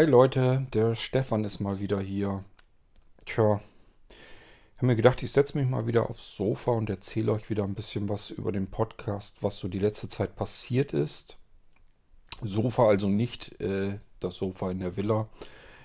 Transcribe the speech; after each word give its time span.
Hi 0.00 0.06
Leute, 0.06 0.66
der 0.72 0.94
Stefan 0.94 1.44
ist 1.44 1.60
mal 1.60 1.78
wieder 1.78 2.00
hier. 2.00 2.42
Tja, 3.26 3.60
ich 4.08 4.76
habe 4.78 4.86
mir 4.86 4.96
gedacht, 4.96 5.22
ich 5.22 5.30
setze 5.30 5.58
mich 5.58 5.68
mal 5.68 5.86
wieder 5.86 6.08
aufs 6.08 6.36
Sofa 6.36 6.70
und 6.70 6.88
erzähle 6.88 7.32
euch 7.32 7.50
wieder 7.50 7.64
ein 7.64 7.74
bisschen 7.74 8.08
was 8.08 8.30
über 8.30 8.50
den 8.50 8.68
Podcast, 8.68 9.42
was 9.42 9.58
so 9.58 9.68
die 9.68 9.78
letzte 9.78 10.08
Zeit 10.08 10.36
passiert 10.36 10.94
ist. 10.94 11.36
Sofa 12.40 12.88
also 12.88 13.10
nicht 13.10 13.60
äh, 13.60 13.98
das 14.20 14.36
Sofa 14.36 14.70
in 14.70 14.78
der 14.78 14.96
Villa. 14.96 15.28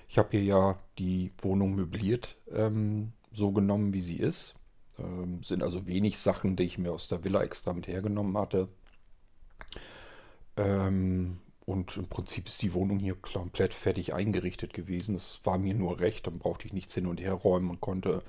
Ich 0.08 0.16
habe 0.16 0.30
hier 0.30 0.44
ja 0.44 0.78
die 0.98 1.32
Wohnung 1.42 1.74
möbliert, 1.74 2.36
ähm, 2.50 3.12
so 3.32 3.52
genommen 3.52 3.92
wie 3.92 4.00
sie 4.00 4.16
ist. 4.16 4.54
Ähm, 4.98 5.42
sind 5.42 5.62
also 5.62 5.86
wenig 5.86 6.18
Sachen, 6.18 6.56
die 6.56 6.64
ich 6.64 6.78
mir 6.78 6.90
aus 6.90 7.08
der 7.08 7.22
Villa 7.22 7.42
extra 7.42 7.74
mit 7.74 7.86
hergenommen 7.86 8.38
hatte. 8.38 8.70
Ähm, 10.56 11.40
und 11.66 11.96
im 11.96 12.06
Prinzip 12.06 12.46
ist 12.46 12.62
die 12.62 12.72
Wohnung 12.72 12.98
hier 13.00 13.16
komplett 13.16 13.74
fertig 13.74 14.14
eingerichtet 14.14 14.72
gewesen. 14.72 15.16
Es 15.16 15.40
war 15.42 15.58
mir 15.58 15.74
nur 15.74 15.98
recht, 15.98 16.26
dann 16.26 16.38
brauchte 16.38 16.66
ich 16.66 16.72
nichts 16.72 16.94
hin 16.94 17.06
und 17.06 17.20
her 17.20 17.32
räumen 17.34 17.70
und 17.70 17.80
konnte 17.80 18.22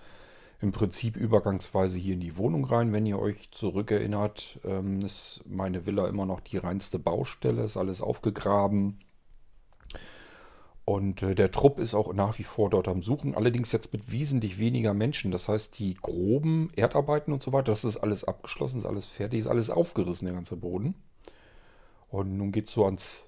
im 0.59 0.71
Prinzip 0.71 1.15
übergangsweise 1.15 1.99
hier 1.99 2.15
in 2.15 2.19
die 2.19 2.35
Wohnung 2.37 2.65
rein. 2.65 2.93
Wenn 2.93 3.05
ihr 3.05 3.19
euch 3.19 3.51
zurückerinnert, 3.51 4.59
ähm, 4.65 4.99
ist 4.99 5.41
meine 5.45 5.85
Villa 5.85 6.07
immer 6.07 6.25
noch 6.25 6.39
die 6.39 6.57
reinste 6.57 6.97
Baustelle, 6.97 7.63
ist 7.63 7.77
alles 7.77 8.01
aufgegraben. 8.01 8.97
Und 10.83 11.21
äh, 11.21 11.35
der 11.35 11.51
Trupp 11.51 11.77
ist 11.77 11.93
auch 11.93 12.11
nach 12.13 12.39
wie 12.39 12.43
vor 12.43 12.71
dort 12.71 12.87
am 12.87 13.03
Suchen, 13.03 13.35
allerdings 13.35 13.71
jetzt 13.71 13.93
mit 13.93 14.11
wesentlich 14.11 14.57
weniger 14.57 14.95
Menschen. 14.95 15.29
Das 15.29 15.47
heißt, 15.47 15.77
die 15.77 15.93
groben 15.93 16.71
Erdarbeiten 16.75 17.33
und 17.33 17.43
so 17.43 17.53
weiter, 17.53 17.71
das 17.71 17.83
ist 17.83 17.97
alles 17.97 18.23
abgeschlossen, 18.23 18.79
ist 18.79 18.85
alles 18.85 19.05
fertig, 19.05 19.41
ist 19.41 19.47
alles 19.47 19.69
aufgerissen, 19.69 20.25
der 20.25 20.33
ganze 20.33 20.57
Boden. 20.57 20.95
Und 22.09 22.37
nun 22.37 22.51
geht 22.51 22.67
es 22.67 22.73
so 22.73 22.85
ans 22.85 23.27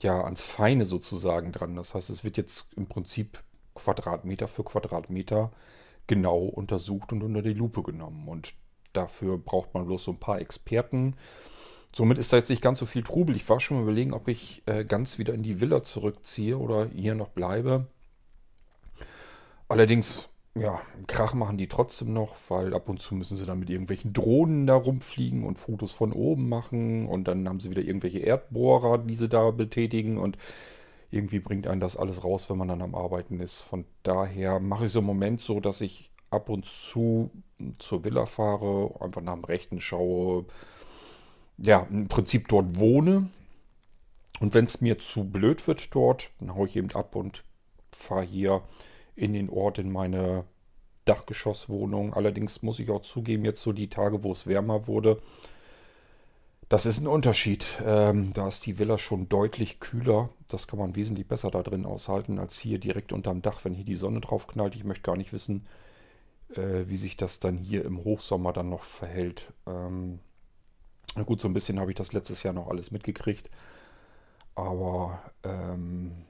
ja 0.00 0.22
ans 0.24 0.42
Feine 0.44 0.84
sozusagen 0.84 1.52
dran. 1.52 1.76
Das 1.76 1.94
heißt, 1.94 2.10
es 2.10 2.24
wird 2.24 2.36
jetzt 2.36 2.72
im 2.74 2.86
Prinzip 2.86 3.42
Quadratmeter 3.74 4.48
für 4.48 4.64
Quadratmeter 4.64 5.52
genau 6.06 6.38
untersucht 6.38 7.12
und 7.12 7.22
unter 7.22 7.42
die 7.42 7.52
Lupe 7.52 7.82
genommen. 7.82 8.28
Und 8.28 8.54
dafür 8.92 9.38
braucht 9.38 9.74
man 9.74 9.86
bloß 9.86 10.04
so 10.04 10.12
ein 10.12 10.20
paar 10.20 10.40
Experten. 10.40 11.16
Somit 11.94 12.18
ist 12.18 12.32
da 12.32 12.36
jetzt 12.36 12.50
nicht 12.50 12.62
ganz 12.62 12.78
so 12.78 12.86
viel 12.86 13.02
Trubel. 13.02 13.36
Ich 13.36 13.48
war 13.48 13.60
schon 13.60 13.80
überlegen, 13.80 14.12
ob 14.12 14.28
ich 14.28 14.62
äh, 14.66 14.84
ganz 14.84 15.18
wieder 15.18 15.34
in 15.34 15.42
die 15.42 15.60
Villa 15.60 15.82
zurückziehe 15.82 16.58
oder 16.58 16.86
hier 16.86 17.14
noch 17.14 17.28
bleibe. 17.28 17.86
Allerdings 19.68 20.28
ja, 20.58 20.80
Krach 21.06 21.34
machen 21.34 21.58
die 21.58 21.68
trotzdem 21.68 22.12
noch, 22.12 22.34
weil 22.48 22.72
ab 22.72 22.88
und 22.88 23.00
zu 23.00 23.14
müssen 23.14 23.36
sie 23.36 23.44
dann 23.44 23.58
mit 23.58 23.68
irgendwelchen 23.68 24.12
Drohnen 24.12 24.66
da 24.66 24.74
rumfliegen 24.74 25.44
und 25.44 25.58
Fotos 25.58 25.92
von 25.92 26.12
oben 26.12 26.48
machen 26.48 27.06
und 27.06 27.28
dann 27.28 27.48
haben 27.48 27.60
sie 27.60 27.70
wieder 27.70 27.82
irgendwelche 27.82 28.20
Erdbohrer, 28.20 28.98
die 28.98 29.14
sie 29.14 29.28
da 29.28 29.50
betätigen 29.50 30.16
und 30.16 30.38
irgendwie 31.10 31.40
bringt 31.40 31.66
einen 31.66 31.80
das 31.80 31.96
alles 31.96 32.24
raus, 32.24 32.48
wenn 32.48 32.56
man 32.56 32.68
dann 32.68 32.82
am 32.82 32.94
Arbeiten 32.94 33.38
ist. 33.40 33.60
Von 33.60 33.84
daher 34.02 34.58
mache 34.58 34.84
ich 34.84 34.90
es 34.90 34.96
im 34.96 35.04
Moment 35.04 35.40
so, 35.40 35.60
dass 35.60 35.80
ich 35.80 36.10
ab 36.30 36.48
und 36.48 36.64
zu 36.64 37.30
zur 37.78 38.04
Villa 38.04 38.26
fahre, 38.26 38.94
einfach 39.00 39.22
nach 39.22 39.34
dem 39.34 39.44
Rechten 39.44 39.80
schaue, 39.80 40.46
ja, 41.58 41.86
im 41.90 42.08
Prinzip 42.08 42.48
dort 42.48 42.78
wohne. 42.78 43.28
Und 44.40 44.54
wenn 44.54 44.66
es 44.66 44.80
mir 44.80 44.98
zu 44.98 45.24
blöd 45.24 45.66
wird 45.66 45.94
dort, 45.94 46.30
dann 46.38 46.54
haue 46.54 46.66
ich 46.66 46.76
eben 46.76 46.90
ab 46.92 47.14
und 47.14 47.44
fahre 47.92 48.24
hier 48.24 48.62
in 49.16 49.32
den 49.32 49.50
Ort, 49.50 49.78
in 49.78 49.90
meine 49.90 50.44
Dachgeschosswohnung. 51.06 52.14
Allerdings 52.14 52.62
muss 52.62 52.78
ich 52.78 52.90
auch 52.90 53.02
zugeben, 53.02 53.44
jetzt 53.44 53.62
so 53.62 53.72
die 53.72 53.88
Tage, 53.88 54.22
wo 54.22 54.32
es 54.32 54.46
wärmer 54.46 54.86
wurde, 54.86 55.18
das 56.68 56.84
ist 56.84 57.00
ein 57.00 57.06
Unterschied. 57.06 57.80
Ähm, 57.84 58.32
da 58.34 58.48
ist 58.48 58.66
die 58.66 58.78
Villa 58.78 58.98
schon 58.98 59.28
deutlich 59.28 59.78
kühler. 59.78 60.30
Das 60.48 60.66
kann 60.66 60.80
man 60.80 60.96
wesentlich 60.96 61.28
besser 61.28 61.50
da 61.50 61.62
drin 61.62 61.86
aushalten 61.86 62.40
als 62.40 62.58
hier 62.58 62.78
direkt 62.78 63.12
unterm 63.12 63.40
Dach, 63.40 63.64
wenn 63.64 63.74
hier 63.74 63.84
die 63.84 63.94
Sonne 63.94 64.20
drauf 64.20 64.48
knallt. 64.48 64.74
Ich 64.74 64.84
möchte 64.84 65.02
gar 65.02 65.16
nicht 65.16 65.32
wissen, 65.32 65.66
äh, 66.54 66.84
wie 66.86 66.96
sich 66.96 67.16
das 67.16 67.38
dann 67.38 67.56
hier 67.56 67.84
im 67.84 68.02
Hochsommer 68.02 68.52
dann 68.52 68.68
noch 68.68 68.82
verhält. 68.82 69.52
Ähm, 69.66 70.18
na 71.14 71.22
gut, 71.22 71.40
so 71.40 71.46
ein 71.46 71.54
bisschen 71.54 71.78
habe 71.78 71.92
ich 71.92 71.96
das 71.96 72.12
letztes 72.12 72.42
Jahr 72.42 72.52
noch 72.52 72.68
alles 72.68 72.90
mitgekriegt. 72.90 73.48
Aber 74.56 75.22
ähm, 75.44 76.25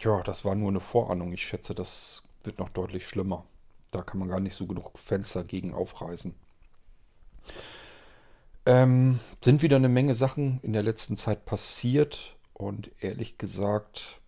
ja, 0.00 0.22
das 0.22 0.44
war 0.44 0.54
nur 0.54 0.68
eine 0.68 0.80
Vorahnung. 0.80 1.32
Ich 1.32 1.46
schätze, 1.46 1.74
das 1.74 2.22
wird 2.42 2.58
noch 2.58 2.70
deutlich 2.70 3.06
schlimmer. 3.06 3.44
Da 3.90 4.02
kann 4.02 4.18
man 4.18 4.28
gar 4.28 4.40
nicht 4.40 4.54
so 4.54 4.66
genug 4.66 4.98
Fenster 4.98 5.44
gegen 5.44 5.72
aufreißen. 5.72 6.34
Ähm, 8.66 9.20
sind 9.42 9.62
wieder 9.62 9.76
eine 9.76 9.88
Menge 9.88 10.14
Sachen 10.14 10.60
in 10.62 10.72
der 10.72 10.82
letzten 10.82 11.16
Zeit 11.16 11.44
passiert 11.44 12.36
und 12.54 12.90
ehrlich 13.00 13.36
gesagt, 13.36 14.20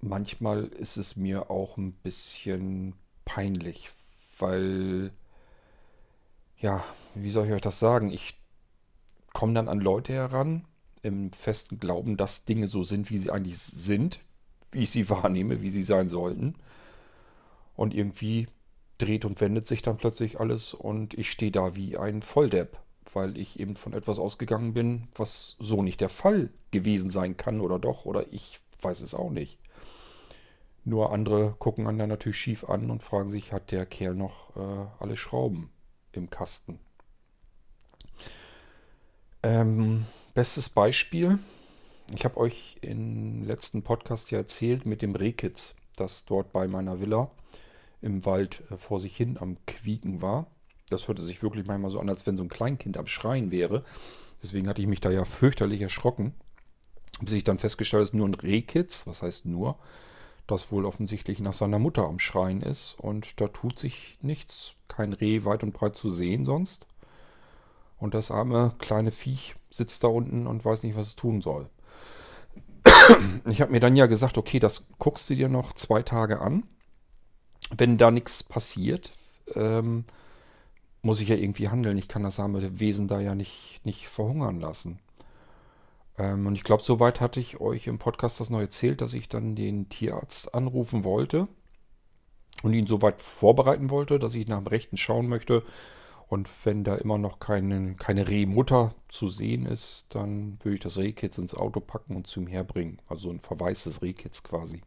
manchmal 0.00 0.64
ist 0.64 0.98
es 0.98 1.16
mir 1.16 1.50
auch 1.50 1.76
ein 1.78 1.92
bisschen 1.92 2.94
peinlich, 3.24 3.90
weil, 4.38 5.10
ja, 6.58 6.84
wie 7.14 7.30
soll 7.30 7.46
ich 7.46 7.52
euch 7.52 7.62
das 7.62 7.78
sagen? 7.78 8.10
Ich 8.10 8.38
komme 9.32 9.54
dann 9.54 9.68
an 9.68 9.80
Leute 9.80 10.12
heran 10.12 10.66
im 11.02 11.32
festen 11.32 11.80
Glauben, 11.80 12.16
dass 12.16 12.44
Dinge 12.44 12.66
so 12.66 12.82
sind, 12.82 13.10
wie 13.10 13.18
sie 13.18 13.30
eigentlich 13.30 13.58
sind, 13.58 14.20
wie 14.72 14.82
ich 14.82 14.90
sie 14.90 15.08
wahrnehme, 15.10 15.62
wie 15.62 15.70
sie 15.70 15.82
sein 15.82 16.08
sollten. 16.08 16.54
Und 17.74 17.94
irgendwie 17.94 18.46
dreht 18.98 19.24
und 19.24 19.40
wendet 19.40 19.68
sich 19.68 19.82
dann 19.82 19.96
plötzlich 19.96 20.40
alles 20.40 20.74
und 20.74 21.14
ich 21.14 21.30
stehe 21.30 21.52
da 21.52 21.76
wie 21.76 21.96
ein 21.96 22.22
Volldepp, 22.22 22.78
weil 23.12 23.38
ich 23.38 23.60
eben 23.60 23.76
von 23.76 23.92
etwas 23.92 24.18
ausgegangen 24.18 24.74
bin, 24.74 25.08
was 25.14 25.56
so 25.60 25.82
nicht 25.82 26.00
der 26.00 26.08
Fall 26.08 26.50
gewesen 26.72 27.10
sein 27.10 27.36
kann 27.36 27.60
oder 27.60 27.78
doch, 27.78 28.04
oder 28.04 28.26
ich 28.32 28.60
weiß 28.82 29.00
es 29.00 29.14
auch 29.14 29.30
nicht. 29.30 29.58
Nur 30.84 31.12
andere 31.12 31.54
gucken 31.58 31.86
einen 31.86 31.98
dann 31.98 32.08
natürlich 32.08 32.38
schief 32.38 32.64
an 32.64 32.90
und 32.90 33.02
fragen 33.02 33.28
sich, 33.28 33.52
hat 33.52 33.70
der 33.72 33.86
Kerl 33.86 34.14
noch 34.14 34.56
äh, 34.56 34.86
alle 34.98 35.16
Schrauben 35.16 35.70
im 36.12 36.30
Kasten? 36.30 36.80
Ähm, 39.42 40.06
bestes 40.34 40.68
Beispiel, 40.68 41.38
ich 42.14 42.24
habe 42.24 42.38
euch 42.38 42.76
im 42.80 43.44
letzten 43.44 43.82
Podcast 43.82 44.30
ja 44.30 44.38
erzählt 44.38 44.86
mit 44.86 45.02
dem 45.02 45.14
Rehkitz, 45.14 45.74
das 45.96 46.24
dort 46.24 46.52
bei 46.52 46.66
meiner 46.66 47.00
Villa 47.00 47.30
im 48.00 48.24
Wald 48.24 48.62
äh, 48.70 48.76
vor 48.76 49.00
sich 49.00 49.16
hin 49.16 49.36
am 49.40 49.56
Quieken 49.66 50.22
war. 50.22 50.46
Das 50.88 51.08
hörte 51.08 51.22
sich 51.22 51.42
wirklich 51.42 51.66
manchmal 51.66 51.90
so 51.90 52.00
an, 52.00 52.08
als 52.08 52.26
wenn 52.26 52.36
so 52.36 52.42
ein 52.42 52.48
Kleinkind 52.48 52.96
am 52.96 53.06
Schreien 53.06 53.50
wäre. 53.50 53.84
Deswegen 54.42 54.68
hatte 54.68 54.80
ich 54.80 54.88
mich 54.88 55.00
da 55.00 55.10
ja 55.10 55.24
fürchterlich 55.24 55.82
erschrocken. 55.82 56.32
Bis 57.20 57.34
ich 57.34 57.44
dann 57.44 57.58
festgestellt 57.58 57.98
habe, 57.98 58.04
es 58.04 58.10
ist 58.10 58.14
nur 58.14 58.28
ein 58.28 58.34
Rehkitz, 58.34 59.06
was 59.06 59.22
heißt 59.22 59.44
nur, 59.44 59.78
das 60.46 60.70
wohl 60.70 60.86
offensichtlich 60.86 61.40
nach 61.40 61.52
seiner 61.52 61.78
Mutter 61.78 62.04
am 62.04 62.20
Schreien 62.20 62.62
ist. 62.62 62.94
Und 62.98 63.40
da 63.40 63.48
tut 63.48 63.78
sich 63.78 64.18
nichts. 64.22 64.74
Kein 64.86 65.12
Reh 65.12 65.44
weit 65.44 65.62
und 65.62 65.72
breit 65.72 65.96
zu 65.96 66.08
sehen 66.08 66.46
sonst. 66.46 66.86
Und 67.98 68.14
das 68.14 68.30
arme 68.30 68.74
kleine 68.78 69.10
Viech 69.10 69.56
sitzt 69.70 70.04
da 70.04 70.08
unten 70.08 70.46
und 70.46 70.64
weiß 70.64 70.84
nicht, 70.84 70.96
was 70.96 71.08
es 71.08 71.16
tun 71.16 71.42
soll. 71.42 71.68
Ich 73.50 73.60
habe 73.60 73.72
mir 73.72 73.80
dann 73.80 73.96
ja 73.96 74.06
gesagt, 74.06 74.36
okay, 74.36 74.58
das 74.58 74.88
guckst 74.98 75.30
du 75.30 75.34
dir 75.34 75.48
noch 75.48 75.72
zwei 75.72 76.02
Tage 76.02 76.40
an. 76.40 76.64
Wenn 77.74 77.96
da 77.96 78.10
nichts 78.10 78.42
passiert, 78.42 79.14
ähm, 79.54 80.04
muss 81.02 81.20
ich 81.20 81.28
ja 81.28 81.36
irgendwie 81.36 81.68
handeln. 81.68 81.98
Ich 81.98 82.08
kann 82.08 82.22
das 82.22 82.38
arme 82.40 82.78
Wesen 82.78 83.08
da 83.08 83.20
ja 83.20 83.34
nicht, 83.34 83.80
nicht 83.84 84.08
verhungern 84.08 84.60
lassen. 84.60 84.98
Ähm, 86.18 86.46
und 86.46 86.54
ich 86.54 86.64
glaube, 86.64 86.82
soweit 86.82 87.20
hatte 87.20 87.40
ich 87.40 87.60
euch 87.60 87.86
im 87.86 87.98
Podcast 87.98 88.40
das 88.40 88.50
noch 88.50 88.60
erzählt, 88.60 89.00
dass 89.00 89.14
ich 89.14 89.28
dann 89.28 89.54
den 89.54 89.88
Tierarzt 89.88 90.54
anrufen 90.54 91.04
wollte 91.04 91.48
und 92.62 92.74
ihn 92.74 92.86
soweit 92.86 93.22
vorbereiten 93.22 93.90
wollte, 93.90 94.18
dass 94.18 94.34
ich 94.34 94.48
nach 94.48 94.58
dem 94.58 94.66
Rechten 94.66 94.96
schauen 94.96 95.28
möchte, 95.28 95.62
und 96.28 96.48
wenn 96.64 96.84
da 96.84 96.94
immer 96.96 97.16
noch 97.16 97.38
keine, 97.38 97.94
keine 97.94 98.28
Rehmutter 98.28 98.94
zu 99.08 99.28
sehen 99.28 99.64
ist, 99.64 100.04
dann 100.10 100.58
würde 100.62 100.74
ich 100.74 100.80
das 100.80 100.98
Rehkitz 100.98 101.38
ins 101.38 101.54
Auto 101.54 101.80
packen 101.80 102.16
und 102.16 102.26
zu 102.26 102.40
ihm 102.40 102.46
herbringen. 102.46 103.00
Also 103.08 103.30
ein 103.30 103.40
verwaistes 103.40 104.02
Rehkitz 104.02 104.42
quasi. 104.42 104.82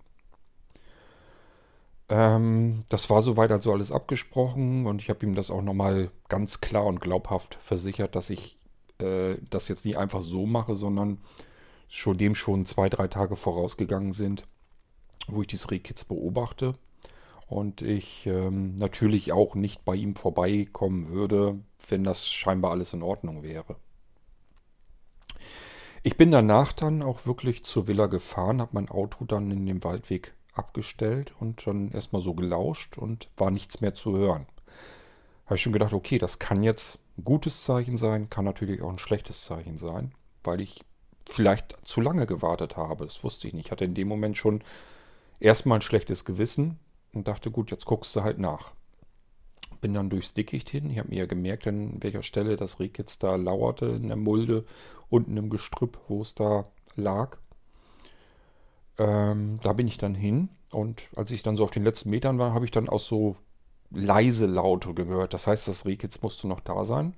Ähm, 2.10 2.84
das 2.90 3.10
war 3.10 3.24
soweit 3.24 3.52
also 3.52 3.74
alles 3.74 3.92
abgesprochen 3.92 4.86
und 4.86 5.02
ich 5.02 5.10
habe 5.10 5.26
ihm 5.26 5.34
das 5.34 5.50
auch 5.50 5.64
nochmal 5.64 6.12
ganz 6.30 6.62
klar 6.62 6.86
und 6.86 7.02
glaubhaft 7.02 7.56
versichert, 7.56 8.16
dass 8.16 8.30
ich 8.30 8.60
äh, 9.00 9.38
das 9.50 9.68
jetzt 9.68 9.86
nicht 9.86 9.98
einfach 9.98 10.22
so 10.22 10.46
mache, 10.46 10.76
sondern 10.76 11.18
schon 11.90 12.20
dem 12.20 12.36
schon 12.36 12.68
zwei, 12.68 12.88
drei 12.88 13.08
Tage 13.08 13.36
vorausgegangen 13.36 14.14
sind, 14.14 14.46
wo 15.28 15.42
ich 15.42 15.48
dieses 15.48 15.72
Rehkitz 15.72 16.04
beobachte 16.04 16.76
und 17.52 17.82
ich 17.82 18.26
ähm, 18.28 18.78
natürlich 18.78 19.34
auch 19.34 19.56
nicht 19.56 19.84
bei 19.84 19.94
ihm 19.96 20.16
vorbeikommen 20.16 21.10
würde, 21.10 21.60
wenn 21.90 22.06
das 22.06 22.30
scheinbar 22.30 22.72
alles 22.72 22.94
in 22.94 23.04
Ordnung 23.04 23.44
wäre. 23.44 23.76
Ich 26.02 26.16
bin 26.16 26.32
danach 26.32 26.72
dann 26.72 27.02
auch 27.02 27.26
wirklich 27.26 27.66
zur 27.66 27.88
Villa 27.88 28.08
gefahren, 28.08 28.62
habe 28.62 28.72
mein 28.74 28.88
Auto 28.88 29.26
dann 29.26 29.52
in 29.52 29.66
dem 29.66 29.84
Waldweg 29.84 30.34
abgestellt 30.54 31.34
und 31.42 31.68
dann 31.68 31.92
erstmal 31.92 32.22
so 32.22 32.34
gelauscht 32.36 32.98
und 32.98 33.30
war 33.36 33.52
nichts 33.52 33.82
mehr 33.82 33.94
zu 33.94 34.16
hören. 34.16 34.48
Habe 35.46 35.56
ich 35.56 35.62
schon 35.62 35.74
gedacht, 35.74 35.94
okay, 35.94 36.20
das 36.20 36.40
kann 36.40 36.64
jetzt 36.64 37.00
ein 37.18 37.26
gutes 37.26 37.66
Zeichen 37.66 37.98
sein, 37.98 38.30
kann 38.30 38.46
natürlich 38.46 38.82
auch 38.82 38.90
ein 38.90 38.98
schlechtes 38.98 39.44
Zeichen 39.44 39.78
sein, 39.78 40.14
weil 40.46 40.62
ich 40.62 40.86
vielleicht 41.30 41.78
zu 41.84 42.00
lange 42.00 42.28
gewartet 42.28 42.78
habe. 42.78 43.04
Das 43.04 43.26
wusste 43.26 43.50
ich 43.50 43.54
nicht. 43.54 43.66
Ich 43.66 43.72
hatte 43.72 43.84
in 43.84 43.94
dem 43.94 44.08
Moment 44.08 44.38
schon 44.38 44.64
erstmal 45.42 45.80
ein 45.80 45.84
schlechtes 45.84 46.24
Gewissen 46.24 46.80
und 47.14 47.28
dachte, 47.28 47.52
gut, 47.52 47.72
jetzt 47.72 47.86
guckst 47.86 48.16
du 48.16 48.24
halt 48.24 48.40
nach. 48.40 48.72
Bin 49.82 49.94
dann 49.94 50.10
durchs 50.10 50.34
Dickicht 50.34 50.70
hin. 50.70 50.90
Ich 50.90 51.00
habe 51.00 51.10
mir 51.10 51.20
ja 51.20 51.26
gemerkt, 51.26 51.68
an 51.68 52.02
welcher 52.02 52.24
Stelle 52.24 52.56
das 52.56 52.80
Reh 52.80 52.90
jetzt 52.96 53.24
da 53.24 53.36
lauerte, 53.36 53.88
in 53.88 54.08
der 54.08 54.18
Mulde, 54.18 54.66
unten 55.10 55.36
im 55.38 55.50
Gestrüpp, 55.50 56.00
wo 56.08 56.22
es 56.22 56.36
da 56.36 56.66
lag. 56.96 57.38
Ähm, 58.98 59.60
da 59.64 59.74
bin 59.74 59.88
ich 59.88 59.98
dann 59.98 60.14
hin 60.14 60.50
und 60.72 61.02
als 61.16 61.32
ich 61.32 61.44
dann 61.44 61.58
so 61.58 61.64
auf 61.64 61.72
den 61.72 61.84
letzten 61.84 62.10
Metern 62.10 62.38
war, 62.38 62.54
habe 62.54 62.66
ich 62.66 62.72
dann 62.72 62.90
auch 62.90 63.00
so 63.00 63.36
leise 63.90 64.46
Laute 64.46 64.94
gehört. 64.94 65.34
Das 65.34 65.48
heißt, 65.48 65.68
das 65.68 65.86
Rehkitz 65.86 66.22
musste 66.22 66.48
noch 66.48 66.60
da 66.60 66.86
sein. 66.86 67.16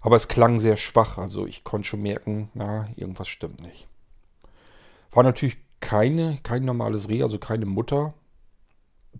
Aber 0.00 0.16
es 0.16 0.28
klang 0.28 0.60
sehr 0.60 0.76
schwach, 0.76 1.18
also 1.18 1.46
ich 1.46 1.64
konnte 1.64 1.88
schon 1.88 2.02
merken, 2.02 2.50
na, 2.54 2.88
irgendwas 2.96 3.28
stimmt 3.28 3.62
nicht. 3.62 3.88
War 5.10 5.24
natürlich 5.24 5.58
keine, 5.80 6.38
kein 6.42 6.64
normales 6.64 7.08
Reh, 7.08 7.22
also 7.22 7.38
keine 7.38 7.66
Mutter 7.66 8.14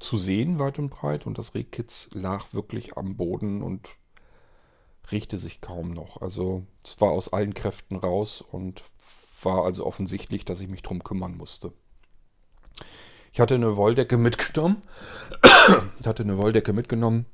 zu 0.00 0.17
sehen 0.17 0.59
weit 0.59 0.79
und 0.79 0.91
breit 0.91 1.27
und 1.27 1.39
das 1.39 1.55
Rehkitz 1.55 2.11
lag 2.12 2.53
wirklich 2.53 2.97
am 2.97 3.17
Boden 3.17 3.62
und 3.62 3.89
richte 5.11 5.39
sich 5.39 5.61
kaum 5.61 5.93
noch. 5.93 6.21
Also 6.21 6.67
es 6.85 7.00
war 7.00 7.11
aus 7.11 7.33
allen 7.33 7.55
Kräften 7.55 7.97
raus 7.97 8.43
und 8.43 8.85
war 9.43 9.65
also 9.65 9.87
offensichtlich, 9.87 10.45
dass 10.45 10.61
ich 10.61 10.69
mich 10.69 10.83
drum 10.83 11.03
kümmern 11.03 11.37
musste. 11.37 11.73
Ich 13.33 13.41
hatte 13.41 13.55
eine 13.55 13.77
Wolldecke 13.77 14.17
mitgenommen. 14.17 14.83
ich 16.00 16.06
hatte 16.06 16.23
eine 16.23 16.39
Wolldecke 16.39 16.73
mitgenommen 16.73 17.27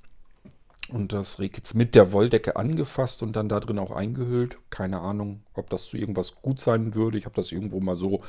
und 0.89 1.13
das 1.13 1.39
Rehkitz 1.39 1.75
mit 1.75 1.95
der 1.95 2.13
Wolldecke 2.13 2.57
angefasst 2.57 3.23
und 3.23 3.35
dann 3.37 3.49
da 3.49 3.61
drin 3.61 3.79
auch 3.79 3.91
eingehüllt. 3.91 4.59
Keine 4.71 5.01
Ahnung, 5.01 5.45
ob 5.55 5.71
das 5.71 5.85
zu 5.87 5.97
irgendwas 5.97 6.37
gut 6.37 6.61
sein 6.61 6.95
würde. 6.95 7.19
Ich 7.19 7.25
habe 7.25 7.37
das 7.37 7.53
irgendwo 7.53 7.81
mal 7.81 7.97
so, 7.97 8.23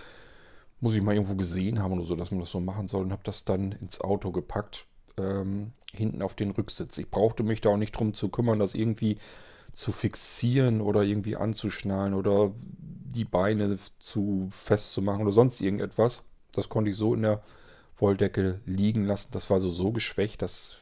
muss 0.80 0.94
ich 0.94 1.02
mal 1.02 1.16
irgendwo 1.16 1.36
gesehen 1.36 1.82
haben 1.82 1.94
oder 1.94 2.04
so, 2.04 2.16
dass 2.16 2.32
man 2.32 2.40
das 2.40 2.52
so 2.52 2.60
machen 2.60 2.88
soll 2.88 3.04
und 3.04 3.12
habe 3.12 3.24
das 3.24 3.46
dann 3.46 3.72
ins 3.74 4.02
Auto 4.02 4.32
gepackt, 4.32 4.86
ähm, 5.18 5.72
hinten 5.94 6.22
auf 6.22 6.36
den 6.36 6.52
Rücksitz. 6.52 6.98
Ich 6.98 7.10
brauchte 7.10 7.44
mich 7.44 7.62
da 7.62 7.70
auch 7.70 7.78
nicht 7.78 7.94
drum 7.94 8.14
zu 8.14 8.30
kümmern, 8.30 8.60
das 8.60 8.76
irgendwie 8.76 9.18
zu 9.74 9.92
fixieren 9.92 10.82
oder 10.82 11.04
irgendwie 11.04 11.36
anzuschnallen 11.36 12.14
oder 12.14 12.52
die 12.58 13.26
Beine 13.26 13.78
zu 14.00 14.50
festzumachen 14.52 15.24
oder 15.24 15.32
sonst 15.32 15.62
irgendetwas. 15.62 16.24
Das 16.54 16.70
konnte 16.70 16.92
ich 16.92 16.98
so 16.98 17.14
in 17.14 17.24
der 17.24 17.42
Wolldecke 17.98 18.62
liegen 18.66 19.06
lassen. 19.06 19.30
Das 19.32 19.50
war 19.50 19.60
so, 19.60 19.70
so 19.70 19.92
geschwächt, 19.92 20.42
das 20.42 20.78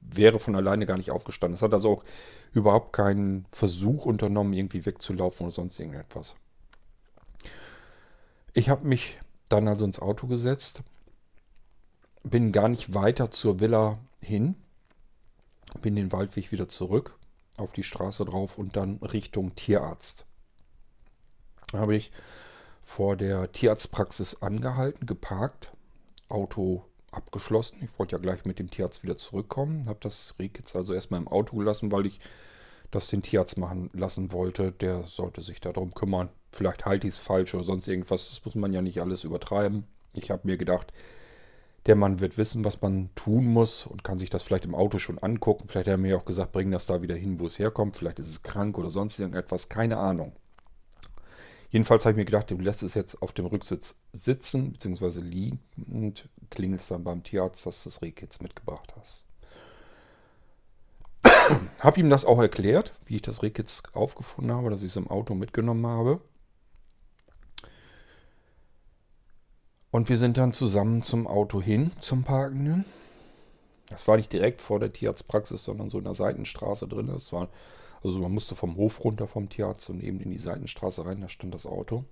wäre 0.00 0.38
von 0.38 0.54
alleine 0.56 0.86
gar 0.86 0.96
nicht 0.96 1.10
aufgestanden. 1.10 1.56
Es 1.56 1.62
hat 1.62 1.72
also 1.74 1.90
auch 1.90 2.04
überhaupt 2.52 2.92
keinen 2.92 3.46
Versuch 3.50 4.06
unternommen, 4.06 4.52
irgendwie 4.52 4.86
wegzulaufen 4.86 5.46
oder 5.46 5.54
sonst 5.54 5.78
irgendetwas. 5.78 6.36
Ich 8.58 8.68
habe 8.68 8.88
mich 8.88 9.16
dann 9.48 9.68
also 9.68 9.84
ins 9.84 10.00
Auto 10.00 10.26
gesetzt, 10.26 10.82
bin 12.24 12.50
gar 12.50 12.68
nicht 12.68 12.92
weiter 12.92 13.30
zur 13.30 13.60
Villa 13.60 14.00
hin, 14.20 14.56
bin 15.80 15.94
den 15.94 16.10
Waldweg 16.10 16.50
wieder 16.50 16.68
zurück 16.68 17.16
auf 17.56 17.70
die 17.70 17.84
Straße 17.84 18.24
drauf 18.24 18.58
und 18.58 18.74
dann 18.74 18.96
Richtung 18.96 19.54
Tierarzt. 19.54 20.26
Habe 21.72 21.94
ich 21.94 22.10
vor 22.82 23.14
der 23.14 23.52
Tierarztpraxis 23.52 24.42
angehalten, 24.42 25.06
geparkt, 25.06 25.70
Auto 26.28 26.84
abgeschlossen. 27.12 27.88
Ich 27.88 27.96
wollte 27.96 28.16
ja 28.16 28.18
gleich 28.20 28.44
mit 28.44 28.58
dem 28.58 28.70
Tierarzt 28.70 29.04
wieder 29.04 29.16
zurückkommen. 29.16 29.86
Habe 29.86 30.00
das 30.00 30.34
Rehkitz 30.36 30.74
also 30.74 30.94
erstmal 30.94 31.20
im 31.20 31.28
Auto 31.28 31.56
gelassen, 31.56 31.92
weil 31.92 32.06
ich 32.06 32.18
das 32.90 33.08
den 33.08 33.22
Tierarzt 33.22 33.58
machen 33.58 33.90
lassen 33.92 34.32
wollte. 34.32 34.72
Der 34.72 35.04
sollte 35.04 35.42
sich 35.42 35.60
darum 35.60 35.94
kümmern. 35.94 36.30
Vielleicht 36.52 36.86
halte 36.86 37.06
ich 37.06 37.14
es 37.14 37.18
falsch 37.18 37.54
oder 37.54 37.64
sonst 37.64 37.88
irgendwas. 37.88 38.28
Das 38.28 38.44
muss 38.44 38.54
man 38.54 38.72
ja 38.72 38.82
nicht 38.82 39.00
alles 39.00 39.24
übertreiben. 39.24 39.84
Ich 40.14 40.30
habe 40.30 40.42
mir 40.44 40.56
gedacht, 40.56 40.92
der 41.86 41.96
Mann 41.96 42.20
wird 42.20 42.38
wissen, 42.38 42.64
was 42.64 42.80
man 42.82 43.10
tun 43.14 43.46
muss 43.46 43.86
und 43.86 44.04
kann 44.04 44.18
sich 44.18 44.30
das 44.30 44.42
vielleicht 44.42 44.64
im 44.64 44.74
Auto 44.74 44.98
schon 44.98 45.18
angucken. 45.18 45.68
Vielleicht 45.68 45.86
hat 45.86 45.94
er 45.94 45.98
mir 45.98 46.16
auch 46.16 46.24
gesagt, 46.24 46.52
bring 46.52 46.70
das 46.70 46.86
da 46.86 47.02
wieder 47.02 47.14
hin, 47.14 47.40
wo 47.40 47.46
es 47.46 47.58
herkommt. 47.58 47.96
Vielleicht 47.96 48.18
ist 48.18 48.28
es 48.28 48.42
krank 48.42 48.78
oder 48.78 48.90
sonst 48.90 49.18
irgendetwas. 49.18 49.68
Keine 49.68 49.98
Ahnung. 49.98 50.32
Jedenfalls 51.70 52.04
habe 52.04 52.12
ich 52.12 52.16
mir 52.16 52.24
gedacht, 52.24 52.50
du 52.50 52.56
lässt 52.56 52.82
es 52.82 52.94
jetzt 52.94 53.20
auf 53.20 53.32
dem 53.32 53.46
Rücksitz 53.46 53.96
sitzen 54.14 54.72
bzw. 54.72 55.20
liegen 55.20 55.60
und 55.90 56.28
klingelst 56.48 56.90
dann 56.90 57.04
beim 57.04 57.22
Tierarzt, 57.22 57.66
dass 57.66 57.84
du 57.84 57.90
das 57.90 58.00
Rehkitz 58.00 58.40
mitgebracht 58.40 58.94
hast. 58.96 59.27
habe 61.80 62.00
ihm 62.00 62.10
das 62.10 62.24
auch 62.24 62.38
erklärt, 62.38 62.92
wie 63.06 63.16
ich 63.16 63.22
das 63.22 63.42
Rehkitz 63.42 63.82
aufgefunden 63.92 64.54
habe, 64.54 64.70
dass 64.70 64.82
ich 64.82 64.88
es 64.88 64.96
im 64.96 65.08
Auto 65.08 65.34
mitgenommen 65.34 65.86
habe. 65.86 66.20
Und 69.90 70.08
wir 70.08 70.18
sind 70.18 70.36
dann 70.36 70.52
zusammen 70.52 71.02
zum 71.02 71.26
Auto 71.26 71.62
hin, 71.62 71.92
zum 72.00 72.24
Parkenden. 72.24 72.84
Das 73.88 74.06
war 74.06 74.16
nicht 74.16 74.32
direkt 74.32 74.60
vor 74.60 74.78
der 74.80 74.92
Tierarztpraxis, 74.92 75.64
sondern 75.64 75.88
so 75.88 75.98
in 75.98 76.04
der 76.04 76.14
Seitenstraße 76.14 76.86
drin. 76.86 77.06
Das 77.06 77.32
war 77.32 77.48
also 78.02 78.18
man 78.20 78.32
musste 78.32 78.54
vom 78.54 78.76
Hof 78.76 79.04
runter 79.04 79.26
vom 79.26 79.48
Tierarzt 79.48 79.90
und 79.90 80.02
eben 80.02 80.20
in 80.20 80.30
die 80.30 80.38
Seitenstraße 80.38 81.04
rein, 81.04 81.20
da 81.20 81.28
stand 81.28 81.54
das 81.54 81.66
Auto. 81.66 82.04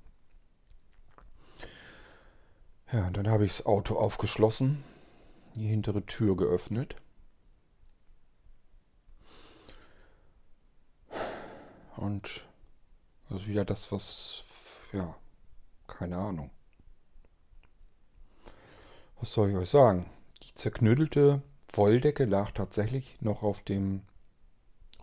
Ja, 2.93 3.11
dann 3.11 3.29
habe 3.29 3.45
ich 3.45 3.57
das 3.57 3.67
Auto 3.67 3.97
aufgeschlossen, 3.97 4.85
die 5.57 5.67
hintere 5.67 6.05
Tür 6.07 6.37
geöffnet. 6.37 6.97
Und 11.97 12.47
das 13.29 13.43
ist 13.43 13.49
wieder 13.49 13.65
das, 13.65 13.91
was, 13.93 14.45
ja, 14.93 15.15
keine 15.87 16.19
Ahnung. 16.19 16.51
Was 19.19 19.33
soll 19.33 19.51
ich 19.51 19.57
euch 19.57 19.71
sagen? 19.71 20.11
Die 20.43 20.55
zerknödelte 20.55 21.43
Wolldecke 21.73 22.25
lag 22.25 22.51
tatsächlich 22.53 23.21
noch 23.21 23.43
auf 23.43 23.63
dem 23.63 24.03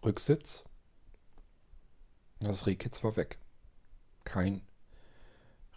Rücksitz. 0.04 0.64
Das 2.40 2.68
Rehkitz 2.68 3.04
war 3.04 3.16
weg. 3.16 3.40
Kein 4.24 4.62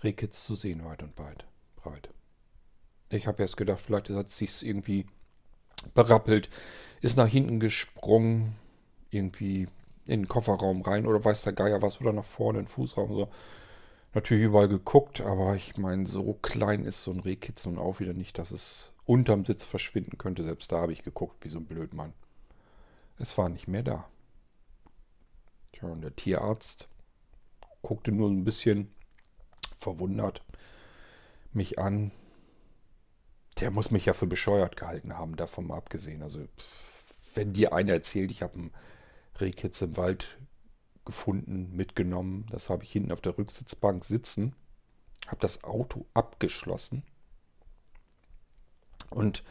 Rehkitz 0.02 0.44
zu 0.44 0.54
sehen, 0.54 0.84
weit 0.84 1.02
und 1.02 1.14
breit. 1.16 1.46
breit. 1.76 2.10
Ich 3.10 3.26
habe 3.26 3.42
erst 3.42 3.56
gedacht, 3.56 3.80
vielleicht 3.80 4.10
hat 4.10 4.26
es 4.26 4.36
sich 4.36 4.66
irgendwie 4.66 5.06
berappelt, 5.94 6.48
ist 7.00 7.16
nach 7.16 7.28
hinten 7.28 7.60
gesprungen, 7.60 8.56
irgendwie 9.10 9.68
in 10.08 10.22
den 10.22 10.28
Kofferraum 10.28 10.82
rein 10.82 11.06
oder 11.06 11.24
weiß 11.24 11.42
der 11.42 11.52
Geier 11.52 11.82
was 11.82 12.00
oder 12.00 12.12
nach 12.12 12.24
vorne 12.24 12.60
in 12.60 12.64
den 12.64 12.70
Fußraum. 12.70 13.14
So. 13.14 13.28
Natürlich 14.14 14.44
überall 14.44 14.68
geguckt, 14.68 15.20
aber 15.20 15.54
ich 15.54 15.76
meine, 15.76 16.06
so 16.06 16.34
klein 16.34 16.84
ist 16.84 17.02
so 17.02 17.10
ein 17.12 17.20
Rehkitz 17.20 17.66
nun 17.66 17.78
auch 17.78 18.00
wieder 18.00 18.14
nicht, 18.14 18.38
dass 18.38 18.50
es 18.50 18.92
unterm 19.04 19.44
Sitz 19.44 19.64
verschwinden 19.64 20.18
könnte. 20.18 20.42
Selbst 20.42 20.72
da 20.72 20.80
habe 20.80 20.92
ich 20.92 21.02
geguckt, 21.02 21.44
wie 21.44 21.48
so 21.48 21.58
ein 21.58 21.66
Blödmann. 21.66 22.12
Es 23.18 23.36
war 23.36 23.48
nicht 23.48 23.68
mehr 23.68 23.82
da. 23.82 24.08
Tja, 25.72 25.88
und 25.88 26.00
der 26.02 26.16
Tierarzt 26.16 26.88
guckte 27.82 28.10
nur 28.10 28.30
ein 28.30 28.44
bisschen 28.44 28.92
verwundert 29.76 30.42
mich 31.52 31.78
an. 31.78 32.12
Der 33.60 33.70
muss 33.70 33.90
mich 33.90 34.06
ja 34.06 34.12
für 34.12 34.26
bescheuert 34.26 34.76
gehalten 34.76 35.16
haben, 35.16 35.36
davon 35.36 35.66
mal 35.66 35.76
abgesehen. 35.76 36.22
Also, 36.22 36.46
wenn 37.34 37.52
dir 37.52 37.72
einer 37.72 37.92
erzählt, 37.92 38.30
ich 38.30 38.42
habe 38.42 38.54
einen 38.54 38.72
Rehkitz 39.40 39.82
im 39.82 39.96
Wald 39.96 40.38
gefunden, 41.04 41.74
mitgenommen, 41.74 42.46
das 42.50 42.68
habe 42.68 42.82
ich 42.82 42.92
hinten 42.92 43.12
auf 43.12 43.20
der 43.20 43.38
Rücksitzbank 43.38 44.04
sitzen, 44.04 44.54
habe 45.26 45.40
das 45.40 45.64
Auto 45.64 46.06
abgeschlossen 46.14 47.04
und 49.10 49.44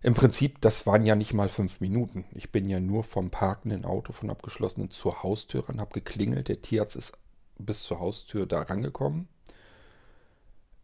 im 0.00 0.14
Prinzip, 0.14 0.60
das 0.60 0.86
waren 0.86 1.04
ja 1.04 1.16
nicht 1.16 1.34
mal 1.34 1.48
fünf 1.48 1.80
Minuten. 1.80 2.24
Ich 2.30 2.52
bin 2.52 2.68
ja 2.68 2.78
nur 2.78 3.02
vom 3.02 3.30
parkenden 3.30 3.84
Auto 3.84 4.12
von 4.12 4.30
abgeschlossenen 4.30 4.90
zur 4.90 5.24
Haustür 5.24 5.68
ran, 5.68 5.80
habe 5.80 5.94
geklingelt. 5.94 6.48
Der 6.48 6.62
Tierarzt 6.62 6.94
ist 6.94 7.18
bis 7.58 7.82
zur 7.82 7.98
Haustür 7.98 8.46
da 8.46 8.62
rangekommen. 8.62 9.28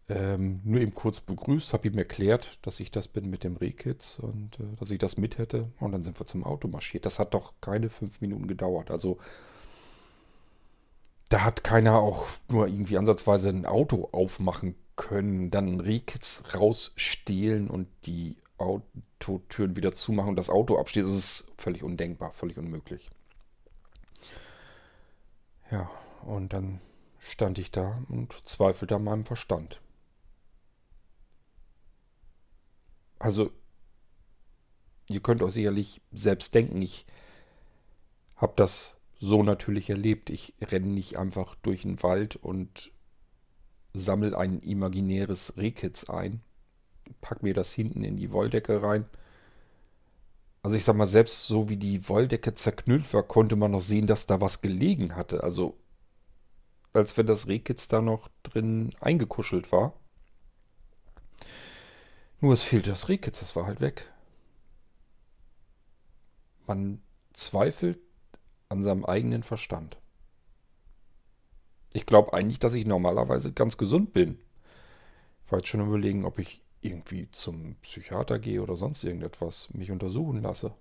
Ähm, 0.09 0.61
nur 0.65 0.81
eben 0.81 0.95
kurz 0.95 1.21
begrüßt, 1.21 1.73
habe 1.73 1.89
ihm 1.89 1.97
erklärt, 1.97 2.59
dass 2.63 2.79
ich 2.79 2.91
das 2.91 3.09
bin 3.09 3.31
mit 3.31 3.43
dem 3.43 3.57
Rehkitz 3.57 4.19
und 4.19 4.61
äh, 4.61 4.77
dass 4.79 4.91
ich 4.91 4.99
das 4.99 5.17
mit 5.17 5.39
hätte. 5.39 5.71
Und 5.81 5.93
dann 5.93 6.05
sind 6.05 6.21
wir 6.21 6.27
zum 6.27 6.45
Auto 6.45 6.69
marschiert. 6.69 7.07
Das 7.07 7.19
hat 7.19 7.33
doch 7.33 7.55
keine 7.61 7.89
fünf 7.89 8.21
Minuten 8.21 8.47
gedauert. 8.47 8.91
Also 8.91 9.19
da 11.31 11.43
hat 11.43 11.65
keiner 11.65 11.99
auch 11.99 12.27
nur 12.51 12.69
irgendwie 12.69 12.99
ansatzweise 12.99 13.49
ein 13.49 13.65
Auto 13.65 14.09
aufmachen 14.13 14.75
können, 14.97 15.51
dann 15.51 15.81
Rehkitz 15.81 16.45
rausstehlen 16.55 17.71
und 17.71 17.89
die 18.05 18.37
Autotüren 18.59 19.75
wieder 19.75 19.93
zumachen 19.93 20.31
und 20.31 20.37
das 20.37 20.51
Auto 20.51 20.79
abstehen. 20.79 21.05
Das 21.05 21.17
ist 21.17 21.51
völlig 21.57 21.83
undenkbar, 21.83 22.33
völlig 22.33 22.59
unmöglich. 22.59 23.09
Ja, 25.71 25.91
und 26.27 26.53
dann 26.53 26.81
stand 27.19 27.59
ich 27.59 27.71
da 27.71 28.03
und 28.11 28.35
zweifelte 28.47 28.97
an 28.97 29.05
meinem 29.05 29.25
Verstand. 29.25 29.81
Also, 33.19 33.51
ihr 35.09 35.21
könnt 35.21 35.43
euch 35.43 35.55
sicherlich 35.55 36.03
selbst 36.13 36.55
denken, 36.55 36.81
ich 36.83 37.07
habe 38.37 38.55
das 38.57 38.97
so 39.19 39.43
natürlich 39.43 39.91
erlebt. 39.91 40.31
Ich 40.31 40.55
renne 40.61 40.89
nicht 40.89 41.17
einfach 41.17 41.55
durch 41.57 41.83
den 41.83 42.03
Wald 42.03 42.37
und 42.37 42.93
sammle 43.95 44.37
ein 44.37 44.61
imaginäres 44.61 45.57
Rehkitz 45.57 46.11
ein, 46.11 46.43
pack 47.21 47.43
mir 47.43 47.55
das 47.55 47.73
hinten 47.73 48.03
in 48.03 48.17
die 48.17 48.33
Wolldecke 48.33 48.83
rein. 48.83 49.07
Also 50.63 50.77
ich 50.77 50.85
sag 50.85 50.97
mal, 50.97 51.07
selbst 51.07 51.47
so 51.47 51.69
wie 51.69 51.77
die 51.77 52.09
Wolldecke 52.09 52.55
zerknüllt 52.55 53.13
war, 53.13 53.23
konnte 53.23 53.55
man 53.55 53.71
noch 53.71 53.83
sehen, 53.83 54.07
dass 54.07 54.27
da 54.27 54.41
was 54.41 54.63
gelegen 54.63 55.15
hatte. 55.15 55.45
Also 55.45 55.77
als 56.93 57.17
wenn 57.17 57.27
das 57.27 57.49
Rehkitz 57.49 57.89
da 57.89 58.01
noch 58.01 58.29
drin 58.43 58.95
eingekuschelt 59.01 59.73
war. 59.73 59.95
Nur 62.45 62.53
es 62.53 62.63
fehlte 62.63 62.91
das 62.91 63.09
Rehkitz, 63.09 63.41
das 63.41 63.57
war 63.57 63.65
halt 63.65 63.81
weg. 63.81 64.13
Man 66.67 67.01
zweifelt 67.33 67.99
an 68.69 68.85
seinem 68.85 69.07
eigenen 69.07 69.43
Verstand. 69.43 69.97
Ich 71.95 72.05
glaube 72.05 72.35
eigentlich, 72.35 72.59
dass 72.59 72.75
ich 72.75 72.85
normalerweise 72.85 73.51
ganz 73.51 73.79
gesund 73.79 74.13
bin. 74.13 74.39
Ich 75.47 75.53
war 75.53 75.61
jetzt 75.61 75.69
schon 75.69 75.81
überlegen, 75.81 76.27
ob 76.27 76.39
ich 76.39 76.61
irgendwie 76.83 77.31
zum 77.31 77.77
Psychiater 77.77 78.39
gehe 78.39 78.61
oder 78.61 78.77
sonst 78.77 79.05
irgendetwas, 79.05 79.73
mich 79.73 79.91
untersuchen 79.91 80.43
lasse. 80.43 80.75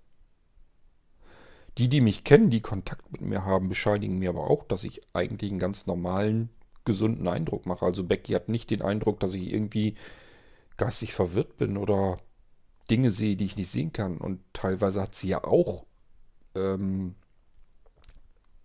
Die, 1.78 1.88
die 1.88 2.02
mich 2.02 2.24
kennen, 2.24 2.50
die 2.50 2.60
Kontakt 2.60 3.10
mit 3.10 3.22
mir 3.22 3.46
haben, 3.46 3.70
bescheinigen 3.70 4.18
mir 4.18 4.28
aber 4.28 4.50
auch, 4.50 4.64
dass 4.64 4.84
ich 4.84 5.00
eigentlich 5.14 5.50
einen 5.50 5.60
ganz 5.60 5.86
normalen, 5.86 6.50
gesunden 6.84 7.26
Eindruck 7.26 7.64
mache. 7.64 7.86
Also 7.86 8.04
Becky 8.04 8.34
hat 8.34 8.50
nicht 8.50 8.68
den 8.68 8.82
Eindruck, 8.82 9.18
dass 9.18 9.32
ich 9.32 9.50
irgendwie 9.50 9.94
geistig 10.76 11.14
verwirrt 11.14 11.56
bin 11.56 11.76
oder 11.76 12.18
Dinge 12.90 13.10
sehe, 13.10 13.36
die 13.36 13.44
ich 13.44 13.56
nicht 13.56 13.70
sehen 13.70 13.92
kann. 13.92 14.18
Und 14.18 14.40
teilweise 14.52 15.00
hat 15.00 15.14
sie 15.14 15.28
ja 15.28 15.44
auch 15.44 15.86
ähm, 16.54 17.14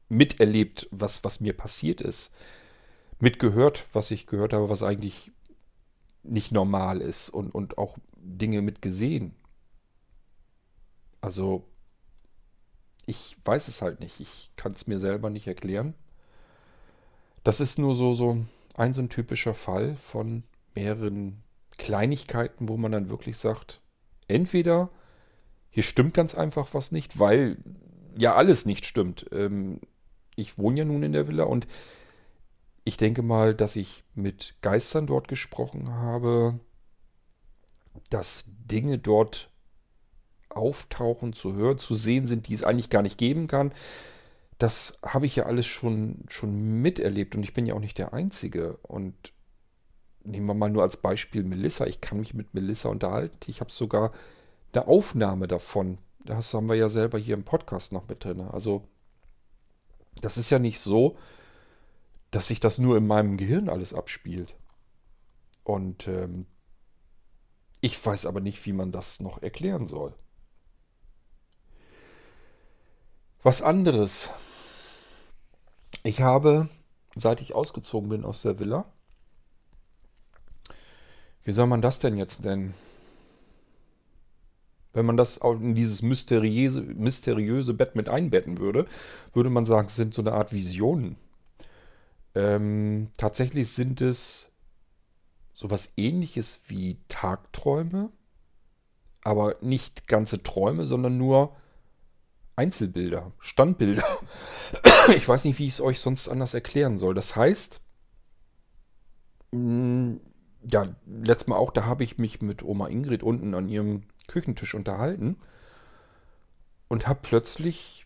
miterlebt, 0.10 0.88
was, 0.92 1.24
was 1.24 1.40
mir 1.40 1.54
passiert 1.54 2.02
ist. 2.02 2.32
Mitgehört, 3.20 3.88
was 3.94 4.12
ich 4.12 4.28
gehört 4.28 4.54
habe, 4.54 4.70
was 4.70 4.84
eigentlich 4.84 5.32
nicht 6.24 6.52
normal 6.52 7.02
ist 7.02 7.30
und, 7.30 7.54
und 7.54 7.78
auch 7.78 7.98
Dinge 8.16 8.62
mitgesehen. 8.62 9.36
Also, 11.22 11.66
ich 13.06 13.38
weiß 13.44 13.68
es 13.68 13.82
halt 13.82 14.00
nicht. 14.00 14.20
Ich 14.20 14.52
kann 14.56 14.74
es 14.74 14.88
mir 14.88 15.00
selber 15.00 15.30
nicht 15.30 15.48
erklären. 15.48 15.96
Das 17.44 17.60
ist 17.60 17.80
nur 17.80 17.96
so, 17.96 18.14
so 18.14 18.46
ein 18.76 18.94
so 18.94 19.02
ein 19.02 19.10
typischer 19.10 19.54
Fall 19.54 19.96
von 19.98 20.44
mehreren 20.76 21.44
Kleinigkeiten, 21.80 22.70
wo 22.70 22.78
man 22.78 22.92
dann 22.92 23.10
wirklich 23.10 23.38
sagt, 23.38 23.82
entweder 24.28 24.90
hier 25.70 25.84
stimmt 25.84 26.14
ganz 26.14 26.36
einfach 26.36 26.74
was 26.74 26.92
nicht, 26.92 27.18
weil 27.18 27.58
ja 28.16 28.36
alles 28.36 28.66
nicht 28.66 28.86
stimmt. 28.86 29.26
Ähm, 29.32 29.80
ich 30.36 30.58
wohne 30.58 30.80
ja 30.80 30.86
nun 30.86 31.04
in 31.04 31.14
der 31.14 31.28
Villa 31.28 31.46
und 31.46 31.68
ich 32.84 32.98
denke 32.98 33.22
mal, 33.22 33.56
dass 33.56 33.76
ich 33.76 34.04
mit 34.14 34.56
Geistern 34.62 35.08
dort 35.08 35.28
gesprochen 35.28 35.90
habe, 35.90 36.60
dass 38.10 38.46
Dinge 38.48 38.98
dort 38.98 39.50
auftauchen, 40.50 41.34
zu 41.34 41.54
hören, 41.54 41.78
zu 41.78 41.94
sehen 41.94 42.28
sind, 42.28 42.48
die 42.48 42.54
es 42.54 42.64
eigentlich 42.64 42.90
gar 42.90 43.02
nicht 43.02 43.18
geben 43.18 43.48
kann. 43.48 43.72
Das 44.58 44.98
habe 45.04 45.26
ich 45.26 45.36
ja 45.36 45.46
alles 45.46 45.68
schon, 45.68 46.26
schon 46.28 46.82
miterlebt 46.82 47.36
und 47.36 47.44
ich 47.44 47.54
bin 47.54 47.66
ja 47.66 47.76
auch 47.76 47.80
nicht 47.80 47.98
der 47.98 48.14
Einzige. 48.14 48.78
Und 48.82 49.34
nehmen 50.30 50.48
wir 50.48 50.54
mal 50.54 50.70
nur 50.70 50.84
als 50.84 50.98
Beispiel 50.98 51.44
Melissa. 51.44 51.86
Ich 51.86 52.02
kann 52.02 52.20
mich 52.20 52.34
mit 52.34 52.54
Melissa 52.54 52.90
unterhalten. 52.90 53.38
Ich 53.48 53.60
habe 53.62 53.72
sogar 53.72 54.12
eine 54.72 54.88
Aufnahme 54.88 55.48
davon. 55.48 55.98
Das 56.24 56.54
haben 56.54 56.70
wir 56.70 56.76
ja 56.76 56.90
selber 56.90 57.18
hier 57.18 57.36
im 57.36 57.44
Podcast 57.44 57.92
noch 57.92 58.08
mit 58.08 58.24
drin. 58.24 58.42
Also 58.42 58.84
das 60.22 60.38
ist 60.38 60.50
ja 60.50 60.60
nicht 60.60 60.80
so, 60.80 61.18
dass 62.32 62.48
sich 62.48 62.60
das 62.60 62.78
nur 62.78 62.98
in 62.98 63.08
meinem 63.08 63.38
Gehirn 63.38 63.70
alles 63.70 63.94
abspielt. 63.94 64.56
Und 65.64 66.08
ähm, 66.08 66.46
ich 67.82 68.04
weiß 68.04 68.26
aber 68.26 68.42
nicht, 68.42 68.66
wie 68.66 68.74
man 68.74 68.92
das 68.92 69.20
noch 69.20 69.42
erklären 69.42 69.88
soll. 69.88 70.14
Was 73.42 73.62
anderes. 73.62 74.32
Ich 76.04 76.22
habe, 76.22 76.70
seit 77.16 77.42
ich 77.42 77.56
ausgezogen 77.56 78.10
bin 78.10 78.26
aus 78.26 78.42
der 78.42 78.60
Villa, 78.60 78.92
wie 81.50 81.54
soll 81.54 81.66
man 81.66 81.82
das 81.82 81.98
denn 81.98 82.16
jetzt 82.16 82.46
nennen? 82.46 82.76
Wenn 84.94 85.08
man 85.08 85.18
das 85.18 85.42
auch 85.42 85.54
in 85.54 85.74
dieses 85.74 86.04
mysteriöse, 86.04 86.82
mysteriöse 86.82 87.74
Bett 87.74 87.96
mit 87.96 88.08
einbetten 88.08 88.60
würde, 88.60 88.86
würde 89.34 89.50
man 89.50 89.66
sagen, 89.66 89.88
es 89.88 89.96
sind 89.96 90.14
so 90.14 90.22
eine 90.22 90.34
Art 90.34 90.54
Visionen. 90.54 91.16
Ähm, 92.36 93.10
tatsächlich 93.18 93.70
sind 93.70 94.00
es 94.00 94.52
sowas 95.56 95.92
ähnliches 95.98 96.62
wie 96.68 97.00
Tagträume, 97.08 98.12
aber 99.24 99.56
nicht 99.62 100.08
ganze 100.08 100.44
Träume, 100.44 100.86
sondern 100.86 101.18
nur 101.18 101.56
Einzelbilder, 102.56 103.32
Standbilder. 103.40 104.06
Ich 105.16 105.28
weiß 105.28 105.46
nicht, 105.46 105.58
wie 105.58 105.66
ich 105.66 105.74
es 105.74 105.82
euch 105.82 106.00
sonst 106.00 106.28
anders 106.28 106.54
erklären 106.54 107.00
soll. 107.00 107.16
Das 107.16 107.36
heißt, 107.36 107.82
mm, 109.52 110.18
ja, 110.70 110.86
letztes 111.06 111.48
Mal 111.48 111.58
auch, 111.58 111.72
da 111.72 111.86
habe 111.86 112.04
ich 112.04 112.18
mich 112.18 112.42
mit 112.42 112.64
Oma 112.64 112.88
Ingrid 112.88 113.24
unten 113.24 113.54
an 113.54 113.70
ihrem 113.70 114.04
Küchentisch 114.28 114.76
unterhalten 114.76 115.38
und 116.88 117.08
habe 117.08 117.20
plötzlich 117.22 118.06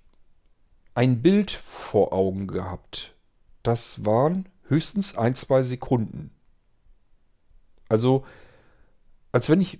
ein 0.95 1.22
Bild 1.22 1.51
vor 1.51 2.13
Augen 2.13 2.48
gehabt. 2.48 3.15
Das 3.63 4.05
waren 4.05 4.48
höchstens 4.67 5.17
ein, 5.17 5.36
zwei 5.36 5.63
Sekunden. 5.63 6.31
Also, 7.89 8.25
als 9.31 9.50
wenn 9.50 9.62
ich 9.62 9.79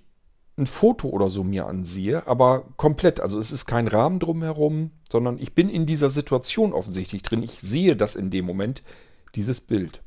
ein 0.56 0.66
Foto 0.66 1.08
oder 1.08 1.28
so 1.28 1.42
mir 1.42 1.66
ansehe, 1.66 2.26
aber 2.26 2.64
komplett. 2.76 3.20
Also 3.20 3.38
es 3.38 3.50
ist 3.50 3.66
kein 3.66 3.88
Rahmen 3.88 4.20
drumherum, 4.20 4.92
sondern 5.10 5.38
ich 5.38 5.54
bin 5.54 5.68
in 5.68 5.86
dieser 5.86 6.10
Situation 6.10 6.72
offensichtlich 6.72 7.22
drin. 7.22 7.42
Ich 7.42 7.60
sehe 7.60 7.96
das 7.96 8.14
in 8.14 8.30
dem 8.30 8.44
Moment, 8.44 8.82
dieses 9.34 9.60
Bild. 9.60 10.02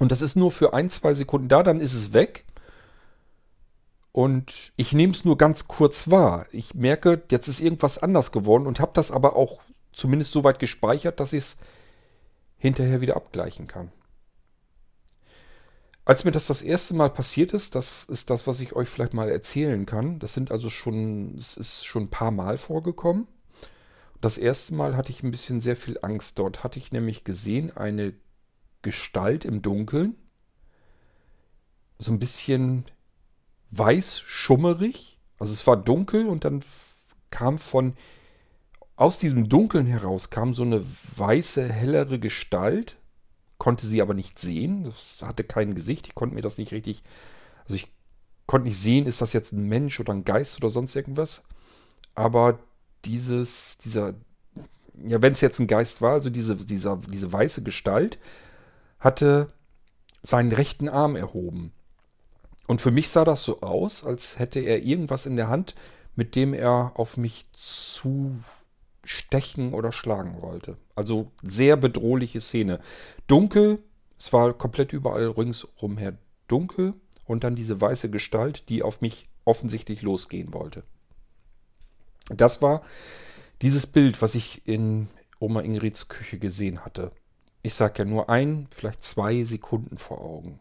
Und 0.00 0.10
das 0.10 0.22
ist 0.22 0.34
nur 0.34 0.50
für 0.50 0.72
ein, 0.72 0.88
zwei 0.88 1.12
Sekunden 1.12 1.48
da, 1.48 1.62
dann 1.62 1.78
ist 1.78 1.92
es 1.92 2.14
weg. 2.14 2.46
Und 4.12 4.72
ich 4.76 4.94
nehme 4.94 5.12
es 5.12 5.26
nur 5.26 5.36
ganz 5.36 5.68
kurz 5.68 6.10
wahr. 6.10 6.46
Ich 6.52 6.74
merke, 6.74 7.22
jetzt 7.30 7.48
ist 7.48 7.60
irgendwas 7.60 7.98
anders 7.98 8.32
geworden 8.32 8.66
und 8.66 8.80
habe 8.80 8.92
das 8.94 9.10
aber 9.10 9.36
auch 9.36 9.60
zumindest 9.92 10.32
so 10.32 10.42
weit 10.42 10.58
gespeichert, 10.58 11.20
dass 11.20 11.34
ich 11.34 11.40
es 11.40 11.56
hinterher 12.56 13.02
wieder 13.02 13.14
abgleichen 13.14 13.66
kann. 13.66 13.92
Als 16.06 16.24
mir 16.24 16.32
das 16.32 16.46
das 16.46 16.62
erste 16.62 16.94
Mal 16.94 17.10
passiert 17.10 17.52
ist, 17.52 17.74
das 17.74 18.04
ist 18.04 18.30
das, 18.30 18.46
was 18.46 18.60
ich 18.60 18.72
euch 18.72 18.88
vielleicht 18.88 19.12
mal 19.12 19.28
erzählen 19.28 19.84
kann. 19.84 20.18
Das 20.18 20.32
sind 20.32 20.50
also 20.50 20.70
schon, 20.70 21.36
es 21.36 21.58
ist 21.58 21.84
schon 21.84 22.04
ein 22.04 22.10
paar 22.10 22.30
Mal 22.30 22.56
vorgekommen. 22.56 23.28
Das 24.22 24.38
erste 24.38 24.74
Mal 24.74 24.96
hatte 24.96 25.10
ich 25.10 25.22
ein 25.22 25.30
bisschen 25.30 25.60
sehr 25.60 25.76
viel 25.76 25.98
Angst. 26.00 26.38
Dort 26.38 26.64
hatte 26.64 26.78
ich 26.78 26.90
nämlich 26.90 27.22
gesehen 27.22 27.76
eine 27.76 28.14
Gestalt 28.82 29.44
im 29.44 29.62
Dunkeln. 29.62 30.16
So 31.98 32.12
ein 32.12 32.18
bisschen 32.18 32.86
weiß 33.70 34.20
schummerig. 34.20 35.18
Also 35.38 35.52
es 35.52 35.66
war 35.66 35.76
dunkel 35.76 36.26
und 36.26 36.44
dann 36.44 36.62
kam 37.30 37.58
von 37.58 37.94
aus 38.96 39.16
diesem 39.16 39.48
Dunkeln 39.48 39.86
heraus 39.86 40.28
kam 40.28 40.52
so 40.52 40.62
eine 40.62 40.84
weiße, 41.16 41.66
hellere 41.66 42.18
Gestalt. 42.18 42.96
Konnte 43.56 43.86
sie 43.86 44.02
aber 44.02 44.12
nicht 44.12 44.38
sehen. 44.38 44.84
Das 44.84 45.22
hatte 45.22 45.44
kein 45.44 45.74
Gesicht. 45.74 46.06
Ich 46.06 46.14
konnte 46.14 46.34
mir 46.34 46.42
das 46.42 46.58
nicht 46.58 46.72
richtig. 46.72 47.02
Also 47.64 47.76
ich 47.76 47.88
konnte 48.46 48.68
nicht 48.68 48.80
sehen, 48.80 49.06
ist 49.06 49.22
das 49.22 49.32
jetzt 49.32 49.52
ein 49.52 49.68
Mensch 49.68 50.00
oder 50.00 50.12
ein 50.12 50.24
Geist 50.24 50.58
oder 50.58 50.68
sonst 50.68 50.94
irgendwas. 50.96 51.44
Aber 52.14 52.58
dieses, 53.04 53.78
dieser, 53.78 54.14
ja, 55.06 55.22
wenn 55.22 55.32
es 55.32 55.40
jetzt 55.40 55.60
ein 55.60 55.66
Geist 55.66 56.02
war, 56.02 56.12
also 56.12 56.28
diese, 56.28 56.56
dieser, 56.56 56.96
diese 56.96 57.32
weiße 57.32 57.62
Gestalt, 57.62 58.18
hatte 59.00 59.52
seinen 60.22 60.52
rechten 60.52 60.88
Arm 60.88 61.16
erhoben 61.16 61.72
Und 62.66 62.80
für 62.80 62.90
mich 62.90 63.08
sah 63.08 63.24
das 63.24 63.42
so 63.42 63.62
aus, 63.62 64.04
als 64.04 64.38
hätte 64.38 64.60
er 64.60 64.84
irgendwas 64.84 65.26
in 65.26 65.36
der 65.36 65.48
Hand, 65.48 65.74
mit 66.14 66.36
dem 66.36 66.54
er 66.54 66.92
auf 66.94 67.16
mich 67.16 67.46
zu 67.52 68.38
stechen 69.02 69.74
oder 69.74 69.90
schlagen 69.90 70.40
wollte. 70.40 70.76
Also 70.94 71.32
sehr 71.42 71.76
bedrohliche 71.76 72.40
Szene. 72.40 72.78
Dunkel, 73.26 73.82
es 74.18 74.32
war 74.32 74.52
komplett 74.52 74.92
überall 74.92 75.28
ringsum 75.28 75.96
her 75.96 76.16
dunkel 76.46 76.94
und 77.24 77.42
dann 77.42 77.56
diese 77.56 77.80
weiße 77.80 78.10
Gestalt, 78.10 78.68
die 78.68 78.82
auf 78.82 79.00
mich 79.00 79.28
offensichtlich 79.44 80.02
losgehen 80.02 80.52
wollte. 80.52 80.84
Das 82.28 82.62
war 82.62 82.82
dieses 83.62 83.86
Bild, 83.86 84.20
was 84.22 84.34
ich 84.34 84.66
in 84.68 85.08
Oma 85.38 85.60
Ingrids 85.62 86.08
Küche 86.08 86.38
gesehen 86.38 86.84
hatte. 86.84 87.12
Ich 87.62 87.74
sag 87.74 87.98
ja 87.98 88.04
nur 88.04 88.30
ein, 88.30 88.68
vielleicht 88.70 89.04
zwei 89.04 89.42
Sekunden 89.44 89.98
vor 89.98 90.20
Augen. 90.20 90.60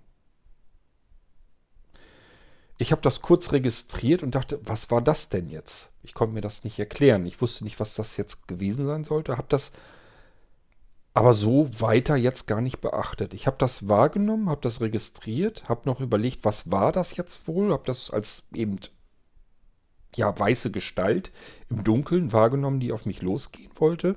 Ich 2.78 2.92
habe 2.92 3.02
das 3.02 3.22
kurz 3.22 3.52
registriert 3.52 4.24
und 4.24 4.36
dachte, 4.36 4.60
was 4.64 4.90
war 4.90 5.02
das 5.02 5.30
denn 5.30 5.50
jetzt? 5.50 5.90
Ich 6.02 6.14
konnte 6.14 6.34
mir 6.34 6.42
das 6.42 6.64
nicht 6.64 6.80
erklären. 6.80 7.26
Ich 7.26 7.42
wusste 7.42 7.66
nicht, 7.66 7.80
was 7.80 7.96
das 7.96 8.16
jetzt 8.16 8.48
gewesen 8.48 8.86
sein 8.86 9.04
sollte. 9.04 9.38
Habe 9.38 9.48
das 9.50 9.74
aber 11.14 11.34
so 11.34 11.82
weiter 11.82 12.16
jetzt 12.16 12.48
gar 12.48 12.62
nicht 12.62 12.80
beachtet. 12.80 13.34
Ich 13.34 13.48
habe 13.48 13.58
das 13.58 13.90
wahrgenommen, 13.90 14.50
habe 14.50 14.62
das 14.62 14.80
registriert, 14.80 15.68
habe 15.68 15.82
noch 15.86 16.00
überlegt, 16.00 16.46
was 16.46 16.72
war 16.72 16.94
das 16.94 17.18
jetzt 17.18 17.48
wohl? 17.48 17.74
Habe 17.74 17.84
das 17.86 18.12
als 18.12 18.44
eben 18.54 18.80
ja 20.16 20.38
weiße 20.38 20.72
Gestalt 20.72 21.32
im 21.70 21.84
Dunkeln 21.84 22.32
wahrgenommen, 22.32 22.80
die 22.80 22.94
auf 22.94 23.06
mich 23.06 23.22
losgehen 23.22 23.72
wollte. 23.76 24.16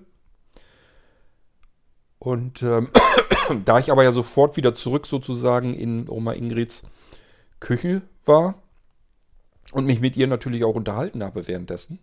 Und 2.23 2.62
ähm, 2.62 2.88
da 3.64 3.81
ich 3.81 3.91
aber 3.91 4.05
ja 4.05 4.12
sofort 4.12 4.57
wieder 4.57 4.76
zurück 4.76 5.09
sozusagen 5.09 5.75
in 5.75 6.09
Oma 6.09 6.35
Ingrids 6.35 6.85
Küche 7.59 8.02
war 8.26 8.62
und 9.73 9.87
mich 9.87 9.99
mit 9.99 10.17
ihr 10.17 10.29
natürlich 10.29 10.62
auch 10.64 10.76
unterhalten 10.76 11.25
habe 11.25 11.49
währenddessen, 11.49 11.99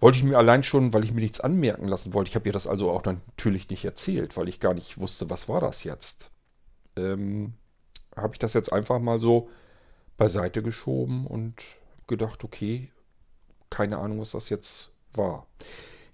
wollte 0.00 0.16
ich 0.16 0.24
mir 0.24 0.38
allein 0.38 0.62
schon, 0.62 0.94
weil 0.94 1.04
ich 1.04 1.12
mir 1.12 1.20
nichts 1.20 1.40
anmerken 1.40 1.86
lassen 1.86 2.14
wollte, 2.14 2.30
ich 2.30 2.34
habe 2.34 2.48
ihr 2.48 2.52
das 2.54 2.66
also 2.66 2.90
auch 2.90 3.04
natürlich 3.04 3.68
nicht 3.68 3.84
erzählt, 3.84 4.38
weil 4.38 4.48
ich 4.48 4.58
gar 4.58 4.72
nicht 4.72 4.98
wusste, 4.98 5.28
was 5.28 5.50
war 5.50 5.60
das 5.60 5.84
jetzt, 5.84 6.30
ähm, 6.96 7.52
habe 8.16 8.32
ich 8.32 8.38
das 8.38 8.54
jetzt 8.54 8.72
einfach 8.72 9.00
mal 9.00 9.20
so 9.20 9.50
beiseite 10.16 10.62
geschoben 10.62 11.26
und 11.26 11.56
gedacht, 12.06 12.42
okay, 12.42 12.90
keine 13.68 13.98
Ahnung, 13.98 14.20
was 14.20 14.30
das 14.30 14.48
jetzt 14.48 14.92
war. 15.12 15.46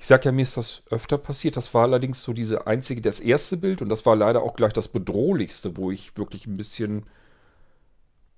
Ich 0.02 0.08
sage 0.08 0.24
ja, 0.24 0.32
mir 0.32 0.42
ist 0.42 0.56
das 0.56 0.82
öfter 0.90 1.16
passiert. 1.16 1.56
Das 1.56 1.74
war 1.74 1.84
allerdings 1.84 2.24
so 2.24 2.32
diese 2.32 2.66
einzige, 2.66 3.00
das 3.00 3.20
erste 3.20 3.56
Bild 3.56 3.82
und 3.82 3.88
das 3.88 4.04
war 4.04 4.16
leider 4.16 4.42
auch 4.42 4.56
gleich 4.56 4.72
das 4.72 4.88
bedrohlichste, 4.88 5.76
wo 5.76 5.92
ich 5.92 6.16
wirklich 6.16 6.48
ein 6.48 6.56
bisschen 6.56 7.06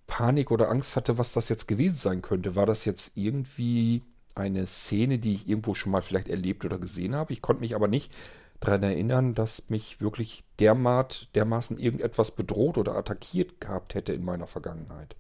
Panik 0.06 0.50
oder 0.50 0.68
Angst 0.68 0.94
hatte, 0.94 1.16
was 1.16 1.32
das 1.32 1.48
jetzt 1.48 1.66
gewesen 1.66 1.96
sein 1.96 2.20
könnte. 2.20 2.54
War 2.54 2.66
das 2.66 2.84
jetzt 2.84 3.12
irgendwie 3.14 4.02
eine 4.34 4.66
Szene, 4.66 5.18
die 5.18 5.32
ich 5.32 5.48
irgendwo 5.48 5.72
schon 5.72 5.90
mal 5.90 6.02
vielleicht 6.02 6.28
erlebt 6.28 6.66
oder 6.66 6.76
gesehen 6.76 7.14
habe? 7.14 7.32
Ich 7.32 7.40
konnte 7.40 7.62
mich 7.62 7.74
aber 7.74 7.88
nicht 7.88 8.12
daran 8.60 8.82
erinnern, 8.82 9.34
dass 9.34 9.70
mich 9.70 10.02
wirklich 10.02 10.44
dermat, 10.58 11.30
dermaßen 11.34 11.78
irgendetwas 11.78 12.32
bedroht 12.32 12.76
oder 12.76 12.94
attackiert 12.94 13.62
gehabt 13.62 13.94
hätte 13.94 14.12
in 14.12 14.22
meiner 14.22 14.46
Vergangenheit. 14.46 15.16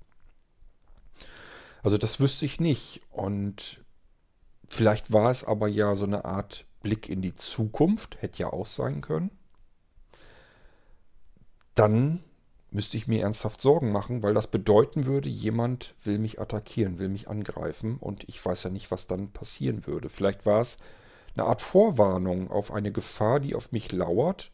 Also 1.82 1.96
das 1.96 2.20
wüsste 2.20 2.44
ich 2.44 2.60
nicht. 2.60 3.00
Und 3.10 3.82
vielleicht 4.68 5.12
war 5.12 5.30
es 5.30 5.44
aber 5.44 5.68
ja 5.68 5.94
so 5.94 6.04
eine 6.04 6.24
Art 6.24 6.66
Blick 6.82 7.08
in 7.08 7.22
die 7.22 7.34
Zukunft, 7.34 8.20
hätte 8.20 8.42
ja 8.42 8.52
auch 8.52 8.66
sein 8.66 9.00
können. 9.00 9.30
Dann 11.74 12.22
müsste 12.70 12.96
ich 12.96 13.06
mir 13.06 13.22
ernsthaft 13.22 13.60
Sorgen 13.60 13.92
machen, 13.92 14.22
weil 14.22 14.34
das 14.34 14.48
bedeuten 14.48 15.06
würde, 15.06 15.28
jemand 15.28 15.94
will 16.02 16.18
mich 16.18 16.40
attackieren, 16.40 16.98
will 16.98 17.08
mich 17.08 17.28
angreifen 17.28 17.98
und 17.98 18.28
ich 18.28 18.44
weiß 18.44 18.64
ja 18.64 18.70
nicht, 18.70 18.90
was 18.90 19.06
dann 19.06 19.30
passieren 19.32 19.86
würde. 19.86 20.08
Vielleicht 20.08 20.44
war 20.44 20.60
es 20.60 20.76
eine 21.36 21.46
Art 21.46 21.62
Vorwarnung 21.62 22.50
auf 22.50 22.72
eine 22.72 22.92
Gefahr, 22.92 23.40
die 23.40 23.54
auf 23.54 23.72
mich 23.72 23.92
lauert, 23.92 24.50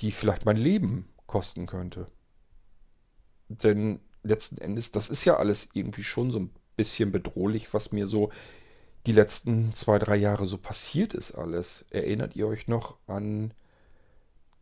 die 0.00 0.12
vielleicht 0.12 0.46
mein 0.46 0.56
Leben 0.56 1.08
kosten 1.26 1.66
könnte. 1.66 2.06
Denn 3.48 4.00
letzten 4.22 4.58
Endes, 4.58 4.90
das 4.90 5.10
ist 5.10 5.24
ja 5.24 5.36
alles 5.36 5.68
irgendwie 5.74 6.04
schon 6.04 6.30
so 6.30 6.38
ein 6.40 6.50
bisschen 6.76 7.12
bedrohlich, 7.12 7.72
was 7.74 7.92
mir 7.92 8.06
so 8.06 8.30
die 9.06 9.12
letzten 9.12 9.74
zwei, 9.74 9.98
drei 9.98 10.16
Jahre 10.16 10.46
so 10.46 10.58
passiert 10.58 11.14
ist 11.14 11.32
alles. 11.32 11.84
Erinnert 11.90 12.36
ihr 12.36 12.46
euch 12.46 12.68
noch 12.68 12.96
an 13.06 13.54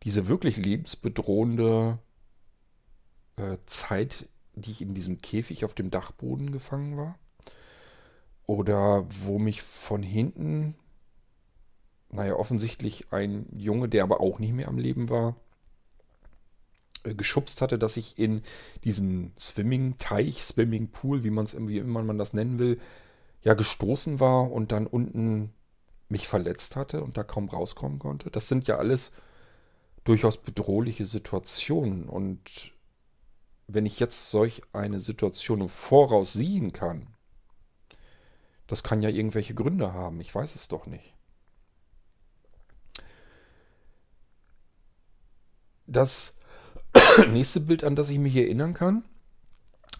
diese 0.03 0.27
wirklich 0.27 0.57
lebensbedrohende 0.57 1.99
äh, 3.35 3.57
Zeit, 3.65 4.27
die 4.55 4.71
ich 4.71 4.81
in 4.81 4.93
diesem 4.93 5.21
Käfig 5.21 5.65
auf 5.65 5.73
dem 5.73 5.91
Dachboden 5.91 6.51
gefangen 6.51 6.97
war. 6.97 7.17
Oder 8.45 9.05
wo 9.25 9.39
mich 9.39 9.61
von 9.61 10.01
hinten, 10.01 10.75
naja, 12.09 12.35
offensichtlich 12.35 13.11
ein 13.11 13.45
Junge, 13.55 13.89
der 13.89 14.03
aber 14.03 14.21
auch 14.21 14.39
nicht 14.39 14.53
mehr 14.53 14.69
am 14.69 14.77
Leben 14.77 15.09
war, 15.09 15.35
äh, 17.03 17.13
geschubst 17.13 17.61
hatte, 17.61 17.77
dass 17.77 17.97
ich 17.97 18.17
in 18.17 18.41
diesen 18.83 19.33
Swimming-Teich, 19.37 20.43
Swimming-Pool, 20.43 21.23
wie 21.23 21.29
man 21.29 21.45
es 21.45 21.53
immer 21.53 22.03
man 22.03 22.17
das 22.17 22.33
nennen 22.33 22.57
will, 22.57 22.79
ja 23.41 23.53
gestoßen 23.53 24.19
war 24.19 24.51
und 24.51 24.71
dann 24.71 24.87
unten 24.87 25.53
mich 26.09 26.27
verletzt 26.27 26.75
hatte 26.75 27.03
und 27.03 27.17
da 27.17 27.23
kaum 27.23 27.49
rauskommen 27.49 27.99
konnte. 27.99 28.31
Das 28.31 28.47
sind 28.47 28.67
ja 28.67 28.77
alles 28.77 29.11
durchaus 30.03 30.37
bedrohliche 30.37 31.05
Situationen 31.05 32.09
und 32.09 32.73
wenn 33.67 33.85
ich 33.85 33.99
jetzt 33.99 34.31
solch 34.31 34.63
eine 34.73 34.99
Situation 34.99 35.61
im 35.61 35.69
Voraus 35.69 36.33
sehen 36.33 36.73
kann, 36.73 37.07
das 38.65 38.83
kann 38.83 39.01
ja 39.01 39.09
irgendwelche 39.09 39.53
Gründe 39.53 39.93
haben. 39.93 40.19
Ich 40.21 40.33
weiß 40.33 40.55
es 40.55 40.67
doch 40.67 40.85
nicht. 40.87 41.13
Das 45.85 46.35
nächste 47.31 47.61
Bild, 47.61 47.83
an 47.83 47.95
das 47.95 48.09
ich 48.09 48.19
mich 48.19 48.35
erinnern 48.35 48.73
kann, 48.73 49.03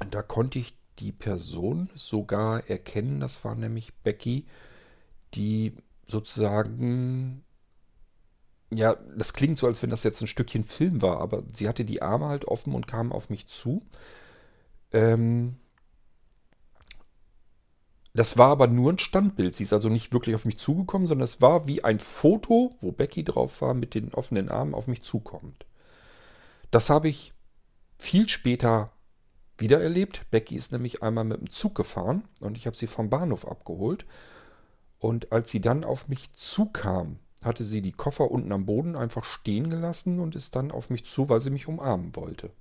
da 0.10 0.22
konnte 0.22 0.60
ich 0.60 0.79
die 1.00 1.12
Person 1.12 1.90
sogar 1.96 2.70
erkennen. 2.70 3.20
Das 3.20 3.44
war 3.44 3.56
nämlich 3.56 3.94
Becky, 4.04 4.46
die 5.34 5.76
sozusagen 6.08 7.44
ja, 8.72 8.98
das 9.18 9.34
klingt 9.34 9.58
so, 9.58 9.68
als 9.68 9.82
wenn 9.82 9.90
das 9.90 10.04
jetzt 10.04 10.22
ein 10.22 10.28
Stückchen 10.28 10.64
Film 10.64 11.02
war, 11.02 11.20
aber 11.22 11.44
sie 11.56 11.68
hatte 11.68 11.86
die 11.86 12.02
Arme 12.02 12.28
halt 12.28 12.46
offen 12.46 12.76
und 12.76 12.88
kam 12.88 13.12
auf 13.12 13.30
mich 13.30 13.48
zu. 13.48 13.84
Ähm, 14.92 15.56
das 18.14 18.38
war 18.38 18.50
aber 18.50 18.68
nur 18.68 18.92
ein 18.92 19.00
Standbild. 19.00 19.56
Sie 19.56 19.64
ist 19.64 19.74
also 19.74 19.90
nicht 19.90 20.14
wirklich 20.14 20.36
auf 20.36 20.46
mich 20.46 20.58
zugekommen, 20.58 21.08
sondern 21.08 21.24
es 21.24 21.42
war 21.42 21.68
wie 21.68 21.84
ein 21.84 22.00
Foto, 22.00 22.76
wo 22.82 22.92
Becky 22.92 23.24
drauf 23.24 23.62
war, 23.62 23.74
mit 23.74 23.96
den 23.96 24.14
offenen 24.14 24.50
Armen 24.50 24.76
auf 24.76 24.88
mich 24.88 25.02
zukommt. 25.02 25.66
Das 26.72 26.90
habe 26.90 27.10
ich 27.10 27.34
viel 27.98 28.30
später 28.30 28.92
wieder 29.60 29.82
erlebt. 29.82 30.26
Becky 30.32 30.56
ist 30.56 30.72
nämlich 30.72 31.04
einmal 31.04 31.24
mit 31.24 31.40
dem 31.40 31.50
Zug 31.50 31.76
gefahren 31.76 32.24
und 32.40 32.58
ich 32.58 32.66
habe 32.68 32.78
sie 32.78 32.88
vom 32.88 33.10
Bahnhof 33.10 33.48
abgeholt. 33.48 34.06
Und 35.00 35.32
als 35.32 35.52
sie 35.52 35.62
dann 35.62 35.84
auf 35.84 36.08
mich 36.08 36.34
zukam, 36.34 37.20
hatte 37.42 37.64
sie 37.64 37.82
die 37.82 37.94
Koffer 37.94 38.32
unten 38.32 38.52
am 38.52 38.66
Boden 38.66 38.96
einfach 38.96 39.24
stehen 39.24 39.70
gelassen 39.70 40.20
und 40.20 40.36
ist 40.36 40.56
dann 40.56 40.72
auf 40.72 40.90
mich 40.90 41.06
zu, 41.06 41.30
weil 41.30 41.42
sie 41.42 41.50
mich 41.50 41.68
umarmen 41.68 42.16
wollte. 42.16 42.52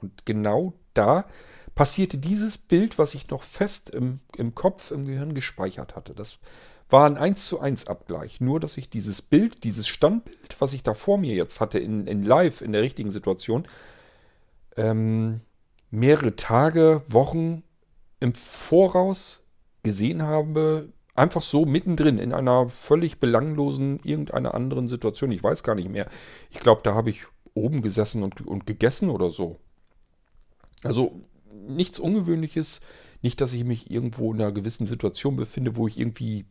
Und 0.00 0.24
genau 0.24 0.72
da 0.94 1.26
passierte 1.74 2.18
dieses 2.18 2.58
Bild, 2.58 2.98
was 2.98 3.14
ich 3.14 3.28
noch 3.28 3.42
fest 3.42 3.90
im, 3.90 4.20
im 4.36 4.54
Kopf, 4.54 4.90
im 4.90 5.04
Gehirn 5.04 5.34
gespeichert 5.34 5.96
hatte. 5.96 6.14
Das 6.14 6.38
war 6.88 7.06
ein 7.06 7.16
1 7.16 7.46
zu 7.46 7.60
1 7.60 7.86
Abgleich. 7.86 8.40
Nur, 8.40 8.60
dass 8.60 8.76
ich 8.76 8.90
dieses 8.90 9.22
Bild, 9.22 9.64
dieses 9.64 9.88
Standbild, 9.88 10.56
was 10.60 10.72
ich 10.72 10.82
da 10.82 10.94
vor 10.94 11.18
mir 11.18 11.34
jetzt 11.34 11.60
hatte, 11.60 11.78
in, 11.78 12.06
in 12.06 12.24
live, 12.24 12.60
in 12.60 12.72
der 12.72 12.82
richtigen 12.82 13.10
Situation, 13.10 13.66
ähm, 14.76 15.40
mehrere 15.90 16.36
Tage, 16.36 17.02
Wochen 17.08 17.62
im 18.20 18.34
Voraus 18.34 19.44
gesehen 19.82 20.22
habe, 20.22 20.92
Einfach 21.20 21.42
so 21.42 21.66
mittendrin 21.66 22.18
in 22.18 22.32
einer 22.32 22.70
völlig 22.70 23.18
belanglosen, 23.18 24.00
irgendeiner 24.04 24.54
anderen 24.54 24.88
Situation. 24.88 25.32
Ich 25.32 25.42
weiß 25.42 25.62
gar 25.62 25.74
nicht 25.74 25.90
mehr. 25.90 26.08
Ich 26.50 26.60
glaube, 26.60 26.80
da 26.82 26.94
habe 26.94 27.10
ich 27.10 27.24
oben 27.52 27.82
gesessen 27.82 28.22
und, 28.22 28.46
und 28.46 28.66
gegessen 28.66 29.10
oder 29.10 29.30
so. 29.30 29.58
Also 30.82 31.20
nichts 31.52 31.98
Ungewöhnliches. 31.98 32.80
Nicht, 33.20 33.42
dass 33.42 33.52
ich 33.52 33.64
mich 33.64 33.90
irgendwo 33.90 34.32
in 34.32 34.40
einer 34.40 34.50
gewissen 34.50 34.86
Situation 34.86 35.36
befinde, 35.36 35.76
wo 35.76 35.86
ich 35.88 35.98
irgendwie 35.98 36.46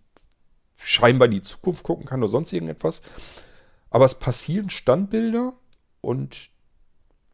scheinbar 0.75 1.28
in 1.28 1.32
die 1.32 1.41
Zukunft 1.41 1.84
gucken 1.84 2.06
kann 2.06 2.21
oder 2.21 2.32
sonst 2.32 2.54
irgendetwas. 2.54 3.02
Aber 3.89 4.06
es 4.06 4.19
passieren 4.19 4.69
Standbilder 4.69 5.54
und 5.99 6.52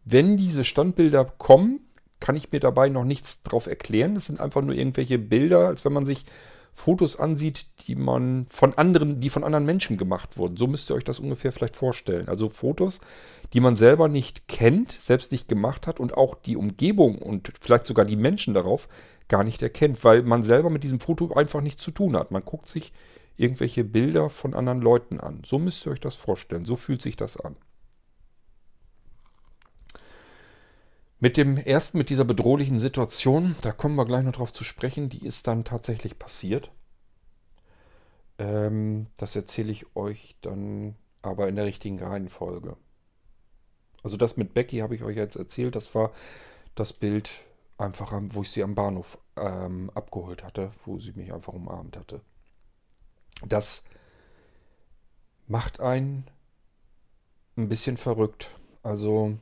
wenn 0.05 0.37
diese 0.37 0.63
Standbilder 0.63 1.25
kommen, 1.25 1.84
kann 2.25 2.35
ich 2.35 2.51
mir 2.51 2.59
dabei 2.59 2.89
noch 2.89 3.03
nichts 3.03 3.43
drauf 3.43 3.67
erklären. 3.67 4.15
Das 4.15 4.25
sind 4.25 4.39
einfach 4.39 4.63
nur 4.63 4.73
irgendwelche 4.73 5.19
Bilder, 5.19 5.67
als 5.67 5.85
wenn 5.85 5.93
man 5.93 6.07
sich 6.07 6.25
Fotos 6.73 7.19
ansieht, 7.19 7.67
die 7.85 7.95
man 7.95 8.47
von 8.49 8.73
anderen, 8.73 9.19
die 9.19 9.29
von 9.29 9.43
anderen 9.43 9.63
Menschen 9.63 9.95
gemacht 9.95 10.35
wurden. 10.35 10.57
So 10.57 10.65
müsst 10.65 10.89
ihr 10.89 10.95
euch 10.95 11.03
das 11.03 11.19
ungefähr 11.19 11.51
vielleicht 11.51 11.75
vorstellen. 11.75 12.27
Also 12.27 12.49
Fotos, 12.49 12.99
die 13.53 13.59
man 13.59 13.77
selber 13.77 14.07
nicht 14.07 14.47
kennt, 14.47 14.91
selbst 14.93 15.31
nicht 15.31 15.47
gemacht 15.47 15.85
hat 15.85 15.99
und 15.99 16.17
auch 16.17 16.33
die 16.33 16.57
Umgebung 16.57 17.19
und 17.19 17.53
vielleicht 17.61 17.85
sogar 17.85 18.05
die 18.05 18.15
Menschen 18.15 18.55
darauf 18.55 18.89
gar 19.27 19.43
nicht 19.43 19.61
erkennt, 19.61 20.03
weil 20.03 20.23
man 20.23 20.41
selber 20.41 20.71
mit 20.71 20.83
diesem 20.83 20.99
Foto 20.99 21.31
einfach 21.33 21.61
nichts 21.61 21.83
zu 21.83 21.91
tun 21.91 22.17
hat. 22.17 22.31
Man 22.31 22.43
guckt 22.43 22.69
sich 22.69 22.91
irgendwelche 23.37 23.83
Bilder 23.83 24.31
von 24.31 24.55
anderen 24.55 24.81
Leuten 24.81 25.19
an. 25.19 25.43
So 25.45 25.59
müsst 25.59 25.85
ihr 25.85 25.91
euch 25.91 25.99
das 25.99 26.15
vorstellen. 26.15 26.65
So 26.65 26.75
fühlt 26.75 27.03
sich 27.03 27.17
das 27.17 27.37
an. 27.37 27.55
Mit 31.19 31.37
dem 31.37 31.57
ersten, 31.57 31.97
mit 31.97 32.09
dieser 32.09 32.25
bedrohlichen 32.25 32.79
Situation, 32.79 33.55
da 33.61 33.71
kommen 33.71 33.95
wir 33.95 34.05
gleich 34.05 34.23
noch 34.23 34.33
drauf 34.33 34.51
zu 34.51 34.63
sprechen, 34.63 35.09
die 35.09 35.25
ist 35.25 35.47
dann 35.47 35.63
tatsächlich 35.63 36.19
passiert. 36.19 36.71
Ähm, 38.37 39.07
das 39.17 39.35
erzähle 39.35 39.71
ich 39.71 39.95
euch 39.95 40.35
dann 40.41 40.95
aber 41.21 41.47
in 41.47 41.55
der 41.55 41.65
richtigen 41.65 41.99
Reihenfolge. 41.99 42.75
Also 44.03 44.17
das 44.17 44.37
mit 44.37 44.53
Becky 44.53 44.79
habe 44.79 44.93
ich 44.93 45.03
euch 45.03 45.15
jetzt 45.15 45.35
erzählt. 45.35 45.75
Das 45.75 45.95
war 45.95 46.11
das 46.75 46.93
Bild 46.93 47.31
einfach, 47.77 48.13
wo 48.29 48.41
ich 48.41 48.51
sie 48.51 48.63
am 48.63 48.75
Bahnhof 48.75 49.17
ähm, 49.35 49.89
abgeholt 49.95 50.43
hatte, 50.43 50.71
wo 50.85 50.99
sie 50.99 51.13
mich 51.13 51.33
einfach 51.33 51.53
umarmt 51.53 51.97
hatte. 51.97 52.21
Das 53.47 53.83
macht 55.47 55.79
einen 55.79 56.29
ein 57.57 57.69
bisschen 57.69 57.97
verrückt. 57.97 58.51
Also 58.83 59.37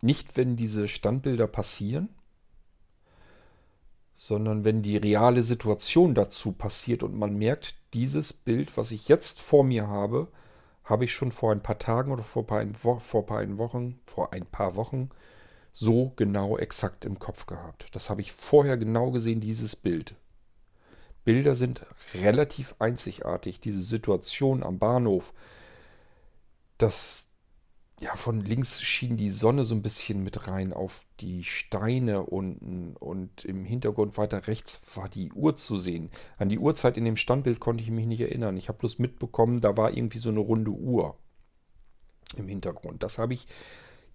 nicht, 0.00 0.36
wenn 0.36 0.56
diese 0.56 0.88
Standbilder 0.88 1.46
passieren, 1.46 2.08
sondern 4.14 4.64
wenn 4.64 4.82
die 4.82 4.96
reale 4.96 5.42
Situation 5.42 6.14
dazu 6.14 6.52
passiert 6.52 7.02
und 7.02 7.16
man 7.16 7.36
merkt, 7.36 7.76
dieses 7.94 8.32
Bild, 8.32 8.76
was 8.76 8.90
ich 8.90 9.08
jetzt 9.08 9.40
vor 9.40 9.64
mir 9.64 9.86
habe, 9.86 10.28
habe 10.84 11.04
ich 11.04 11.12
schon 11.12 11.32
vor 11.32 11.52
ein 11.52 11.62
paar 11.62 11.78
Tagen 11.78 12.10
oder 12.10 12.22
vor 12.22 12.42
ein 12.50 12.72
paar, 12.72 13.58
Wochen, 13.58 14.00
vor 14.06 14.32
ein 14.32 14.46
paar 14.46 14.76
Wochen 14.76 15.08
so 15.72 16.12
genau 16.16 16.58
exakt 16.58 17.04
im 17.04 17.18
Kopf 17.18 17.46
gehabt. 17.46 17.86
Das 17.92 18.10
habe 18.10 18.20
ich 18.20 18.32
vorher 18.32 18.76
genau 18.76 19.12
gesehen, 19.12 19.40
dieses 19.40 19.76
Bild. 19.76 20.16
Bilder 21.24 21.54
sind 21.54 21.86
relativ 22.14 22.74
einzigartig. 22.80 23.60
Diese 23.60 23.82
Situation 23.82 24.62
am 24.62 24.78
Bahnhof, 24.78 25.32
das, 26.78 27.27
ja, 28.00 28.14
von 28.14 28.44
links 28.44 28.80
schien 28.82 29.16
die 29.16 29.30
Sonne 29.30 29.64
so 29.64 29.74
ein 29.74 29.82
bisschen 29.82 30.22
mit 30.22 30.46
rein 30.46 30.72
auf 30.72 31.02
die 31.20 31.42
Steine 31.42 32.22
unten 32.22 32.94
und 32.96 33.44
im 33.44 33.64
Hintergrund 33.64 34.16
weiter 34.16 34.46
rechts 34.46 34.80
war 34.94 35.08
die 35.08 35.32
Uhr 35.32 35.56
zu 35.56 35.78
sehen. 35.78 36.10
An 36.36 36.48
die 36.48 36.60
Uhrzeit 36.60 36.96
in 36.96 37.04
dem 37.04 37.16
Standbild 37.16 37.58
konnte 37.58 37.82
ich 37.82 37.90
mich 37.90 38.06
nicht 38.06 38.20
erinnern. 38.20 38.56
Ich 38.56 38.68
habe 38.68 38.78
bloß 38.78 38.98
mitbekommen, 38.98 39.60
da 39.60 39.76
war 39.76 39.96
irgendwie 39.96 40.18
so 40.18 40.28
eine 40.28 40.38
runde 40.38 40.70
Uhr 40.70 41.16
im 42.36 42.46
Hintergrund. 42.46 43.02
Das 43.02 43.18
habe 43.18 43.34
ich 43.34 43.48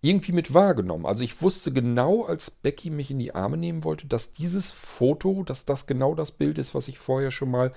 irgendwie 0.02 0.32
mit 0.32 0.54
wahrgenommen. 0.54 1.06
Also 1.06 1.24
ich 1.24 1.42
wusste 1.42 1.74
genau, 1.74 2.24
als 2.24 2.52
Becky 2.52 2.90
mich 2.90 3.12
in 3.12 3.20
die 3.20 3.36
Arme 3.36 3.58
nehmen 3.58 3.84
wollte, 3.84 4.08
dass 4.08 4.34
dieses 4.34 4.72
Foto, 4.72 5.44
dass 5.44 5.66
das 5.66 5.88
genau 5.88 6.16
das 6.16 6.32
Bild 6.32 6.58
ist, 6.58 6.74
was 6.74 6.88
ich 6.88 7.00
vorher 7.00 7.32
schon 7.32 7.52
mal 7.52 7.74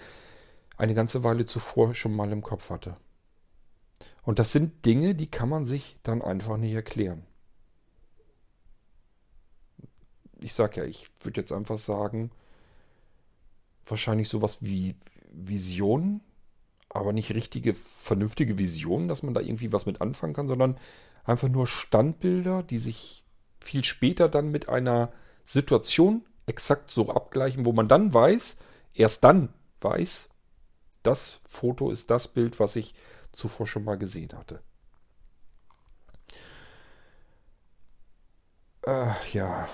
eine 0.77 0.95
ganze 0.95 1.25
Weile 1.25 1.47
zuvor 1.47 1.95
schon 1.95 2.15
mal 2.15 2.31
im 2.31 2.43
Kopf 2.43 2.71
hatte. 2.71 2.97
Und 4.27 4.41
das 4.41 4.51
sind 4.51 4.85
Dinge, 4.85 5.15
die 5.15 5.31
kann 5.31 5.49
man 5.49 5.67
sich 5.67 5.99
dann 6.03 6.21
einfach 6.21 6.57
nicht 6.57 6.75
erklären. 6.75 7.25
Ich 10.41 10.53
sag 10.53 10.77
ja, 10.77 10.85
ich 10.85 11.07
würde 11.23 11.41
jetzt 11.41 11.53
einfach 11.53 11.79
sagen, 11.79 12.33
wahrscheinlich 13.87 14.29
sowas 14.29 14.59
wie 14.61 14.97
Visionen, 15.31 16.23
aber 16.89 17.13
nicht 17.13 17.37
richtige, 17.37 17.75
vernünftige 17.75 18.59
Visionen, 18.59 19.07
dass 19.07 19.23
man 19.23 19.33
da 19.33 19.41
irgendwie 19.41 19.73
was 19.73 19.87
mit 19.87 20.01
anfangen 20.01 20.35
kann, 20.35 20.49
sondern 20.49 20.77
einfach 21.23 21.49
nur 21.49 21.69
Standbilder, 21.69 22.65
die 22.65 22.79
sich 22.79 23.23
viel 23.61 23.85
später 23.85 24.29
dann 24.29 24.51
mit 24.51 24.69
einer 24.69 25.13
Situation 25.45 26.25
exakt 26.47 26.91
so 26.91 27.11
abgleichen, 27.11 27.65
wo 27.65 27.73
man 27.73 27.87
dann 27.87 28.13
weiß, 28.13 28.57
erst 28.93 29.23
dann 29.23 29.51
weiß, 29.83 30.31
das 31.05 31.39
Foto 31.49 31.93
ist 31.93 32.11
das 32.11 32.27
Bild, 32.27 32.59
was 32.59 32.75
ich 32.75 32.97
zuvor 33.37 33.67
schon 33.67 33.85
mal 33.85 33.99
gesehen 33.99 34.33
hatte. 34.33 34.63
Äh, 38.87 39.13
ja. 39.33 39.69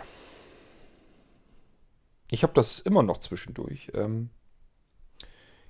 Ich 2.31 2.43
habe 2.43 2.55
das 2.55 2.81
immer 2.81 3.03
noch 3.03 3.19
zwischendurch. 3.19 3.93
Ähm, 3.95 4.31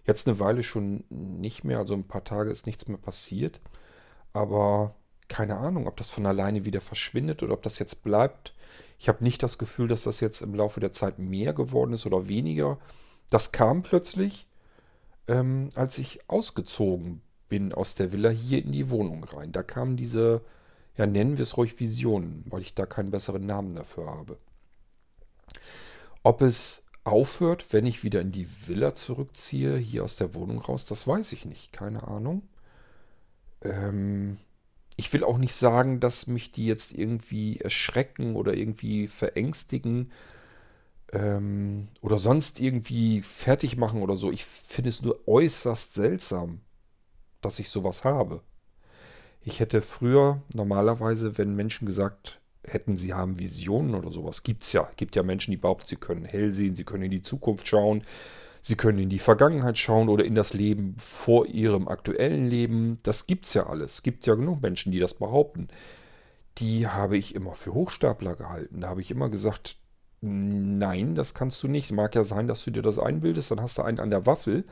jetzt 0.07 0.26
eine 0.26 0.38
Weile 0.38 0.62
schon 0.62 1.05
nicht 1.09 1.64
mehr, 1.64 1.78
also 1.78 1.94
ein 1.94 2.07
paar 2.07 2.24
Tage 2.24 2.50
ist 2.50 2.66
nichts 2.66 2.88
mehr 2.88 2.98
passiert. 2.98 3.61
Aber 4.33 4.94
keine 5.28 5.59
Ahnung, 5.59 5.87
ob 5.87 5.96
das 5.96 6.11
von 6.11 6.26
alleine 6.26 6.64
wieder 6.64 6.81
verschwindet 6.81 7.42
oder 7.42 7.55
ob 7.55 7.62
das 7.62 7.78
jetzt 7.78 8.02
bleibt. 8.02 8.55
Ich 8.98 9.09
habe 9.09 9.24
nicht 9.24 9.42
das 9.42 9.59
Gefühl, 9.59 9.88
dass 9.88 10.05
das 10.05 10.20
jetzt 10.20 10.40
im 10.40 10.55
Laufe 10.55 10.81
der 10.81 10.92
Zeit 10.92 11.18
mehr 11.18 11.52
geworden 11.52 11.92
ist 11.92 12.07
oder 12.07 12.28
weniger. 12.28 12.78
Das 13.31 13.50
kam 13.50 13.83
plötzlich, 13.83 14.46
ähm, 15.26 15.70
als 15.74 15.98
ich 15.98 16.28
ausgezogen 16.28 17.22
bin 17.53 17.75
aus 17.75 17.95
der 17.95 18.12
Villa 18.12 18.31
hier 18.31 18.65
in 18.65 18.73
die 18.73 18.88
Wohnung 18.88 19.25
rein. 19.25 19.53
Da 19.53 19.62
kamen 19.62 19.99
diese, 19.99 20.41
ja 20.97 21.05
nennen 21.05 21.37
wir 21.37 21.43
es 21.43 21.59
ruhig 21.59 21.79
Visionen, 21.79 22.45
weil 22.47 22.62
ich 22.62 22.73
da 22.73 22.87
keinen 22.87 23.11
besseren 23.11 23.45
Namen 23.45 23.75
dafür 23.75 24.07
habe. 24.07 24.38
Ob 26.23 26.41
es 26.41 26.83
aufhört, 27.05 27.67
wenn 27.75 27.85
ich 27.85 28.05
wieder 28.05 28.23
in 28.23 28.33
die 28.33 28.49
Villa 28.67 28.95
zurückziehe, 28.95 29.77
hier 29.77 30.03
aus 30.03 30.17
der 30.17 30.33
Wohnung 30.33 30.61
raus, 30.61 30.87
das 30.87 31.07
weiß 31.07 31.33
ich 31.33 31.45
nicht. 31.45 31.75
Keine 31.75 32.09
Ahnung. 32.09 32.41
Ähm, 33.61 34.38
ich 34.97 35.12
will 35.12 35.23
auch 35.23 35.37
nicht 35.37 35.55
sagen, 35.55 36.01
dass 36.01 36.27
mich 36.27 36.53
die 36.53 36.65
jetzt 36.65 36.95
irgendwie 36.95 37.59
erschrecken 37.59 38.35
oder 38.35 38.55
irgendwie 38.55 39.09
verängstigen 39.09 40.11
ähm, 41.12 41.88
oder 42.01 42.17
sonst 42.17 42.61
irgendwie 42.61 43.21
fertig 43.21 43.77
machen 43.77 44.01
oder 44.01 44.17
so. 44.17 44.33
Ich 44.33 44.47
finde 44.47 44.88
es 44.88 45.03
nur 45.03 45.29
äußerst 45.29 45.93
seltsam, 45.93 46.62
dass 47.44 47.59
ich 47.59 47.68
sowas 47.68 48.05
habe. 48.05 48.40
Ich 49.44 49.61
hätte 49.61 49.83
früher 49.83 50.40
normalerweise, 50.55 51.37
wenn 51.37 51.55
Menschen 51.55 51.87
gesagt 51.87 52.40
hätten, 52.64 52.96
sie 52.96 53.12
haben 53.12 53.38
Visionen 53.38 53.94
oder 53.94 54.12
sowas, 54.12 54.42
gibt 54.44 54.62
es 54.62 54.72
ja. 54.72 54.88
gibt 54.96 55.16
ja 55.16 55.22
Menschen, 55.22 55.50
die 55.50 55.57
behaupten, 55.57 55.88
sie 55.88 55.96
können 55.96 56.24
hell 56.24 56.52
sehen, 56.52 56.76
sie 56.76 56.85
können 56.85 57.05
in 57.05 57.11
die 57.11 57.22
Zukunft 57.22 57.66
schauen, 57.66 58.02
sie 58.61 58.76
können 58.76 58.98
in 58.98 59.11
die 59.11 59.18
Vergangenheit 59.18 59.78
schauen 59.78 60.09
oder 60.09 60.24
in 60.24 60.37
das 60.37 60.55
Leben 60.55 60.94
vor 60.96 61.46
ihrem 61.46 61.88
aktuellen 61.88 62.48
Leben. 62.48 62.98
Das 63.02 63.26
gibt 63.26 63.46
es 63.46 63.55
ja 63.55 63.66
alles. 63.66 63.94
Es 63.94 64.02
gibt 64.02 64.26
ja 64.26 64.35
genug 64.35 64.62
Menschen, 64.62 64.92
die 64.92 65.00
das 65.00 65.14
behaupten. 65.14 65.68
Die 66.59 66.87
habe 66.87 67.16
ich 67.16 67.35
immer 67.35 67.55
für 67.55 67.74
Hochstapler 67.74 68.37
gehalten. 68.37 68.81
Da 68.83 68.88
habe 68.88 69.00
ich 69.00 69.11
immer 69.11 69.28
gesagt, 69.28 69.76
nein, 70.20 71.16
das 71.16 71.35
kannst 71.35 71.62
du 71.64 71.68
nicht. 71.68 71.90
Mag 71.90 72.14
ja 72.14 72.22
sein, 72.22 72.46
dass 72.46 72.64
du 72.64 72.70
dir 72.70 72.83
das 72.83 72.98
einbildest, 72.98 73.50
dann 73.50 73.61
hast 73.61 73.78
du 73.78 73.83
einen 73.83 73.98
an 73.98 74.11
der 74.11 74.26
Waffel. 74.26 74.64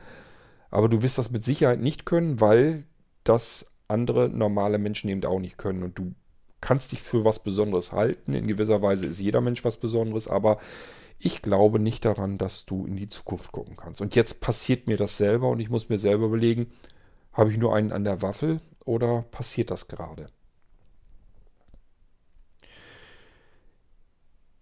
Aber 0.71 0.89
du 0.89 1.01
wirst 1.03 1.17
das 1.17 1.31
mit 1.31 1.43
Sicherheit 1.43 1.81
nicht 1.81 2.05
können, 2.05 2.39
weil 2.39 2.85
das 3.23 3.71
andere 3.87 4.29
normale 4.29 4.77
Menschen 4.77 5.09
eben 5.09 5.23
auch 5.25 5.39
nicht 5.39 5.57
können. 5.57 5.83
Und 5.83 5.99
du 5.99 6.13
kannst 6.61 6.91
dich 6.91 7.01
für 7.01 7.25
was 7.25 7.39
Besonderes 7.39 7.91
halten. 7.91 8.33
In 8.33 8.47
gewisser 8.47 8.81
Weise 8.81 9.05
ist 9.05 9.19
jeder 9.19 9.41
Mensch 9.41 9.65
was 9.65 9.77
Besonderes, 9.77 10.27
aber 10.27 10.59
ich 11.19 11.41
glaube 11.41 11.79
nicht 11.79 12.05
daran, 12.05 12.37
dass 12.37 12.65
du 12.65 12.85
in 12.85 12.95
die 12.95 13.09
Zukunft 13.09 13.51
gucken 13.51 13.75
kannst. 13.75 14.01
Und 14.01 14.15
jetzt 14.15 14.41
passiert 14.41 14.87
mir 14.87 14.97
das 14.97 15.17
selber 15.17 15.49
und 15.49 15.59
ich 15.59 15.69
muss 15.69 15.89
mir 15.89 15.99
selber 15.99 16.25
überlegen, 16.25 16.71
habe 17.33 17.51
ich 17.51 17.57
nur 17.57 17.75
einen 17.75 17.91
an 17.91 18.03
der 18.03 18.21
Waffel 18.21 18.61
oder 18.85 19.23
passiert 19.31 19.71
das 19.71 19.87
gerade? 19.87 20.27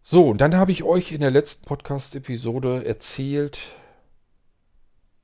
So, 0.02 0.28
und 0.28 0.42
dann 0.42 0.56
habe 0.56 0.72
ich 0.72 0.84
euch 0.84 1.12
in 1.12 1.22
der 1.22 1.32
letzten 1.32 1.66
Podcast-Episode 1.66 2.84
erzählt, 2.86 3.62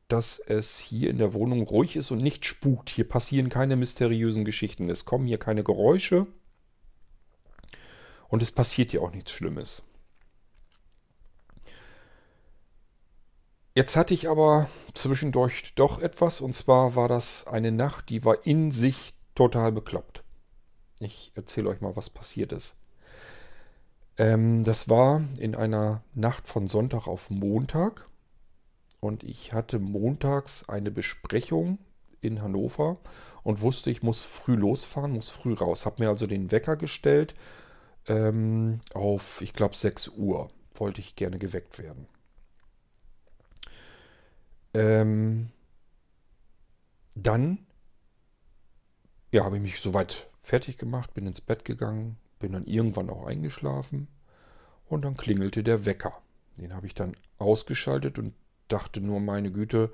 dass 0.07 0.39
es 0.39 0.77
hier 0.77 1.09
in 1.09 1.17
der 1.17 1.33
Wohnung 1.33 1.63
ruhig 1.63 1.95
ist 1.95 2.11
und 2.11 2.21
nicht 2.21 2.45
spukt. 2.45 2.89
Hier 2.89 3.07
passieren 3.07 3.49
keine 3.49 3.75
mysteriösen 3.75 4.45
Geschichten. 4.45 4.89
Es 4.89 5.05
kommen 5.05 5.25
hier 5.25 5.39
keine 5.39 5.63
Geräusche. 5.63 6.27
Und 8.27 8.43
es 8.43 8.51
passiert 8.51 8.91
hier 8.91 9.01
auch 9.01 9.11
nichts 9.11 9.31
Schlimmes. 9.31 9.83
Jetzt 13.73 13.97
hatte 13.97 14.13
ich 14.13 14.29
aber 14.29 14.69
zwischendurch 14.93 15.73
doch 15.75 16.01
etwas. 16.01 16.39
Und 16.39 16.55
zwar 16.55 16.95
war 16.95 17.07
das 17.07 17.45
eine 17.47 17.71
Nacht, 17.71 18.09
die 18.09 18.23
war 18.23 18.45
in 18.45 18.71
sich 18.71 19.15
total 19.33 19.71
bekloppt. 19.71 20.23
Ich 20.99 21.31
erzähle 21.35 21.69
euch 21.69 21.81
mal, 21.81 21.95
was 21.95 22.09
passiert 22.09 22.53
ist. 22.53 22.75
Ähm, 24.17 24.63
das 24.63 24.87
war 24.87 25.25
in 25.39 25.55
einer 25.55 26.03
Nacht 26.13 26.47
von 26.47 26.67
Sonntag 26.67 27.07
auf 27.07 27.29
Montag. 27.29 28.07
Und 28.99 29.23
ich 29.23 29.53
hatte 29.53 29.79
montags 29.79 30.67
eine 30.67 30.91
Besprechung 30.91 31.79
in 32.21 32.41
Hannover 32.41 32.97
und 33.43 33.61
wusste, 33.61 33.91
ich 33.91 34.01
muss 34.01 34.21
früh 34.21 34.55
losfahren, 34.55 35.11
muss 35.11 35.29
früh 35.29 35.53
raus. 35.53 35.85
Habe 35.85 36.03
mir 36.03 36.09
also 36.09 36.27
den 36.27 36.51
Wecker 36.51 36.75
gestellt 36.75 37.35
ähm, 38.07 38.79
auf, 38.93 39.41
ich 39.41 39.53
glaube, 39.53 39.75
6 39.75 40.09
Uhr 40.09 40.49
wollte 40.73 41.01
ich 41.01 41.15
gerne 41.15 41.37
geweckt 41.37 41.79
werden. 41.79 42.07
Ähm, 44.73 45.51
dann, 47.15 47.65
ja, 49.31 49.45
habe 49.45 49.55
ich 49.57 49.61
mich 49.61 49.79
soweit 49.79 50.27
fertig 50.41 50.77
gemacht, 50.77 51.13
bin 51.13 51.25
ins 51.25 51.41
Bett 51.41 51.65
gegangen, 51.65 52.17
bin 52.39 52.51
dann 52.51 52.65
irgendwann 52.65 53.09
auch 53.09 53.25
eingeschlafen 53.25 54.07
und 54.87 55.03
dann 55.03 55.17
klingelte 55.17 55.63
der 55.63 55.85
Wecker. 55.85 56.21
Den 56.57 56.73
habe 56.73 56.87
ich 56.87 56.93
dann 56.93 57.15
ausgeschaltet 57.37 58.19
und 58.19 58.33
dachte 58.67 59.01
nur, 59.01 59.19
meine 59.19 59.51
Güte, 59.51 59.91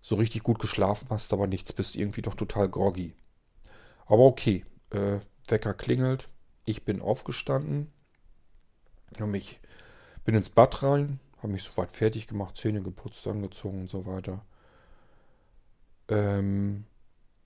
so 0.00 0.16
richtig 0.16 0.42
gut 0.42 0.58
geschlafen 0.58 1.08
hast 1.10 1.32
aber 1.32 1.46
nichts, 1.46 1.72
bist 1.72 1.96
irgendwie 1.96 2.22
doch 2.22 2.34
total 2.34 2.68
groggy. 2.68 3.14
Aber 4.06 4.24
okay, 4.24 4.64
äh, 4.90 5.18
Wecker 5.48 5.74
klingelt, 5.74 6.28
ich 6.64 6.84
bin 6.84 7.00
aufgestanden, 7.00 7.90
habe 9.16 9.30
mich, 9.30 9.60
bin 10.24 10.34
ins 10.34 10.50
Bad 10.50 10.82
rein, 10.82 11.20
habe 11.38 11.48
mich 11.48 11.62
soweit 11.62 11.90
fertig 11.90 12.26
gemacht, 12.26 12.56
Zähne 12.56 12.82
geputzt, 12.82 13.26
angezogen 13.26 13.82
und 13.82 13.90
so 13.90 14.06
weiter. 14.06 14.44
Ähm, 16.08 16.84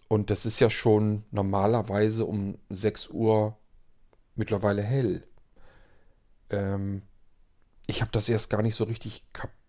und 0.09 0.31
das 0.31 0.46
ist 0.46 0.61
ja 0.61 0.70
schon 0.70 1.25
normalerweise 1.31 2.27
um 2.27 2.59
6 2.68 3.09
Uhr 3.09 3.57
mittlerweile 4.35 4.83
hell. 4.83 5.27
Ähm, 6.51 7.03
ich 7.87 8.03
habe 8.03 8.12
das 8.12 8.29
erst 8.29 8.51
gar 8.51 8.62
nicht 8.62 8.75
so 8.75 8.85
richtig 8.85 9.25
kapiert, 9.33 9.62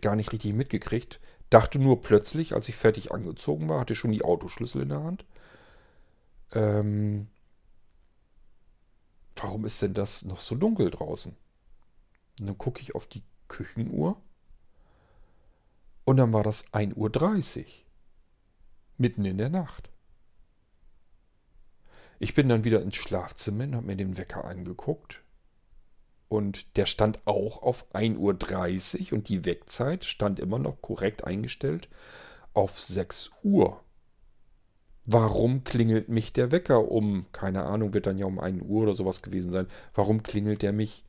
gar 0.00 0.16
nicht 0.16 0.32
richtig 0.32 0.52
mitgekriegt. 0.54 1.20
Dachte 1.50 1.78
nur 1.78 2.02
plötzlich, 2.02 2.54
als 2.54 2.68
ich 2.68 2.76
fertig 2.76 3.12
angezogen 3.12 3.68
war, 3.68 3.80
hatte 3.80 3.94
schon 3.94 4.12
die 4.12 4.22
Autoschlüssel 4.22 4.82
in 4.82 4.90
der 4.90 5.02
Hand. 5.02 5.24
Ähm, 6.52 7.28
warum 9.36 9.64
ist 9.64 9.80
denn 9.80 9.94
das 9.94 10.24
noch 10.24 10.40
so 10.40 10.54
dunkel 10.54 10.90
draußen? 10.90 11.36
Und 12.40 12.46
dann 12.46 12.58
gucke 12.58 12.80
ich 12.80 12.94
auf 12.94 13.06
die 13.06 13.22
Küchenuhr. 13.48 14.20
Und 16.04 16.16
dann 16.16 16.32
war 16.32 16.42
das 16.42 16.66
1.30 16.72 17.58
Uhr. 17.58 17.64
Mitten 18.98 19.24
in 19.24 19.38
der 19.38 19.48
Nacht. 19.48 19.90
Ich 22.18 22.34
bin 22.34 22.48
dann 22.48 22.64
wieder 22.64 22.82
ins 22.82 22.96
Schlafzimmer 22.96 23.64
und 23.64 23.76
habe 23.76 23.86
mir 23.86 23.96
den 23.96 24.18
Wecker 24.18 24.44
angeguckt. 24.44 25.22
Und 26.28 26.76
der 26.76 26.86
stand 26.86 27.20
auch 27.26 27.62
auf 27.62 27.86
1.30 27.94 29.12
Uhr 29.12 29.12
und 29.18 29.28
die 29.28 29.44
Wegzeit 29.44 30.04
stand 30.04 30.38
immer 30.38 30.58
noch 30.58 30.82
korrekt 30.82 31.24
eingestellt 31.24 31.88
auf 32.52 32.78
6 32.78 33.30
Uhr. 33.42 33.80
Warum 35.06 35.64
klingelt 35.64 36.10
mich 36.10 36.34
der 36.34 36.50
Wecker 36.50 36.90
um, 36.90 37.24
keine 37.32 37.64
Ahnung, 37.64 37.94
wird 37.94 38.06
dann 38.06 38.18
ja 38.18 38.26
um 38.26 38.38
1 38.38 38.62
Uhr 38.62 38.82
oder 38.82 38.94
sowas 38.94 39.22
gewesen 39.22 39.52
sein, 39.52 39.66
warum 39.94 40.22
klingelt 40.22 40.60
der 40.60 40.72
mich 40.72 41.04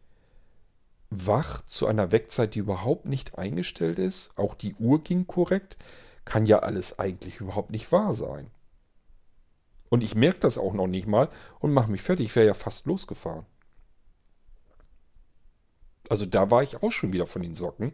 wach 1.09 1.65
zu 1.65 1.85
einer 1.85 2.11
Wegzeit, 2.11 2.55
die 2.55 2.59
überhaupt 2.59 3.05
nicht 3.05 3.37
eingestellt 3.37 3.99
ist? 3.99 4.31
Auch 4.37 4.55
die 4.55 4.75
Uhr 4.75 5.03
ging 5.03 5.27
korrekt. 5.27 5.75
Kann 6.23 6.45
ja 6.45 6.59
alles 6.59 6.99
eigentlich 6.99 7.41
überhaupt 7.41 7.71
nicht 7.71 7.91
wahr 7.91 8.13
sein. 8.13 8.51
Und 9.89 10.03
ich 10.03 10.15
merke 10.15 10.39
das 10.39 10.57
auch 10.57 10.73
noch 10.73 10.87
nicht 10.87 11.07
mal 11.07 11.29
und 11.59 11.73
mache 11.73 11.91
mich 11.91 12.01
fertig. 12.01 12.27
Ich 12.27 12.35
wäre 12.35 12.47
ja 12.47 12.53
fast 12.53 12.85
losgefahren. 12.85 13.45
Also 16.09 16.25
da 16.25 16.51
war 16.51 16.63
ich 16.63 16.81
auch 16.81 16.91
schon 16.91 17.13
wieder 17.13 17.27
von 17.27 17.43
den 17.43 17.55
Socken 17.55 17.93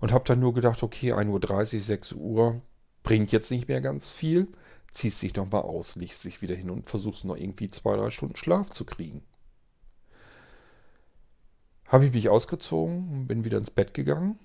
und 0.00 0.12
habe 0.12 0.24
dann 0.24 0.38
nur 0.38 0.54
gedacht, 0.54 0.82
okay, 0.82 1.12
1.30 1.12 1.74
Uhr, 1.74 1.80
6 1.80 2.12
Uhr 2.12 2.62
bringt 3.02 3.32
jetzt 3.32 3.50
nicht 3.50 3.68
mehr 3.68 3.80
ganz 3.80 4.10
viel. 4.10 4.48
Ziehst 4.92 5.22
dich 5.22 5.34
nochmal 5.34 5.62
aus, 5.62 5.96
legst 5.96 6.24
dich 6.24 6.42
wieder 6.42 6.54
hin 6.54 6.70
und 6.70 6.88
versuchst 6.88 7.24
noch 7.24 7.36
irgendwie 7.36 7.70
zwei, 7.70 7.96
drei 7.96 8.10
Stunden 8.10 8.36
Schlaf 8.36 8.70
zu 8.70 8.84
kriegen. 8.84 9.22
Habe 11.86 12.06
ich 12.06 12.12
mich 12.12 12.28
ausgezogen 12.28 13.08
und 13.12 13.26
bin 13.26 13.44
wieder 13.44 13.58
ins 13.58 13.70
Bett 13.70 13.94
gegangen. 13.94 14.38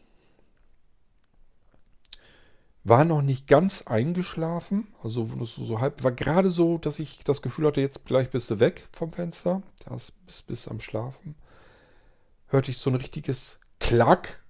War 2.85 3.05
noch 3.05 3.21
nicht 3.21 3.47
ganz 3.47 3.83
eingeschlafen, 3.83 4.93
also 5.01 5.29
so, 5.45 5.79
halb, 5.79 6.03
war 6.03 6.11
gerade 6.11 6.49
so, 6.49 6.77
dass 6.77 6.99
ich 6.99 7.23
das 7.23 7.41
Gefühl 7.41 7.67
hatte, 7.67 7.79
jetzt 7.79 8.05
gleich 8.05 8.29
bist 8.29 8.51
du 8.51 8.59
weg 8.59 8.87
vom 8.91 9.11
Fenster. 9.11 9.61
Da 9.85 9.97
bist, 10.25 10.47
bist 10.47 10.67
am 10.69 10.81
Schlafen 10.81 11.35
hörte 12.53 12.69
ich 12.69 12.77
so 12.77 12.91
ein 12.91 12.95
richtiges 12.95 13.59
Klack 13.79 14.43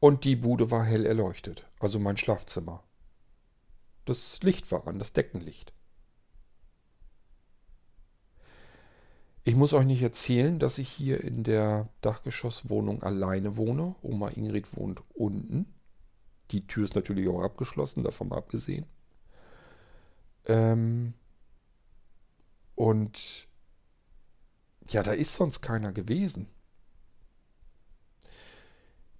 und 0.00 0.24
die 0.24 0.36
Bude 0.36 0.70
war 0.70 0.82
hell 0.82 1.04
erleuchtet, 1.04 1.68
also 1.78 1.98
mein 1.98 2.16
Schlafzimmer. 2.16 2.82
Das 4.06 4.42
Licht 4.42 4.72
war 4.72 4.88
an, 4.88 4.98
das 4.98 5.12
Deckenlicht. 5.12 5.74
Ich 9.44 9.54
muss 9.54 9.74
euch 9.74 9.84
nicht 9.84 10.02
erzählen, 10.02 10.58
dass 10.58 10.78
ich 10.78 10.88
hier 10.88 11.22
in 11.22 11.44
der 11.44 11.90
Dachgeschosswohnung 12.00 13.02
alleine 13.02 13.58
wohne. 13.58 13.94
Oma 14.00 14.28
Ingrid 14.28 14.74
wohnt 14.74 15.02
unten. 15.14 15.66
Die 16.50 16.66
Tür 16.66 16.84
ist 16.84 16.94
natürlich 16.94 17.28
auch 17.28 17.42
abgeschlossen, 17.42 18.02
davon 18.02 18.32
abgesehen. 18.32 18.86
Ähm 20.46 21.12
und 22.74 23.49
ja, 24.92 25.02
da 25.02 25.12
ist 25.12 25.34
sonst 25.34 25.60
keiner 25.60 25.92
gewesen. 25.92 26.48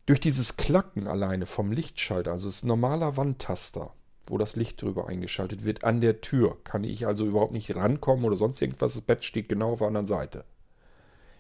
Durch 0.06 0.20
dieses 0.20 0.56
Klacken 0.56 1.06
alleine 1.06 1.46
vom 1.46 1.72
Lichtschalter, 1.72 2.32
also 2.32 2.48
es 2.48 2.56
ist 2.56 2.64
ein 2.64 2.68
normaler 2.68 3.16
Wandtaster, 3.16 3.92
wo 4.26 4.38
das 4.38 4.56
Licht 4.56 4.82
drüber 4.82 5.08
eingeschaltet 5.08 5.64
wird, 5.64 5.84
an 5.84 6.00
der 6.00 6.20
Tür, 6.20 6.58
kann 6.64 6.84
ich 6.84 7.06
also 7.06 7.24
überhaupt 7.24 7.52
nicht 7.52 7.74
rankommen 7.76 8.24
oder 8.24 8.36
sonst 8.36 8.60
irgendwas. 8.60 8.94
Das 8.94 9.02
Bett 9.02 9.24
steht 9.24 9.48
genau 9.48 9.72
auf 9.72 9.78
der 9.78 9.88
anderen 9.88 10.06
Seite. 10.06 10.44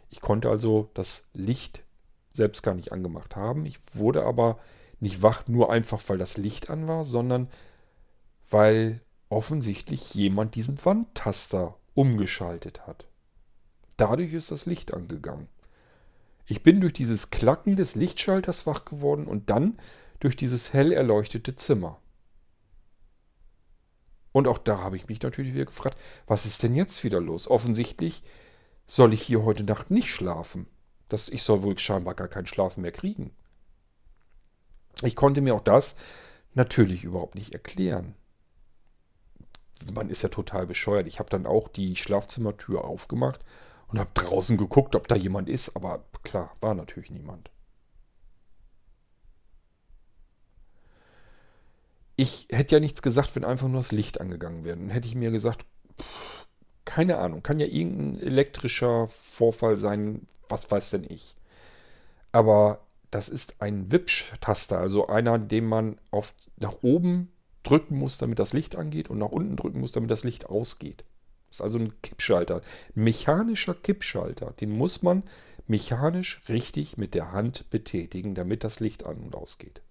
Ich 0.08 0.20
konnte 0.20 0.48
also 0.50 0.90
das 0.94 1.24
Licht 1.34 1.82
selbst 2.32 2.62
gar 2.62 2.74
nicht 2.74 2.92
angemacht 2.92 3.36
haben. 3.36 3.66
Ich 3.66 3.78
wurde 3.92 4.24
aber 4.24 4.58
nicht 5.00 5.22
wach, 5.22 5.48
nur 5.48 5.72
einfach, 5.72 6.02
weil 6.06 6.18
das 6.18 6.36
Licht 6.36 6.70
an 6.70 6.86
war, 6.86 7.04
sondern 7.04 7.48
weil 8.50 9.00
offensichtlich 9.28 10.14
jemand 10.14 10.54
diesen 10.54 10.84
Wandtaster 10.84 11.76
umgeschaltet 11.94 12.86
hat. 12.86 13.09
Dadurch 14.00 14.32
ist 14.32 14.50
das 14.50 14.64
Licht 14.64 14.94
angegangen. 14.94 15.46
Ich 16.46 16.62
bin 16.62 16.80
durch 16.80 16.94
dieses 16.94 17.28
Klacken 17.28 17.76
des 17.76 17.96
Lichtschalters 17.96 18.66
wach 18.66 18.86
geworden 18.86 19.26
und 19.26 19.50
dann 19.50 19.78
durch 20.20 20.36
dieses 20.36 20.72
hell 20.72 20.92
erleuchtete 20.92 21.54
Zimmer. 21.54 22.00
Und 24.32 24.48
auch 24.48 24.56
da 24.56 24.78
habe 24.78 24.96
ich 24.96 25.08
mich 25.08 25.20
natürlich 25.20 25.52
wieder 25.52 25.66
gefragt, 25.66 25.98
was 26.26 26.46
ist 26.46 26.62
denn 26.62 26.74
jetzt 26.74 27.04
wieder 27.04 27.20
los? 27.20 27.46
Offensichtlich 27.46 28.22
soll 28.86 29.12
ich 29.12 29.20
hier 29.20 29.44
heute 29.44 29.64
Nacht 29.64 29.90
nicht 29.90 30.10
schlafen. 30.10 30.66
Das, 31.10 31.28
ich 31.28 31.42
soll 31.42 31.62
wohl 31.62 31.78
scheinbar 31.78 32.14
gar 32.14 32.28
keinen 32.28 32.46
Schlafen 32.46 32.80
mehr 32.80 32.92
kriegen. 32.92 33.34
Ich 35.02 35.14
konnte 35.14 35.42
mir 35.42 35.54
auch 35.54 35.62
das 35.62 35.96
natürlich 36.54 37.04
überhaupt 37.04 37.34
nicht 37.34 37.52
erklären. 37.52 38.14
Man 39.92 40.08
ist 40.08 40.22
ja 40.22 40.30
total 40.30 40.66
bescheuert. 40.66 41.06
Ich 41.06 41.18
habe 41.18 41.28
dann 41.28 41.44
auch 41.44 41.68
die 41.68 41.96
Schlafzimmertür 41.96 42.82
aufgemacht 42.82 43.44
und 43.90 43.98
habe 43.98 44.10
draußen 44.14 44.56
geguckt, 44.56 44.94
ob 44.94 45.08
da 45.08 45.16
jemand 45.16 45.48
ist, 45.48 45.74
aber 45.76 46.04
klar, 46.22 46.56
war 46.60 46.74
natürlich 46.74 47.10
niemand. 47.10 47.50
Ich 52.16 52.48
hätte 52.50 52.76
ja 52.76 52.80
nichts 52.80 53.02
gesagt, 53.02 53.34
wenn 53.34 53.44
einfach 53.44 53.68
nur 53.68 53.80
das 53.80 53.92
Licht 53.92 54.20
angegangen 54.20 54.64
wäre. 54.64 54.76
Dann 54.76 54.90
hätte 54.90 55.08
ich 55.08 55.14
mir 55.14 55.30
gesagt, 55.30 55.64
pff, 55.98 56.46
keine 56.84 57.18
Ahnung, 57.18 57.42
kann 57.42 57.58
ja 57.58 57.66
irgendein 57.66 58.20
elektrischer 58.20 59.08
Vorfall 59.08 59.76
sein, 59.76 60.26
was 60.48 60.70
weiß 60.70 60.90
denn 60.90 61.04
ich. 61.08 61.34
Aber 62.32 62.80
das 63.10 63.28
ist 63.28 63.60
ein 63.60 63.90
Wipsch-Taster, 63.90 64.78
also 64.78 65.08
einer, 65.08 65.38
den 65.38 65.66
man 65.66 65.98
auf, 66.10 66.34
nach 66.56 66.82
oben 66.82 67.32
drücken 67.62 67.96
muss, 67.96 68.18
damit 68.18 68.38
das 68.38 68.52
Licht 68.52 68.76
angeht 68.76 69.08
und 69.08 69.18
nach 69.18 69.30
unten 69.30 69.56
drücken 69.56 69.80
muss, 69.80 69.92
damit 69.92 70.10
das 70.10 70.24
Licht 70.24 70.46
ausgeht. 70.46 71.04
Das 71.50 71.58
ist 71.58 71.60
also 71.60 71.78
ein 71.78 72.00
Kippschalter. 72.00 72.62
Mechanischer 72.94 73.74
Kippschalter. 73.74 74.52
Den 74.60 74.70
muss 74.70 75.02
man 75.02 75.24
mechanisch 75.66 76.40
richtig 76.48 76.96
mit 76.96 77.14
der 77.14 77.32
Hand 77.32 77.68
betätigen, 77.70 78.34
damit 78.34 78.64
das 78.64 78.80
Licht 78.80 79.04
an 79.04 79.18
und 79.18 79.34
ausgeht. 79.34 79.82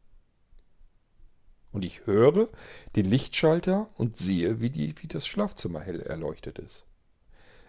Und 1.72 1.84
ich 1.84 2.06
höre 2.08 2.50
den 2.96 3.06
Lichtschalter 3.06 3.90
und 3.96 4.18
sehe, 4.18 4.60
wie, 4.60 4.70
die, 4.70 4.96
wie 5.02 5.08
das 5.08 5.28
Schlafzimmer 5.28 5.82
hell 5.82 6.02
erleuchtet 6.02 6.60
ist. 6.60 6.86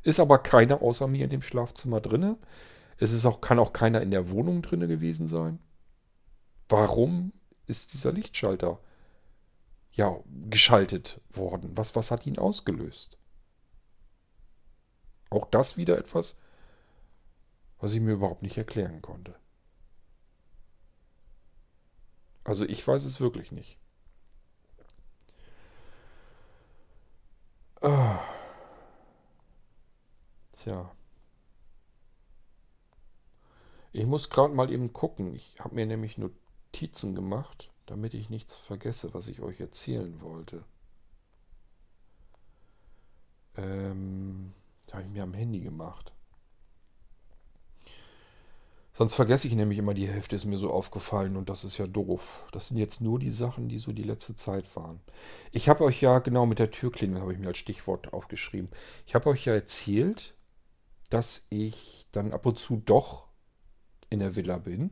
Ist 0.03 0.21
aber 0.21 0.39
keiner 0.39 0.81
außer 0.83 1.07
mir 1.07 1.25
in 1.25 1.31
dem 1.31 1.43
Schlafzimmer 1.43 2.01
drinne. 2.01 2.39
Es 2.97 3.13
ist 3.13 3.27
auch, 3.27 3.41
kann 3.41 3.59
auch 3.59 3.73
keiner 3.73 4.01
in 4.01 4.11
der 4.11 4.31
Wohnung 4.31 4.63
drinne 4.63 4.89
gewesen 4.89 5.29
sein. 5.29 5.59
Warum 6.69 7.33
ist 7.67 7.93
dieser 7.93 8.13
Lichtschalter 8.13 8.81
ja 9.93 10.19
geschaltet 10.49 11.21
worden? 11.31 11.73
Was, 11.75 11.95
was 11.97 12.11
hat 12.11 12.27
ihn 12.27 12.39
ausgelöst? 12.39 13.20
Auch 15.31 15.47
das 15.47 15.77
wieder 15.77 15.97
etwas, 15.97 16.37
was 17.79 17.95
ich 17.95 18.01
mir 18.01 18.13
überhaupt 18.13 18.43
nicht 18.43 18.59
erklären 18.59 19.01
konnte. 19.01 19.35
Also 22.45 22.65
ich 22.65 22.87
weiß 22.87 23.05
es 23.05 23.21
wirklich 23.21 23.53
nicht. 23.53 23.79
Ah. 27.81 28.21
Tja. 30.53 30.91
Ich 33.93 34.07
muss 34.07 34.31
gerade 34.31 34.55
mal 34.55 34.71
eben 34.71 34.93
gucken. 34.93 35.35
Ich 35.35 35.59
habe 35.61 35.75
mir 35.75 35.87
nämlich 35.87 36.19
Notizen 36.19 37.15
gemacht, 37.15 37.71
damit 37.87 38.15
ich 38.15 38.31
nichts 38.31 38.57
vergesse, 38.57 39.15
was 39.15 39.29
ich 39.29 39.41
euch 39.41 39.61
erzählen 39.61 40.21
wollte. 40.21 40.65
Ähm, 43.57 44.55
habe 44.95 45.05
ich 45.05 45.11
mir 45.11 45.23
am 45.23 45.35
Handy 45.35 45.61
gemacht. 45.61 46.13
Sonst 48.93 49.15
vergesse 49.15 49.47
ich 49.47 49.55
nämlich 49.55 49.79
immer 49.79 49.95
die 49.95 50.09
Hälfte, 50.09 50.37
ist 50.37 50.45
mir 50.45 50.59
so 50.59 50.71
aufgefallen 50.71 51.37
und 51.37 51.49
das 51.49 51.65
ist 51.65 51.79
ja 51.79 51.87
doof. 51.87 52.45
Das 52.53 52.69
sind 52.69 52.77
jetzt 52.77 53.01
nur 53.01 53.19
die 53.19 53.31
Sachen, 53.31 53.69
die 53.69 53.79
so 53.79 53.93
die 53.93 54.03
letzte 54.03 54.37
Zeit 54.37 54.77
waren. 54.77 55.01
Ich 55.53 55.69
habe 55.69 55.85
euch 55.85 56.03
ja, 56.03 56.19
genau 56.19 56.45
mit 56.45 56.59
der 56.59 56.71
Türklingel 56.71 57.23
habe 57.23 57.33
ich 57.33 57.39
mir 57.39 57.49
als 57.49 57.59
Stichwort 57.59 58.13
aufgeschrieben. 58.13 58.69
Ich 59.07 59.15
habe 59.15 59.31
euch 59.31 59.47
ja 59.47 59.55
erzählt, 59.55 60.35
dass 61.09 61.47
ich 61.49 62.07
dann 62.13 62.33
ab 62.33 62.45
und 62.45 62.59
zu 62.59 62.77
doch 62.85 63.29
in 64.11 64.19
der 64.19 64.37
Villa 64.37 64.59
bin. 64.59 64.91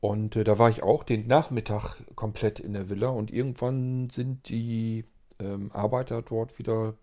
Und 0.00 0.36
äh, 0.36 0.44
da 0.44 0.58
war 0.58 0.70
ich 0.70 0.82
auch 0.82 1.02
den 1.04 1.26
Nachmittag 1.26 1.96
komplett 2.14 2.60
in 2.60 2.72
der 2.72 2.88
Villa 2.88 3.08
und 3.08 3.30
irgendwann 3.30 4.08
sind 4.08 4.48
die 4.48 5.04
ähm, 5.40 5.70
Arbeiter 5.72 6.22
dort 6.22 6.58
wieder, 6.58 6.94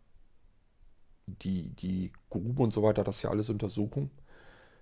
die, 1.28 1.70
die 1.70 2.12
Grube 2.30 2.64
und 2.64 2.74
so 2.74 2.84
weiter, 2.84 3.04
das 3.04 3.22
ja 3.22 3.30
alles 3.30 3.50
Untersuchung, 3.50 4.12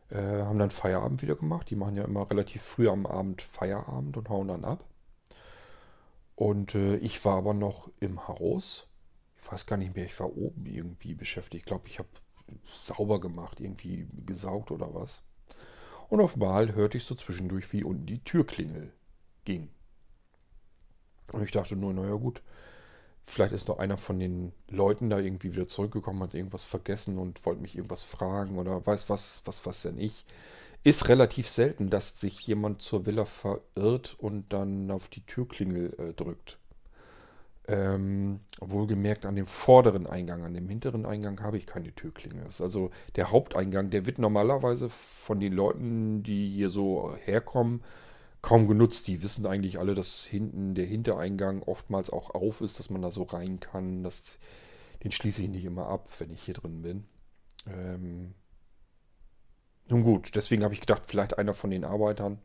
äh, 0.10 0.18
haben 0.18 0.60
dann 0.60 0.72
Feierabend 0.72 1.22
wieder 1.22 1.36
gemacht. 1.36 1.70
Die 1.70 1.76
machen 1.76 1.96
ja 1.96 2.04
immer 2.04 2.30
relativ 2.30 2.62
früh 2.62 2.90
am 2.90 3.06
Abend 3.06 3.42
Feierabend 3.42 4.18
und 4.18 4.30
hauen 4.30 4.48
dann 4.48 4.66
ab. 4.66 4.84
Und 6.36 6.76
äh, 6.76 6.96
ich 6.98 7.24
war 7.24 7.38
aber 7.38 7.54
noch 7.54 7.90
im 8.00 8.28
Haus. 8.28 8.88
Ich 9.42 9.52
weiß 9.52 9.66
gar 9.66 9.78
nicht 9.78 9.96
mehr, 9.96 10.06
ich 10.06 10.20
war 10.20 10.36
oben 10.36 10.66
irgendwie 10.66 11.14
beschäftigt. 11.14 11.64
Ich 11.64 11.66
glaube, 11.66 11.88
ich 11.88 12.00
habe 12.00 12.10
sauber 12.84 13.20
gemacht, 13.20 13.60
irgendwie 13.60 14.08
gesaugt 14.26 14.72
oder 14.72 14.94
was. 14.94 15.22
Und 16.10 16.20
auf 16.20 16.34
einmal 16.34 16.76
hörte 16.76 16.98
ich 16.98 17.06
so 17.06 17.16
zwischendurch, 17.16 17.72
wie 17.72 17.84
unten 17.84 18.06
die 18.06 18.24
Türklingel 18.24 18.92
ging. 19.46 19.70
Und 21.32 21.44
ich 21.44 21.52
dachte 21.52 21.76
nur, 21.76 21.94
naja 21.94 22.16
gut, 22.16 22.42
vielleicht 23.26 23.54
ist 23.54 23.68
noch 23.68 23.80
einer 23.80 23.98
von 23.98 24.20
den 24.20 24.52
Leuten 24.70 25.10
da 25.10 25.20
irgendwie 25.20 25.54
wieder 25.54 25.68
zurückgekommen, 25.68 26.22
hat 26.24 26.34
irgendwas 26.34 26.64
vergessen 26.64 27.18
und 27.18 27.46
wollte 27.46 27.62
mich 27.62 27.76
irgendwas 27.76 28.04
fragen 28.04 28.58
oder 28.58 28.86
weiß 28.86 29.10
was, 29.10 29.42
was, 29.46 29.66
was 29.66 29.82
denn 29.84 29.98
ich. 29.98 30.26
Ist 30.84 31.10
relativ 31.10 31.48
selten, 31.48 31.90
dass 31.90 32.20
sich 32.20 32.46
jemand 32.48 32.82
zur 32.82 33.06
Villa 33.06 33.26
verirrt 33.26 34.16
und 34.18 34.52
dann 34.52 34.90
auf 34.90 35.08
die 35.10 35.22
Türklingel 35.22 35.94
äh, 36.00 36.14
drückt. 36.14 36.58
Ähm, 37.68 38.40
wohlgemerkt 38.60 39.26
an 39.28 39.36
dem 39.36 39.46
vorderen 39.46 40.08
Eingang, 40.08 40.44
an 40.44 40.56
dem 40.56 40.68
hinteren 40.68 41.06
Eingang 41.06 41.40
habe 41.42 41.58
ich 41.58 41.68
keine 41.68 41.94
Türklingel. 41.94 42.44
Das 42.44 42.56
ist 42.56 42.62
also 42.62 42.90
der 43.16 43.32
Haupteingang, 43.32 43.92
der 43.92 44.08
wird 44.08 44.18
normalerweise 44.18 44.90
von 44.90 45.40
den 45.40 45.54
Leuten, 45.54 46.24
die 46.24 46.50
hier 46.50 46.72
so 46.72 47.16
herkommen, 47.24 47.84
kaum 48.42 48.68
genutzt. 48.68 49.08
Die 49.08 49.22
wissen 49.22 49.46
eigentlich 49.46 49.80
alle, 49.80 49.96
dass 49.96 50.24
hinten 50.24 50.76
der 50.76 50.86
Hintereingang 50.86 51.64
oftmals 51.64 52.10
auch 52.10 52.32
auf 52.32 52.62
ist, 52.62 52.80
dass 52.80 52.90
man 52.90 53.02
da 53.02 53.12
so 53.12 53.24
rein 53.24 53.60
kann. 53.60 54.04
Das, 54.04 54.38
den 55.04 55.12
schließe 55.12 55.44
ich 55.44 55.50
nicht 55.50 55.66
immer 55.66 55.88
ab, 55.88 56.10
wenn 56.20 56.32
ich 56.32 56.44
hier 56.44 56.56
drin 56.56 56.82
bin. 56.82 57.06
Ähm, 57.68 58.34
nun 59.90 60.04
gut, 60.04 60.36
deswegen 60.36 60.64
habe 60.64 60.74
ich 60.74 60.80
gedacht, 60.80 61.06
vielleicht 61.06 61.38
einer 61.38 61.54
von 61.54 61.70
den 61.70 61.84
Arbeitern 61.84 62.40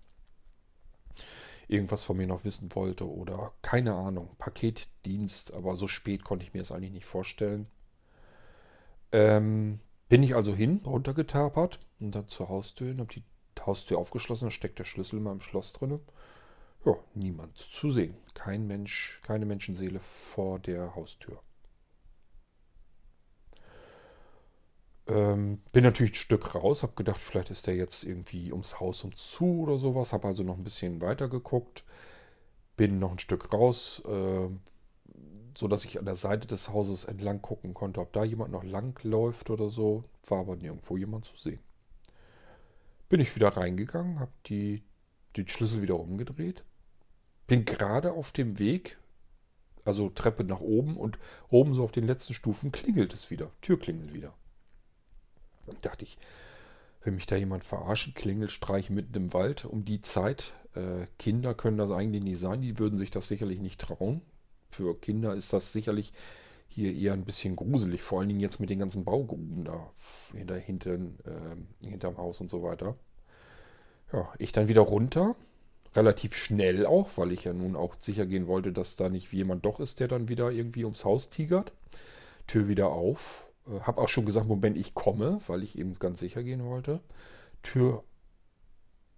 irgendwas 1.69 2.05
von 2.05 2.17
mir 2.17 2.27
noch 2.27 2.45
wissen 2.45 2.75
wollte 2.75 3.09
oder 3.11 3.53
keine 3.63 3.95
Ahnung, 3.95 4.31
Paketdienst, 4.39 5.53
aber 5.53 5.77
so 5.77 5.89
spät 5.89 6.25
konnte 6.25 6.45
ich 6.45 6.55
mir 6.55 6.61
das 6.61 6.73
eigentlich 6.73 6.93
nicht 6.93 7.07
vorstellen. 7.07 7.67
Ähm, 9.13 9.81
bin 10.09 10.23
ich 10.23 10.37
also 10.37 10.55
hin, 10.55 10.81
runtergetapert 10.85 11.81
und 12.01 12.15
dann 12.15 12.29
zur 12.29 12.49
Haustür 12.49 12.89
hin, 12.89 13.01
habe 13.01 13.13
die 13.13 13.25
Haustür 13.67 13.99
aufgeschlossen, 13.99 14.51
steckt 14.51 14.79
der 14.79 14.85
Schlüssel 14.85 15.19
in 15.19 15.25
meinem 15.25 15.41
Schloss 15.41 15.73
drin. 15.73 16.01
Ja, 16.85 16.97
niemand 17.15 17.57
zu 17.59 17.91
sehen. 17.91 18.17
Kein 18.35 18.67
Mensch, 18.67 19.21
keine 19.25 19.47
Menschenseele 19.47 19.99
vor 20.01 20.59
der 20.61 20.95
Haustür. 20.95 21.41
Ähm, 25.09 25.63
bin 25.73 25.85
natürlich 25.85 26.13
ein 26.13 26.17
Stück 26.17 26.55
raus, 26.55 26.83
habe 26.83 26.95
gedacht, 26.95 27.21
vielleicht 27.21 27.51
ist 27.51 27.67
der 27.67 27.77
jetzt 27.77 28.05
irgendwie 28.05 28.53
ums 28.53 28.81
Haus 28.81 29.05
um 29.05 29.13
zu 29.13 29.63
oder 29.63 29.79
sowas. 29.79 30.13
Habe 30.13 30.29
also 30.29 30.43
noch 30.43 30.57
ein 30.57 30.65
bisschen 30.65 31.01
weiter 31.01 31.29
geguckt. 31.29 31.85
Bin 32.77 32.99
noch 32.99 33.13
ein 33.13 33.19
Stück 33.19 33.53
raus, 33.53 34.03
äh, 34.07 34.49
so 35.57 35.69
dass 35.69 35.85
ich 35.85 35.99
an 35.99 36.05
der 36.05 36.17
Seite 36.17 36.47
des 36.47 36.69
Hauses 36.71 37.05
entlang 37.05 37.41
gucken 37.43 37.75
konnte, 37.75 38.01
ob 38.01 38.13
da 38.13 38.25
jemand 38.25 38.53
noch 38.53 38.65
lang 38.65 38.99
läuft 39.05 39.51
oder 39.51 39.71
so. 39.71 40.05
War 40.27 40.41
aber 40.41 40.57
nirgendwo 40.57 40.97
jemand 40.97 41.25
zu 41.25 41.37
sehen. 41.37 41.61
Bin 43.09 43.21
ich 43.21 43.35
wieder 43.37 43.49
reingegangen, 43.49 44.21
habe 44.21 44.33
die, 44.47 44.83
den 45.37 45.49
Schlüssel 45.49 45.83
wieder 45.83 45.99
umgedreht. 45.99 46.65
Bin 47.47 47.65
gerade 47.65 48.13
auf 48.13 48.33
dem 48.33 48.59
Weg, 48.59 48.99
also 49.85 50.11
Treppe 50.11 50.43
nach 50.43 50.61
oben 50.61 50.97
und 50.97 51.19
oben 51.49 51.75
so 51.75 51.85
auf 51.85 51.93
den 51.93 52.07
letzten 52.07 52.35
Stufen 52.35 52.73
klingelt 52.73 53.15
es 53.15 53.31
wieder. 53.31 53.51
Tür 53.61 53.79
klingelt 53.79 54.13
wieder. 54.13 54.35
Dachte 55.83 56.05
ich, 56.05 56.19
wenn 57.03 57.15
mich 57.15 57.27
da 57.27 57.37
jemand 57.37 57.63
verarschen, 57.63 58.15
Klingelstreich 58.15 58.91
mitten 58.91 59.15
im 59.15 59.33
Wald 59.33 59.65
um 59.65 59.85
die 59.85 60.03
Zeit. 60.03 60.53
Äh, 60.75 61.07
Kinder 61.19 61.55
können 61.55 61.79
das 61.79 61.93
eigentlich 61.93 62.25
nicht 62.25 62.41
sein, 62.41 62.63
die 62.63 62.81
würden 62.81 62.99
sich 62.99 63.13
das 63.13 63.29
sicherlich 63.29 63.61
nicht 63.61 63.81
trauen. 63.81 64.23
Für 64.71 64.99
Kinder 64.99 65.35
ist 65.35 65.53
das 65.53 65.73
sicherlich 65.73 66.13
hier 66.77 66.95
eher 66.95 67.15
ein 67.15 67.25
bisschen 67.25 67.57
gruselig, 67.57 68.03
vor 68.03 68.21
allen 68.21 68.29
Dingen 68.29 68.41
jetzt 68.41 68.61
mit 68.61 68.69
den 68.69 68.79
ganzen 68.79 69.03
Baugruben 69.03 69.65
da 69.65 69.91
hinter, 70.33 70.57
hinter, 70.57 70.93
äh, 70.93 71.87
hinterm 71.87 72.19
Haus 72.19 72.43
und 72.43 72.51
so 72.51 72.63
weiter. 72.63 72.97
Ja, 74.13 74.31
ich 74.39 74.53
dann 74.53 74.69
wieder 74.69 74.83
runter, 74.83 75.35
relativ 75.95 76.37
schnell 76.37 76.85
auch, 76.85 77.09
weil 77.17 77.33
ich 77.33 77.45
ja 77.45 77.55
nun 77.55 77.77
auch 77.77 77.95
sicher 77.99 78.27
gehen 78.27 78.47
wollte, 78.47 78.73
dass 78.73 78.95
da 78.95 79.09
nicht 79.09 79.33
jemand 79.33 79.65
doch 79.65 79.81
ist, 79.81 80.01
der 80.01 80.09
dann 80.09 80.29
wieder 80.29 80.51
irgendwie 80.51 80.85
ums 80.85 81.07
Haus 81.07 81.31
tigert. 81.31 81.73
Tür 82.47 82.69
wieder 82.69 82.91
auf, 82.91 83.47
äh, 83.67 83.81
habe 83.81 84.03
auch 84.03 84.11
schon 84.11 84.27
gesagt, 84.27 84.47
Moment, 84.47 84.77
ich 84.77 84.93
komme, 84.93 85.41
weil 85.47 85.63
ich 85.63 85.79
eben 85.79 85.99
ganz 85.99 86.21
sicher 86.21 86.43
gehen 86.43 86.63
wollte. 86.63 87.01
Tür 87.63 88.05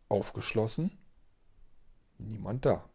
aufgeschlossen. 0.08 0.92
Niemand 2.18 2.64
da. 2.64 2.88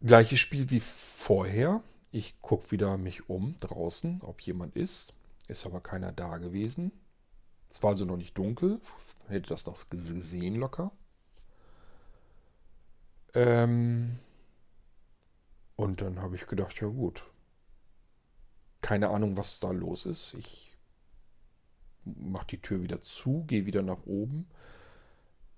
Gleiches 0.00 0.38
Spiel 0.38 0.70
wie 0.70 0.80
vorher. 0.80 1.82
Ich 2.12 2.40
gucke 2.40 2.70
wieder 2.70 2.96
mich 2.96 3.28
um 3.28 3.56
draußen, 3.58 4.22
ob 4.22 4.40
jemand 4.40 4.76
ist. 4.76 5.12
Ist 5.48 5.66
aber 5.66 5.80
keiner 5.80 6.12
da 6.12 6.38
gewesen. 6.38 6.92
Es 7.70 7.82
war 7.82 7.90
also 7.90 8.04
noch 8.04 8.16
nicht 8.16 8.38
dunkel. 8.38 8.80
Man 9.24 9.32
hätte 9.32 9.48
das 9.48 9.66
noch 9.66 9.88
gesehen 9.90 10.54
locker. 10.54 10.92
Ähm 13.34 14.18
und 15.74 16.00
dann 16.00 16.20
habe 16.20 16.36
ich 16.36 16.46
gedacht, 16.46 16.80
ja 16.80 16.88
gut, 16.88 17.24
keine 18.80 19.08
Ahnung, 19.08 19.36
was 19.36 19.58
da 19.60 19.70
los 19.70 20.06
ist. 20.06 20.34
Ich 20.34 20.76
mache 22.04 22.46
die 22.46 22.62
Tür 22.62 22.82
wieder 22.82 23.00
zu, 23.00 23.44
gehe 23.46 23.66
wieder 23.66 23.82
nach 23.82 24.06
oben. 24.06 24.48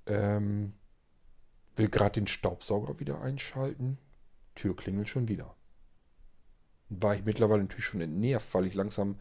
Ähm, 0.06 0.72
will 1.76 1.88
gerade 1.88 2.20
den 2.20 2.26
Staubsauger 2.26 2.98
wieder 3.00 3.20
einschalten. 3.20 3.98
Tür 4.54 4.76
klingelt 4.76 5.08
schon 5.08 5.28
wieder. 5.28 5.54
War 6.88 7.14
ich 7.14 7.24
mittlerweile 7.24 7.62
natürlich 7.62 7.84
schon 7.84 8.00
entnervt, 8.00 8.52
weil 8.54 8.66
ich 8.66 8.74
langsam 8.74 9.18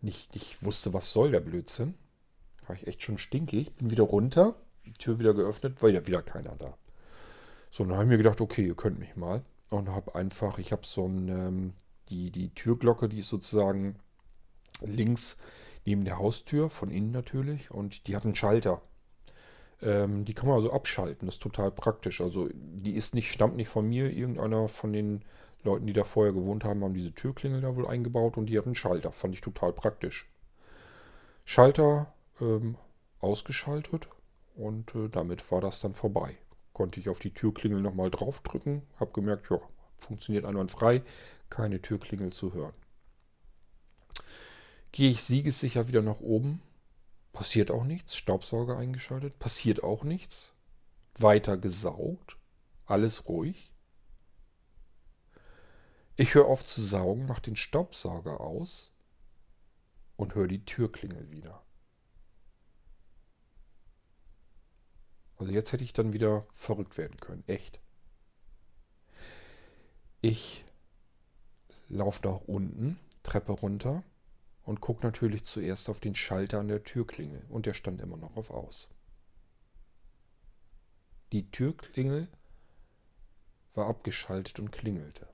nicht, 0.00 0.34
nicht 0.34 0.62
wusste, 0.62 0.94
was 0.94 1.12
soll 1.12 1.32
der 1.32 1.40
Blödsinn. 1.40 1.94
War 2.66 2.76
ich 2.76 2.86
echt 2.86 3.02
schon 3.02 3.18
stinkig. 3.18 3.72
Bin 3.74 3.90
wieder 3.90 4.04
runter, 4.04 4.56
die 4.84 4.92
Tür 4.92 5.18
wieder 5.18 5.34
geöffnet, 5.34 5.82
war 5.82 5.90
ja 5.90 6.06
wieder 6.06 6.22
keiner 6.22 6.54
da. 6.56 6.76
So, 7.70 7.84
dann 7.84 7.94
habe 7.94 8.04
ich 8.04 8.10
mir 8.10 8.18
gedacht, 8.18 8.40
okay, 8.40 8.66
ihr 8.66 8.76
könnt 8.76 8.98
mich 8.98 9.16
mal. 9.16 9.42
Und 9.70 9.88
habe 9.88 10.14
einfach, 10.14 10.58
ich 10.58 10.70
habe 10.70 10.86
so 10.86 11.06
ein 11.06 11.28
ähm, 11.28 11.72
die, 12.08 12.30
die 12.30 12.50
Türglocke, 12.50 13.08
die 13.08 13.18
ist 13.18 13.28
sozusagen 13.28 13.96
links 14.80 15.38
neben 15.84 16.04
der 16.04 16.18
Haustür, 16.18 16.70
von 16.70 16.90
innen 16.90 17.10
natürlich, 17.10 17.70
und 17.70 18.06
die 18.06 18.16
hat 18.16 18.24
einen 18.24 18.36
Schalter. 18.36 18.82
Ähm, 19.82 20.24
die 20.24 20.34
kann 20.34 20.48
man 20.48 20.56
also 20.56 20.72
abschalten, 20.72 21.26
das 21.26 21.36
ist 21.36 21.42
total 21.42 21.70
praktisch. 21.70 22.20
Also 22.20 22.48
die 22.52 22.94
ist 22.94 23.14
nicht, 23.14 23.30
stammt 23.30 23.56
nicht 23.56 23.68
von 23.68 23.88
mir, 23.88 24.10
irgendeiner 24.10 24.68
von 24.68 24.92
den 24.92 25.24
Leuten, 25.62 25.86
die 25.86 25.92
da 25.92 26.04
vorher 26.04 26.32
gewohnt 26.32 26.64
haben, 26.64 26.82
haben 26.82 26.94
diese 26.94 27.12
Türklingel 27.12 27.60
da 27.60 27.76
wohl 27.76 27.86
eingebaut 27.86 28.36
und 28.36 28.46
die 28.46 28.56
hat 28.56 28.66
einen 28.66 28.74
Schalter. 28.74 29.12
Fand 29.12 29.34
ich 29.34 29.40
total 29.40 29.72
praktisch. 29.72 30.28
Schalter 31.44 32.12
ähm, 32.40 32.76
ausgeschaltet 33.20 34.08
und 34.54 34.94
äh, 34.94 35.08
damit 35.08 35.50
war 35.52 35.60
das 35.60 35.80
dann 35.80 35.94
vorbei. 35.94 36.36
Konnte 36.72 37.00
ich 37.00 37.08
auf 37.08 37.18
die 37.18 37.32
Türklingel 37.32 37.80
nochmal 37.80 38.10
draufdrücken, 38.10 38.82
habe 38.98 39.12
gemerkt, 39.12 39.50
ja, 39.50 39.60
funktioniert 39.98 40.44
einwandfrei, 40.44 41.02
keine 41.50 41.80
Türklingel 41.80 42.32
zu 42.32 42.52
hören. 42.52 42.74
Gehe 44.92 45.10
ich 45.10 45.22
siegessicher 45.22 45.88
wieder 45.88 46.02
nach 46.02 46.20
oben, 46.20 46.62
passiert 47.36 47.70
auch 47.70 47.84
nichts, 47.84 48.16
Staubsauger 48.16 48.78
eingeschaltet, 48.78 49.38
passiert 49.38 49.84
auch 49.84 50.04
nichts, 50.04 50.54
weiter 51.18 51.58
gesaugt, 51.58 52.38
alles 52.86 53.28
ruhig. 53.28 53.74
Ich 56.16 56.34
höre 56.34 56.46
auf 56.46 56.64
zu 56.64 56.82
saugen, 56.82 57.26
mache 57.26 57.42
den 57.42 57.56
Staubsauger 57.56 58.40
aus 58.40 58.90
und 60.16 60.34
höre 60.34 60.48
die 60.48 60.64
Türklingel 60.64 61.30
wieder. 61.30 61.62
Also 65.36 65.52
jetzt 65.52 65.72
hätte 65.72 65.84
ich 65.84 65.92
dann 65.92 66.14
wieder 66.14 66.46
verrückt 66.54 66.96
werden 66.96 67.20
können. 67.20 67.44
Echt. 67.46 67.80
Ich 70.22 70.64
laufe 71.88 72.26
nach 72.26 72.40
unten, 72.46 72.98
Treppe 73.22 73.52
runter 73.52 74.02
und 74.66 74.80
gucke 74.80 75.06
natürlich 75.06 75.44
zuerst 75.44 75.88
auf 75.88 76.00
den 76.00 76.14
Schalter 76.14 76.58
an 76.58 76.68
der 76.68 76.82
Türklingel. 76.82 77.46
Und 77.48 77.66
der 77.66 77.72
stand 77.72 78.00
immer 78.02 78.16
noch 78.16 78.36
auf 78.36 78.50
aus. 78.50 78.90
Die 81.32 81.50
Türklingel 81.50 82.28
war 83.74 83.86
abgeschaltet 83.86 84.58
und 84.58 84.72
klingelte. 84.72 85.28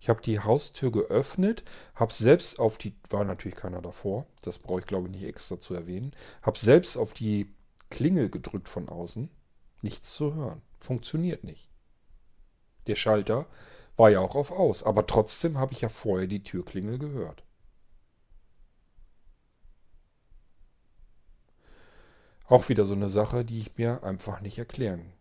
Ich 0.00 0.08
habe 0.08 0.20
die 0.20 0.40
Haustür 0.40 0.90
geöffnet, 0.90 1.62
habe 1.94 2.12
selbst 2.12 2.58
auf 2.58 2.76
die, 2.76 2.94
war 3.08 3.24
natürlich 3.24 3.56
keiner 3.56 3.80
davor, 3.80 4.26
das 4.42 4.58
brauche 4.58 4.80
ich 4.80 4.86
glaube 4.86 5.06
ich 5.06 5.12
nicht 5.12 5.24
extra 5.24 5.58
zu 5.60 5.74
erwähnen, 5.74 6.12
habe 6.42 6.58
selbst 6.58 6.96
auf 6.96 7.14
die 7.14 7.54
Klingel 7.88 8.28
gedrückt 8.28 8.68
von 8.68 8.88
außen, 8.88 9.30
nichts 9.80 10.14
zu 10.14 10.34
hören, 10.34 10.60
funktioniert 10.78 11.44
nicht. 11.44 11.70
Der 12.86 12.96
Schalter 12.96 13.46
war 13.96 14.10
ja 14.10 14.20
auch 14.20 14.34
auf 14.34 14.50
aus, 14.50 14.82
aber 14.82 15.06
trotzdem 15.06 15.58
habe 15.58 15.72
ich 15.72 15.80
ja 15.80 15.88
vorher 15.88 16.26
die 16.26 16.42
Türklingel 16.42 16.98
gehört. 16.98 17.44
Auch 22.46 22.68
wieder 22.68 22.84
so 22.84 22.94
eine 22.94 23.08
Sache, 23.08 23.44
die 23.44 23.58
ich 23.58 23.76
mir 23.78 24.02
einfach 24.02 24.40
nicht 24.40 24.58
erklären 24.58 25.12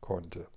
konnte. 0.00 0.48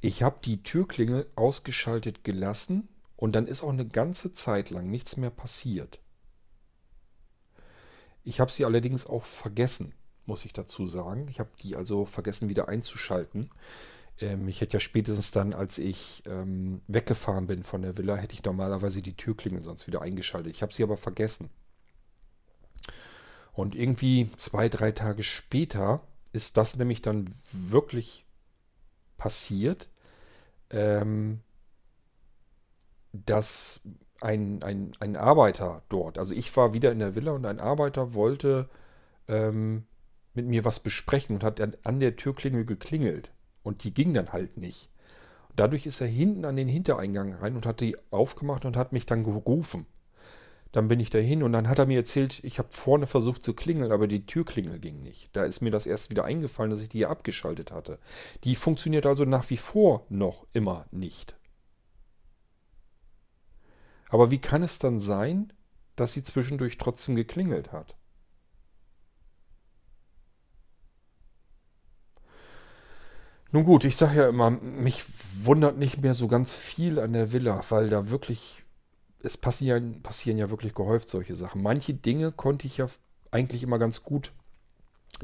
Ich 0.00 0.22
habe 0.22 0.38
die 0.44 0.62
Türklingel 0.62 1.30
ausgeschaltet 1.34 2.22
gelassen 2.22 2.88
und 3.16 3.32
dann 3.32 3.46
ist 3.48 3.62
auch 3.62 3.70
eine 3.70 3.86
ganze 3.86 4.32
Zeit 4.32 4.70
lang 4.70 4.88
nichts 4.88 5.16
mehr 5.16 5.30
passiert. 5.30 5.98
Ich 8.22 8.40
habe 8.40 8.52
sie 8.52 8.64
allerdings 8.64 9.06
auch 9.06 9.24
vergessen, 9.24 9.92
muss 10.26 10.44
ich 10.44 10.52
dazu 10.52 10.86
sagen. 10.86 11.26
Ich 11.28 11.40
habe 11.40 11.50
die 11.62 11.74
also 11.74 12.04
vergessen 12.04 12.48
wieder 12.48 12.68
einzuschalten. 12.68 13.50
Ähm, 14.20 14.48
ich 14.48 14.60
hätte 14.60 14.76
ja 14.76 14.80
spätestens 14.80 15.30
dann, 15.30 15.52
als 15.52 15.78
ich 15.78 16.22
ähm, 16.26 16.82
weggefahren 16.86 17.46
bin 17.46 17.62
von 17.62 17.82
der 17.82 17.96
Villa, 17.96 18.16
hätte 18.16 18.34
ich 18.34 18.44
normalerweise 18.44 19.02
die 19.02 19.16
Türklingel 19.16 19.62
sonst 19.62 19.86
wieder 19.86 20.02
eingeschaltet. 20.02 20.52
Ich 20.52 20.62
habe 20.62 20.72
sie 20.72 20.82
aber 20.82 20.96
vergessen. 20.96 21.50
Und 23.52 23.74
irgendwie 23.74 24.30
zwei, 24.36 24.68
drei 24.68 24.92
Tage 24.92 25.22
später 25.22 26.02
ist 26.32 26.56
das 26.56 26.76
nämlich 26.76 27.02
dann 27.02 27.34
wirklich 27.52 28.26
passiert, 29.16 29.90
ähm, 30.70 31.40
dass 33.12 33.80
ein, 34.20 34.62
ein, 34.62 34.92
ein 35.00 35.16
Arbeiter 35.16 35.82
dort, 35.88 36.18
also 36.18 36.34
ich 36.34 36.56
war 36.56 36.74
wieder 36.74 36.92
in 36.92 36.98
der 36.98 37.14
Villa 37.14 37.32
und 37.32 37.46
ein 37.46 37.60
Arbeiter 37.60 38.14
wollte 38.14 38.68
ähm, 39.26 39.86
mit 40.34 40.46
mir 40.46 40.64
was 40.64 40.80
besprechen 40.80 41.36
und 41.36 41.44
hat 41.44 41.60
an 41.60 42.00
der 42.00 42.16
Türklingel 42.16 42.64
geklingelt. 42.64 43.30
Und 43.68 43.84
die 43.84 43.92
ging 43.92 44.14
dann 44.14 44.32
halt 44.32 44.56
nicht. 44.56 44.88
dadurch 45.54 45.84
ist 45.84 46.00
er 46.00 46.06
hinten 46.06 46.46
an 46.46 46.56
den 46.56 46.68
Hintereingang 46.68 47.34
rein 47.34 47.54
und 47.54 47.66
hat 47.66 47.80
die 47.80 47.98
aufgemacht 48.10 48.64
und 48.64 48.78
hat 48.78 48.94
mich 48.94 49.04
dann 49.04 49.24
gerufen. 49.24 49.84
Dann 50.72 50.88
bin 50.88 51.00
ich 51.00 51.10
dahin 51.10 51.42
und 51.42 51.52
dann 51.52 51.68
hat 51.68 51.78
er 51.78 51.84
mir 51.84 51.98
erzählt, 51.98 52.42
ich 52.44 52.58
habe 52.58 52.68
vorne 52.70 53.06
versucht 53.06 53.44
zu 53.44 53.52
klingeln, 53.52 53.92
aber 53.92 54.06
die 54.06 54.24
Türklingel 54.24 54.78
ging 54.78 55.02
nicht. 55.02 55.28
Da 55.34 55.44
ist 55.44 55.60
mir 55.60 55.70
das 55.70 55.84
erst 55.84 56.08
wieder 56.08 56.24
eingefallen, 56.24 56.70
dass 56.70 56.80
ich 56.80 56.88
die 56.88 56.98
hier 56.98 57.10
abgeschaltet 57.10 57.70
hatte. 57.70 57.98
Die 58.44 58.56
funktioniert 58.56 59.04
also 59.04 59.26
nach 59.26 59.50
wie 59.50 59.58
vor 59.58 60.06
noch 60.08 60.46
immer 60.54 60.86
nicht. 60.90 61.36
Aber 64.08 64.30
wie 64.30 64.40
kann 64.40 64.62
es 64.62 64.78
dann 64.78 64.98
sein, 64.98 65.52
dass 65.94 66.14
sie 66.14 66.24
zwischendurch 66.24 66.78
trotzdem 66.78 67.16
geklingelt 67.16 67.70
hat? 67.70 67.97
Nun 73.50 73.64
gut, 73.64 73.84
ich 73.84 73.96
sage 73.96 74.20
ja 74.20 74.28
immer, 74.28 74.50
mich 74.50 75.04
wundert 75.42 75.78
nicht 75.78 76.02
mehr 76.02 76.14
so 76.14 76.28
ganz 76.28 76.54
viel 76.54 76.98
an 76.98 77.14
der 77.14 77.32
Villa, 77.32 77.62
weil 77.70 77.88
da 77.88 78.10
wirklich 78.10 78.62
es 79.22 79.36
passieren, 79.36 80.02
passieren 80.02 80.38
ja 80.38 80.50
wirklich 80.50 80.74
gehäuft 80.74 81.08
solche 81.08 81.34
Sachen. 81.34 81.62
Manche 81.62 81.94
Dinge 81.94 82.30
konnte 82.30 82.66
ich 82.66 82.76
ja 82.76 82.88
eigentlich 83.30 83.62
immer 83.62 83.78
ganz 83.78 84.02
gut 84.02 84.32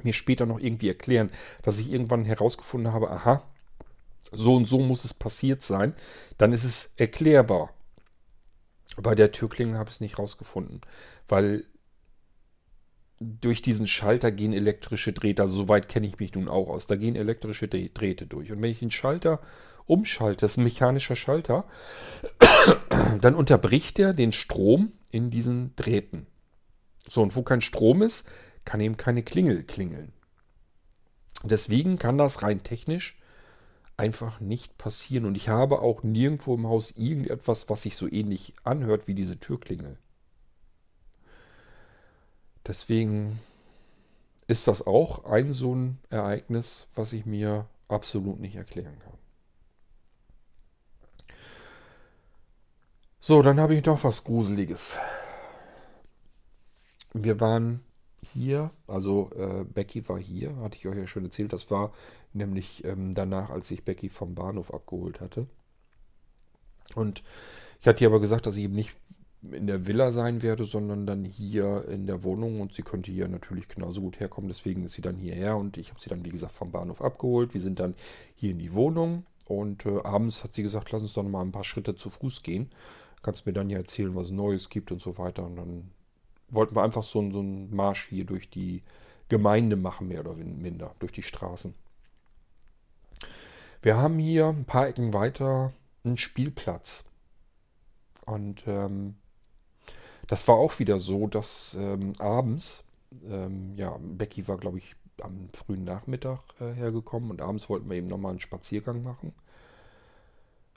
mir 0.03 0.12
später 0.12 0.47
noch 0.47 0.59
irgendwie 0.59 0.89
erklären, 0.89 1.31
dass 1.62 1.79
ich 1.79 1.93
irgendwann 1.93 2.25
herausgefunden 2.25 2.93
habe, 2.93 3.11
aha, 3.11 3.43
so 4.33 4.55
und 4.57 4.66
so 4.66 4.81
muss 4.81 5.05
es 5.05 5.14
passiert 5.14 5.62
sein, 5.62 5.95
dann 6.39 6.53
ist 6.53 6.64
es 6.64 6.93
erklärbar. 6.97 7.72
Bei 8.97 9.14
der 9.14 9.33
Türklingel 9.33 9.79
habe 9.79 9.91
ich 9.91 9.97
es 9.97 10.01
nicht 10.01 10.18
rausgefunden, 10.18 10.81
weil 11.29 11.64
durch 13.21 13.62
diesen 13.62 13.87
Schalter 13.87 14.33
gehen 14.33 14.53
elektrische 14.53 15.12
Drähte, 15.12 15.43
also 15.43 15.55
soweit 15.55 15.89
kenne 15.89 16.07
ich 16.07 16.19
mich 16.19 16.35
nun 16.35 16.49
auch 16.49 16.69
aus, 16.69 16.87
da 16.87 16.97
gehen 16.97 17.17
elektrische 17.17 17.69
Drähte 17.69 18.27
durch. 18.27 18.53
Und 18.53 18.62
wenn 18.62 18.71
ich 18.71 18.81
den 18.81 18.91
Schalter 18.91 19.41
umschalte, 19.87 20.41
das 20.41 20.53
ist 20.53 20.57
ein 20.59 20.65
mechanischer 20.65 21.17
Schalter, 21.17 21.65
dann 23.21 23.35
unterbricht 23.35 23.99
er 23.99 24.15
den 24.15 24.33
Strom 24.33 24.93
in 25.11 25.31
diesen 25.31 25.77
Drähten. 25.77 26.27
So, 27.07 27.23
und 27.23 27.37
wo 27.37 27.43
kein 27.43 27.61
Strom 27.61 28.03
ist, 28.03 28.27
kann 28.65 28.81
eben 28.81 28.97
keine 28.97 29.23
Klingel 29.23 29.62
klingeln. 29.62 30.12
Deswegen 31.45 31.99
kann 31.99 32.17
das 32.17 32.43
rein 32.43 32.62
technisch 32.62 33.19
einfach 33.97 34.41
nicht 34.41 34.79
passieren. 34.79 35.27
Und 35.27 35.37
ich 35.37 35.49
habe 35.49 35.81
auch 35.81 36.03
nirgendwo 36.03 36.55
im 36.55 36.67
Haus 36.67 36.93
irgendetwas, 36.97 37.69
was 37.69 37.83
sich 37.83 37.97
so 37.97 38.11
ähnlich 38.11 38.55
anhört 38.65 39.07
wie 39.07 39.15
diese 39.15 39.39
Türklingel. 39.39 39.99
Deswegen 42.67 43.39
ist 44.47 44.69
das 44.69 44.87
auch 44.87 45.25
ein 45.25 45.53
so 45.53 45.75
ein 45.75 45.99
Ereignis, 46.11 46.87
was 46.95 47.12
ich 47.12 47.27
mir 47.27 47.67
absolut 47.89 48.41
nicht 48.41 48.57
erklären 48.57 48.99
kann. 49.01 49.12
So, 53.21 53.41
dann 53.41 53.59
habe 53.59 53.75
ich 53.75 53.85
noch 53.85 54.05
was 54.05 54.25
Gruseliges. 54.25 54.99
Wir 57.15 57.41
waren 57.41 57.81
hier, 58.23 58.71
also 58.87 59.31
äh, 59.37 59.65
Becky 59.65 60.07
war 60.09 60.19
hier, 60.19 60.57
hatte 60.57 60.77
ich 60.77 60.87
euch 60.87 60.99
ja 60.99 61.07
schon 61.07 61.25
erzählt. 61.25 61.53
Das 61.53 61.71
war 61.71 61.93
nämlich 62.33 62.85
ähm, 62.85 63.15
danach, 63.15 63.51
als 63.51 63.71
ich 63.71 63.85
Becky 63.85 64.09
vom 64.09 64.35
Bahnhof 64.35 64.75
abgeholt 64.75 65.21
hatte. 65.21 65.47
Und 66.95 67.23
ich 67.81 67.87
hatte 67.87 68.05
ihr 68.05 68.09
aber 68.09 68.21
gesagt, 68.21 68.47
dass 68.47 68.57
ich 68.57 68.65
eben 68.65 68.75
nicht 68.75 68.95
in 69.53 69.67
der 69.67 69.87
Villa 69.87 70.13
sein 70.13 70.43
werde, 70.43 70.65
sondern 70.65 71.07
dann 71.07 71.25
hier 71.25 71.87
in 71.89 72.07
der 72.07 72.23
Wohnung 72.23 72.61
und 72.61 72.73
sie 72.73 72.83
könnte 72.83 73.11
hier 73.11 73.29
natürlich 73.29 73.69
genauso 73.69 74.01
gut 74.01 74.21
herkommen. 74.21 74.49
Deswegen 74.49 74.85
ist 74.85 74.95
sie 74.95 75.03
dann 75.03 75.17
hierher 75.17 75.57
und 75.57 75.77
ich 75.77 75.91
habe 75.91 76.01
sie 76.01 76.11
dann, 76.11 76.25
wie 76.25 76.31
gesagt, 76.31 76.53
vom 76.53 76.71
Bahnhof 76.71 77.03
abgeholt. 77.03 77.55
Wir 77.55 77.61
sind 77.61 77.81
dann 77.81 77.95
hier 78.35 78.51
in 78.51 78.59
die 78.59 78.73
Wohnung 78.73 79.27
und 79.47 79.87
äh, 79.87 80.01
abends 80.03 80.45
hat 80.45 80.55
sie 80.55 80.63
gesagt, 80.63 80.93
lass 80.93 81.03
uns 81.03 81.13
doch 81.13 81.23
mal 81.23 81.43
ein 81.43 81.53
paar 81.53 81.65
Schritte 81.65 81.95
zu 81.95 82.11
Fuß 82.11 82.43
gehen 82.43 82.71
kannst 83.25 83.47
mir 83.47 83.53
dann 83.53 83.71
ja 83.71 83.79
erzählen, 83.79 84.15
was 84.15 84.31
Neues 84.31 84.69
gibt 84.69 84.93
und 84.93 85.01
so 85.01 85.19
weiter. 85.19 85.45
Und 85.45 85.57
dann 85.57 85.91
wollten 86.51 86.77
wir 86.77 86.83
einfach 86.83 87.03
so, 87.03 87.29
so 87.33 87.41
einen 87.41 87.75
Marsch 87.75 88.07
hier 88.09 88.25
durch 88.25 88.51
die 88.51 88.83
Gemeinde 89.29 89.77
machen, 89.77 90.09
mehr 90.09 90.21
oder 90.21 90.35
minder, 90.35 90.95
durch 91.01 91.11
die 91.11 91.23
Straßen. 91.23 91.75
Wir 93.83 93.97
haben 93.97 94.19
hier 94.19 94.49
ein 94.49 94.67
paar 94.67 94.87
Ecken 94.87 95.13
weiter 95.13 95.73
einen 96.05 96.19
Spielplatz. 96.19 97.05
Und 98.27 98.65
ähm, 98.67 99.17
das 100.27 100.47
war 100.49 100.57
auch 100.57 100.79
wieder 100.79 100.99
so, 100.99 101.27
dass 101.27 101.77
ähm, 101.79 102.12
abends, 102.18 102.85
ähm, 103.29 103.75
ja, 103.77 103.97
Becky 104.01 104.49
war, 104.49 104.57
glaube 104.57 104.79
ich, 104.79 104.97
am 105.20 105.49
frühen 105.53 105.85
Nachmittag 105.85 106.41
äh, 106.61 106.72
hergekommen 106.72 107.31
und 107.31 107.41
abends 107.41 107.68
wollten 107.68 107.89
wir 107.89 107.97
eben 107.97 108.09
nochmal 108.09 108.31
einen 108.31 108.41
Spaziergang 108.41 109.03
machen 109.03 109.33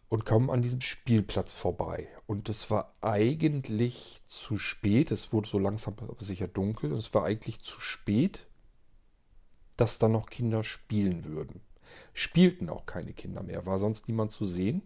und 0.09 0.25
kommen 0.25 0.49
an 0.49 0.61
diesem 0.61 0.81
Spielplatz 0.81 1.51
vorbei. 1.53 2.07
Und 2.27 2.49
es 2.49 2.71
war 2.71 2.93
eigentlich 3.01 4.21
zu 4.27 4.57
spät. 4.57 5.11
Es 5.11 5.33
wurde 5.33 5.49
so 5.49 5.59
langsam 5.59 5.95
aber 5.97 6.23
sicher 6.23 6.47
dunkel. 6.47 6.93
Und 6.93 6.99
es 6.99 7.13
war 7.13 7.25
eigentlich 7.25 7.61
zu 7.61 7.81
spät, 7.81 8.45
dass 9.75 9.99
da 9.99 10.07
noch 10.07 10.29
Kinder 10.29 10.63
spielen 10.63 11.25
würden. 11.25 11.61
Spielten 12.13 12.69
auch 12.69 12.85
keine 12.85 13.13
Kinder 13.13 13.43
mehr. 13.43 13.65
War 13.65 13.79
sonst 13.79 14.07
niemand 14.07 14.31
zu 14.31 14.45
sehen. 14.45 14.81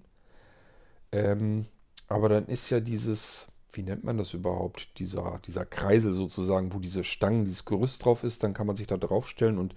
Ähm, 1.12 1.68
aber 2.07 2.30
dann 2.30 2.47
ist 2.47 2.70
ja 2.72 2.80
dieses, 2.80 3.47
wie 3.74 3.84
nennt 3.84 4.03
man 4.03 4.17
das 4.17 4.34
überhaupt? 4.34 4.99
Dieser, 4.99 5.39
dieser 5.45 5.65
Kreisel 5.65 6.13
sozusagen, 6.13 6.74
wo 6.74 6.80
diese 6.80 7.03
Stangen, 7.03 7.45
dieses 7.45 7.65
Gerüst 7.65 8.03
drauf 8.05 8.24
ist. 8.24 8.43
Dann 8.43 8.53
kann 8.53 8.67
man 8.67 8.76
sich 8.76 8.88
da 8.88 8.97
draufstellen 8.97 9.57
und 9.57 9.76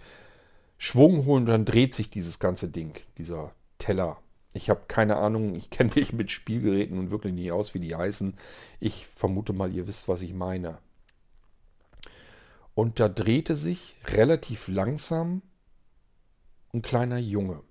Schwung 0.79 1.25
holen 1.25 1.45
und 1.45 1.51
dann 1.51 1.65
dreht 1.65 1.95
sich 1.95 2.11
dieses 2.11 2.39
ganze 2.39 2.69
Ding, 2.69 2.99
dieser 3.17 3.53
Teller 3.79 4.19
ich 4.55 4.71
habe 4.71 4.83
keine 4.87 5.17
Ahnung, 5.17 5.57
ich 5.57 5.69
kenne 5.69 5.91
mich 5.97 6.13
mit 6.13 6.31
Spielgeräten 6.31 6.97
und 6.97 7.11
wirklich 7.11 7.35
nicht 7.35 7.53
aus, 7.53 7.75
wie 7.75 7.81
die 7.81 7.95
heißen. 7.95 8.35
Ich 8.81 9.07
vermute 9.15 9.53
mal, 9.53 9.75
ihr 9.75 9.87
wisst, 9.87 10.09
was 10.09 10.23
ich 10.23 10.33
meine. 10.33 10.79
Und 12.75 13.01
da 13.01 13.09
drehte 13.09 13.57
sich 13.57 13.97
relativ 14.07 14.69
langsam 14.69 15.43
ein 16.73 16.83
kleiner 16.83 17.19
Junge. 17.19 17.63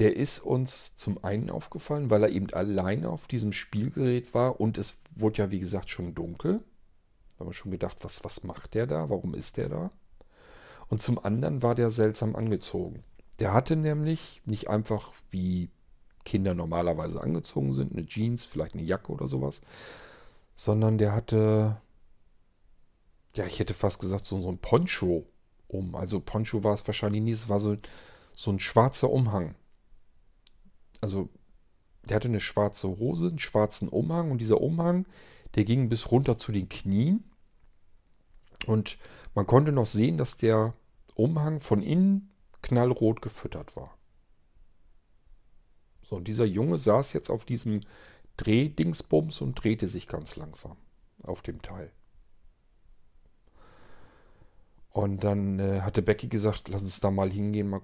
Der 0.00 0.16
ist 0.16 0.38
uns 0.38 0.96
zum 0.96 1.22
einen 1.22 1.50
aufgefallen, 1.50 2.08
weil 2.08 2.22
er 2.22 2.30
eben 2.30 2.50
alleine 2.54 3.10
auf 3.10 3.26
diesem 3.26 3.52
Spielgerät 3.52 4.32
war 4.32 4.58
und 4.58 4.78
es 4.78 4.96
wurde 5.14 5.42
ja, 5.42 5.50
wie 5.50 5.60
gesagt, 5.60 5.90
schon 5.90 6.14
dunkel. 6.14 6.64
Da 7.34 7.40
haben 7.40 7.48
wir 7.48 7.52
schon 7.52 7.70
gedacht, 7.70 7.98
was, 8.00 8.24
was 8.24 8.42
macht 8.42 8.72
der 8.72 8.86
da? 8.86 9.10
Warum 9.10 9.34
ist 9.34 9.58
der 9.58 9.68
da? 9.68 9.90
Und 10.88 11.02
zum 11.02 11.22
anderen 11.22 11.62
war 11.62 11.74
der 11.74 11.90
seltsam 11.90 12.34
angezogen. 12.34 13.04
Der 13.40 13.52
hatte 13.52 13.76
nämlich 13.76 14.40
nicht 14.46 14.68
einfach 14.70 15.12
wie 15.28 15.70
Kinder 16.24 16.54
normalerweise 16.54 17.20
angezogen 17.20 17.74
sind, 17.74 17.92
eine 17.92 18.06
Jeans, 18.06 18.44
vielleicht 18.46 18.74
eine 18.74 18.84
Jacke 18.84 19.12
oder 19.12 19.26
sowas, 19.26 19.60
sondern 20.56 20.96
der 20.96 21.12
hatte, 21.12 21.76
ja, 23.34 23.44
ich 23.44 23.58
hätte 23.58 23.74
fast 23.74 23.98
gesagt, 23.98 24.24
so, 24.24 24.40
so 24.40 24.48
ein 24.48 24.58
Poncho 24.58 25.26
um. 25.68 25.94
Also 25.94 26.20
Poncho 26.20 26.64
war 26.64 26.72
es 26.72 26.86
wahrscheinlich 26.86 27.20
nie, 27.20 27.32
es 27.32 27.50
war 27.50 27.60
so, 27.60 27.76
so 28.34 28.50
ein 28.50 28.60
schwarzer 28.60 29.10
Umhang. 29.10 29.54
Also 31.00 31.28
der 32.04 32.16
hatte 32.16 32.28
eine 32.28 32.40
schwarze 32.40 32.88
Hose, 32.88 33.28
einen 33.28 33.38
schwarzen 33.38 33.88
Umhang 33.88 34.30
und 34.30 34.38
dieser 34.38 34.60
Umhang, 34.60 35.06
der 35.54 35.64
ging 35.64 35.88
bis 35.88 36.10
runter 36.10 36.38
zu 36.38 36.52
den 36.52 36.68
Knien. 36.68 37.24
Und 38.66 38.98
man 39.34 39.46
konnte 39.46 39.72
noch 39.72 39.86
sehen, 39.86 40.18
dass 40.18 40.36
der 40.36 40.74
Umhang 41.14 41.60
von 41.60 41.82
innen 41.82 42.30
knallrot 42.62 43.22
gefüttert 43.22 43.76
war. 43.76 43.96
So, 46.02 46.16
und 46.16 46.28
dieser 46.28 46.44
Junge 46.44 46.78
saß 46.78 47.12
jetzt 47.12 47.30
auf 47.30 47.44
diesem 47.44 47.80
Drehdingsbums 48.36 49.40
und 49.40 49.62
drehte 49.62 49.86
sich 49.86 50.08
ganz 50.08 50.36
langsam 50.36 50.76
auf 51.22 51.42
dem 51.42 51.62
Teil. 51.62 51.92
Und 54.90 55.22
dann 55.22 55.60
äh, 55.60 55.82
hatte 55.82 56.02
Becky 56.02 56.26
gesagt, 56.26 56.68
lass 56.68 56.82
uns 56.82 57.00
da 57.00 57.10
mal 57.10 57.30
hingehen, 57.30 57.68
mal 57.70 57.82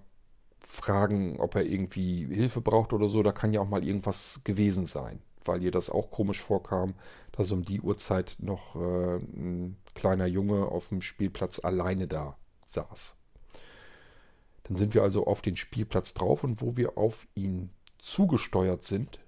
fragen, 0.66 1.40
ob 1.40 1.54
er 1.54 1.64
irgendwie 1.64 2.26
Hilfe 2.26 2.60
braucht 2.60 2.92
oder 2.92 3.08
so. 3.08 3.22
Da 3.22 3.32
kann 3.32 3.52
ja 3.52 3.60
auch 3.60 3.68
mal 3.68 3.84
irgendwas 3.84 4.40
gewesen 4.44 4.86
sein, 4.86 5.20
weil 5.44 5.62
ihr 5.62 5.70
das 5.70 5.90
auch 5.90 6.10
komisch 6.10 6.42
vorkam, 6.42 6.94
dass 7.32 7.52
um 7.52 7.64
die 7.64 7.80
Uhrzeit 7.80 8.36
noch 8.38 8.76
äh, 8.76 9.16
ein 9.16 9.76
kleiner 9.94 10.26
Junge 10.26 10.66
auf 10.66 10.88
dem 10.88 11.02
Spielplatz 11.02 11.60
alleine 11.62 12.06
da 12.06 12.36
saß. 12.66 13.16
Dann 14.64 14.76
sind 14.76 14.94
wir 14.94 15.02
also 15.02 15.26
auf 15.26 15.42
den 15.42 15.56
Spielplatz 15.56 16.12
drauf 16.12 16.42
und 16.42 16.60
wo 16.60 16.76
wir 16.76 16.98
auf 16.98 17.26
ihn 17.34 17.70
zugesteuert 17.98 18.84
sind, 18.84 19.20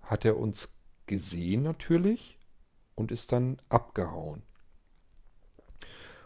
hat 0.00 0.24
er 0.24 0.38
uns 0.38 0.70
gesehen 1.06 1.62
natürlich 1.62 2.38
und 2.94 3.12
ist 3.12 3.32
dann 3.32 3.58
abgehauen. 3.68 4.42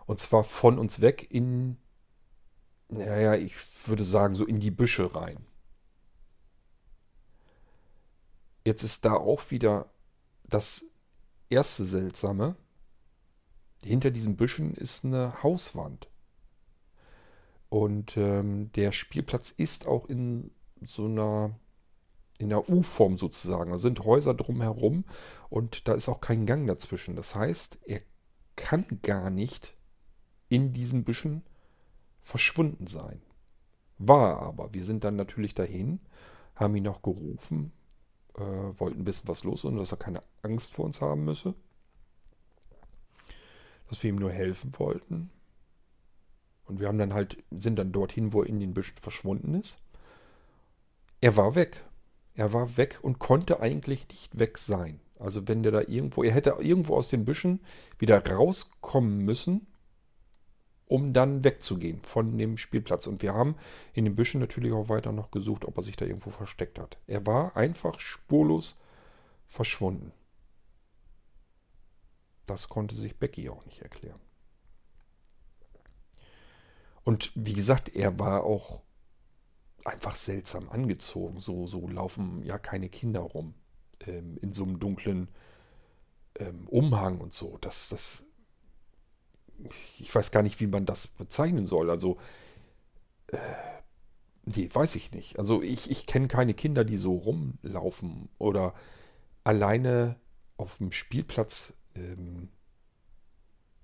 Und 0.07 0.21
zwar 0.21 0.45
von 0.45 0.79
uns 0.79 1.01
weg 1.01 1.27
in, 1.31 1.79
naja, 2.89 3.35
ich 3.35 3.55
würde 3.87 4.05
sagen, 4.05 4.35
so 4.35 4.45
in 4.45 4.61
die 4.61 4.71
Büsche 4.71 5.15
rein. 5.15 5.47
Jetzt 8.65 8.83
ist 8.83 9.05
da 9.05 9.15
auch 9.15 9.51
wieder 9.51 9.91
das 10.45 10.85
erste 11.51 11.85
Seltsame. 11.85 12.57
Hinter 13.83 14.11
diesen 14.11 14.37
Büschen 14.37 14.75
ist 14.75 15.05
eine 15.05 15.43
Hauswand. 15.43 16.09
Und 17.69 18.17
ähm, 18.17 18.73
der 18.73 18.93
Spielplatz 18.93 19.51
ist 19.51 19.87
auch 19.87 20.07
in 20.07 20.53
so 20.81 21.07
einer 21.07 21.59
in 22.39 22.49
der 22.49 22.69
U-Form 22.69 23.19
sozusagen. 23.19 23.71
Da 23.71 23.79
sind 23.79 24.05
Häuser 24.05 24.35
drumherum 24.35 25.05
und 25.51 25.87
da 25.89 25.95
ist 25.95 26.09
auch 26.09 26.21
kein 26.21 26.47
Gang 26.47 26.67
dazwischen. 26.67 27.17
Das 27.17 27.35
heißt, 27.35 27.79
er 27.85 28.01
kann 28.57 28.85
gar 29.03 29.31
nicht 29.31 29.77
in 30.49 30.73
diesen 30.73 31.05
Büschen 31.05 31.43
verschwunden 32.25 32.87
sein. 32.87 33.23
War 33.99 34.43
aber. 34.43 34.75
Wir 34.75 34.83
sind 34.83 35.05
dann 35.05 35.17
natürlich 35.17 35.55
dahin, 35.55 36.01
haben 36.57 36.75
ihn 36.75 36.83
noch 36.83 37.03
gerufen, 37.03 37.73
äh, 38.37 38.41
wollten 38.41 39.07
wissen, 39.07 39.29
was 39.29 39.45
los 39.45 39.61
ist 39.61 39.65
und 39.65 39.77
dass 39.77 39.93
er 39.93 39.99
keine 39.99 40.21
Angst 40.43 40.73
vor 40.73 40.85
uns 40.85 41.01
haben 41.01 41.25
müsse. 41.25 41.55
Dass 43.89 44.03
wir 44.03 44.11
ihm 44.11 44.17
nur 44.17 44.33
helfen 44.33 44.73
wollten. 44.79 45.31
Und 46.65 46.81
wir 46.81 46.89
haben 46.89 46.99
dann 46.99 47.15
halt, 47.15 47.43
sind 47.51 47.79
dann 47.79 47.93
dorthin, 47.93 48.33
wo 48.33 48.43
er 48.43 48.49
in 48.49 48.59
den 48.59 48.75
Büschen 48.75 48.97
verschwunden 48.97 49.55
ist. 49.55 49.79
Er 51.21 51.37
war 51.37 51.55
weg. 51.55 51.85
Er 52.35 52.53
war 52.53 52.77
weg 52.77 52.99
und 53.03 53.19
konnte 53.19 53.61
eigentlich 53.61 54.09
nicht 54.09 54.39
weg 54.39 54.59
sein. 54.59 55.01
Also 55.19 55.47
wenn 55.47 55.63
der 55.63 55.73
da 55.73 55.81
irgendwo, 55.83 56.23
er 56.23 56.33
hätte 56.33 56.57
irgendwo 56.59 56.97
aus 56.97 57.09
den 57.09 57.25
Büschen 57.25 57.61
wieder 57.99 58.27
rauskommen 58.27 59.19
müssen, 59.19 59.67
um 60.87 61.13
dann 61.13 61.45
wegzugehen 61.45 62.03
von 62.03 62.37
dem 62.37 62.57
Spielplatz. 62.57 63.07
Und 63.07 63.23
wir 63.23 63.35
haben 63.35 63.57
in 63.93 64.05
den 64.05 64.15
Büschen 64.15 64.41
natürlich 64.41 64.73
auch 64.73 64.89
weiter 64.89 65.13
noch 65.13 65.31
gesucht, 65.31 65.65
ob 65.65 65.77
er 65.77 65.83
sich 65.83 65.97
da 65.97 66.05
irgendwo 66.05 66.31
versteckt 66.31 66.79
hat. 66.79 66.99
Er 67.07 67.27
war 67.27 67.57
einfach 67.57 68.01
spurlos 68.01 68.77
verschwunden. 69.47 70.13
Das 72.47 72.69
konnte 72.69 72.95
sich 72.95 73.17
Becky 73.17 73.49
auch 73.49 73.65
nicht 73.65 73.81
erklären. 73.81 74.21
Und 77.03 77.33
wie 77.35 77.53
gesagt, 77.53 77.95
er 77.95 78.19
war 78.19 78.45
auch 78.45 78.83
einfach 79.85 80.15
seltsam 80.15 80.69
angezogen. 80.71 81.39
So, 81.39 81.67
so 81.67 81.87
laufen 81.89 82.43
ja 82.43 82.59
keine 82.59 82.89
Kinder 82.89 83.21
rum. 83.21 83.55
Ähm, 84.07 84.39
in 84.41 84.53
so 84.53 84.65
einem 84.65 84.81
dunklen 84.81 85.29
ähm, 86.37 86.67
Umhang 86.69 87.21
und 87.21 87.33
so. 87.33 87.59
Das, 87.61 87.89
das. 87.89 88.24
Ich 89.99 90.15
weiß 90.15 90.31
gar 90.31 90.43
nicht, 90.43 90.61
wie 90.61 90.67
man 90.67 90.87
das 90.87 91.09
bezeichnen 91.09 91.67
soll. 91.67 91.91
Also. 91.91 92.19
Äh, 93.29 93.39
nee, 94.45 94.69
weiß 94.73 94.95
ich 94.97 95.13
nicht. 95.13 95.39
Also 95.39 95.63
ich, 95.63 95.91
ich 95.91 96.07
kenne 96.07 96.29
keine 96.29 96.55
Kinder, 96.55 96.85
die 96.85 96.99
so 96.99 97.15
rumlaufen 97.17 98.29
oder 98.39 98.75
alleine 99.45 100.17
auf 100.57 100.79
dem 100.79 100.93
Spielplatz 100.93 101.75
ähm, 101.95 102.49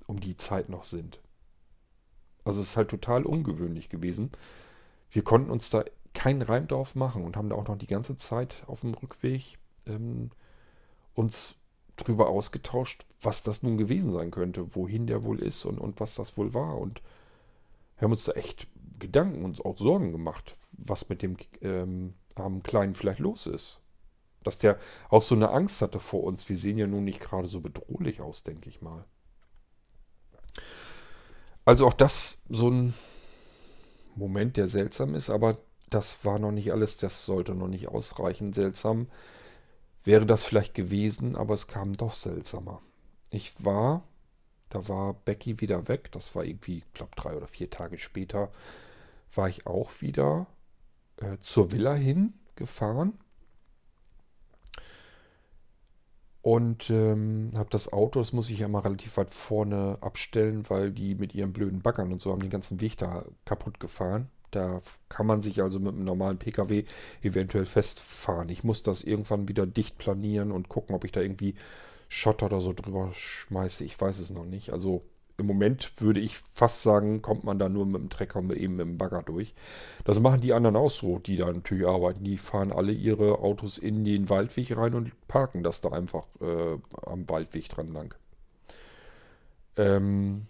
um 0.06 0.20
die 0.20 0.36
Zeit 0.36 0.68
noch 0.68 0.84
sind. 0.84 1.20
Also 2.44 2.60
es 2.60 2.70
ist 2.70 2.76
halt 2.76 2.90
total 2.90 3.24
ungewöhnlich 3.24 3.88
gewesen. 3.88 4.30
Wir 5.10 5.22
konnten 5.22 5.50
uns 5.50 5.70
da 5.70 5.84
keinen 6.14 6.42
Reim 6.42 6.66
drauf 6.66 6.94
machen 6.94 7.24
und 7.24 7.36
haben 7.36 7.48
da 7.48 7.56
auch 7.56 7.68
noch 7.68 7.78
die 7.78 7.86
ganze 7.86 8.16
Zeit 8.16 8.64
auf 8.66 8.80
dem 8.80 8.94
Rückweg 8.94 9.58
ähm, 9.86 10.30
uns 11.14 11.54
drüber 12.00 12.28
ausgetauscht, 12.28 13.04
was 13.20 13.42
das 13.42 13.62
nun 13.62 13.78
gewesen 13.78 14.12
sein 14.12 14.30
könnte, 14.30 14.74
wohin 14.74 15.06
der 15.06 15.24
wohl 15.24 15.40
ist 15.40 15.64
und, 15.64 15.78
und 15.78 16.00
was 16.00 16.14
das 16.14 16.36
wohl 16.36 16.54
war. 16.54 16.78
Und 16.78 17.02
wir 17.96 18.02
haben 18.06 18.12
uns 18.12 18.24
da 18.24 18.32
echt 18.32 18.66
Gedanken 18.98 19.44
und 19.44 19.64
auch 19.64 19.78
Sorgen 19.78 20.12
gemacht, 20.12 20.56
was 20.72 21.08
mit 21.08 21.22
dem 21.22 21.36
ähm, 21.62 22.14
armen 22.34 22.62
Kleinen 22.62 22.94
vielleicht 22.94 23.20
los 23.20 23.46
ist. 23.46 23.80
Dass 24.42 24.58
der 24.58 24.78
auch 25.10 25.22
so 25.22 25.34
eine 25.34 25.50
Angst 25.50 25.82
hatte 25.82 26.00
vor 26.00 26.24
uns. 26.24 26.48
Wir 26.48 26.56
sehen 26.56 26.78
ja 26.78 26.86
nun 26.86 27.04
nicht 27.04 27.20
gerade 27.20 27.48
so 27.48 27.60
bedrohlich 27.60 28.20
aus, 28.20 28.42
denke 28.42 28.68
ich 28.68 28.80
mal. 28.80 29.04
Also 31.64 31.86
auch 31.86 31.92
das 31.92 32.38
so 32.48 32.70
ein 32.70 32.94
Moment, 34.16 34.56
der 34.56 34.66
seltsam 34.66 35.14
ist, 35.14 35.30
aber 35.30 35.58
das 35.88 36.24
war 36.24 36.38
noch 36.38 36.52
nicht 36.52 36.72
alles, 36.72 36.96
das 36.96 37.24
sollte 37.26 37.54
noch 37.54 37.68
nicht 37.68 37.88
ausreichen. 37.88 38.52
Seltsam 38.52 39.08
wäre 40.04 40.26
das 40.26 40.42
vielleicht 40.44 40.74
gewesen, 40.74 41.36
aber 41.36 41.54
es 41.54 41.66
kam 41.66 41.92
doch 41.92 42.12
seltsamer. 42.12 42.80
Ich 43.30 43.64
war, 43.64 44.02
da 44.68 44.88
war 44.88 45.14
Becky 45.14 45.60
wieder 45.60 45.88
weg, 45.88 46.10
das 46.12 46.34
war 46.34 46.44
irgendwie, 46.44 46.78
ich 46.78 46.92
glaube, 46.92 47.12
drei 47.16 47.36
oder 47.36 47.46
vier 47.48 47.70
Tage 47.70 47.98
später, 47.98 48.50
war 49.34 49.48
ich 49.48 49.66
auch 49.66 49.90
wieder 50.00 50.46
äh, 51.18 51.38
zur 51.38 51.72
Villa 51.72 51.94
hingefahren 51.94 53.18
und 56.42 56.88
ähm, 56.88 57.50
habe 57.54 57.68
das 57.70 57.92
Auto, 57.92 58.18
das 58.18 58.32
muss 58.32 58.48
ich 58.48 58.60
ja 58.60 58.68
mal 58.68 58.80
relativ 58.80 59.16
weit 59.18 59.32
vorne 59.32 59.98
abstellen, 60.00 60.64
weil 60.68 60.90
die 60.90 61.14
mit 61.14 61.34
ihren 61.34 61.52
blöden 61.52 61.82
Baggern 61.82 62.12
und 62.12 62.20
so 62.22 62.32
haben 62.32 62.40
den 62.40 62.50
ganzen 62.50 62.80
Weg 62.80 62.96
da 62.96 63.24
kaputt 63.44 63.78
gefahren. 63.78 64.30
Da 64.50 64.80
kann 65.08 65.26
man 65.26 65.42
sich 65.42 65.62
also 65.62 65.78
mit 65.78 65.94
einem 65.94 66.04
normalen 66.04 66.38
Pkw 66.38 66.84
eventuell 67.22 67.66
festfahren. 67.66 68.48
Ich 68.48 68.64
muss 68.64 68.82
das 68.82 69.02
irgendwann 69.02 69.48
wieder 69.48 69.66
dicht 69.66 69.98
planieren 69.98 70.52
und 70.52 70.68
gucken, 70.68 70.94
ob 70.94 71.04
ich 71.04 71.12
da 71.12 71.20
irgendwie 71.20 71.54
Schotter 72.08 72.46
oder 72.46 72.60
so 72.60 72.72
drüber 72.72 73.10
schmeiße. 73.12 73.84
Ich 73.84 74.00
weiß 74.00 74.18
es 74.18 74.30
noch 74.30 74.44
nicht. 74.44 74.70
Also 74.72 75.02
im 75.40 75.46
Moment 75.46 76.00
würde 76.00 76.20
ich 76.20 76.36
fast 76.36 76.82
sagen, 76.82 77.22
kommt 77.22 77.44
man 77.44 77.58
da 77.58 77.68
nur 77.68 77.86
mit 77.86 77.96
dem 77.96 78.10
Trecker 78.10 78.40
und 78.40 78.52
eben 78.52 78.76
mit 78.76 78.86
dem 78.86 78.98
Bagger 78.98 79.22
durch. 79.22 79.54
Das 80.04 80.20
machen 80.20 80.40
die 80.40 80.52
anderen 80.52 80.76
auch 80.76 80.90
so, 80.90 81.18
die 81.18 81.36
da 81.36 81.46
natürlich 81.46 81.86
arbeiten. 81.86 82.24
Die 82.24 82.36
fahren 82.36 82.72
alle 82.72 82.92
ihre 82.92 83.38
Autos 83.38 83.78
in 83.78 84.04
den 84.04 84.28
Waldweg 84.28 84.76
rein 84.76 84.94
und 84.94 85.12
parken 85.28 85.62
das 85.62 85.80
da 85.80 85.90
einfach 85.90 86.26
äh, 86.40 86.76
am 87.06 87.28
Waldweg 87.28 87.68
dran 87.68 87.92
lang. 87.92 88.14
Ähm 89.76 90.46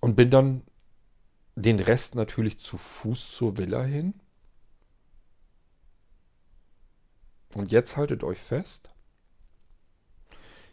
und 0.00 0.16
bin 0.16 0.30
dann 0.30 0.62
den 1.54 1.80
Rest 1.80 2.14
natürlich 2.14 2.58
zu 2.58 2.76
Fuß 2.76 3.32
zur 3.32 3.58
Villa 3.58 3.82
hin. 3.82 4.14
Und 7.54 7.70
jetzt 7.70 7.96
haltet 7.96 8.24
euch 8.24 8.38
fest. 8.38 8.88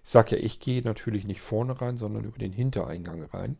Ich 0.03 0.11
sage 0.11 0.37
ja, 0.37 0.43
ich 0.43 0.59
gehe 0.59 0.81
natürlich 0.81 1.25
nicht 1.25 1.41
vorne 1.41 1.79
rein, 1.81 1.97
sondern 1.97 2.23
über 2.23 2.39
den 2.39 2.53
Hintereingang 2.53 3.23
rein. 3.23 3.57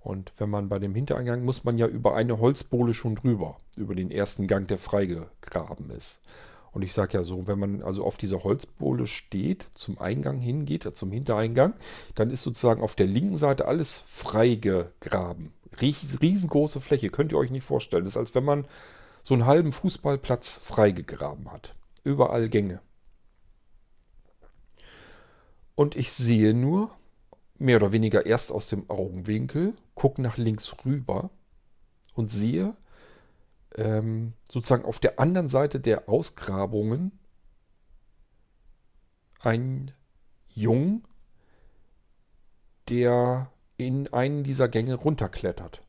Und 0.00 0.32
wenn 0.38 0.50
man 0.50 0.68
bei 0.68 0.78
dem 0.78 0.94
Hintereingang 0.94 1.44
muss 1.44 1.62
man 1.62 1.78
ja 1.78 1.86
über 1.86 2.16
eine 2.16 2.40
Holzbohle 2.40 2.94
schon 2.94 3.14
drüber, 3.14 3.58
über 3.76 3.94
den 3.94 4.10
ersten 4.10 4.48
Gang, 4.48 4.66
der 4.66 4.78
freigegraben 4.78 5.90
ist. 5.90 6.20
Und 6.72 6.82
ich 6.82 6.94
sage 6.94 7.18
ja 7.18 7.22
so, 7.22 7.46
wenn 7.46 7.58
man 7.58 7.82
also 7.82 8.04
auf 8.04 8.16
dieser 8.16 8.42
Holzbohle 8.42 9.06
steht, 9.06 9.68
zum 9.74 10.00
Eingang 10.00 10.40
hingeht, 10.40 10.96
zum 10.96 11.12
Hintereingang, 11.12 11.74
dann 12.14 12.30
ist 12.30 12.42
sozusagen 12.42 12.82
auf 12.82 12.94
der 12.96 13.06
linken 13.06 13.36
Seite 13.36 13.66
alles 13.66 13.98
freigegraben. 13.98 15.52
Riesengroße 15.80 16.80
Fläche, 16.80 17.10
könnt 17.10 17.32
ihr 17.32 17.38
euch 17.38 17.50
nicht 17.50 17.64
vorstellen. 17.64 18.04
Das 18.04 18.14
ist, 18.14 18.18
als 18.18 18.34
wenn 18.34 18.44
man 18.44 18.66
so 19.22 19.34
einen 19.34 19.46
halben 19.46 19.72
Fußballplatz 19.72 20.56
freigegraben 20.56 21.52
hat. 21.52 21.74
Überall 22.04 22.48
Gänge. 22.48 22.80
Und 25.74 25.96
ich 25.96 26.12
sehe 26.12 26.54
nur, 26.54 26.90
mehr 27.58 27.76
oder 27.76 27.92
weniger 27.92 28.26
erst 28.26 28.52
aus 28.52 28.68
dem 28.68 28.90
Augenwinkel, 28.90 29.74
gucke 29.94 30.20
nach 30.20 30.36
links 30.36 30.74
rüber 30.84 31.30
und 32.14 32.30
sehe, 32.30 32.76
ähm, 33.76 34.34
sozusagen 34.50 34.84
auf 34.84 34.98
der 34.98 35.18
anderen 35.18 35.48
Seite 35.48 35.80
der 35.80 36.08
Ausgrabungen 36.08 37.12
ein 39.40 39.92
Jungen, 40.48 41.04
der 42.88 43.51
in 43.76 44.12
einen 44.12 44.44
dieser 44.44 44.68
Gänge 44.68 44.94
runterklettert. 44.94 45.82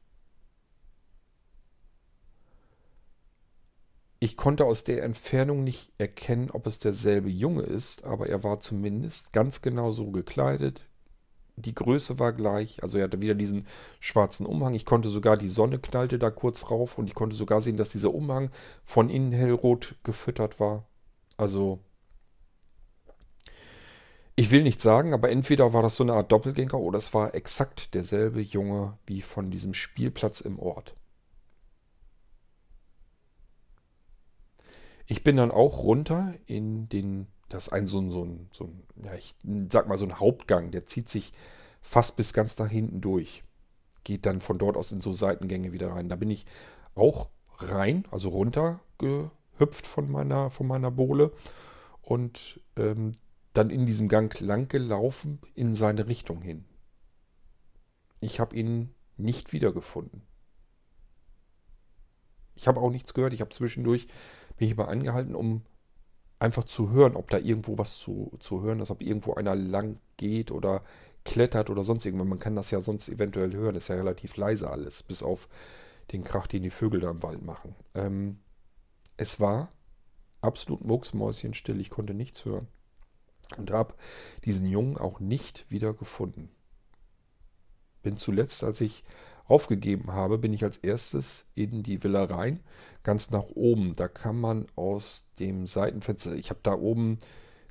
Ich 4.20 4.38
konnte 4.38 4.66
aus 4.66 4.86
der 4.86 5.04
Entfernung 5.04 5.64
nicht 5.66 5.92
erkennen, 5.98 6.50
ob 6.52 6.66
es 6.66 6.80
derselbe 6.80 7.30
Junge 7.30 7.64
ist, 7.64 8.06
aber 8.06 8.28
er 8.28 8.44
war 8.44 8.62
zumindest 8.62 9.34
ganz 9.34 9.62
genau 9.62 9.92
so 9.92 10.12
gekleidet, 10.12 10.86
die 11.56 11.76
Größe 11.76 12.20
war 12.20 12.34
gleich. 12.34 12.82
Also 12.84 12.98
er 12.98 13.06
hatte 13.06 13.22
wieder 13.22 13.36
diesen 13.36 13.68
schwarzen 14.00 14.46
Umhang. 14.46 14.74
Ich 14.74 14.86
konnte 14.86 15.10
sogar, 15.10 15.38
die 15.38 15.50
Sonne 15.50 15.80
knallte 15.80 16.20
da 16.20 16.32
kurz 16.32 16.72
rauf 16.72 16.98
und 16.98 17.08
ich 17.08 17.16
konnte 17.16 17.36
sogar 17.36 17.62
sehen, 17.62 17.78
dass 17.78 17.90
dieser 17.90 18.14
Umhang 18.14 18.50
von 18.84 19.10
innen 19.10 19.32
hellrot 19.32 19.96
gefüttert 20.04 20.60
war. 20.60 20.88
Also 21.38 21.80
ich 24.36 24.52
will 24.52 24.64
nicht 24.64 24.82
sagen, 24.82 25.14
aber 25.14 25.30
entweder 25.30 25.74
war 25.74 25.82
das 25.82 25.96
so 25.96 26.04
eine 26.04 26.14
Art 26.14 26.32
Doppelgänger 26.32 26.80
oder 26.80 26.98
es 26.98 27.14
war 27.14 27.36
exakt 27.36 27.94
derselbe 27.94 28.42
Junge 28.42 28.98
wie 29.06 29.22
von 29.22 29.52
diesem 29.52 29.74
Spielplatz 29.74 30.42
im 30.42 30.60
Ort. 30.60 30.96
Ich 35.06 35.24
bin 35.24 35.36
dann 35.36 35.52
auch 35.52 35.84
runter 35.84 36.34
in 36.46 36.90
den 36.90 37.28
das 37.54 37.68
ist 37.68 37.74
ein 37.74 37.88
so 37.88 38.00
ein, 38.00 38.10
so 38.10 38.24
ein, 38.24 38.50
so 38.52 38.64
ein, 38.66 38.84
ja, 39.04 39.14
ich 39.14 39.36
sag 39.70 39.88
mal 39.88 39.98
so 39.98 40.06
ein 40.06 40.20
Hauptgang, 40.20 40.72
der 40.72 40.88
zieht 40.88 41.08
sich 41.08 41.32
fast 41.82 42.16
bis 42.16 42.34
ganz 42.34 42.56
da 42.56 42.66
hinten 42.66 43.00
durch. 43.00 43.44
Geht 44.04 44.26
dann 44.26 44.42
von 44.42 44.58
dort 44.58 44.76
aus 44.76 44.92
in 44.92 45.02
so 45.02 45.14
Seitengänge 45.14 45.72
wieder 45.72 45.92
rein. 45.92 46.10
Da 46.10 46.16
bin 46.16 46.32
ich 46.32 46.48
auch 46.96 47.30
rein, 47.58 48.06
also 48.10 48.30
runter 48.30 48.80
gehüpft 48.98 49.86
von 49.86 50.12
meiner, 50.12 50.50
von 50.50 50.66
meiner 50.66 50.90
Bohle 50.90 51.32
und 52.02 52.60
ähm, 52.76 53.12
dann 53.54 53.70
in 53.70 53.86
diesem 53.86 54.10
Gang 54.10 54.40
lang 54.40 54.68
gelaufen 54.68 55.40
in 55.54 55.76
seine 55.76 56.08
Richtung 56.08 56.42
hin. 56.42 56.66
Ich 58.20 58.40
habe 58.40 58.56
ihn 58.56 58.94
nicht 59.18 59.54
wiedergefunden. 59.54 60.24
Ich 62.56 62.68
habe 62.68 62.80
auch 62.80 62.90
nichts 62.90 63.14
gehört. 63.14 63.34
Ich 63.34 63.42
habe 63.42 63.52
zwischendurch 63.52 64.08
bin 64.58 64.68
ich 64.68 64.76
mal 64.76 64.86
angehalten, 64.86 65.36
um 65.36 65.64
einfach 66.40 66.66
zu 66.66 66.92
hören, 66.92 67.16
ob 67.16 67.30
da 67.30 67.38
irgendwo 67.38 67.78
was 67.78 67.98
zu, 67.98 68.32
zu 68.40 68.62
hören 68.62 68.80
ist, 68.80 68.92
ob 68.92 69.02
irgendwo 69.02 69.34
einer 69.34 69.56
lang 69.56 70.00
geht 70.18 70.52
oder 70.52 70.84
klettert 71.24 71.70
oder 71.70 71.84
sonst 71.84 72.06
irgendwas. 72.06 72.28
Man 72.28 72.40
kann 72.40 72.56
das 72.56 72.72
ja 72.72 72.82
sonst 72.82 73.10
eventuell 73.10 73.54
hören, 73.54 73.76
ist 73.76 73.88
ja 73.88 73.96
relativ 73.96 74.36
leise 74.36 74.70
alles, 74.70 75.04
bis 75.04 75.24
auf 75.24 75.48
den 76.12 76.24
Krach, 76.24 76.48
den 76.48 76.64
die 76.64 76.70
Vögel 76.70 77.00
da 77.00 77.10
im 77.10 77.24
Wald 77.24 77.44
machen. 77.44 77.76
Ähm, 77.94 78.40
es 79.16 79.40
war 79.40 79.72
absolut 80.42 80.84
mucksmäuschenstill, 80.84 81.80
ich 81.80 81.90
konnte 81.90 82.14
nichts 82.14 82.44
hören. 82.44 82.68
Und 83.58 83.72
habe 83.72 83.94
diesen 84.46 84.68
Jungen 84.68 84.98
auch 84.98 85.20
nicht 85.20 85.70
wieder 85.70 85.94
gefunden. 85.94 86.50
Bin 88.02 88.18
zuletzt, 88.18 88.64
als 88.64 88.82
ich 88.82 89.04
aufgegeben 89.46 90.14
habe, 90.14 90.38
bin 90.38 90.54
ich 90.54 90.64
als 90.64 90.78
erstes 90.78 91.48
in 91.54 91.84
die 91.84 92.04
Villa 92.04 92.24
rein, 92.24 92.62
ganz 93.04 93.30
nach 93.32 93.46
oben. 93.56 93.94
Da 93.94 94.08
kann 94.08 94.40
man 94.40 94.66
aus 94.76 95.26
dem 95.40 95.68
Seitenfenster, 95.68 96.34
ich 96.34 96.50
habe 96.50 96.62
da 96.64 96.74
oben 96.74 97.20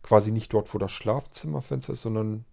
quasi 0.03 0.33
nicht 0.33 0.53
dort, 0.53 0.73
wo 0.75 0.79
das 0.79 0.93
Schlafzimmerfenster 0.93 1.95
ist, 1.95 2.03
sondern 2.03 2.45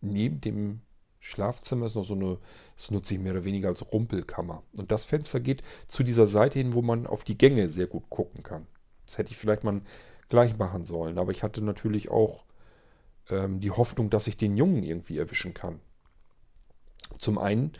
neben 0.00 0.40
dem 0.40 0.80
Schlafzimmer 1.18 1.86
ist 1.86 1.96
noch 1.96 2.04
so 2.04 2.14
eine, 2.14 2.38
das 2.76 2.90
nutze 2.90 3.14
ich 3.14 3.20
mehr 3.20 3.32
oder 3.32 3.44
weniger 3.44 3.68
als 3.68 3.84
Rumpelkammer. 3.92 4.62
Und 4.76 4.90
das 4.90 5.04
Fenster 5.04 5.38
geht 5.38 5.62
zu 5.86 6.02
dieser 6.02 6.26
Seite 6.26 6.58
hin, 6.58 6.72
wo 6.72 6.80
man 6.80 7.06
auf 7.06 7.24
die 7.24 7.36
Gänge 7.36 7.68
sehr 7.68 7.86
gut 7.86 8.08
gucken 8.08 8.42
kann. 8.42 8.66
Das 9.06 9.18
hätte 9.18 9.30
ich 9.30 9.36
vielleicht 9.36 9.64
mal 9.64 9.82
gleich 10.30 10.56
machen 10.56 10.86
sollen. 10.86 11.18
Aber 11.18 11.32
ich 11.32 11.42
hatte 11.42 11.60
natürlich 11.60 12.10
auch 12.10 12.44
ähm, 13.28 13.60
die 13.60 13.70
Hoffnung, 13.70 14.08
dass 14.08 14.26
ich 14.26 14.36
den 14.36 14.56
Jungen 14.56 14.82
irgendwie 14.82 15.18
erwischen 15.18 15.52
kann. 15.52 15.80
Zum 17.18 17.38
einen 17.38 17.72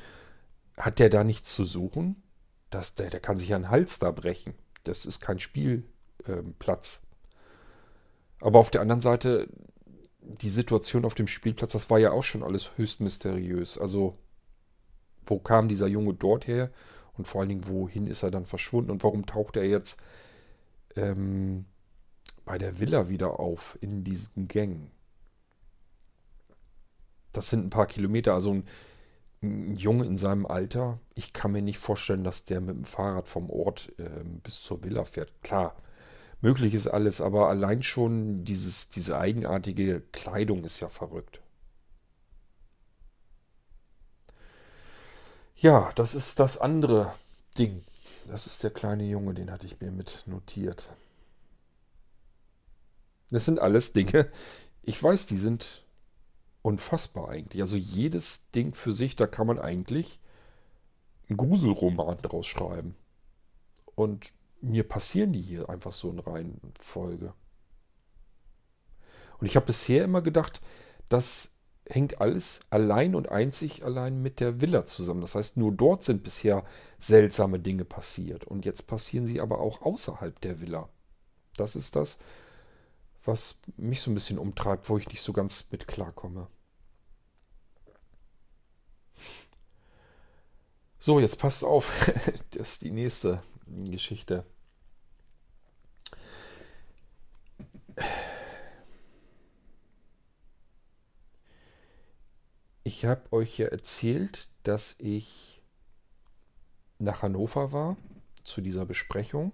hat 0.76 0.98
der 0.98 1.09
da 1.09 1.24
nichts 1.24 1.55
zu 1.55 1.64
suchen? 1.64 2.22
Das, 2.70 2.94
der, 2.94 3.11
der 3.11 3.20
kann 3.20 3.38
sich 3.38 3.55
einen 3.55 3.70
Hals 3.70 3.98
da 3.98 4.11
brechen. 4.11 4.55
Das 4.84 5.07
ist 5.07 5.20
kein 5.20 5.40
Spielplatz. 5.40 7.03
Ähm, 7.03 7.09
Aber 8.40 8.59
auf 8.59 8.70
der 8.70 8.80
anderen 8.80 9.03
Seite, 9.03 9.48
die 10.20 10.51
Situation 10.51 11.05
auf 11.05 11.14
dem 11.14 11.26
Spielplatz, 11.26 11.72
das 11.72 11.90
war 11.90 11.98
ja 11.98 12.12
auch 12.12 12.22
schon 12.22 12.42
alles 12.42 12.76
höchst 12.76 13.01
mysteriös. 13.01 13.78
Also, 13.78 14.18
wo 15.26 15.38
kam 15.38 15.68
dieser 15.68 15.86
Junge 15.86 16.14
dort 16.14 16.46
her? 16.46 16.70
Und 17.16 17.26
vor 17.26 17.40
allen 17.40 17.51
Dingen, 17.51 17.68
wohin 17.68 18.07
ist 18.07 18.22
er 18.22 18.30
dann 18.30 18.46
verschwunden? 18.46 18.90
Und 18.90 19.03
warum 19.05 19.26
taucht 19.26 19.57
er 19.57 19.64
jetzt 19.64 20.01
ähm, 20.96 21.66
bei 22.51 22.59
der 22.59 22.80
Villa 22.80 23.09
wieder 23.09 23.38
auf, 23.38 23.78
in 23.80 24.03
diesen 24.03 24.48
Gängen? 24.48 24.90
Das 27.32 27.48
sind 27.48 27.66
ein 27.66 27.70
paar 27.70 27.86
Kilometer, 27.86 28.34
also 28.34 28.53
ein 28.53 28.64
ein 29.42 29.76
Junge 29.76 30.05
in 30.05 30.18
seinem 30.18 30.46
Alter, 30.46 30.98
ich 31.14 31.32
kann 31.32 31.53
mir 31.53 31.62
nicht 31.62 31.78
vorstellen, 31.78 32.24
dass 32.24 32.44
der 32.44 32.61
mit 32.61 32.76
dem 32.76 32.84
Fahrrad 32.84 33.26
vom 33.26 33.48
Ort 33.48 33.92
äh, 33.98 34.22
bis 34.42 34.62
zur 34.62 34.84
Villa 34.84 35.05
fährt. 35.05 35.32
Klar, 35.42 35.74
möglich 36.40 36.74
ist 36.74 36.88
alles, 36.88 37.20
aber 37.20 37.48
allein 37.48 37.82
schon 37.82 38.44
dieses, 38.44 38.90
diese 38.90 39.18
eigenartige 39.18 40.03
Kleidung 40.12 40.64
ist 40.64 40.80
ja 40.80 40.88
verrückt. 40.88 41.40
Ja, 45.57 45.92
das 45.94 46.14
ist 46.14 46.38
das 46.40 46.59
andere 46.59 47.12
Ding. 47.59 47.82
Das 48.28 48.46
ist 48.46 48.62
der 48.62 48.70
kleine 48.70 49.05
Junge, 49.05 49.34
den 49.34 49.51
hatte 49.51 49.66
ich 49.66 49.80
mir 49.80 49.90
mit 49.90 50.22
notiert. 50.26 50.90
Das 53.30 53.44
sind 53.44 53.58
alles 53.58 53.92
Dinge, 53.92 54.30
ich 54.82 55.02
weiß, 55.02 55.26
die 55.26 55.36
sind 55.36 55.84
unfassbar 56.62 57.28
eigentlich. 57.28 57.62
Also 57.62 57.76
jedes 57.76 58.50
Ding 58.50 58.74
für 58.74 58.92
sich, 58.92 59.16
da 59.16 59.26
kann 59.26 59.46
man 59.46 59.58
eigentlich 59.58 60.20
einen 61.28 61.36
Gruselroman 61.36 62.18
draus 62.18 62.46
schreiben. 62.46 62.96
Und 63.94 64.32
mir 64.60 64.84
passieren 64.84 65.32
die 65.32 65.40
hier 65.40 65.68
einfach 65.68 65.92
so 65.92 66.10
in 66.10 66.18
Reihenfolge. 66.18 67.34
Und 69.38 69.46
ich 69.46 69.56
habe 69.56 69.66
bisher 69.66 70.04
immer 70.04 70.22
gedacht, 70.22 70.60
das 71.08 71.52
hängt 71.88 72.20
alles 72.20 72.60
allein 72.70 73.14
und 73.14 73.30
einzig 73.30 73.84
allein 73.84 74.20
mit 74.20 74.38
der 74.40 74.60
Villa 74.60 74.84
zusammen. 74.84 75.22
Das 75.22 75.34
heißt, 75.34 75.56
nur 75.56 75.72
dort 75.72 76.04
sind 76.04 76.22
bisher 76.22 76.64
seltsame 76.98 77.58
Dinge 77.58 77.84
passiert. 77.84 78.44
Und 78.44 78.64
jetzt 78.64 78.86
passieren 78.86 79.26
sie 79.26 79.40
aber 79.40 79.60
auch 79.60 79.82
außerhalb 79.82 80.40
der 80.40 80.60
Villa. 80.60 80.88
Das 81.56 81.74
ist 81.74 81.96
das, 81.96 82.18
was 83.24 83.56
mich 83.76 84.00
so 84.00 84.10
ein 84.10 84.14
bisschen 84.14 84.38
umtreibt, 84.38 84.88
wo 84.88 84.98
ich 84.98 85.08
nicht 85.08 85.22
so 85.22 85.32
ganz 85.32 85.66
mit 85.70 85.86
klarkomme. 85.86 86.48
So, 90.98 91.18
jetzt 91.20 91.38
passt 91.38 91.64
auf, 91.64 92.10
das 92.50 92.72
ist 92.72 92.82
die 92.82 92.90
nächste 92.90 93.42
Geschichte. 93.66 94.44
Ich 102.82 103.04
habe 103.04 103.32
euch 103.32 103.56
ja 103.58 103.68
erzählt, 103.68 104.48
dass 104.62 104.96
ich 104.98 105.62
nach 106.98 107.22
Hannover 107.22 107.72
war 107.72 107.96
zu 108.44 108.60
dieser 108.60 108.84
Besprechung 108.84 109.52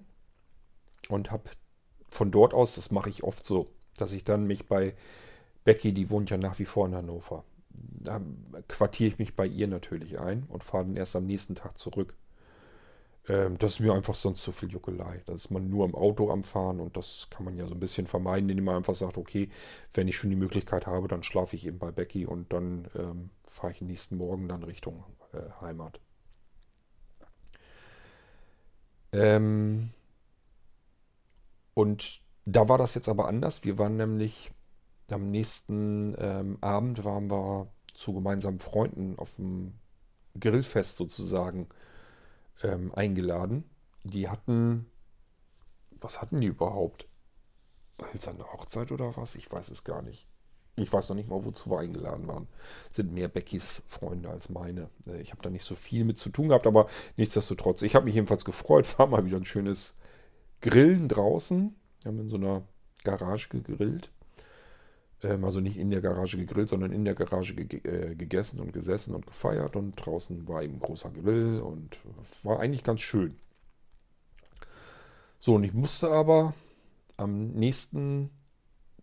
und 1.08 1.30
habe 1.30 1.50
von 2.16 2.30
dort 2.30 2.54
aus, 2.54 2.74
das 2.74 2.90
mache 2.90 3.10
ich 3.10 3.22
oft 3.22 3.44
so, 3.44 3.66
dass 3.96 4.12
ich 4.12 4.24
dann 4.24 4.46
mich 4.46 4.66
bei 4.66 4.94
Becky, 5.64 5.92
die 5.92 6.10
wohnt 6.10 6.30
ja 6.30 6.36
nach 6.36 6.58
wie 6.58 6.64
vor 6.64 6.86
in 6.86 6.94
Hannover, 6.94 7.44
da 7.70 8.20
quartiere 8.68 9.08
ich 9.08 9.18
mich 9.18 9.36
bei 9.36 9.46
ihr 9.46 9.68
natürlich 9.68 10.18
ein 10.18 10.44
und 10.48 10.64
fahre 10.64 10.84
dann 10.84 10.96
erst 10.96 11.16
am 11.16 11.26
nächsten 11.26 11.54
Tag 11.54 11.78
zurück. 11.78 12.14
Ähm, 13.28 13.58
das 13.58 13.72
ist 13.72 13.80
mir 13.80 13.92
einfach 13.92 14.14
sonst 14.14 14.42
zu 14.42 14.52
viel 14.52 14.70
Juckelei. 14.70 15.22
Da 15.26 15.34
ist 15.34 15.50
man 15.50 15.68
nur 15.68 15.84
im 15.84 15.94
Auto 15.94 16.30
am 16.30 16.44
Fahren 16.44 16.80
und 16.80 16.96
das 16.96 17.28
kann 17.30 17.44
man 17.44 17.56
ja 17.56 17.66
so 17.66 17.74
ein 17.74 17.80
bisschen 17.80 18.06
vermeiden, 18.06 18.48
indem 18.48 18.64
man 18.64 18.76
einfach 18.76 18.94
sagt, 18.94 19.18
okay, 19.18 19.48
wenn 19.94 20.08
ich 20.08 20.16
schon 20.16 20.30
die 20.30 20.36
Möglichkeit 20.36 20.86
habe, 20.86 21.08
dann 21.08 21.22
schlafe 21.22 21.56
ich 21.56 21.66
eben 21.66 21.78
bei 21.78 21.90
Becky 21.90 22.26
und 22.26 22.52
dann 22.52 22.88
ähm, 22.94 23.30
fahre 23.46 23.72
ich 23.72 23.80
nächsten 23.80 24.16
Morgen 24.16 24.48
dann 24.48 24.62
Richtung 24.62 25.04
äh, 25.32 25.60
Heimat. 25.60 26.00
Ähm, 29.12 29.90
und 31.76 32.22
Da 32.46 32.68
war 32.68 32.78
das 32.78 32.94
jetzt 32.94 33.08
aber 33.08 33.26
anders. 33.26 33.64
Wir 33.64 33.76
waren 33.76 33.96
nämlich 33.96 34.52
am 35.10 35.30
nächsten 35.30 36.14
ähm, 36.18 36.58
Abend 36.60 37.04
waren 37.04 37.30
wir 37.30 37.68
zu 37.92 38.14
gemeinsamen 38.14 38.60
Freunden 38.60 39.18
auf 39.18 39.34
dem 39.34 39.74
Grillfest 40.38 40.96
sozusagen 40.96 41.68
ähm, 42.62 42.94
eingeladen. 42.94 43.64
Die 44.04 44.28
hatten, 44.28 44.86
was 46.00 46.22
hatten 46.22 46.40
die 46.40 46.46
überhaupt? 46.46 47.08
Hölzerne 48.00 48.44
Hochzeit 48.52 48.92
oder 48.92 49.16
was? 49.16 49.34
Ich 49.34 49.50
weiß 49.50 49.70
es 49.70 49.82
gar 49.82 50.02
nicht. 50.02 50.28
Ich 50.76 50.92
weiß 50.92 51.08
noch 51.08 51.16
nicht 51.16 51.28
mal, 51.28 51.44
wozu 51.44 51.70
wir 51.70 51.80
eingeladen 51.80 52.28
waren. 52.28 52.46
Sind 52.92 53.12
mehr 53.12 53.28
Beckys 53.28 53.82
Freunde 53.88 54.28
als 54.30 54.50
meine. 54.50 54.88
Äh, 55.06 55.20
ich 55.20 55.32
habe 55.32 55.42
da 55.42 55.50
nicht 55.50 55.64
so 55.64 55.74
viel 55.74 56.04
mit 56.04 56.18
zu 56.18 56.30
tun 56.30 56.48
gehabt, 56.48 56.66
aber 56.66 56.86
nichtsdestotrotz. 57.16 57.82
Ich 57.82 57.96
habe 57.96 58.04
mich 58.04 58.14
jedenfalls 58.14 58.44
gefreut. 58.44 58.98
War 58.98 59.08
mal 59.08 59.24
wieder 59.24 59.38
ein 59.38 59.44
schönes 59.44 59.96
Grillen 60.60 61.08
draußen. 61.08 61.74
Wir 62.02 62.12
haben 62.12 62.20
in 62.20 62.28
so 62.28 62.36
einer 62.36 62.62
Garage 63.04 63.48
gegrillt. 63.48 64.10
Ähm, 65.22 65.44
also 65.44 65.60
nicht 65.60 65.76
in 65.76 65.90
der 65.90 66.00
Garage 66.00 66.36
gegrillt, 66.36 66.68
sondern 66.68 66.92
in 66.92 67.04
der 67.04 67.14
Garage 67.14 67.54
ge 67.54 67.80
äh, 67.84 68.14
gegessen 68.14 68.60
und 68.60 68.72
gesessen 68.72 69.14
und 69.14 69.26
gefeiert. 69.26 69.76
Und 69.76 69.94
draußen 69.94 70.46
war 70.48 70.62
eben 70.62 70.78
großer 70.78 71.10
Grill 71.10 71.60
und 71.60 71.98
war 72.42 72.60
eigentlich 72.60 72.84
ganz 72.84 73.00
schön. 73.00 73.36
So, 75.38 75.54
und 75.54 75.64
ich 75.64 75.74
musste 75.74 76.10
aber 76.10 76.54
am 77.16 77.48
nächsten 77.48 78.30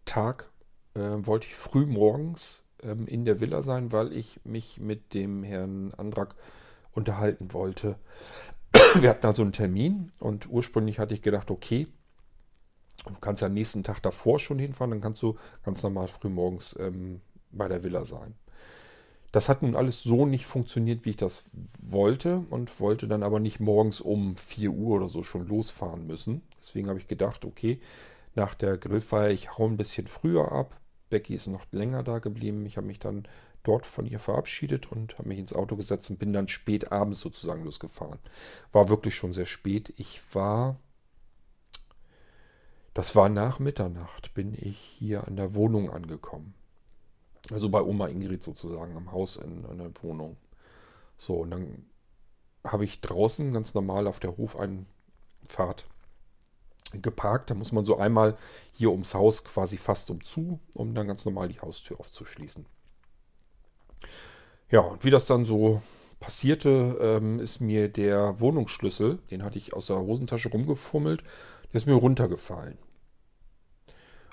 Tag 0.06 0.52
äh, 0.96 1.00
wollte 1.00 1.48
ich 1.48 1.56
früh 1.56 1.86
morgens 1.86 2.64
ähm, 2.82 3.08
in 3.08 3.26
der 3.26 3.42
Villa 3.42 3.62
sein, 3.62 3.92
weil 3.92 4.14
ich 4.14 4.40
mich 4.44 4.80
mit 4.80 5.14
dem 5.14 5.44
Herrn 5.44 5.94
Andrak 5.96 6.36
unterhalten 6.92 7.54
wollte. 7.54 7.98
Wir 9.02 9.10
hatten 9.10 9.26
also 9.26 9.42
einen 9.42 9.54
Termin 9.54 10.12
und 10.20 10.50
ursprünglich 10.50 11.00
hatte 11.00 11.14
ich 11.14 11.22
gedacht, 11.22 11.50
okay, 11.50 11.88
du 13.06 13.14
kannst 13.20 13.42
ja 13.42 13.48
am 13.48 13.54
nächsten 13.54 13.84
Tag 13.84 14.02
davor 14.02 14.40
schon 14.40 14.60
hinfahren, 14.60 14.92
dann 14.92 15.02
kannst 15.02 15.22
du 15.24 15.36
ganz 15.64 15.82
normal 15.84 16.08
früh 16.08 16.30
morgens 16.30 16.76
ähm, 16.80 17.22
bei 17.52 17.68
der 17.68 17.84
Villa 17.84 18.06
sein. 18.06 18.36
Das 19.32 19.50
hat 19.50 19.64
nun 19.64 19.76
alles 19.76 20.04
so 20.04 20.28
nicht 20.28 20.46
funktioniert, 20.46 21.06
wie 21.06 21.12
ich 21.12 21.18
das 21.18 21.46
wollte 21.82 22.46
und 22.52 22.80
wollte 22.80 23.08
dann 23.08 23.24
aber 23.24 23.40
nicht 23.40 23.60
morgens 23.60 24.00
um 24.00 24.38
4 24.38 24.70
Uhr 24.70 24.98
oder 24.98 25.10
so 25.10 25.24
schon 25.24 25.48
losfahren 25.48 26.06
müssen. 26.06 26.44
Deswegen 26.60 26.88
habe 26.88 27.00
ich 27.00 27.08
gedacht, 27.08 27.44
okay, 27.46 27.80
nach 28.36 28.54
der 28.54 28.78
Grillfeier, 28.78 29.32
ich 29.32 29.58
hau 29.58 29.66
ein 29.66 29.78
bisschen 29.78 30.06
früher 30.06 30.52
ab. 30.52 30.80
Becky 31.10 31.34
ist 31.34 31.48
noch 31.48 31.66
länger 31.72 32.04
da 32.04 32.20
geblieben. 32.20 32.64
Ich 32.68 32.78
habe 32.78 32.86
mich 32.86 33.00
dann 33.00 33.24
dort 33.64 33.86
von 33.86 34.06
ihr 34.06 34.20
verabschiedet 34.20 34.92
und 34.92 35.18
habe 35.18 35.30
mich 35.30 35.40
ins 35.40 35.54
Auto 35.54 35.76
gesetzt 35.76 36.10
und 36.10 36.20
bin 36.20 36.34
dann 36.34 36.48
spät 36.48 36.92
abends 36.92 37.22
sozusagen 37.22 37.64
losgefahren. 37.64 38.20
War 38.72 38.90
wirklich 38.90 39.16
schon 39.16 39.34
sehr 39.34 39.46
spät. 39.46 39.94
Ich 39.98 40.22
war, 40.34 40.78
das 42.94 43.16
war 43.16 43.30
nach 43.30 43.60
Mitternacht, 43.60 44.34
bin 44.34 44.54
ich 44.54 44.78
hier 44.78 45.28
an 45.28 45.38
der 45.38 45.56
Wohnung 45.56 45.90
angekommen. 45.90 46.54
Also 47.52 47.70
bei 47.70 47.82
Oma 47.82 48.08
Ingrid 48.08 48.44
sozusagen, 48.44 48.96
am 48.96 49.12
Haus 49.12 49.38
in, 49.38 49.66
in 49.66 49.78
der 49.78 49.92
Wohnung. 50.02 50.38
So, 51.18 51.36
und 51.36 51.52
dann 51.52 51.86
habe 52.64 52.86
ich 52.86 53.02
draußen 53.02 53.52
ganz 53.54 53.74
normal 53.74 54.08
auf 54.08 54.20
der 54.20 54.38
Hofeinfahrt 54.38 55.86
geparkt. 56.94 57.50
Da 57.50 57.56
muss 57.56 57.72
man 57.72 57.86
so 57.86 57.98
einmal 57.98 58.38
hier 58.74 58.92
ums 58.92 59.14
Haus 59.14 59.44
quasi 59.44 59.78
fast 59.78 60.10
umzu, 60.10 60.60
um 60.74 60.94
dann 60.94 61.08
ganz 61.08 61.26
normal 61.26 61.50
die 61.50 61.60
Haustür 61.60 62.00
aufzuschließen. 62.00 62.66
Ja, 64.70 64.82
und 64.82 65.06
wie 65.06 65.12
das 65.12 65.26
dann 65.26 65.46
so 65.46 65.82
passierte, 66.20 66.98
ähm, 67.02 67.40
ist 67.40 67.60
mir 67.60 67.90
der 67.90 68.40
Wohnungsschlüssel, 68.40 69.20
den 69.30 69.44
hatte 69.44 69.58
ich 69.58 69.74
aus 69.74 69.88
der 69.88 70.00
Hosentasche 70.00 70.50
rumgefummelt, 70.50 71.22
der 71.66 71.76
ist 71.76 71.86
mir 71.86 71.96
runtergefallen. 71.96 72.78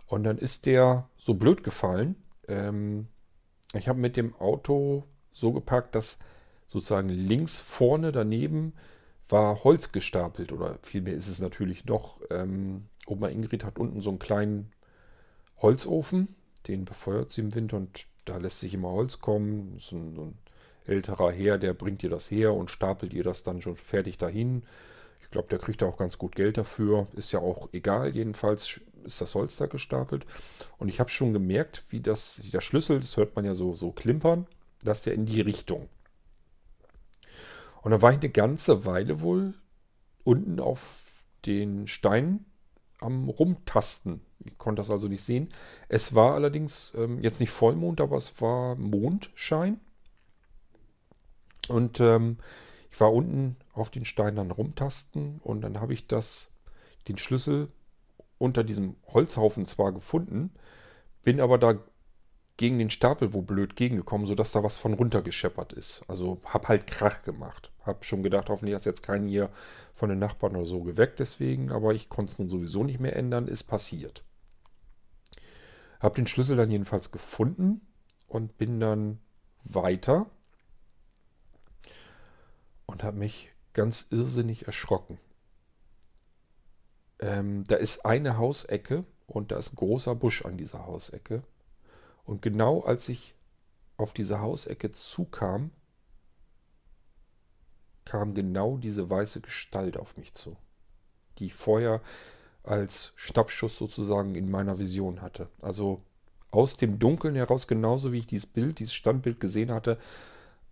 Und 0.06 0.24
dann 0.24 0.38
ist 0.38 0.66
der 0.66 1.08
so 1.18 1.34
blöd 1.34 1.62
gefallen, 1.62 2.16
ähm, 2.48 3.08
ich 3.74 3.88
habe 3.88 4.00
mit 4.00 4.16
dem 4.16 4.34
Auto 4.36 5.04
so 5.32 5.52
geparkt, 5.52 5.94
dass 5.94 6.18
sozusagen 6.66 7.08
links 7.08 7.60
vorne 7.60 8.12
daneben 8.12 8.72
war 9.28 9.62
Holz 9.64 9.92
gestapelt 9.92 10.52
oder 10.52 10.78
vielmehr 10.82 11.14
ist 11.14 11.28
es 11.28 11.40
natürlich 11.40 11.84
noch. 11.84 12.20
Ähm, 12.30 12.86
Oma 13.06 13.28
Ingrid 13.28 13.64
hat 13.64 13.78
unten 13.78 14.00
so 14.00 14.10
einen 14.10 14.18
kleinen 14.18 14.72
Holzofen, 15.58 16.34
den 16.66 16.84
befeuert 16.84 17.32
sie 17.32 17.42
im 17.42 17.54
Winter 17.54 17.76
und 17.76 18.06
da 18.30 18.36
lässt 18.36 18.60
sich 18.60 18.74
immer 18.74 18.90
Holz 18.90 19.18
kommen. 19.18 19.76
So 19.78 19.96
ein, 19.96 20.14
so 20.14 20.22
ein 20.22 20.38
älterer 20.86 21.32
Herr, 21.32 21.58
der 21.58 21.74
bringt 21.74 22.02
ihr 22.02 22.10
das 22.10 22.30
her 22.30 22.54
und 22.54 22.70
stapelt 22.70 23.12
ihr 23.12 23.24
das 23.24 23.42
dann 23.42 23.60
schon 23.60 23.76
fertig 23.76 24.18
dahin. 24.18 24.62
Ich 25.20 25.30
glaube, 25.30 25.48
der 25.48 25.58
kriegt 25.58 25.82
auch 25.82 25.96
ganz 25.96 26.16
gut 26.16 26.34
Geld 26.34 26.56
dafür. 26.56 27.08
Ist 27.14 27.32
ja 27.32 27.40
auch 27.40 27.68
egal. 27.72 28.14
Jedenfalls 28.14 28.80
ist 29.04 29.20
das 29.20 29.34
Holz 29.34 29.56
da 29.56 29.66
gestapelt. 29.66 30.26
Und 30.78 30.88
ich 30.88 31.00
habe 31.00 31.10
schon 31.10 31.32
gemerkt, 31.32 31.84
wie 31.88 32.00
das, 32.00 32.40
der 32.52 32.60
Schlüssel, 32.60 33.00
das 33.00 33.16
hört 33.16 33.34
man 33.34 33.44
ja 33.44 33.54
so, 33.54 33.74
so 33.74 33.90
klimpern, 33.90 34.46
dass 34.82 35.02
der 35.02 35.14
in 35.14 35.26
die 35.26 35.40
Richtung. 35.40 35.88
Und 37.82 37.90
dann 37.90 38.02
war 38.02 38.12
ich 38.12 38.18
eine 38.18 38.30
ganze 38.30 38.84
Weile 38.84 39.20
wohl 39.20 39.54
unten 40.22 40.60
auf 40.60 41.00
den 41.46 41.88
Steinen 41.88 42.44
am 43.00 43.28
Rumtasten. 43.28 44.20
Ich 44.44 44.58
konnte 44.58 44.80
das 44.80 44.90
also 44.90 45.08
nicht 45.08 45.22
sehen. 45.22 45.48
Es 45.88 46.14
war 46.14 46.34
allerdings 46.34 46.92
ähm, 46.96 47.20
jetzt 47.22 47.40
nicht 47.40 47.50
Vollmond, 47.50 48.00
aber 48.00 48.16
es 48.16 48.40
war 48.40 48.76
Mondschein. 48.76 49.80
Und 51.68 52.00
ähm, 52.00 52.38
ich 52.90 53.00
war 53.00 53.12
unten 53.12 53.56
auf 53.72 53.90
den 53.90 54.04
Steinen 54.04 54.36
dann 54.36 54.50
rumtasten 54.50 55.40
und 55.42 55.60
dann 55.60 55.80
habe 55.80 55.92
ich 55.92 56.06
das, 56.06 56.50
den 57.08 57.18
Schlüssel 57.18 57.68
unter 58.38 58.64
diesem 58.64 58.96
Holzhaufen 59.06 59.66
zwar 59.66 59.92
gefunden, 59.92 60.50
bin 61.22 61.40
aber 61.40 61.58
da 61.58 61.78
gegen 62.56 62.78
den 62.78 62.90
Stapel 62.90 63.32
wo 63.32 63.40
blöd 63.40 63.76
gegengekommen, 63.76 64.26
sodass 64.26 64.52
da 64.52 64.62
was 64.62 64.76
von 64.76 64.94
runtergescheppert 64.94 65.72
ist. 65.72 66.02
Also 66.08 66.40
hab 66.44 66.68
halt 66.68 66.86
Krach 66.86 67.22
gemacht. 67.22 67.70
Hab 67.86 68.04
schon 68.04 68.22
gedacht, 68.22 68.50
hoffentlich 68.50 68.74
hat 68.74 68.84
jetzt 68.84 69.02
keinen 69.02 69.28
hier 69.28 69.48
von 69.94 70.10
den 70.10 70.18
Nachbarn 70.18 70.56
oder 70.56 70.66
so 70.66 70.82
geweckt 70.82 71.20
deswegen, 71.20 71.72
aber 71.72 71.94
ich 71.94 72.08
konnte 72.08 72.32
es 72.32 72.38
nun 72.38 72.50
sowieso 72.50 72.84
nicht 72.84 73.00
mehr 73.00 73.16
ändern, 73.16 73.48
ist 73.48 73.64
passiert. 73.64 74.24
Hab 76.00 76.14
den 76.14 76.26
Schlüssel 76.26 76.56
dann 76.56 76.70
jedenfalls 76.70 77.12
gefunden 77.12 77.80
und 78.26 78.56
bin 78.58 78.80
dann 78.80 79.20
weiter 79.64 80.30
und 82.86 83.04
habe 83.04 83.18
mich 83.18 83.52
ganz 83.72 84.06
irrsinnig 84.10 84.66
erschrocken. 84.66 85.18
Ähm, 87.18 87.64
da 87.64 87.76
ist 87.76 88.06
eine 88.06 88.38
Hausecke 88.38 89.04
und 89.26 89.52
da 89.52 89.58
ist 89.58 89.74
ein 89.74 89.76
großer 89.76 90.14
Busch 90.14 90.44
an 90.44 90.56
dieser 90.56 90.86
Hausecke. 90.86 91.42
Und 92.24 92.42
genau 92.42 92.80
als 92.80 93.08
ich 93.08 93.34
auf 93.96 94.12
diese 94.12 94.40
Hausecke 94.40 94.90
zukam, 94.90 95.70
kam 98.04 98.34
genau 98.34 98.76
diese 98.78 99.08
weiße 99.08 99.40
Gestalt 99.40 99.96
auf 99.96 100.16
mich 100.16 100.34
zu, 100.34 100.56
die 101.38 101.50
vorher 101.50 102.00
als 102.62 103.12
Stabschuss 103.16 103.76
sozusagen 103.78 104.34
in 104.34 104.50
meiner 104.50 104.78
Vision 104.78 105.22
hatte. 105.22 105.48
Also 105.60 106.02
aus 106.50 106.76
dem 106.76 106.98
Dunkeln 106.98 107.34
heraus, 107.34 107.68
genauso 107.68 108.12
wie 108.12 108.18
ich 108.18 108.26
dieses 108.26 108.46
Bild, 108.46 108.78
dieses 108.78 108.94
Standbild 108.94 109.40
gesehen 109.40 109.72
hatte, 109.72 109.98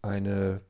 eine 0.03 0.61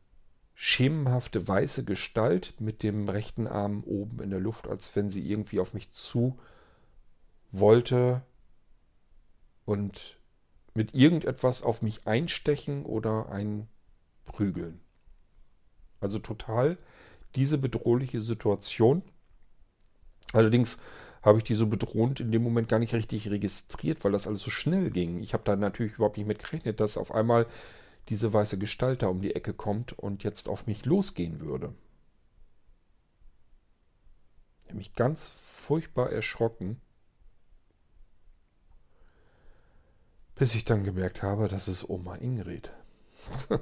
schemenhafte 0.54 1.46
weiße 1.46 1.84
Gestalt 1.84 2.54
mit 2.58 2.82
dem 2.82 3.08
rechten 3.08 3.46
Arm 3.46 3.84
oben 3.84 4.20
in 4.20 4.30
der 4.30 4.40
Luft, 4.40 4.66
als 4.66 4.94
wenn 4.96 5.10
sie 5.10 5.30
irgendwie 5.30 5.60
auf 5.60 5.72
mich 5.72 5.92
zu 5.92 6.38
wollte 7.52 8.22
und 9.64 10.18
mit 10.74 10.94
irgendetwas 10.94 11.62
auf 11.62 11.82
mich 11.82 12.06
einstechen 12.06 12.84
oder 12.84 13.28
einprügeln. 13.30 14.80
Also 16.00 16.18
total 16.18 16.78
diese 17.34 17.58
bedrohliche 17.58 18.20
Situation. 18.20 19.02
Allerdings 20.32 20.78
habe 21.28 21.38
ich 21.38 21.44
die 21.44 21.54
so 21.54 21.66
bedrohend 21.66 22.20
in 22.20 22.32
dem 22.32 22.42
Moment 22.42 22.68
gar 22.68 22.78
nicht 22.78 22.94
richtig 22.94 23.30
registriert, 23.30 24.04
weil 24.04 24.12
das 24.12 24.26
alles 24.26 24.42
so 24.42 24.50
schnell 24.50 24.90
ging. 24.90 25.20
Ich 25.20 25.34
habe 25.34 25.44
da 25.44 25.56
natürlich 25.56 25.94
überhaupt 25.94 26.16
nicht 26.16 26.26
mit 26.26 26.38
gerechnet, 26.38 26.80
dass 26.80 26.98
auf 26.98 27.14
einmal 27.14 27.46
diese 28.08 28.32
weiße 28.32 28.58
Gestalt 28.58 29.02
da 29.02 29.08
um 29.08 29.20
die 29.20 29.34
Ecke 29.34 29.52
kommt 29.52 29.92
und 29.98 30.24
jetzt 30.24 30.48
auf 30.48 30.66
mich 30.66 30.84
losgehen 30.84 31.40
würde. 31.40 31.74
Ich 34.60 34.66
habe 34.66 34.78
mich 34.78 34.94
ganz 34.94 35.28
furchtbar 35.28 36.10
erschrocken, 36.10 36.80
bis 40.34 40.54
ich 40.54 40.64
dann 40.64 40.84
gemerkt 40.84 41.22
habe, 41.22 41.48
das 41.48 41.68
ist 41.68 41.88
Oma 41.88 42.16
Ingrid. 42.16 42.72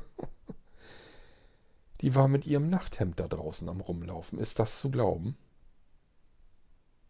Die 2.03 2.15
war 2.15 2.29
mit 2.29 2.47
ihrem 2.47 2.69
Nachthemd 2.69 3.19
da 3.19 3.27
draußen 3.27 3.69
am 3.69 3.81
Rumlaufen. 3.81 4.39
Ist 4.39 4.59
das 4.59 4.79
zu 4.79 4.91
glauben? 4.91 5.37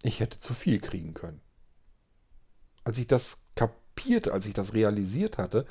Ich 0.06 0.20
hätte 0.20 0.38
zu 0.38 0.54
viel 0.54 0.78
kriegen 0.78 1.14
können. 1.14 1.40
Als 2.84 2.96
ich 2.98 3.08
das 3.08 3.44
kapierte, 3.56 4.32
als 4.32 4.46
ich 4.46 4.54
das 4.54 4.72
realisiert 4.72 5.36
hatte, 5.36 5.66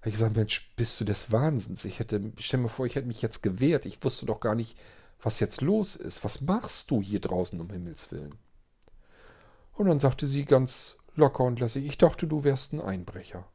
habe 0.00 0.08
ich 0.08 0.14
gesagt, 0.14 0.36
Mensch, 0.36 0.72
bist 0.76 1.00
du 1.00 1.04
des 1.04 1.32
Wahnsinns? 1.32 1.84
Ich 1.84 1.98
hätte, 1.98 2.32
stell 2.38 2.60
mir 2.60 2.68
vor, 2.68 2.86
ich 2.86 2.94
hätte 2.94 3.08
mich 3.08 3.22
jetzt 3.22 3.42
gewehrt. 3.42 3.84
Ich 3.84 4.04
wusste 4.04 4.24
doch 4.24 4.38
gar 4.38 4.54
nicht, 4.54 4.78
was 5.20 5.40
jetzt 5.40 5.62
los 5.62 5.96
ist. 5.96 6.22
Was 6.22 6.42
machst 6.42 6.92
du 6.92 7.02
hier 7.02 7.18
draußen 7.18 7.60
um 7.60 7.70
Himmels 7.70 8.12
Willen? 8.12 8.36
Und 9.72 9.86
dann 9.86 9.98
sagte 9.98 10.28
sie 10.28 10.44
ganz 10.44 10.96
locker 11.16 11.42
und 11.42 11.58
lässig, 11.58 11.84
ich 11.84 11.98
dachte, 11.98 12.28
du 12.28 12.44
wärst 12.44 12.72
ein 12.72 12.80
Einbrecher. 12.80 13.48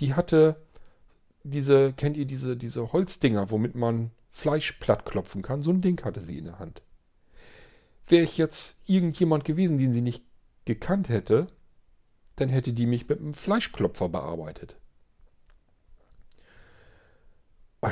Die 0.00 0.12
hatte 0.12 0.60
diese, 1.44 1.94
kennt 1.94 2.18
ihr 2.18 2.26
diese, 2.26 2.58
diese 2.58 2.92
Holzdinger, 2.92 3.50
womit 3.50 3.74
man 3.74 4.10
Fleisch 4.32 4.72
plattklopfen 4.72 5.40
kann? 5.40 5.62
So 5.62 5.70
ein 5.70 5.80
Ding 5.80 6.04
hatte 6.04 6.20
sie 6.20 6.36
in 6.36 6.44
der 6.44 6.58
Hand. 6.58 6.82
Wäre 8.06 8.24
ich 8.24 8.38
jetzt 8.38 8.80
irgendjemand 8.86 9.44
gewesen, 9.44 9.78
den 9.78 9.92
sie 9.92 10.02
nicht 10.02 10.24
gekannt 10.64 11.08
hätte, 11.08 11.48
dann 12.36 12.48
hätte 12.48 12.72
die 12.72 12.86
mich 12.86 13.08
mit 13.08 13.20
einem 13.20 13.34
Fleischklopfer 13.34 14.08
bearbeitet. 14.08 14.76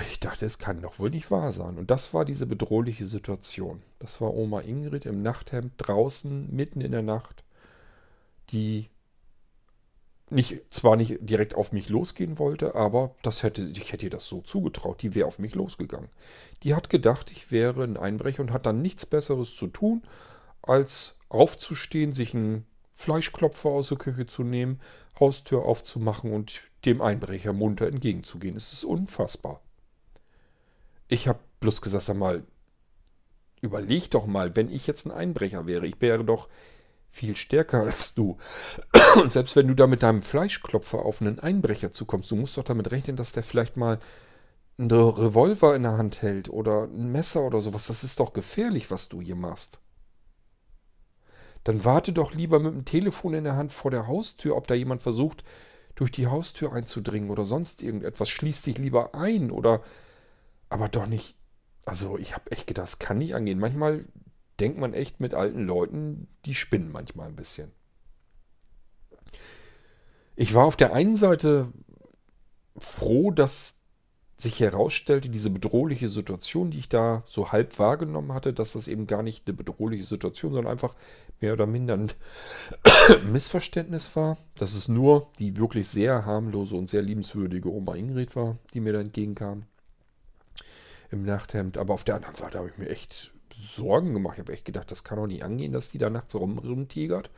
Ich 0.02 0.18
dachte, 0.18 0.44
es 0.44 0.58
kann 0.58 0.82
doch 0.82 0.98
wohl 0.98 1.10
nicht 1.10 1.30
wahr 1.30 1.52
sein. 1.52 1.78
Und 1.78 1.90
das 1.90 2.12
war 2.14 2.24
diese 2.24 2.46
bedrohliche 2.46 3.06
Situation. 3.06 3.82
Das 4.00 4.20
war 4.20 4.34
Oma 4.34 4.60
Ingrid 4.60 5.06
im 5.06 5.22
Nachthemd 5.22 5.74
draußen, 5.76 6.54
mitten 6.54 6.80
in 6.80 6.90
der 6.90 7.02
Nacht, 7.02 7.44
die 8.50 8.88
nicht, 10.30 10.72
zwar 10.72 10.96
nicht 10.96 11.18
direkt 11.20 11.54
auf 11.54 11.72
mich 11.72 11.88
losgehen 11.88 12.38
wollte, 12.38 12.74
aber 12.74 13.14
das 13.22 13.42
hätte, 13.42 13.62
ich 13.62 13.92
hätte 13.92 14.06
ihr 14.06 14.10
das 14.10 14.26
so 14.26 14.40
zugetraut. 14.40 15.02
Die 15.02 15.14
wäre 15.14 15.26
auf 15.26 15.38
mich 15.38 15.54
losgegangen. 15.54 16.08
Die 16.62 16.74
hat 16.74 16.90
gedacht, 16.90 17.30
ich 17.30 17.50
wäre 17.50 17.84
ein 17.84 17.96
Einbrecher 17.96 18.42
und 18.42 18.52
hat 18.52 18.66
dann 18.66 18.82
nichts 18.82 19.06
Besseres 19.06 19.54
zu 19.54 19.66
tun, 19.66 20.02
als 20.62 21.18
aufzustehen, 21.28 22.12
sich 22.12 22.34
einen 22.34 22.66
Fleischklopfer 22.94 23.68
aus 23.68 23.88
der 23.88 23.98
Küche 23.98 24.26
zu 24.26 24.44
nehmen, 24.44 24.80
Haustür 25.20 25.64
aufzumachen 25.64 26.32
und 26.32 26.62
dem 26.84 27.00
Einbrecher 27.00 27.52
munter 27.52 27.86
entgegenzugehen. 27.86 28.56
Es 28.56 28.72
ist 28.72 28.84
unfassbar. 28.84 29.60
Ich 31.08 31.28
habe 31.28 31.38
bloß 31.60 31.82
gesagt, 31.82 32.04
sag 32.04 32.16
mal, 32.16 32.44
überleg 33.60 34.10
doch 34.10 34.26
mal, 34.26 34.56
wenn 34.56 34.70
ich 34.70 34.86
jetzt 34.86 35.06
ein 35.06 35.12
Einbrecher 35.12 35.66
wäre, 35.66 35.86
ich 35.86 36.00
wäre 36.00 36.24
doch 36.24 36.48
viel 37.14 37.36
stärker 37.36 37.82
als 37.82 38.14
du. 38.14 38.36
Und 39.14 39.32
selbst 39.32 39.54
wenn 39.54 39.68
du 39.68 39.74
da 39.74 39.86
mit 39.86 40.02
deinem 40.02 40.22
Fleischklopfer 40.22 40.98
auf 40.98 41.20
einen 41.20 41.38
Einbrecher 41.38 41.92
zukommst, 41.92 42.30
du 42.32 42.36
musst 42.36 42.56
doch 42.56 42.64
damit 42.64 42.90
rechnen, 42.90 43.16
dass 43.16 43.30
der 43.30 43.44
vielleicht 43.44 43.76
mal 43.76 44.00
einen 44.76 44.90
Revolver 44.90 45.76
in 45.76 45.84
der 45.84 45.96
Hand 45.96 46.22
hält 46.22 46.48
oder 46.48 46.84
ein 46.84 47.12
Messer 47.12 47.42
oder 47.42 47.60
sowas. 47.60 47.86
Das 47.86 48.02
ist 48.02 48.18
doch 48.18 48.32
gefährlich, 48.32 48.90
was 48.90 49.08
du 49.08 49.20
hier 49.20 49.36
machst. 49.36 49.78
Dann 51.62 51.84
warte 51.84 52.12
doch 52.12 52.32
lieber 52.34 52.58
mit 52.58 52.74
dem 52.74 52.84
Telefon 52.84 53.34
in 53.34 53.44
der 53.44 53.54
Hand 53.54 53.72
vor 53.72 53.92
der 53.92 54.08
Haustür, 54.08 54.56
ob 54.56 54.66
da 54.66 54.74
jemand 54.74 55.00
versucht, 55.00 55.44
durch 55.94 56.10
die 56.10 56.26
Haustür 56.26 56.72
einzudringen 56.72 57.30
oder 57.30 57.44
sonst 57.44 57.80
irgendetwas. 57.80 58.28
Schließ 58.28 58.62
dich 58.62 58.78
lieber 58.78 59.14
ein 59.14 59.52
oder 59.52 59.82
aber 60.68 60.88
doch 60.88 61.06
nicht. 61.06 61.36
Also, 61.86 62.18
ich 62.18 62.34
habe 62.34 62.50
echt 62.50 62.66
gedacht, 62.66 62.88
das 62.88 62.98
kann 62.98 63.18
nicht 63.18 63.36
angehen. 63.36 63.60
Manchmal 63.60 64.04
denkt 64.60 64.78
man 64.78 64.94
echt 64.94 65.20
mit 65.20 65.34
alten 65.34 65.64
Leuten, 65.64 66.28
die 66.44 66.54
spinnen 66.54 66.92
manchmal 66.92 67.28
ein 67.28 67.36
bisschen. 67.36 67.72
Ich 70.36 70.54
war 70.54 70.64
auf 70.64 70.76
der 70.76 70.92
einen 70.92 71.16
Seite 71.16 71.72
froh, 72.78 73.30
dass 73.30 73.80
sich 74.36 74.60
herausstellte, 74.60 75.28
diese 75.28 75.50
bedrohliche 75.50 76.08
Situation, 76.08 76.70
die 76.70 76.78
ich 76.78 76.88
da 76.88 77.22
so 77.26 77.52
halb 77.52 77.78
wahrgenommen 77.78 78.32
hatte, 78.32 78.52
dass 78.52 78.72
das 78.72 78.88
eben 78.88 79.06
gar 79.06 79.22
nicht 79.22 79.46
eine 79.46 79.56
bedrohliche 79.56 80.04
Situation, 80.04 80.52
sondern 80.52 80.72
einfach 80.72 80.94
mehr 81.40 81.52
oder 81.52 81.66
minder 81.66 81.94
ein 81.94 82.10
Missverständnis 83.32 84.14
war. 84.16 84.36
Dass 84.56 84.74
es 84.74 84.88
nur 84.88 85.32
die 85.38 85.56
wirklich 85.56 85.88
sehr 85.88 86.26
harmlose 86.26 86.76
und 86.76 86.90
sehr 86.90 87.02
liebenswürdige 87.02 87.70
Oma 87.72 87.94
Ingrid 87.94 88.34
war, 88.34 88.58
die 88.72 88.80
mir 88.80 88.92
da 88.92 89.00
entgegenkam 89.00 89.64
im 91.10 91.24
Nachthemd. 91.24 91.78
Aber 91.78 91.94
auf 91.94 92.04
der 92.04 92.16
anderen 92.16 92.36
Seite 92.36 92.58
habe 92.58 92.68
ich 92.68 92.78
mir 92.78 92.88
echt 92.88 93.33
Sorgen 93.60 94.12
gemacht. 94.12 94.34
Ich 94.34 94.40
habe 94.40 94.52
echt 94.52 94.64
gedacht, 94.64 94.90
das 94.90 95.04
kann 95.04 95.18
doch 95.18 95.26
nicht 95.26 95.44
angehen, 95.44 95.72
dass 95.72 95.90
die 95.90 95.98
da 95.98 96.10
nachts 96.10 96.34
rumtigert. 96.34 97.30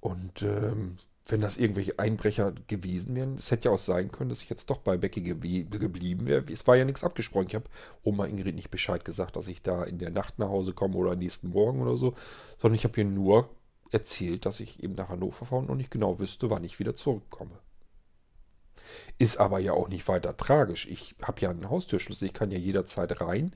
Und 0.00 0.42
ähm, 0.42 0.98
wenn 1.26 1.40
das 1.40 1.56
irgendwelche 1.56 1.98
Einbrecher 1.98 2.52
gewesen 2.68 3.16
wären, 3.16 3.36
es 3.36 3.50
hätte 3.50 3.68
ja 3.68 3.74
auch 3.74 3.78
sein 3.78 4.12
können, 4.12 4.28
dass 4.28 4.42
ich 4.42 4.50
jetzt 4.50 4.68
doch 4.68 4.78
bei 4.78 4.98
Becky 4.98 5.22
geblieben 5.22 6.26
wäre. 6.26 6.44
Es 6.52 6.66
war 6.66 6.76
ja 6.76 6.84
nichts 6.84 7.02
abgesprochen. 7.02 7.46
Ich 7.48 7.54
habe 7.54 7.70
Oma 8.02 8.26
Ingrid 8.26 8.54
nicht 8.54 8.70
Bescheid 8.70 9.04
gesagt, 9.04 9.36
dass 9.36 9.48
ich 9.48 9.62
da 9.62 9.84
in 9.84 9.98
der 9.98 10.10
Nacht 10.10 10.38
nach 10.38 10.48
Hause 10.48 10.74
komme 10.74 10.96
oder 10.96 11.16
nächsten 11.16 11.48
Morgen 11.48 11.80
oder 11.80 11.96
so, 11.96 12.14
sondern 12.58 12.74
ich 12.74 12.84
habe 12.84 13.00
ihr 13.00 13.06
nur 13.06 13.48
erzählt, 13.90 14.44
dass 14.44 14.60
ich 14.60 14.82
eben 14.82 14.94
nach 14.94 15.08
Hannover 15.08 15.46
fahre 15.46 15.62
und 15.62 15.68
noch 15.68 15.76
nicht 15.76 15.90
genau 15.90 16.18
wüsste, 16.18 16.50
wann 16.50 16.64
ich 16.64 16.78
wieder 16.78 16.94
zurückkomme. 16.94 17.58
Ist 19.16 19.38
aber 19.38 19.60
ja 19.60 19.72
auch 19.72 19.88
nicht 19.88 20.06
weiter 20.08 20.36
tragisch. 20.36 20.86
Ich 20.88 21.14
habe 21.22 21.40
ja 21.40 21.48
einen 21.48 21.70
Haustürschlüssel, 21.70 22.26
ich 22.26 22.34
kann 22.34 22.50
ja 22.50 22.58
jederzeit 22.58 23.20
rein. 23.22 23.54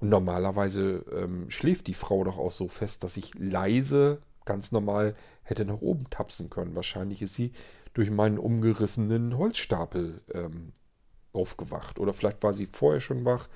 Und 0.00 0.08
normalerweise 0.08 1.04
ähm, 1.12 1.50
schläft 1.50 1.86
die 1.86 1.94
Frau 1.94 2.24
doch 2.24 2.38
auch 2.38 2.52
so 2.52 2.68
fest, 2.68 3.04
dass 3.04 3.16
ich 3.16 3.34
leise, 3.34 4.20
ganz 4.46 4.72
normal 4.72 5.14
hätte 5.42 5.64
nach 5.64 5.80
oben 5.80 6.08
tapsen 6.08 6.48
können. 6.48 6.74
Wahrscheinlich 6.74 7.22
ist 7.22 7.34
sie 7.34 7.52
durch 7.92 8.10
meinen 8.10 8.38
umgerissenen 8.38 9.36
Holzstapel 9.36 10.22
ähm, 10.32 10.72
aufgewacht. 11.32 11.98
Oder 11.98 12.14
vielleicht 12.14 12.42
war 12.42 12.52
sie 12.52 12.66
vorher 12.66 13.00
schon 13.00 13.24
wach 13.24 13.48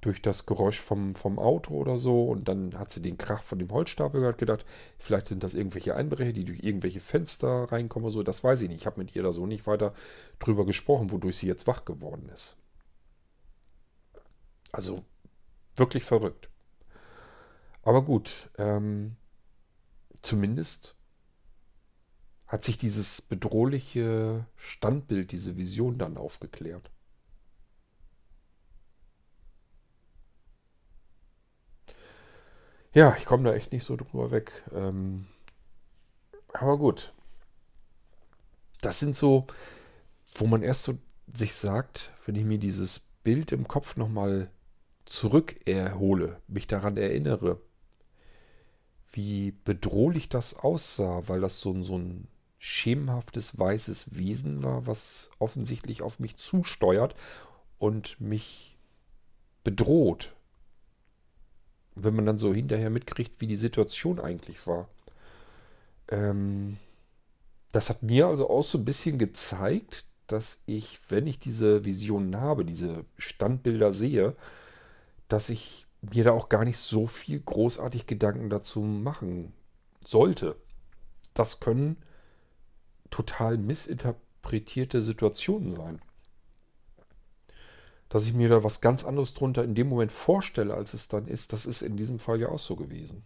durch 0.00 0.22
das 0.22 0.46
Geräusch 0.46 0.80
vom, 0.80 1.14
vom 1.14 1.38
Auto 1.38 1.74
oder 1.74 1.98
so 1.98 2.24
und 2.28 2.48
dann 2.48 2.78
hat 2.78 2.90
sie 2.90 3.02
den 3.02 3.18
Krach 3.18 3.42
von 3.42 3.58
dem 3.58 3.70
Holzstapel 3.70 4.20
gehört, 4.20 4.38
gedacht, 4.38 4.64
vielleicht 4.98 5.26
sind 5.26 5.44
das 5.44 5.54
irgendwelche 5.54 5.94
Einbrecher, 5.94 6.32
die 6.32 6.44
durch 6.44 6.60
irgendwelche 6.60 7.00
Fenster 7.00 7.70
reinkommen 7.70 8.06
oder 8.06 8.14
so, 8.14 8.22
das 8.22 8.42
weiß 8.42 8.62
ich 8.62 8.68
nicht. 8.70 8.80
Ich 8.80 8.86
habe 8.86 8.98
mit 8.98 9.14
ihr 9.14 9.22
da 9.22 9.32
so 9.32 9.46
nicht 9.46 9.66
weiter 9.66 9.92
drüber 10.38 10.64
gesprochen, 10.64 11.10
wodurch 11.10 11.36
sie 11.36 11.46
jetzt 11.46 11.66
wach 11.66 11.84
geworden 11.84 12.30
ist. 12.32 12.56
Also 14.72 15.04
wirklich 15.76 16.04
verrückt. 16.04 16.48
Aber 17.82 18.04
gut, 18.04 18.50
ähm, 18.58 19.16
zumindest 20.22 20.94
hat 22.46 22.64
sich 22.64 22.78
dieses 22.78 23.22
bedrohliche 23.22 24.46
Standbild, 24.56 25.32
diese 25.32 25.56
Vision 25.56 25.98
dann 25.98 26.16
aufgeklärt. 26.16 26.90
Ja, 32.92 33.14
ich 33.16 33.24
komme 33.24 33.44
da 33.44 33.54
echt 33.54 33.72
nicht 33.72 33.84
so 33.84 33.96
drüber 33.96 34.32
weg. 34.32 34.64
Ähm, 34.72 35.26
aber 36.52 36.76
gut. 36.76 37.14
Das 38.80 38.98
sind 38.98 39.14
so, 39.14 39.46
wo 40.34 40.46
man 40.46 40.62
erst 40.62 40.82
so 40.82 40.98
sich 41.32 41.54
sagt, 41.54 42.10
wenn 42.26 42.34
ich 42.34 42.44
mir 42.44 42.58
dieses 42.58 43.00
Bild 43.22 43.52
im 43.52 43.68
Kopf 43.68 43.96
nochmal 43.96 44.50
zurück 45.10 45.66
erhole, 45.66 46.40
mich 46.46 46.68
daran 46.68 46.96
erinnere, 46.96 47.60
wie 49.10 49.52
bedrohlich 49.64 50.28
das 50.28 50.54
aussah, 50.54 51.24
weil 51.26 51.40
das 51.40 51.60
so, 51.60 51.82
so 51.82 51.98
ein 51.98 52.28
schemenhaftes 52.58 53.58
weißes 53.58 54.16
Wesen 54.16 54.62
war, 54.62 54.86
was 54.86 55.30
offensichtlich 55.40 56.02
auf 56.02 56.20
mich 56.20 56.36
zusteuert 56.36 57.16
und 57.78 58.20
mich 58.20 58.78
bedroht, 59.64 60.36
wenn 61.96 62.14
man 62.14 62.26
dann 62.26 62.38
so 62.38 62.54
hinterher 62.54 62.90
mitkriegt, 62.90 63.40
wie 63.40 63.48
die 63.48 63.56
Situation 63.56 64.20
eigentlich 64.20 64.64
war. 64.68 64.88
Ähm, 66.08 66.76
das 67.72 67.90
hat 67.90 68.04
mir 68.04 68.28
also 68.28 68.48
auch 68.48 68.64
so 68.64 68.78
ein 68.78 68.84
bisschen 68.84 69.18
gezeigt, 69.18 70.04
dass 70.28 70.62
ich, 70.66 71.00
wenn 71.08 71.26
ich 71.26 71.40
diese 71.40 71.84
Visionen 71.84 72.36
habe, 72.36 72.64
diese 72.64 73.04
Standbilder 73.18 73.92
sehe, 73.92 74.36
dass 75.32 75.48
ich 75.48 75.86
mir 76.00 76.24
da 76.24 76.32
auch 76.32 76.48
gar 76.48 76.64
nicht 76.64 76.78
so 76.78 77.06
viel 77.06 77.40
großartig 77.40 78.06
Gedanken 78.06 78.50
dazu 78.50 78.80
machen 78.80 79.52
sollte. 80.04 80.56
Das 81.34 81.60
können 81.60 81.96
total 83.10 83.58
missinterpretierte 83.58 85.02
Situationen 85.02 85.72
sein 85.72 86.00
dass 88.10 88.26
ich 88.26 88.34
mir 88.34 88.48
da 88.48 88.62
was 88.62 88.82
ganz 88.82 89.04
anderes 89.04 89.34
drunter 89.34 89.64
in 89.64 89.74
dem 89.74 89.88
Moment 89.88 90.12
vorstelle, 90.12 90.74
als 90.74 90.94
es 90.94 91.08
dann 91.08 91.26
ist. 91.26 91.52
Das 91.54 91.64
ist 91.64 91.80
in 91.80 91.96
diesem 91.96 92.18
Fall 92.18 92.40
ja 92.40 92.48
auch 92.48 92.58
so 92.58 92.76
gewesen. 92.76 93.24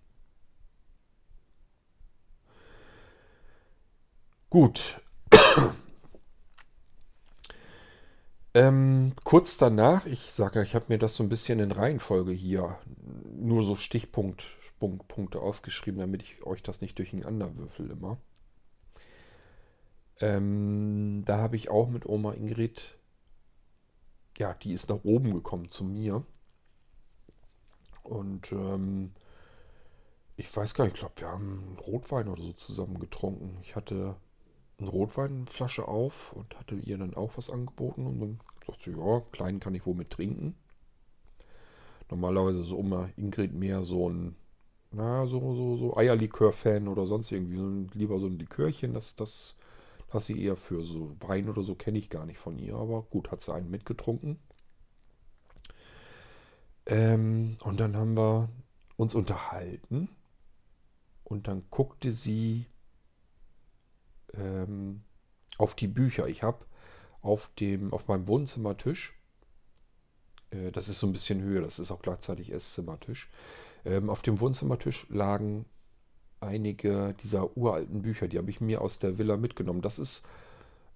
Gut. 4.51 5.01
Ähm, 8.55 9.13
kurz 9.25 9.57
danach, 9.57 10.07
ich 10.07 10.33
sage 10.33 10.61
ja, 10.61 10.63
ich 10.63 10.75
habe 10.75 10.87
mir 10.89 10.99
das 10.99 11.17
so 11.17 11.23
ein 11.23 11.29
bisschen 11.29 11.59
in 11.61 11.73
Reihenfolge 11.73 12.33
hier, 12.33 12.79
nur 13.37 13.65
so 13.65 13.77
Stichpunkte 13.77 15.41
aufgeschrieben, 15.41 16.01
damit 16.01 16.23
ich 16.23 16.45
euch 16.45 16.63
das 16.63 16.81
nicht 16.81 16.99
durcheinander 16.99 17.57
würfel 17.57 17.91
immer. 17.91 18.19
Ähm, 20.21 21.23
da 21.25 21.39
habe 21.39 21.57
ich 21.57 21.71
auch 21.71 21.89
mit 21.89 22.07
Oma 22.07 22.33
Ingrid 22.33 22.97
ja, 24.39 24.55
die 24.55 24.73
ist 24.73 24.89
nach 24.89 25.05
oben 25.05 25.33
gekommen 25.33 25.69
zu 25.69 25.85
mir. 25.85 26.25
Und 28.03 28.53
ähm, 28.53 29.13
ich 30.37 30.55
weiß 30.55 30.75
gar 30.75 30.85
nicht, 30.85 30.95
ich 30.95 31.01
glaube, 31.01 31.21
wir 31.21 31.29
haben 31.29 31.79
Rotwein 31.87 32.29
oder 32.29 32.43
so 32.43 32.53
zusammen 32.53 32.99
getrunken. 32.99 33.59
Ich 33.63 33.77
hatte 33.77 34.17
eine 34.79 34.89
Rotweinflasche 34.89 35.87
auf 35.87 36.33
und 36.33 36.59
hatte 36.59 36.77
ihr 36.77 36.99
dann 36.99 37.14
auch 37.14 37.37
was 37.37 37.51
angeboten. 37.51 38.07
Und 38.07 38.20
dann 38.20 38.41
sagte 38.66 38.91
sie, 38.91 38.99
ja, 38.99 39.20
klein 39.33 39.61
kann 39.61 39.75
ich 39.75 39.87
wohl 39.87 39.95
mit 39.95 40.11
trinken. 40.11 40.55
Normalerweise 42.11 42.61
ist 42.61 42.72
Oma 42.72 43.09
Ingrid 43.16 43.55
mehr 43.55 43.83
so 43.85 44.09
ein 44.11 44.37
na, 44.97 45.27
so, 45.27 45.41
so, 45.55 45.77
so 45.77 45.97
Eierlikör-Fan 45.97 46.89
oder 46.89 47.07
sonst 47.07 47.33
irgendwie. 47.33 47.89
Lieber 47.99 48.18
so 48.20 48.27
ein 48.27 48.39
Likörchen, 48.39 48.95
das, 48.95 49.16
das 49.16 49.57
lasse 50.12 50.33
ich 50.33 50.41
eher 50.41 50.57
für 50.57 50.85
so 50.85 51.16
Wein 51.20 51.49
oder 51.49 51.62
so, 51.62 51.75
kenne 51.75 51.99
ich 51.99 52.11
gar 52.11 52.27
nicht 52.27 52.39
von 52.39 52.59
ihr. 52.59 52.77
Aber 52.77 53.03
gut, 53.03 53.31
hat 53.31 53.43
sie 53.43 53.53
einen 53.53 53.70
mitgetrunken. 53.70 54.39
Ähm, 56.87 57.57
und 57.64 57.81
dann 57.81 57.97
haben 57.97 58.16
wir 58.16 58.49
uns 58.97 59.14
unterhalten. 59.14 60.09
Und 61.25 61.49
dann 61.49 61.64
guckte 61.70 62.12
sie 62.12 62.66
ähm, 64.39 65.03
auf 65.59 65.74
die 65.74 65.89
Bücher. 65.89 66.28
Ich 66.28 66.43
habe 66.43 66.64
auf 67.22 67.51
auf 67.91 68.09
meinem 68.09 68.28
Wohnzimmertisch, 68.28 69.14
äh, 70.51 70.70
das 70.72 70.89
ist 70.89 70.99
so 70.99 71.07
ein 71.07 71.12
bisschen 71.12 71.43
höher, 71.43 71.62
das 71.62 71.78
ist 71.78 71.91
auch 71.91 72.03
gleichzeitig 72.03 72.53
Esszimmertisch, 72.53 73.30
ähm, 73.85 74.11
auf 74.11 74.22
dem 74.22 74.41
Wohnzimmertisch 74.41 75.07
lagen 75.09 75.64
einige 76.41 77.14
dieser 77.22 77.57
uralten 77.57 78.03
Bücher, 78.03 78.28
die 78.28 78.39
habe 78.39 78.51
ich 78.51 78.61
mir 78.61 78.80
aus 78.80 78.99
der 78.99 79.18
Villa 79.18 79.37
mitgenommen. 79.37 79.80
Das 79.80 79.99
ist 79.99 80.26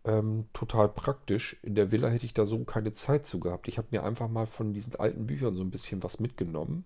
ähm, 0.04 0.46
total 0.52 0.88
praktisch. 0.88 1.56
In 1.62 1.74
der 1.74 1.90
Villa 1.90 2.08
hätte 2.08 2.26
ich 2.26 2.34
da 2.34 2.46
so 2.46 2.62
keine 2.64 2.92
Zeit 2.92 3.26
zu 3.26 3.40
gehabt. 3.40 3.68
Ich 3.68 3.78
habe 3.78 3.88
mir 3.90 4.04
einfach 4.04 4.28
mal 4.28 4.46
von 4.46 4.72
diesen 4.72 4.96
alten 4.96 5.26
Büchern 5.26 5.56
so 5.56 5.62
ein 5.62 5.70
bisschen 5.70 6.02
was 6.02 6.20
mitgenommen, 6.20 6.84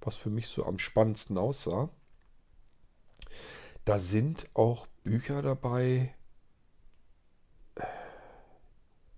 was 0.00 0.16
für 0.16 0.30
mich 0.30 0.48
so 0.48 0.64
am 0.64 0.78
spannendsten 0.78 1.38
aussah. 1.38 1.90
Da 3.88 3.98
sind 3.98 4.46
auch 4.52 4.86
Bücher 5.02 5.40
dabei, 5.40 6.14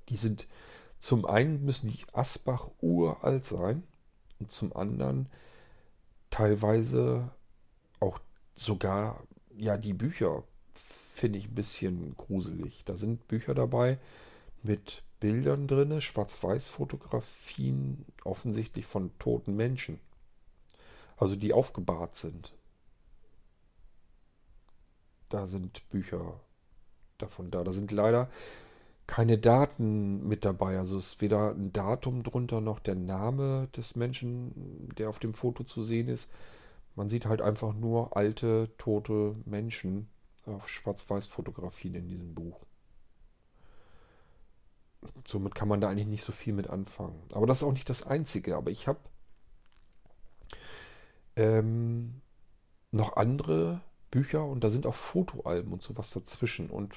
die 0.08 0.16
sind 0.16 0.46
zum 1.00 1.26
einen 1.26 1.64
müssen 1.64 1.90
die 1.90 2.04
Asbach 2.12 2.68
uralt 2.80 3.44
sein 3.44 3.82
und 4.38 4.52
zum 4.52 4.72
anderen 4.76 5.28
teilweise 6.30 7.32
auch 7.98 8.20
sogar, 8.54 9.24
ja, 9.56 9.76
die 9.76 9.92
Bücher 9.92 10.44
finde 10.72 11.40
ich 11.40 11.48
ein 11.48 11.56
bisschen 11.56 12.16
gruselig. 12.16 12.84
Da 12.84 12.94
sind 12.94 13.26
Bücher 13.26 13.54
dabei 13.54 13.98
mit 14.62 15.02
Bildern 15.18 15.66
drin, 15.66 16.00
Schwarz-Weiß-Fotografien, 16.00 18.06
offensichtlich 18.22 18.86
von 18.86 19.10
toten 19.18 19.56
Menschen. 19.56 19.98
Also 21.16 21.34
die 21.34 21.52
aufgebahrt 21.52 22.14
sind. 22.14 22.52
Da 25.30 25.46
sind 25.46 25.88
Bücher 25.88 26.38
davon 27.16 27.50
da. 27.50 27.64
Da 27.64 27.72
sind 27.72 27.90
leider 27.92 28.28
keine 29.06 29.38
Daten 29.38 30.28
mit 30.28 30.44
dabei. 30.44 30.78
Also 30.78 30.98
es 30.98 31.14
ist 31.14 31.20
weder 31.20 31.50
ein 31.52 31.72
Datum 31.72 32.22
drunter 32.22 32.60
noch 32.60 32.78
der 32.78 32.94
Name 32.94 33.68
des 33.76 33.96
Menschen, 33.96 34.88
der 34.98 35.08
auf 35.08 35.18
dem 35.18 35.34
Foto 35.34 35.64
zu 35.64 35.82
sehen 35.82 36.08
ist. 36.08 36.30
Man 36.94 37.08
sieht 37.08 37.26
halt 37.26 37.40
einfach 37.40 37.74
nur 37.74 38.16
alte, 38.16 38.70
tote 38.76 39.34
Menschen 39.46 40.08
auf 40.46 40.68
Schwarz-Weiß-Fotografien 40.68 41.94
in 41.94 42.08
diesem 42.08 42.34
Buch. 42.34 42.60
Somit 45.26 45.54
kann 45.54 45.68
man 45.68 45.80
da 45.80 45.88
eigentlich 45.88 46.06
nicht 46.06 46.24
so 46.24 46.32
viel 46.32 46.52
mit 46.52 46.68
anfangen. 46.68 47.22
Aber 47.32 47.46
das 47.46 47.58
ist 47.58 47.62
auch 47.64 47.72
nicht 47.72 47.88
das 47.88 48.06
Einzige. 48.06 48.56
Aber 48.56 48.70
ich 48.70 48.86
habe 48.86 48.98
ähm, 51.36 52.20
noch 52.90 53.16
andere 53.16 53.80
Bücher 54.10 54.44
und 54.44 54.64
da 54.64 54.70
sind 54.70 54.86
auch 54.86 54.94
Fotoalben 54.94 55.72
und 55.72 55.82
sowas 55.82 56.10
dazwischen. 56.10 56.70
Und 56.70 56.94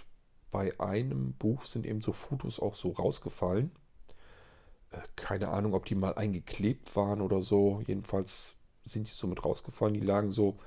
bei 0.51 0.79
einem 0.79 1.33
Buch 1.33 1.65
sind 1.65 1.85
eben 1.85 2.01
so 2.01 2.13
Fotos 2.13 2.59
auch 2.59 2.75
so 2.75 2.91
rausgefallen. 2.91 3.71
Äh, 4.91 4.99
keine 5.15 5.49
Ahnung, 5.49 5.73
ob 5.73 5.85
die 5.85 5.95
mal 5.95 6.15
eingeklebt 6.15 6.95
waren 6.95 7.21
oder 7.21 7.41
so. 7.41 7.81
Jedenfalls 7.85 8.55
sind 8.85 9.07
die 9.07 9.13
so 9.13 9.27
mit 9.27 9.43
rausgefallen. 9.43 9.93
Die 9.93 9.99
lagen 9.99 10.31
so, 10.31 10.57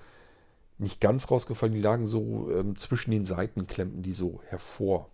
nicht 0.78 1.00
ganz 1.00 1.30
rausgefallen, 1.30 1.74
die 1.74 1.80
lagen 1.80 2.06
so 2.06 2.50
ähm, 2.52 2.76
zwischen 2.78 3.10
den 3.10 3.24
Seiten, 3.24 3.66
klemmten 3.66 4.02
die 4.02 4.12
so 4.12 4.40
hervor. 4.48 5.10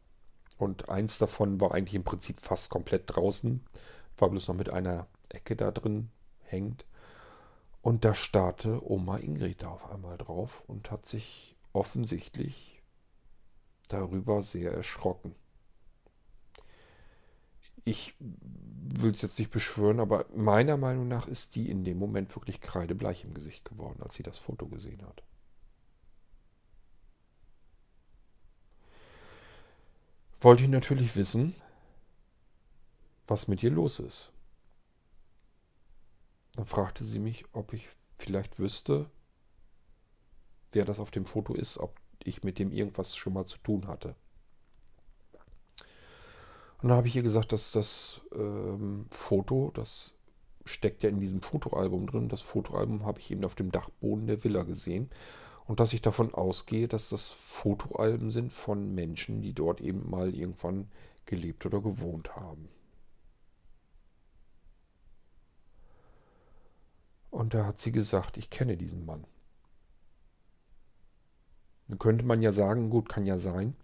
Und 0.59 0.89
eins 0.89 1.19
davon 1.19 1.61
war 1.61 1.73
eigentlich 1.73 1.95
im 1.95 2.05
Prinzip 2.05 2.41
fast 2.41 2.71
komplett 2.71 3.05
draußen, 3.07 3.65
war 4.19 4.31
bloß 4.31 4.49
noch 4.49 4.57
mit 4.57 4.71
einer 4.71 5.07
Ecke 5.29 5.57
da 5.57 5.71
drin 5.71 6.11
hängt. 6.41 6.85
Und 7.83 8.05
da 8.05 8.15
starrte 8.15 8.89
Oma 8.89 9.17
Ingrid 9.19 9.65
auf 9.65 9.91
einmal 9.91 10.17
drauf 10.17 10.63
und 10.69 10.91
hat 10.93 11.05
sich 11.05 11.57
offensichtlich 11.73 12.81
darüber 13.89 14.43
sehr 14.43 14.73
erschrocken. 14.73 15.35
Ich 17.85 18.15
will 18.21 19.11
es 19.11 19.23
jetzt 19.23 19.39
nicht 19.41 19.51
beschwören, 19.51 19.99
aber 19.99 20.27
meiner 20.35 20.77
Meinung 20.77 21.09
nach 21.09 21.27
ist 21.27 21.57
die 21.57 21.69
in 21.69 21.83
dem 21.85 21.99
Moment 21.99 22.35
wirklich 22.37 22.61
kreidebleich 22.61 23.25
im 23.25 23.35
Gesicht 23.35 23.65
geworden, 23.65 24.01
als 24.03 24.15
sie 24.15 24.23
das 24.23 24.39
Foto 24.39 24.69
gesehen 24.69 25.03
hat. 25.05 25.25
Wollte 30.41 30.63
ich 30.63 30.69
natürlich 30.69 31.17
wissen, 31.17 31.55
was 33.27 33.49
mit 33.49 33.63
ihr 33.63 33.71
los 33.71 33.99
ist. 33.99 34.32
Dann 36.55 36.67
fragte 36.67 37.05
sie 37.05 37.19
mich, 37.19 37.45
ob 37.53 37.73
ich 37.73 37.89
vielleicht 38.19 38.59
wüsste, 38.59 39.11
wer 40.73 40.85
das 40.85 41.01
auf 41.01 41.11
dem 41.11 41.27
Foto 41.27 41.55
ist, 41.55 41.79
ob 41.79 41.99
ich 42.25 42.45
mit 42.45 42.59
dem 42.59 42.73
irgendwas 42.73 43.17
schon 43.17 43.33
mal 43.33 43.47
zu 43.47 43.59
tun 43.59 43.87
hatte. 43.87 44.15
Und 46.83 46.89
dann 46.89 46.97
habe 46.97 47.09
ich 47.09 47.17
ihr 47.17 47.23
gesagt, 47.23 47.53
dass 47.53 47.73
das 47.73 48.21
ähm, 48.35 49.07
Foto, 49.11 49.71
das 49.75 50.15
steckt 50.65 51.03
ja 51.03 51.09
in 51.09 51.21
diesem 51.21 51.41
Fotoalbum 51.41 52.07
drin. 52.07 52.29
Das 52.29 52.43
Fotoalbum 52.43 53.05
habe 53.05 53.21
ich 53.21 53.31
eben 53.31 53.45
auf 53.45 53.55
dem 53.55 53.71
Dachboden 53.71 54.27
der 54.27 54.43
Villa 54.43 54.65
gesehen. 54.65 55.11
Und 55.67 55.79
dass 55.79 55.93
ich 55.93 56.03
davon 56.03 56.35
ausgehe, 56.35 56.89
dass 56.89 57.09
das 57.09 57.31
Fotoalben 57.31 58.31
sind 58.31 58.53
von 58.53 58.95
Menschen, 58.95 59.43
die 59.43 59.53
dort 59.53 59.81
eben 59.81 60.11
mal 60.11 60.35
irgendwann 60.35 60.89
gelebt 61.25 61.65
oder 61.67 61.81
gewohnt 61.81 62.35
haben. 62.35 62.69
Und 67.33 67.55
da 67.55 67.65
hat 67.65 67.81
sie 67.81 67.93
gesagt, 67.93 68.37
ich 68.37 68.51
kenne 68.51 68.77
diesen 68.77 69.07
Mann. 69.07 69.25
Dann 71.89 71.99
könnte 71.99 72.27
man 72.27 72.43
ja 72.43 72.53
sagen, 72.53 72.91
gut, 72.91 73.09
kann 73.09 73.25
ja 73.25 73.39
sein. 73.39 73.75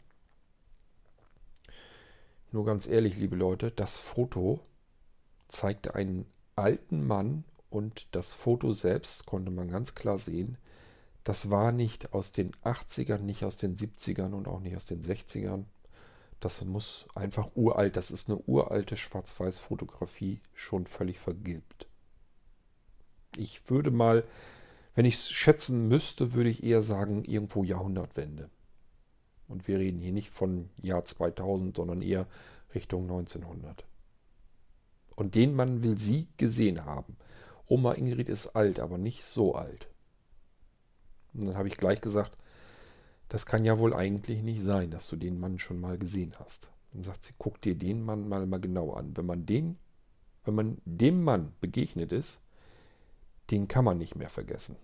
Nur 2.52 2.66
ganz 2.66 2.86
ehrlich, 2.86 3.16
liebe 3.16 3.36
Leute, 3.36 3.70
das 3.70 3.96
Foto 3.96 4.60
zeigte 5.48 5.94
einen 5.94 6.26
alten 6.56 7.06
Mann 7.06 7.44
und 7.70 8.06
das 8.14 8.34
Foto 8.34 8.74
selbst 8.74 9.24
konnte 9.24 9.50
man 9.50 9.70
ganz 9.70 9.94
klar 9.94 10.18
sehen. 10.18 10.58
Das 11.24 11.50
war 11.50 11.72
nicht 11.72 12.12
aus 12.12 12.32
den 12.32 12.52
80ern, 12.64 13.20
nicht 13.20 13.44
aus 13.44 13.56
den 13.56 13.76
70ern 13.76 14.34
und 14.34 14.46
auch 14.46 14.60
nicht 14.60 14.76
aus 14.76 14.84
den 14.84 15.02
60ern. 15.02 15.64
Das 16.38 16.62
muss 16.66 17.06
einfach 17.14 17.48
uralt, 17.54 17.96
das 17.96 18.10
ist 18.10 18.28
eine 18.28 18.38
uralte 18.40 18.98
Schwarz-Weiß-Fotografie, 18.98 20.42
schon 20.52 20.86
völlig 20.86 21.18
vergilbt. 21.18 21.88
Ich 23.38 23.70
würde 23.70 23.90
mal, 23.90 24.24
wenn 24.94 25.04
ich 25.04 25.14
es 25.14 25.30
schätzen 25.30 25.88
müsste, 25.88 26.32
würde 26.34 26.50
ich 26.50 26.62
eher 26.64 26.82
sagen, 26.82 27.24
irgendwo 27.24 27.64
Jahrhundertwende. 27.64 28.50
Und 29.46 29.66
wir 29.66 29.78
reden 29.78 30.00
hier 30.00 30.12
nicht 30.12 30.30
von 30.30 30.68
Jahr 30.82 31.04
2000, 31.04 31.76
sondern 31.76 32.02
eher 32.02 32.26
Richtung 32.74 33.02
1900. 33.04 33.84
Und 35.16 35.34
den 35.34 35.54
Mann 35.54 35.82
will 35.82 35.98
sie 35.98 36.28
gesehen 36.36 36.84
haben. 36.84 37.16
Oma 37.66 37.94
Ingrid 37.94 38.28
ist 38.28 38.48
alt, 38.48 38.80
aber 38.80 38.98
nicht 38.98 39.24
so 39.24 39.54
alt. 39.54 39.88
Und 41.34 41.46
dann 41.46 41.56
habe 41.56 41.68
ich 41.68 41.76
gleich 41.76 42.00
gesagt, 42.00 42.36
das 43.28 43.46
kann 43.46 43.64
ja 43.64 43.78
wohl 43.78 43.94
eigentlich 43.94 44.42
nicht 44.42 44.62
sein, 44.62 44.90
dass 44.90 45.08
du 45.08 45.16
den 45.16 45.38
Mann 45.38 45.58
schon 45.58 45.80
mal 45.80 45.98
gesehen 45.98 46.32
hast. 46.38 46.70
Dann 46.92 47.02
sagt 47.02 47.24
sie, 47.24 47.34
guck 47.38 47.60
dir 47.60 47.74
den 47.74 48.02
Mann 48.02 48.28
mal, 48.28 48.46
mal 48.46 48.60
genau 48.60 48.92
an. 48.92 49.16
Wenn 49.16 49.26
man 49.26 49.44
den, 49.44 49.76
wenn 50.44 50.54
man 50.54 50.78
dem 50.84 51.22
Mann 51.22 51.52
begegnet 51.60 52.12
ist, 52.12 52.40
den 53.50 53.68
kann 53.68 53.84
man 53.84 53.98
nicht 53.98 54.16
mehr 54.16 54.28
vergessen. 54.28 54.76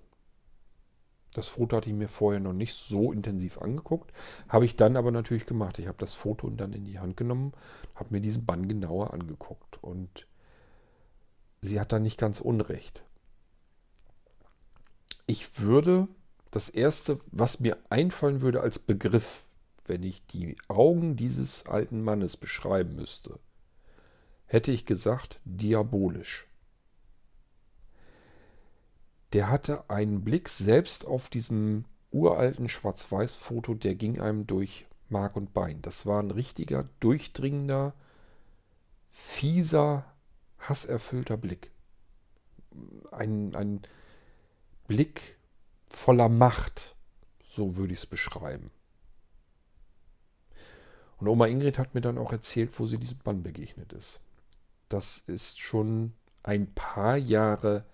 Das 1.34 1.48
Foto 1.48 1.76
hatte 1.76 1.90
ich 1.90 1.96
mir 1.96 2.08
vorher 2.08 2.40
noch 2.40 2.52
nicht 2.52 2.74
so 2.74 3.12
intensiv 3.12 3.58
angeguckt. 3.58 4.12
Habe 4.48 4.64
ich 4.64 4.76
dann 4.76 4.96
aber 4.96 5.10
natürlich 5.10 5.46
gemacht. 5.46 5.80
Ich 5.80 5.88
habe 5.88 5.98
das 5.98 6.14
Foto 6.14 6.48
dann 6.48 6.72
in 6.72 6.84
die 6.84 7.00
Hand 7.00 7.16
genommen, 7.16 7.52
habe 7.96 8.10
mir 8.10 8.20
diesen 8.20 8.46
Bann 8.46 8.68
genauer 8.68 9.12
angeguckt. 9.12 9.82
Und 9.82 10.28
sie 11.60 11.80
hat 11.80 11.92
da 11.92 11.98
nicht 11.98 12.18
ganz 12.18 12.40
unrecht. 12.40 13.02
Ich 15.26 15.60
würde 15.60 16.06
das 16.52 16.68
Erste, 16.68 17.18
was 17.32 17.58
mir 17.58 17.78
einfallen 17.90 18.40
würde 18.40 18.60
als 18.60 18.78
Begriff, 18.78 19.44
wenn 19.86 20.04
ich 20.04 20.24
die 20.26 20.56
Augen 20.68 21.16
dieses 21.16 21.66
alten 21.66 22.00
Mannes 22.02 22.36
beschreiben 22.36 22.94
müsste, 22.94 23.40
hätte 24.46 24.70
ich 24.70 24.86
gesagt 24.86 25.40
diabolisch 25.44 26.46
der 29.34 29.50
hatte 29.50 29.90
einen 29.90 30.22
Blick 30.22 30.48
selbst 30.48 31.04
auf 31.04 31.28
diesem 31.28 31.84
uralten 32.12 32.68
Schwarz-Weiß-Foto, 32.68 33.74
der 33.74 33.96
ging 33.96 34.20
einem 34.20 34.46
durch 34.46 34.86
Mark 35.08 35.34
und 35.34 35.52
Bein. 35.52 35.82
Das 35.82 36.06
war 36.06 36.22
ein 36.22 36.30
richtiger, 36.30 36.88
durchdringender, 37.00 37.94
fieser, 39.10 40.04
hasserfüllter 40.60 41.36
Blick. 41.36 41.72
Ein, 43.10 43.56
ein 43.56 43.82
Blick 44.86 45.36
voller 45.88 46.28
Macht. 46.28 46.94
So 47.44 47.76
würde 47.76 47.92
ich 47.92 48.00
es 48.00 48.06
beschreiben. 48.06 48.70
Und 51.18 51.26
Oma 51.26 51.46
Ingrid 51.46 51.78
hat 51.78 51.94
mir 51.94 52.00
dann 52.00 52.18
auch 52.18 52.30
erzählt, 52.30 52.78
wo 52.78 52.86
sie 52.86 52.98
diesem 52.98 53.18
Mann 53.24 53.42
begegnet 53.42 53.92
ist. 53.92 54.20
Das 54.88 55.18
ist 55.26 55.60
schon 55.60 56.12
ein 56.44 56.72
paar 56.72 57.16
Jahre 57.16 57.84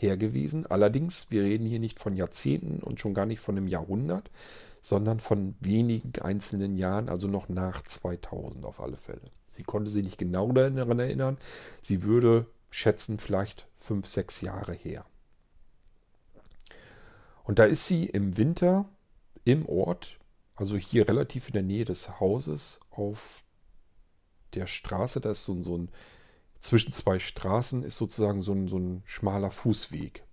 her 0.00 0.16
gewesen. 0.16 0.66
Allerdings, 0.66 1.30
wir 1.30 1.42
reden 1.42 1.66
hier 1.66 1.80
nicht 1.80 1.98
von 1.98 2.16
Jahrzehnten 2.16 2.82
und 2.82 3.00
schon 3.00 3.14
gar 3.14 3.26
nicht 3.26 3.40
von 3.40 3.56
einem 3.56 3.68
Jahrhundert, 3.68 4.30
sondern 4.82 5.20
von 5.20 5.54
wenigen 5.60 6.12
einzelnen 6.22 6.76
Jahren, 6.76 7.08
also 7.08 7.28
noch 7.28 7.48
nach 7.48 7.82
2000 7.82 8.64
auf 8.64 8.80
alle 8.80 8.96
Fälle. 8.96 9.30
Sie 9.48 9.62
konnte 9.62 9.90
sich 9.90 10.04
nicht 10.04 10.18
genau 10.18 10.52
daran 10.52 10.98
erinnern. 10.98 11.38
Sie 11.82 12.02
würde 12.02 12.46
schätzen 12.70 13.18
vielleicht 13.18 13.66
fünf, 13.78 14.06
sechs 14.06 14.40
Jahre 14.40 14.72
her. 14.72 15.04
Und 17.44 17.58
da 17.58 17.64
ist 17.64 17.86
sie 17.86 18.06
im 18.06 18.36
Winter 18.36 18.88
im 19.44 19.66
Ort, 19.66 20.18
also 20.54 20.76
hier 20.76 21.08
relativ 21.08 21.48
in 21.48 21.54
der 21.54 21.62
Nähe 21.62 21.84
des 21.84 22.20
Hauses, 22.20 22.78
auf 22.90 23.42
der 24.54 24.66
Straße, 24.66 25.20
da 25.20 25.32
ist 25.32 25.44
so, 25.44 25.60
so 25.60 25.76
ein, 25.76 25.90
zwischen 26.60 26.92
zwei 26.92 27.18
Straßen 27.18 27.82
ist 27.82 27.96
sozusagen 27.96 28.40
so 28.40 28.52
ein, 28.52 28.68
so 28.68 28.78
ein 28.78 29.02
schmaler 29.04 29.50
Fußweg. 29.50 30.24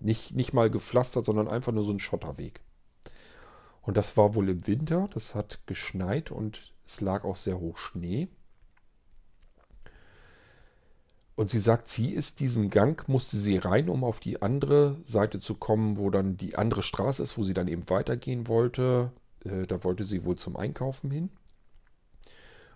Nicht, 0.00 0.34
nicht 0.34 0.52
mal 0.52 0.70
gepflastert, 0.70 1.24
sondern 1.24 1.48
einfach 1.48 1.72
nur 1.72 1.84
so 1.84 1.92
ein 1.92 2.00
Schotterweg. 2.00 2.60
Und 3.82 3.96
das 3.96 4.16
war 4.16 4.34
wohl 4.34 4.48
im 4.48 4.66
Winter, 4.66 5.08
das 5.12 5.34
hat 5.34 5.60
geschneit 5.66 6.30
und 6.30 6.72
es 6.86 7.00
lag 7.00 7.24
auch 7.24 7.36
sehr 7.36 7.58
hoch 7.58 7.76
Schnee. 7.76 8.28
Und 11.36 11.50
sie 11.50 11.58
sagt, 11.58 11.88
sie 11.88 12.10
ist 12.12 12.40
diesen 12.40 12.70
Gang, 12.70 13.06
musste 13.08 13.36
sie 13.36 13.56
rein, 13.56 13.88
um 13.88 14.04
auf 14.04 14.20
die 14.20 14.40
andere 14.40 15.00
Seite 15.04 15.40
zu 15.40 15.54
kommen, 15.54 15.98
wo 15.98 16.08
dann 16.10 16.36
die 16.36 16.56
andere 16.56 16.82
Straße 16.82 17.22
ist, 17.22 17.36
wo 17.36 17.42
sie 17.42 17.54
dann 17.54 17.68
eben 17.68 17.90
weitergehen 17.90 18.46
wollte. 18.46 19.12
Äh, 19.44 19.66
da 19.66 19.82
wollte 19.82 20.04
sie 20.04 20.24
wohl 20.24 20.36
zum 20.36 20.56
Einkaufen 20.56 21.10
hin. 21.10 21.30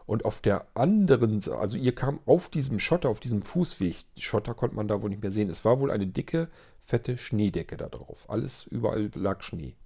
Und 0.09 0.25
auf 0.25 0.41
der 0.41 0.67
anderen 0.75 1.41
Seite, 1.41 1.59
also 1.59 1.77
ihr 1.77 1.95
kam 1.95 2.19
auf 2.27 2.49
diesem 2.49 2.81
Schotter, 2.81 3.09
auf 3.09 3.21
diesem 3.21 3.43
Fußweg, 3.43 4.05
Schotter 4.17 4.55
konnte 4.55 4.75
man 4.75 4.89
da 4.89 5.01
wohl 5.01 5.11
nicht 5.11 5.23
mehr 5.23 5.31
sehen. 5.31 5.49
Es 5.49 5.65
war 5.65 5.79
wohl 5.79 5.93
eine 5.93 6.09
dicke, 6.09 6.49
fette 6.85 7.17
Schneedecke 7.17 7.77
da 7.77 7.89
drauf. 7.89 8.25
Alles, 8.29 8.67
überall 8.67 9.11
lag 9.15 9.43
Schnee. 9.43 9.77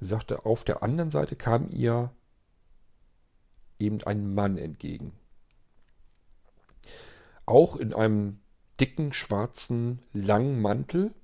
Sie 0.00 0.06
sagte, 0.06 0.44
auf 0.44 0.64
der 0.64 0.82
anderen 0.82 1.12
Seite 1.12 1.36
kam 1.36 1.68
ihr 1.70 2.10
eben 3.78 4.02
ein 4.02 4.34
Mann 4.34 4.58
entgegen 4.58 5.12
auch 7.46 7.76
in 7.76 7.94
einem 7.94 8.40
dicken, 8.78 9.12
schwarzen, 9.12 10.00
langen 10.12 10.60
Mantel. 10.60 11.14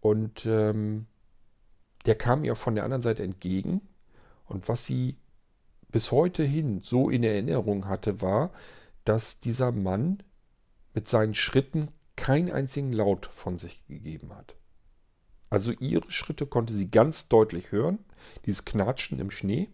Und 0.00 0.46
ähm, 0.46 1.06
der 2.06 2.14
kam 2.14 2.44
ihr 2.44 2.54
von 2.54 2.76
der 2.76 2.84
anderen 2.84 3.02
Seite 3.02 3.24
entgegen. 3.24 3.80
Und 4.46 4.68
was 4.68 4.86
sie 4.86 5.16
bis 5.88 6.10
heute 6.12 6.42
hin 6.42 6.80
so 6.82 7.10
in 7.10 7.22
Erinnerung 7.22 7.88
hatte, 7.88 8.20
war, 8.20 8.52
dass 9.04 9.40
dieser 9.40 9.72
Mann 9.72 10.22
mit 10.94 11.08
seinen 11.08 11.34
Schritten 11.34 11.88
keinen 12.16 12.50
einzigen 12.50 12.92
Laut 12.92 13.26
von 13.26 13.58
sich 13.58 13.86
gegeben 13.86 14.34
hat. 14.34 14.56
Also 15.50 15.72
ihre 15.72 16.10
Schritte 16.10 16.46
konnte 16.46 16.72
sie 16.72 16.90
ganz 16.90 17.28
deutlich 17.28 17.70
hören. 17.70 17.98
Dieses 18.46 18.64
Knatschen 18.64 19.18
im 19.20 19.30
Schnee, 19.30 19.68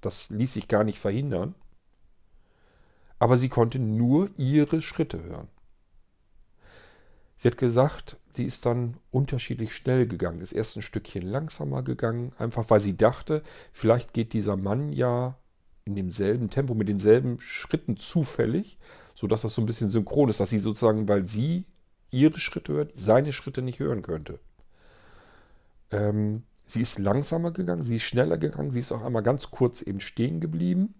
das 0.00 0.30
ließ 0.30 0.54
sich 0.54 0.68
gar 0.68 0.84
nicht 0.84 0.98
verhindern 0.98 1.54
aber 3.22 3.36
sie 3.36 3.48
konnte 3.48 3.78
nur 3.78 4.30
ihre 4.36 4.82
Schritte 4.82 5.22
hören. 5.22 5.46
Sie 7.42 7.48
hat 7.48 7.58
gesagt, 7.58 8.18
sie 8.34 8.44
ist 8.44 8.66
dann 8.66 8.98
unterschiedlich 9.10 9.74
schnell 9.74 10.06
gegangen, 10.06 10.40
ist 10.42 10.52
erst 10.52 10.76
ein 10.76 10.82
Stückchen 10.82 11.26
langsamer 11.26 11.82
gegangen, 11.82 12.30
einfach 12.38 12.70
weil 12.70 12.78
sie 12.78 12.96
dachte, 12.96 13.42
vielleicht 13.72 14.12
geht 14.12 14.32
dieser 14.32 14.56
Mann 14.56 14.92
ja 14.92 15.36
in 15.84 15.96
demselben 15.96 16.50
Tempo, 16.50 16.74
mit 16.74 16.88
denselben 16.88 17.40
Schritten 17.40 17.96
zufällig, 17.96 18.78
sodass 19.16 19.42
das 19.42 19.54
so 19.54 19.60
ein 19.60 19.66
bisschen 19.66 19.90
synchron 19.90 20.28
ist, 20.28 20.38
dass 20.38 20.50
sie 20.50 20.60
sozusagen, 20.60 21.08
weil 21.08 21.26
sie 21.26 21.64
ihre 22.12 22.38
Schritte 22.38 22.74
hört, 22.74 22.92
seine 22.94 23.32
Schritte 23.32 23.60
nicht 23.60 23.80
hören 23.80 24.02
könnte. 24.02 24.38
Ähm, 25.90 26.44
sie 26.64 26.80
ist 26.80 27.00
langsamer 27.00 27.50
gegangen, 27.50 27.82
sie 27.82 27.96
ist 27.96 28.02
schneller 28.02 28.38
gegangen, 28.38 28.70
sie 28.70 28.78
ist 28.78 28.92
auch 28.92 29.02
einmal 29.02 29.24
ganz 29.24 29.50
kurz 29.50 29.82
eben 29.82 29.98
stehen 29.98 30.38
geblieben 30.38 30.94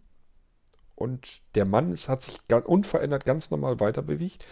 und 0.97 1.41
der 1.55 1.67
Mann 1.67 1.93
ist, 1.93 2.09
hat 2.09 2.25
sich 2.25 2.41
unverändert 2.65 3.27
ganz 3.27 3.53
normal 3.53 3.79
weiter 3.79 4.03
bewegt 4.03 4.45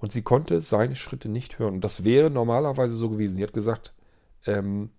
und 0.00 0.12
sie 0.12 0.22
konnte 0.22 0.60
seine 0.60 0.96
Schritte 0.96 1.28
nicht 1.28 1.58
hören. 1.58 1.74
Und 1.74 1.80
das 1.82 2.04
wäre 2.04 2.30
normalerweise 2.30 2.94
so 2.94 3.10
gewesen. 3.10 3.36
Sie 3.36 3.42
hat 3.42 3.52
gesagt, 3.52 3.92
ähm, 4.46 4.90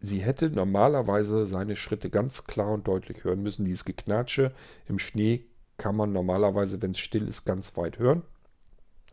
sie 0.00 0.20
hätte 0.20 0.50
normalerweise 0.50 1.46
seine 1.46 1.76
Schritte 1.76 2.10
ganz 2.10 2.44
klar 2.44 2.72
und 2.72 2.86
deutlich 2.86 3.24
hören 3.24 3.42
müssen. 3.42 3.64
Dieses 3.64 3.84
Geknatsche 3.84 4.52
im 4.86 4.98
Schnee 4.98 5.46
kann 5.76 5.96
man 5.96 6.12
normalerweise, 6.12 6.80
wenn 6.82 6.92
es 6.92 6.98
still 6.98 7.26
ist, 7.26 7.44
ganz 7.44 7.76
weit 7.76 7.98
hören. 7.98 8.22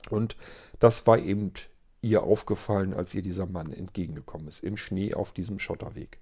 Und 0.10 0.36
das 0.80 1.08
war 1.08 1.18
eben 1.18 1.54
ihr 2.02 2.24
aufgefallen, 2.24 2.94
als 2.94 3.14
ihr 3.14 3.22
dieser 3.22 3.46
Mann 3.46 3.72
entgegengekommen 3.72 4.48
ist, 4.48 4.64
im 4.64 4.78
Schnee 4.78 5.14
auf 5.14 5.32
diesem 5.32 5.60
Schotterweg. 5.60 6.20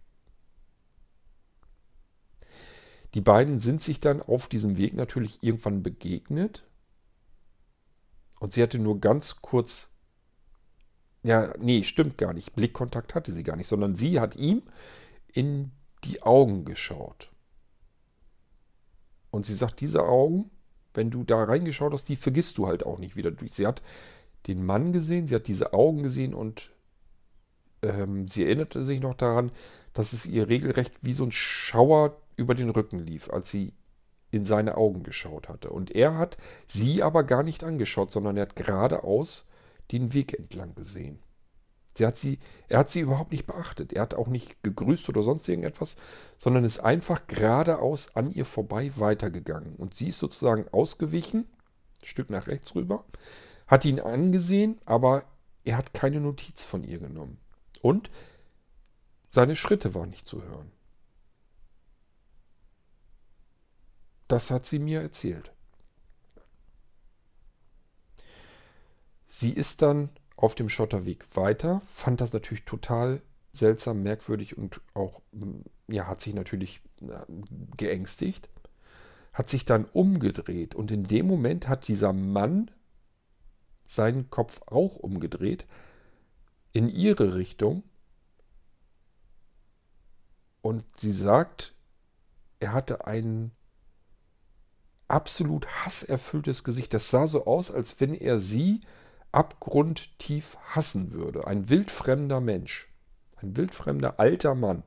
Die 3.16 3.22
beiden 3.22 3.60
sind 3.60 3.82
sich 3.82 4.00
dann 4.00 4.22
auf 4.22 4.48
diesem 4.48 4.78
Weg 4.78 4.94
natürlich 4.94 5.40
irgendwann 5.42 5.82
begegnet. 5.82 6.64
Und 8.40 8.54
sie 8.54 8.64
hatte 8.64 8.80
nur 8.80 9.00
ganz 9.00 9.42
kurz, 9.42 9.92
ja, 11.24 11.54
nee, 11.60 11.84
stimmt 11.84 12.18
gar 12.18 12.34
nicht. 12.34 12.56
Blickkontakt 12.56 13.16
hatte 13.16 13.32
sie 13.32 13.44
gar 13.44 13.56
nicht, 13.56 13.68
sondern 13.68 13.96
sie 13.96 14.20
hat 14.20 14.36
ihm 14.36 14.64
in 15.28 15.72
die 16.06 16.24
Augen 16.24 16.66
geschaut. 16.66 17.30
Und 19.32 19.46
sie 19.46 19.54
sagt, 19.54 19.82
diese 19.82 20.04
Augen, 20.04 20.50
wenn 20.94 21.12
du 21.12 21.24
da 21.24 21.44
reingeschaut 21.44 21.94
hast, 21.94 22.10
die 22.10 22.16
vergisst 22.16 22.58
du 22.58 22.68
halt 22.68 22.86
auch 22.86 22.98
nicht 22.98 23.16
wieder. 23.16 23.32
Sie 23.50 23.68
hat 23.68 23.82
den 24.48 24.66
Mann 24.66 24.94
gesehen, 24.94 25.28
sie 25.28 25.36
hat 25.36 25.48
diese 25.48 25.74
Augen 25.74 26.02
gesehen 26.02 26.34
und 26.34 26.72
ähm, 27.82 28.28
sie 28.28 28.46
erinnerte 28.46 28.84
sich 28.84 29.00
noch 29.00 29.16
daran, 29.16 29.52
dass 29.94 30.14
es 30.14 30.26
ihr 30.26 30.48
regelrecht 30.48 30.94
wie 31.02 31.14
so 31.14 31.26
ein 31.26 31.32
Schauer 31.32 32.18
über 32.38 32.56
den 32.56 32.70
Rücken 32.70 33.00
lief, 33.00 33.30
als 33.30 33.52
sie 33.52 33.74
in 34.32 34.46
seine 34.46 34.78
Augen 34.78 35.04
geschaut 35.04 35.50
hatte. 35.50 35.70
Und 35.70 35.96
er 35.96 36.18
hat 36.18 36.38
sie 36.68 37.04
aber 37.04 37.24
gar 37.24 37.44
nicht 37.44 37.64
angeschaut, 37.64 38.12
sondern 38.12 38.38
er 38.38 38.44
hat 38.44 38.56
geradeaus 38.56 39.46
den 39.92 40.14
Weg 40.14 40.38
entlang 40.38 40.76
gesehen. 40.76 41.20
Sie 41.96 42.06
hat 42.06 42.18
sie, 42.18 42.40
er 42.68 42.80
hat 42.80 42.90
sie 42.90 43.02
überhaupt 43.02 43.32
nicht 43.32 43.46
beachtet. 43.46 43.92
Er 43.92 44.04
hat 44.04 44.14
auch 44.14 44.28
nicht 44.28 44.64
gegrüßt 44.64 45.10
oder 45.10 45.24
sonst 45.24 45.48
irgendetwas, 45.50 45.98
sondern 46.38 46.64
ist 46.64 46.80
einfach 46.80 47.28
geradeaus 47.28 48.16
an 48.16 48.32
ihr 48.32 48.46
vorbei 48.46 48.92
weitergegangen. 48.96 49.76
Und 49.76 49.96
sie 49.96 50.08
ist 50.08 50.20
sozusagen 50.20 50.68
ausgewichen, 50.72 51.48
ein 52.02 52.06
Stück 52.06 52.30
nach 52.30 52.48
rechts 52.48 52.76
rüber, 52.76 53.04
hat 53.68 53.84
ihn 53.84 54.00
angesehen, 54.00 54.80
aber 54.86 55.26
er 55.66 55.78
hat 55.78 55.94
keine 55.94 56.22
Notiz 56.22 56.64
von 56.64 56.84
ihr 56.84 57.00
genommen. 57.00 57.38
Und 57.82 58.10
seine 59.28 59.56
Schritte 59.56 59.94
waren 59.94 60.10
nicht 60.10 60.28
zu 60.28 60.42
hören. 60.42 60.72
Das 64.30 64.52
hat 64.52 64.68
sie 64.68 64.78
mir 64.78 65.02
erzählt. 65.02 65.52
Sie 69.26 69.52
ist 69.52 69.82
dann 69.82 70.10
auf 70.38 70.54
dem 70.54 70.70
Schotterweg 70.70 71.36
weiter, 71.36 71.82
fand 71.88 72.22
das 72.22 72.32
natürlich 72.32 72.64
total 72.64 73.24
seltsam, 73.54 74.04
merkwürdig 74.04 74.56
und 74.56 74.82
auch, 74.94 75.22
mm, 75.32 75.62
ja, 75.88 76.08
hat 76.08 76.22
sich 76.22 76.36
natürlich 76.36 76.82
geängstigt, 77.76 78.50
hat 79.34 79.50
sich 79.50 79.66
dann 79.66 79.86
umgedreht 79.86 80.76
und 80.76 80.92
in 80.92 81.06
dem 81.06 81.26
Moment 81.26 81.68
hat 81.68 81.88
dieser 81.88 82.14
Mann 82.14 82.70
seinen 83.88 84.30
Kopf 84.30 84.62
auch 84.68 84.96
umgedreht 84.96 85.66
in 86.72 86.88
ihre 86.88 87.34
Richtung 87.34 87.82
und 90.62 90.84
sie 90.98 91.14
sagt, 91.14 91.74
er 92.60 92.74
hatte 92.74 93.08
einen 93.08 93.52
absolut 95.10 95.68
hasserfülltes 95.68 96.64
Gesicht. 96.64 96.94
Das 96.94 97.10
sah 97.10 97.28
so 97.28 97.46
aus, 97.46 97.72
als 97.72 98.00
wenn 98.00 98.14
er 98.14 98.40
sie 98.40 98.82
abgrundtief 99.32 100.58
hassen 100.64 101.12
würde. 101.12 101.46
Ein 101.48 101.70
wildfremder 101.70 102.40
Mensch. 102.40 102.88
Ein 103.38 103.56
wildfremder 103.56 104.20
alter 104.20 104.56
Mann. 104.56 104.84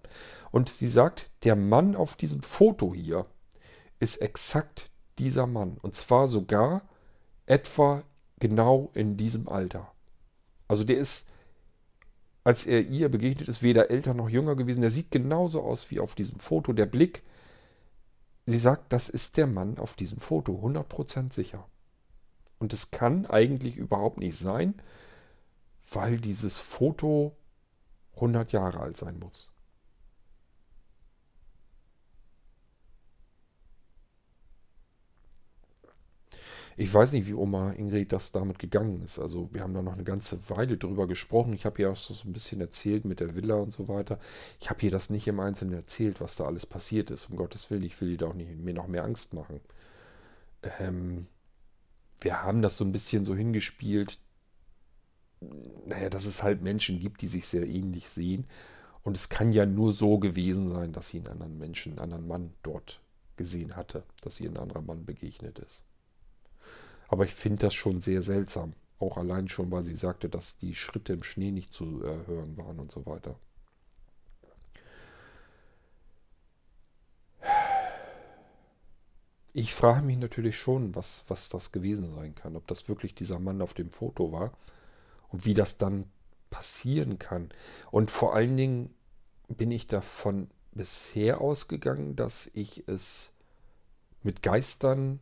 Und 0.50 0.68
sie 0.68 0.88
sagt, 0.88 1.30
der 1.44 1.56
Mann 1.56 1.96
auf 1.96 2.16
diesem 2.16 2.42
Foto 2.42 2.94
hier 2.94 3.26
ist 4.00 4.16
exakt 4.16 4.90
dieser 5.18 5.46
Mann. 5.46 5.78
Und 5.80 5.94
zwar 5.96 6.28
sogar 6.28 6.82
etwa 7.46 8.02
genau 8.38 8.90
in 8.94 9.16
diesem 9.16 9.48
Alter. 9.48 9.92
Also 10.68 10.84
der 10.84 10.98
ist, 10.98 11.30
als 12.44 12.66
er 12.66 12.82
ihr 12.82 13.08
begegnet 13.08 13.48
ist, 13.48 13.62
weder 13.62 13.90
älter 13.90 14.14
noch 14.14 14.28
jünger 14.28 14.56
gewesen. 14.56 14.80
Der 14.80 14.90
sieht 14.90 15.10
genauso 15.10 15.62
aus 15.62 15.90
wie 15.90 16.00
auf 16.00 16.14
diesem 16.14 16.40
Foto. 16.40 16.72
Der 16.72 16.86
Blick 16.86 17.22
Sie 18.46 18.58
sagt, 18.58 18.92
das 18.92 19.08
ist 19.08 19.36
der 19.36 19.46
Mann 19.46 19.78
auf 19.78 19.94
diesem 19.94 20.18
Foto, 20.18 20.54
100% 20.64 21.32
sicher. 21.32 21.66
Und 22.58 22.72
es 22.72 22.90
kann 22.90 23.26
eigentlich 23.26 23.76
überhaupt 23.76 24.18
nicht 24.18 24.36
sein, 24.36 24.74
weil 25.90 26.18
dieses 26.18 26.56
Foto 26.56 27.36
100 28.16 28.52
Jahre 28.52 28.80
alt 28.80 28.96
sein 28.96 29.18
muss. 29.18 29.51
Ich 36.76 36.92
weiß 36.92 37.12
nicht, 37.12 37.26
wie 37.26 37.34
Oma 37.34 37.72
Ingrid 37.72 38.12
das 38.12 38.32
damit 38.32 38.58
gegangen 38.58 39.02
ist. 39.02 39.18
Also 39.18 39.50
wir 39.52 39.62
haben 39.62 39.74
da 39.74 39.82
noch 39.82 39.92
eine 39.92 40.04
ganze 40.04 40.38
Weile 40.48 40.78
drüber 40.78 41.06
gesprochen. 41.06 41.52
Ich 41.52 41.66
habe 41.66 41.82
ihr 41.82 41.90
auch 41.90 41.96
so 41.96 42.14
ein 42.26 42.32
bisschen 42.32 42.60
erzählt 42.60 43.04
mit 43.04 43.20
der 43.20 43.34
Villa 43.34 43.56
und 43.56 43.72
so 43.72 43.88
weiter. 43.88 44.18
Ich 44.60 44.70
habe 44.70 44.82
ihr 44.82 44.90
das 44.90 45.10
nicht 45.10 45.28
im 45.28 45.40
Einzelnen 45.40 45.74
erzählt, 45.74 46.20
was 46.20 46.36
da 46.36 46.44
alles 46.44 46.64
passiert 46.66 47.10
ist. 47.10 47.28
Um 47.28 47.36
Gottes 47.36 47.70
Willen, 47.70 47.82
ich 47.82 48.00
will 48.00 48.10
ihr 48.10 48.18
da 48.18 48.28
auch 48.28 48.34
nicht 48.34 48.56
mir 48.56 48.74
noch 48.74 48.88
mehr 48.88 49.04
Angst 49.04 49.34
machen. 49.34 49.60
Ähm, 50.78 51.26
wir 52.20 52.42
haben 52.42 52.62
das 52.62 52.76
so 52.76 52.84
ein 52.84 52.92
bisschen 52.92 53.24
so 53.24 53.34
hingespielt, 53.34 54.18
naja, 55.86 56.08
dass 56.08 56.24
es 56.24 56.42
halt 56.42 56.62
Menschen 56.62 57.00
gibt, 57.00 57.20
die 57.22 57.26
sich 57.26 57.46
sehr 57.46 57.66
ähnlich 57.66 58.08
sehen. 58.08 58.46
Und 59.02 59.16
es 59.16 59.28
kann 59.28 59.52
ja 59.52 59.66
nur 59.66 59.92
so 59.92 60.18
gewesen 60.18 60.68
sein, 60.68 60.92
dass 60.92 61.08
sie 61.08 61.18
einen 61.18 61.28
anderen 61.28 61.58
Menschen, 61.58 61.92
einen 61.92 61.98
anderen 61.98 62.28
Mann 62.28 62.54
dort 62.62 63.00
gesehen 63.36 63.74
hatte, 63.76 64.04
dass 64.20 64.38
ihr 64.38 64.48
ein 64.48 64.56
anderer 64.56 64.82
Mann 64.82 65.04
begegnet 65.04 65.58
ist. 65.58 65.82
Aber 67.12 67.26
ich 67.26 67.34
finde 67.34 67.66
das 67.66 67.74
schon 67.74 68.00
sehr 68.00 68.22
seltsam. 68.22 68.72
Auch 68.98 69.18
allein 69.18 69.46
schon, 69.46 69.70
weil 69.70 69.82
sie 69.82 69.96
sagte, 69.96 70.30
dass 70.30 70.56
die 70.56 70.74
Schritte 70.74 71.12
im 71.12 71.22
Schnee 71.22 71.50
nicht 71.50 71.74
zu 71.74 72.02
äh, 72.02 72.26
hören 72.26 72.56
waren 72.56 72.80
und 72.80 72.90
so 72.90 73.04
weiter. 73.04 73.38
Ich 79.52 79.74
frage 79.74 80.00
mich 80.00 80.16
natürlich 80.16 80.56
schon, 80.56 80.94
was, 80.94 81.26
was 81.28 81.50
das 81.50 81.70
gewesen 81.70 82.16
sein 82.16 82.34
kann. 82.34 82.56
Ob 82.56 82.66
das 82.66 82.88
wirklich 82.88 83.14
dieser 83.14 83.38
Mann 83.38 83.60
auf 83.60 83.74
dem 83.74 83.90
Foto 83.90 84.32
war 84.32 84.56
und 85.28 85.44
wie 85.44 85.52
das 85.52 85.76
dann 85.76 86.06
passieren 86.48 87.18
kann. 87.18 87.50
Und 87.90 88.10
vor 88.10 88.34
allen 88.34 88.56
Dingen 88.56 88.94
bin 89.48 89.70
ich 89.70 89.86
davon 89.86 90.48
bisher 90.72 91.42
ausgegangen, 91.42 92.16
dass 92.16 92.50
ich 92.54 92.88
es 92.88 93.34
mit 94.22 94.42
Geistern 94.42 95.20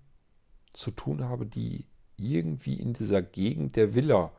zu 0.72 0.90
tun 0.90 1.24
habe, 1.24 1.46
die 1.46 1.84
irgendwie 2.16 2.74
in 2.74 2.92
dieser 2.92 3.22
Gegend 3.22 3.76
der 3.76 3.94
Villa 3.94 4.32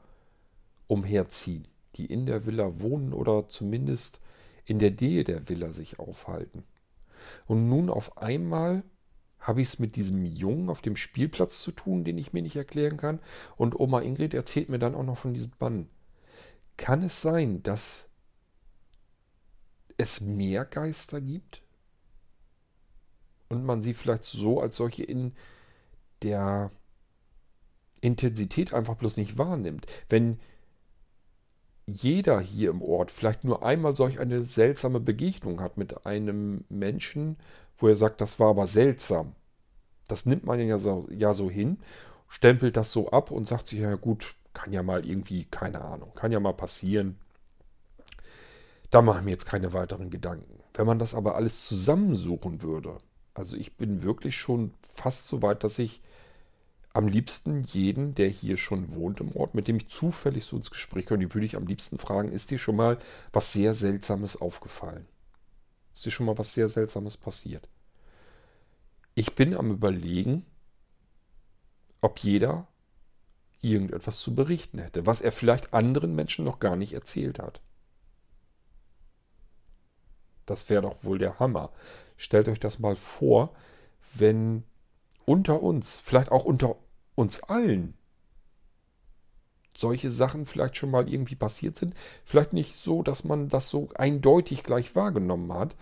umherziehen, 0.87 1.67
die 1.95 2.05
in 2.05 2.25
der 2.25 2.45
Villa 2.45 2.79
wohnen 2.79 3.13
oder 3.13 3.47
zumindest 3.47 4.19
in 4.65 4.79
der 4.79 4.91
Nähe 4.91 5.23
der 5.23 5.49
Villa 5.49 5.73
sich 5.73 5.99
aufhalten. 5.99 6.63
Und 7.47 7.69
nun 7.69 7.89
auf 7.89 8.17
einmal 8.17 8.83
habe 9.39 9.61
ich 9.61 9.69
es 9.69 9.79
mit 9.79 9.95
diesem 9.95 10.23
Jungen 10.23 10.69
auf 10.69 10.81
dem 10.81 10.95
Spielplatz 10.95 11.61
zu 11.61 11.71
tun, 11.71 12.03
den 12.03 12.17
ich 12.17 12.31
mir 12.31 12.41
nicht 12.41 12.55
erklären 12.55 12.97
kann, 12.97 13.19
und 13.57 13.79
Oma 13.79 14.01
Ingrid 14.01 14.33
erzählt 14.33 14.69
mir 14.69 14.79
dann 14.79 14.95
auch 14.95 15.03
noch 15.03 15.17
von 15.17 15.33
diesem 15.33 15.51
Bann. 15.57 15.89
Kann 16.77 17.01
es 17.03 17.21
sein, 17.21 17.63
dass 17.63 18.07
es 19.97 20.21
mehr 20.21 20.65
Geister 20.65 21.21
gibt? 21.21 21.63
Und 23.49 23.65
man 23.65 23.83
sie 23.83 23.93
vielleicht 23.93 24.23
so 24.23 24.61
als 24.61 24.77
solche 24.77 25.03
in 25.03 25.33
der 26.23 26.71
Intensität 28.01 28.73
einfach 28.73 28.95
bloß 28.95 29.17
nicht 29.17 29.37
wahrnimmt. 29.37 29.85
Wenn 30.09 30.39
jeder 31.87 32.39
hier 32.39 32.69
im 32.69 32.81
Ort 32.81 33.11
vielleicht 33.11 33.43
nur 33.43 33.63
einmal 33.63 33.95
solch 33.95 34.19
eine 34.19 34.43
seltsame 34.43 34.99
Begegnung 34.99 35.61
hat 35.61 35.77
mit 35.77 36.05
einem 36.05 36.63
Menschen, 36.69 37.37
wo 37.77 37.87
er 37.87 37.95
sagt, 37.95 38.21
das 38.21 38.39
war 38.39 38.49
aber 38.49 38.67
seltsam. 38.67 39.35
Das 40.07 40.25
nimmt 40.25 40.45
man 40.45 40.59
ja 40.59 40.79
so, 40.79 41.07
ja 41.11 41.33
so 41.33 41.49
hin, 41.49 41.79
stempelt 42.27 42.77
das 42.77 42.91
so 42.91 43.09
ab 43.11 43.31
und 43.31 43.47
sagt 43.47 43.67
sich, 43.67 43.79
ja 43.79 43.95
gut, 43.95 44.35
kann 44.53 44.73
ja 44.73 44.83
mal 44.83 45.05
irgendwie, 45.05 45.45
keine 45.45 45.81
Ahnung, 45.81 46.13
kann 46.15 46.31
ja 46.31 46.39
mal 46.39 46.53
passieren. 46.53 47.17
Da 48.89 49.01
machen 49.01 49.25
wir 49.25 49.31
jetzt 49.31 49.45
keine 49.45 49.73
weiteren 49.73 50.09
Gedanken. 50.09 50.59
Wenn 50.73 50.85
man 50.85 50.99
das 50.99 51.15
aber 51.15 51.35
alles 51.35 51.65
zusammensuchen 51.65 52.61
würde, 52.61 52.97
also 53.33 53.55
ich 53.55 53.77
bin 53.77 54.03
wirklich 54.03 54.37
schon 54.37 54.73
fast 54.93 55.27
so 55.27 55.41
weit, 55.41 55.63
dass 55.63 55.79
ich 55.79 56.01
am 56.93 57.07
liebsten 57.07 57.63
jeden, 57.63 58.15
der 58.15 58.27
hier 58.27 58.57
schon 58.57 58.93
wohnt 58.95 59.19
im 59.21 59.35
Ort, 59.35 59.55
mit 59.55 59.67
dem 59.67 59.77
ich 59.77 59.89
zufällig 59.89 60.45
so 60.45 60.57
ins 60.57 60.71
Gespräch 60.71 61.05
komme, 61.05 61.19
den 61.19 61.33
würde 61.33 61.45
ich 61.45 61.55
am 61.55 61.67
liebsten 61.67 61.97
fragen, 61.97 62.31
ist 62.31 62.51
dir 62.51 62.59
schon 62.59 62.75
mal 62.75 62.97
was 63.31 63.53
sehr 63.53 63.73
Seltsames 63.73 64.39
aufgefallen? 64.39 65.07
Ist 65.93 66.05
dir 66.05 66.11
schon 66.11 66.25
mal 66.25 66.37
was 66.37 66.53
sehr 66.53 66.67
Seltsames 66.67 67.17
passiert? 67.17 67.67
Ich 69.13 69.35
bin 69.35 69.55
am 69.55 69.71
Überlegen, 69.71 70.45
ob 72.01 72.19
jeder 72.19 72.67
irgendetwas 73.61 74.19
zu 74.19 74.33
berichten 74.33 74.79
hätte, 74.79 75.05
was 75.05 75.21
er 75.21 75.31
vielleicht 75.31 75.73
anderen 75.73 76.15
Menschen 76.15 76.43
noch 76.43 76.59
gar 76.59 76.75
nicht 76.75 76.93
erzählt 76.93 77.39
hat. 77.39 77.61
Das 80.45 80.69
wäre 80.69 80.81
doch 80.81 81.03
wohl 81.03 81.19
der 81.19 81.39
Hammer. 81.39 81.71
Stellt 82.17 82.47
euch 82.47 82.59
das 82.59 82.79
mal 82.79 82.95
vor, 82.95 83.55
wenn 84.13 84.63
unter 85.25 85.61
uns, 85.61 85.99
vielleicht 85.99 86.31
auch 86.31 86.45
unter 86.45 86.75
uns 87.15 87.43
allen, 87.43 87.95
solche 89.77 90.11
Sachen 90.11 90.45
vielleicht 90.45 90.77
schon 90.77 90.91
mal 90.91 91.11
irgendwie 91.11 91.35
passiert 91.35 91.77
sind. 91.77 91.95
Vielleicht 92.25 92.53
nicht 92.53 92.75
so, 92.75 93.03
dass 93.03 93.23
man 93.23 93.49
das 93.49 93.69
so 93.69 93.89
eindeutig 93.95 94.63
gleich 94.63 94.95
wahrgenommen 94.95 95.53
hat, 95.53 95.75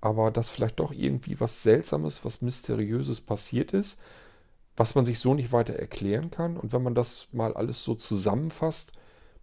aber 0.00 0.30
dass 0.30 0.50
vielleicht 0.50 0.80
doch 0.80 0.92
irgendwie 0.92 1.40
was 1.40 1.62
Seltsames, 1.62 2.24
was 2.24 2.42
Mysteriöses 2.42 3.20
passiert 3.20 3.72
ist, 3.72 3.98
was 4.76 4.94
man 4.94 5.06
sich 5.06 5.18
so 5.18 5.34
nicht 5.34 5.52
weiter 5.52 5.74
erklären 5.74 6.30
kann. 6.30 6.56
Und 6.56 6.72
wenn 6.72 6.82
man 6.82 6.94
das 6.94 7.28
mal 7.32 7.54
alles 7.54 7.82
so 7.82 7.94
zusammenfasst, 7.94 8.92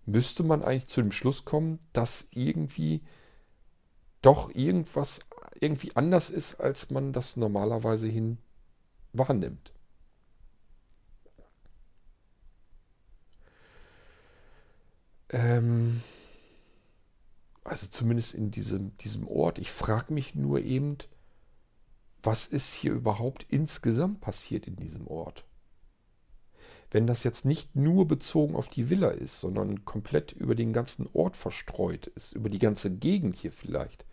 müsste 0.06 0.44
man 0.44 0.64
eigentlich 0.64 0.88
zu 0.88 1.02
dem 1.02 1.12
Schluss 1.12 1.46
kommen, 1.46 1.80
dass 1.94 2.28
irgendwie 2.32 3.02
doch 4.22 4.54
irgendwas 4.54 5.22
irgendwie 5.60 5.96
anders 5.96 6.30
ist, 6.30 6.60
als 6.60 6.92
man 6.92 7.14
das 7.14 7.36
normalerweise 7.38 8.08
hin 8.08 8.38
wahrnimmt. 9.14 9.72
Ähm, 15.30 16.02
also 17.64 17.88
zumindest 17.88 18.36
in 18.36 18.52
diesem, 18.52 18.96
diesem 18.98 19.28
Ort. 19.28 19.58
Ich 19.58 19.72
frage 19.72 20.14
mich 20.14 20.36
nur 20.36 20.60
eben, 20.60 20.98
was 22.22 22.48
ist 22.48 22.74
hier 22.74 22.94
überhaupt 22.94 23.46
insgesamt 23.50 24.22
passiert 24.22 24.68
in 24.68 24.76
diesem 24.76 25.08
Ort? 25.08 25.46
Wenn 26.92 27.08
das 27.08 27.24
jetzt 27.24 27.44
nicht 27.44 27.76
nur 27.76 28.08
bezogen 28.08 28.56
auf 28.56 28.70
die 28.70 28.90
Villa 28.90 29.10
ist, 29.10 29.40
sondern 29.40 29.84
komplett 29.84 30.32
über 30.32 30.54
den 30.54 30.74
ganzen 30.74 31.10
Ort 31.14 31.36
verstreut 31.36 32.08
ist, 32.08 32.34
über 32.34 32.50
die 32.50 32.60
ganze 32.60 32.96
Gegend 32.96 33.36
hier 33.36 33.52
vielleicht, 33.52 34.06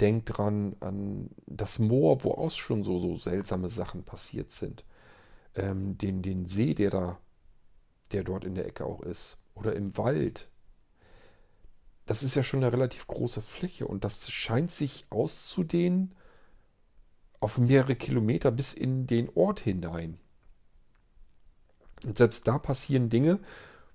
Denkt 0.00 0.36
dran 0.36 0.76
an 0.80 1.30
das 1.46 1.78
Moor, 1.78 2.24
wo 2.24 2.32
auch 2.32 2.50
schon 2.50 2.82
so, 2.82 2.98
so 2.98 3.16
seltsame 3.16 3.70
Sachen 3.70 4.02
passiert 4.02 4.50
sind. 4.50 4.84
Ähm, 5.54 5.96
den, 5.98 6.22
den 6.22 6.46
See, 6.46 6.74
der 6.74 6.90
da, 6.90 7.18
der 8.12 8.24
dort 8.24 8.44
in 8.44 8.54
der 8.54 8.66
Ecke 8.66 8.84
auch 8.84 9.02
ist. 9.02 9.38
Oder 9.54 9.76
im 9.76 9.96
Wald. 9.96 10.48
Das 12.06 12.22
ist 12.22 12.34
ja 12.34 12.42
schon 12.42 12.62
eine 12.62 12.72
relativ 12.72 13.06
große 13.06 13.40
Fläche 13.40 13.86
und 13.86 14.04
das 14.04 14.30
scheint 14.30 14.70
sich 14.70 15.06
auszudehnen 15.10 16.14
auf 17.40 17.58
mehrere 17.58 17.94
Kilometer 17.94 18.50
bis 18.50 18.72
in 18.72 19.06
den 19.06 19.30
Ort 19.34 19.60
hinein. 19.60 20.18
Und 22.04 22.18
selbst 22.18 22.46
da 22.46 22.58
passieren 22.58 23.08
Dinge, 23.08 23.40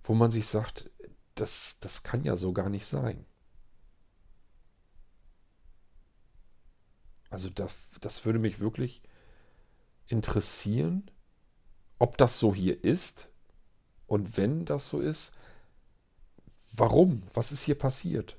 wo 0.04 0.14
man 0.14 0.32
sich 0.32 0.48
sagt, 0.48 0.90
das, 1.36 1.78
das 1.80 2.04
kann 2.04 2.24
ja 2.24 2.36
so 2.36 2.54
gar 2.54 2.70
nicht 2.70 2.86
sein. 2.86 3.26
Also 7.30 7.50
das, 7.50 7.76
das 8.02 8.26
würde 8.26 8.40
mich 8.40 8.60
wirklich 8.60 9.02
interessieren, 10.08 11.10
ob 12.00 12.18
das 12.18 12.40
so 12.40 12.56
hier 12.56 12.84
ist 12.84 13.30
und 14.08 14.38
wenn 14.38 14.66
das 14.66 14.90
so 14.90 15.00
ist, 15.00 15.32
warum? 16.72 17.24
Was 17.34 17.52
ist 17.52 17.64
hier 17.64 17.78
passiert? 17.78 18.38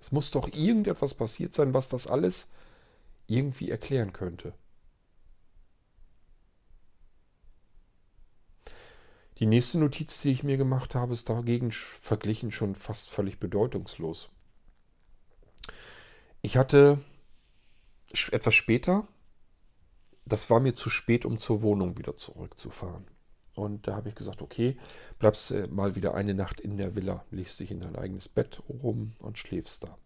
Es 0.00 0.12
muss 0.12 0.30
doch 0.30 0.48
irgendetwas 0.52 1.14
passiert 1.14 1.54
sein, 1.54 1.74
was 1.74 1.88
das 1.88 2.06
alles 2.06 2.48
irgendwie 3.26 3.70
erklären 3.70 4.12
könnte. 4.12 4.54
Die 9.38 9.46
nächste 9.46 9.78
Notiz, 9.78 10.20
die 10.20 10.30
ich 10.30 10.42
mir 10.42 10.56
gemacht 10.56 10.94
habe, 10.94 11.14
ist 11.14 11.30
dagegen 11.30 11.70
verglichen 11.72 12.50
schon 12.50 12.74
fast 12.74 13.08
völlig 13.08 13.38
bedeutungslos. 13.38 14.30
Ich 16.42 16.56
hatte 16.56 16.98
etwas 18.30 18.54
später, 18.54 19.06
das 20.24 20.48
war 20.48 20.60
mir 20.60 20.74
zu 20.74 20.90
spät, 20.90 21.24
um 21.24 21.38
zur 21.38 21.62
Wohnung 21.62 21.98
wieder 21.98 22.16
zurückzufahren. 22.16 23.06
Und 23.54 23.86
da 23.86 23.96
habe 23.96 24.08
ich 24.08 24.14
gesagt, 24.14 24.42
okay, 24.42 24.76
bleibst 25.18 25.50
äh, 25.50 25.66
mal 25.66 25.96
wieder 25.96 26.14
eine 26.14 26.34
Nacht 26.34 26.60
in 26.60 26.78
der 26.78 26.94
Villa, 26.94 27.24
legst 27.30 27.60
dich 27.60 27.70
in 27.70 27.80
dein 27.80 27.96
eigenes 27.96 28.28
Bett 28.28 28.62
rum 28.68 29.12
und 29.22 29.38
schläfst 29.38 29.84
da. 29.84 29.98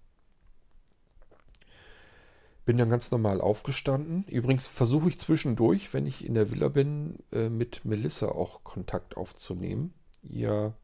Bin 2.64 2.78
dann 2.78 2.88
ganz 2.90 3.10
normal 3.10 3.40
aufgestanden. 3.40 4.24
Übrigens 4.24 4.66
versuche 4.66 5.08
ich 5.08 5.20
zwischendurch, 5.20 5.92
wenn 5.92 6.06
ich 6.06 6.24
in 6.24 6.34
der 6.34 6.50
Villa 6.50 6.68
bin, 6.68 7.18
äh, 7.30 7.50
mit 7.50 7.84
Melissa 7.84 8.28
auch 8.28 8.64
Kontakt 8.64 9.16
aufzunehmen. 9.16 9.92
Ihr 10.22 10.74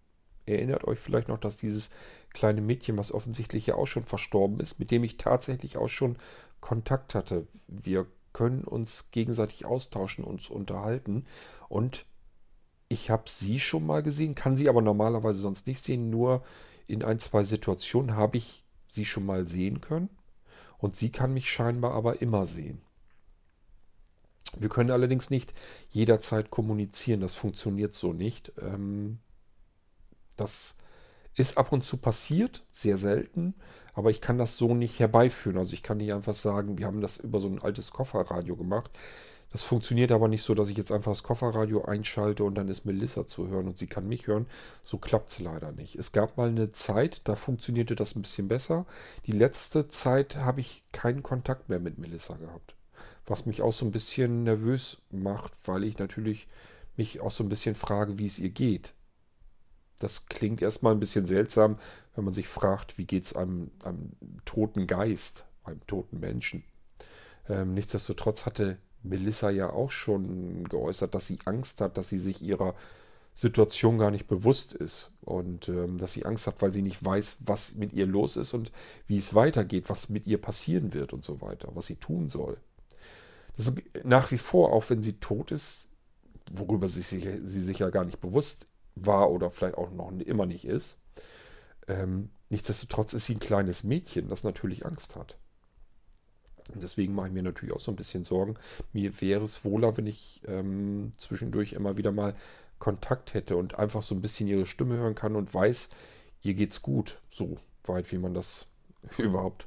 erinnert 0.50 0.84
euch 0.84 0.98
vielleicht 0.98 1.28
noch, 1.28 1.38
dass 1.38 1.56
dieses 1.56 1.90
kleine 2.32 2.60
Mädchen, 2.60 2.96
was 2.96 3.12
offensichtlich 3.12 3.66
ja 3.66 3.74
auch 3.74 3.86
schon 3.86 4.04
verstorben 4.04 4.60
ist, 4.60 4.78
mit 4.78 4.90
dem 4.90 5.04
ich 5.04 5.16
tatsächlich 5.16 5.76
auch 5.76 5.88
schon 5.88 6.16
Kontakt 6.60 7.14
hatte. 7.14 7.46
Wir 7.66 8.06
können 8.32 8.64
uns 8.64 9.10
gegenseitig 9.10 9.64
austauschen, 9.64 10.24
uns 10.24 10.48
unterhalten. 10.48 11.24
Und 11.68 12.04
ich 12.88 13.10
habe 13.10 13.24
sie 13.26 13.60
schon 13.60 13.86
mal 13.86 14.02
gesehen, 14.02 14.34
kann 14.34 14.56
sie 14.56 14.68
aber 14.68 14.82
normalerweise 14.82 15.40
sonst 15.40 15.66
nicht 15.66 15.84
sehen. 15.84 16.10
Nur 16.10 16.42
in 16.86 17.02
ein, 17.02 17.18
zwei 17.18 17.44
Situationen 17.44 18.16
habe 18.16 18.36
ich 18.36 18.64
sie 18.88 19.04
schon 19.04 19.26
mal 19.26 19.46
sehen 19.46 19.80
können. 19.80 20.08
Und 20.78 20.96
sie 20.96 21.10
kann 21.10 21.34
mich 21.34 21.50
scheinbar 21.50 21.92
aber 21.92 22.22
immer 22.22 22.46
sehen. 22.46 22.80
Wir 24.58 24.68
können 24.68 24.90
allerdings 24.90 25.30
nicht 25.30 25.54
jederzeit 25.90 26.50
kommunizieren. 26.50 27.20
Das 27.20 27.34
funktioniert 27.34 27.94
so 27.94 28.12
nicht. 28.12 28.52
Ähm, 28.60 29.18
das 30.40 30.76
ist 31.34 31.58
ab 31.58 31.72
und 31.72 31.84
zu 31.84 31.96
passiert, 31.96 32.64
sehr 32.72 32.96
selten, 32.96 33.54
aber 33.94 34.10
ich 34.10 34.20
kann 34.20 34.38
das 34.38 34.56
so 34.56 34.74
nicht 34.74 34.98
herbeiführen. 34.98 35.58
Also 35.58 35.74
ich 35.74 35.82
kann 35.82 35.98
nicht 35.98 36.12
einfach 36.12 36.34
sagen, 36.34 36.78
wir 36.78 36.86
haben 36.86 37.00
das 37.00 37.18
über 37.18 37.40
so 37.40 37.48
ein 37.48 37.62
altes 37.62 37.90
Kofferradio 37.92 38.56
gemacht. 38.56 38.90
Das 39.52 39.62
funktioniert 39.62 40.12
aber 40.12 40.28
nicht 40.28 40.44
so, 40.44 40.54
dass 40.54 40.68
ich 40.68 40.76
jetzt 40.76 40.92
einfach 40.92 41.10
das 41.10 41.24
Kofferradio 41.24 41.84
einschalte 41.84 42.44
und 42.44 42.54
dann 42.54 42.68
ist 42.68 42.84
Melissa 42.84 43.26
zu 43.26 43.48
hören 43.48 43.66
und 43.66 43.78
sie 43.78 43.88
kann 43.88 44.06
mich 44.06 44.28
hören. 44.28 44.46
So 44.84 44.96
klappt 44.96 45.30
es 45.30 45.40
leider 45.40 45.72
nicht. 45.72 45.96
Es 45.96 46.12
gab 46.12 46.36
mal 46.36 46.48
eine 46.48 46.70
Zeit, 46.70 47.22
da 47.24 47.34
funktionierte 47.34 47.96
das 47.96 48.14
ein 48.14 48.22
bisschen 48.22 48.46
besser. 48.46 48.86
Die 49.26 49.32
letzte 49.32 49.88
Zeit 49.88 50.36
habe 50.36 50.60
ich 50.60 50.84
keinen 50.92 51.24
Kontakt 51.24 51.68
mehr 51.68 51.80
mit 51.80 51.98
Melissa 51.98 52.36
gehabt. 52.36 52.76
Was 53.26 53.44
mich 53.44 53.60
auch 53.60 53.72
so 53.72 53.84
ein 53.84 53.92
bisschen 53.92 54.44
nervös 54.44 54.98
macht, 55.10 55.52
weil 55.64 55.82
ich 55.82 55.98
natürlich 55.98 56.46
mich 56.96 57.20
auch 57.20 57.32
so 57.32 57.42
ein 57.42 57.48
bisschen 57.48 57.74
frage, 57.74 58.18
wie 58.18 58.26
es 58.26 58.38
ihr 58.38 58.50
geht. 58.50 58.92
Das 60.00 60.26
klingt 60.26 60.62
erstmal 60.62 60.92
ein 60.92 61.00
bisschen 61.00 61.26
seltsam, 61.26 61.78
wenn 62.16 62.24
man 62.24 62.34
sich 62.34 62.48
fragt, 62.48 62.98
wie 62.98 63.04
geht 63.04 63.26
es 63.26 63.36
einem, 63.36 63.70
einem 63.84 64.12
toten 64.44 64.86
Geist, 64.86 65.44
einem 65.62 65.86
toten 65.86 66.18
Menschen. 66.18 66.64
Ähm, 67.48 67.74
nichtsdestotrotz 67.74 68.46
hatte 68.46 68.78
Melissa 69.02 69.50
ja 69.50 69.70
auch 69.70 69.90
schon 69.90 70.64
geäußert, 70.64 71.14
dass 71.14 71.26
sie 71.26 71.38
Angst 71.44 71.80
hat, 71.80 71.96
dass 71.98 72.08
sie 72.08 72.18
sich 72.18 72.42
ihrer 72.42 72.74
Situation 73.34 73.98
gar 73.98 74.10
nicht 74.10 74.26
bewusst 74.26 74.72
ist 74.72 75.12
und 75.20 75.68
ähm, 75.68 75.98
dass 75.98 76.14
sie 76.14 76.24
Angst 76.24 76.46
hat, 76.46 76.60
weil 76.60 76.72
sie 76.72 76.82
nicht 76.82 77.04
weiß, 77.04 77.36
was 77.40 77.74
mit 77.76 77.92
ihr 77.92 78.06
los 78.06 78.36
ist 78.36 78.54
und 78.54 78.72
wie 79.06 79.18
es 79.18 79.34
weitergeht, 79.34 79.88
was 79.88 80.08
mit 80.08 80.26
ihr 80.26 80.40
passieren 80.40 80.94
wird 80.94 81.12
und 81.12 81.24
so 81.24 81.40
weiter, 81.40 81.68
was 81.74 81.86
sie 81.86 81.96
tun 81.96 82.28
soll. 82.28 82.56
Das 83.56 83.68
ist 83.68 84.04
nach 84.04 84.30
wie 84.30 84.38
vor, 84.38 84.72
auch 84.72 84.88
wenn 84.88 85.02
sie 85.02 85.14
tot 85.14 85.52
ist, 85.52 85.88
worüber 86.50 86.88
sie 86.88 87.02
sich, 87.02 87.28
sie 87.44 87.62
sich 87.62 87.78
ja 87.78 87.90
gar 87.90 88.04
nicht 88.04 88.20
bewusst 88.20 88.66
war 88.94 89.30
oder 89.30 89.50
vielleicht 89.50 89.76
auch 89.76 89.90
noch 89.90 90.10
immer 90.10 90.46
nicht 90.46 90.64
ist. 90.64 90.98
Ähm, 91.88 92.30
nichtsdestotrotz 92.48 93.14
ist 93.14 93.26
sie 93.26 93.34
ein 93.34 93.40
kleines 93.40 93.84
Mädchen, 93.84 94.28
das 94.28 94.44
natürlich 94.44 94.86
Angst 94.86 95.16
hat. 95.16 95.36
Und 96.72 96.82
deswegen 96.82 97.14
mache 97.14 97.28
ich 97.28 97.32
mir 97.32 97.42
natürlich 97.42 97.74
auch 97.74 97.80
so 97.80 97.90
ein 97.90 97.96
bisschen 97.96 98.24
Sorgen. 98.24 98.56
Mir 98.92 99.20
wäre 99.20 99.44
es 99.44 99.64
wohler, 99.64 99.96
wenn 99.96 100.06
ich 100.06 100.42
ähm, 100.46 101.12
zwischendurch 101.16 101.72
immer 101.72 101.96
wieder 101.96 102.12
mal 102.12 102.36
Kontakt 102.78 103.34
hätte 103.34 103.56
und 103.56 103.78
einfach 103.78 104.02
so 104.02 104.14
ein 104.14 104.22
bisschen 104.22 104.48
ihre 104.48 104.66
Stimme 104.66 104.96
hören 104.96 105.14
kann 105.14 105.36
und 105.36 105.52
weiß, 105.52 105.90
ihr 106.42 106.54
geht's 106.54 106.80
gut. 106.80 107.20
So 107.30 107.58
weit, 107.84 108.12
wie 108.12 108.18
man 108.18 108.34
das 108.34 108.66
überhaupt 109.18 109.66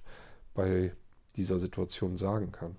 bei 0.53 0.93
dieser 1.35 1.59
Situation 1.59 2.17
sagen 2.17 2.51
kann. 2.51 2.75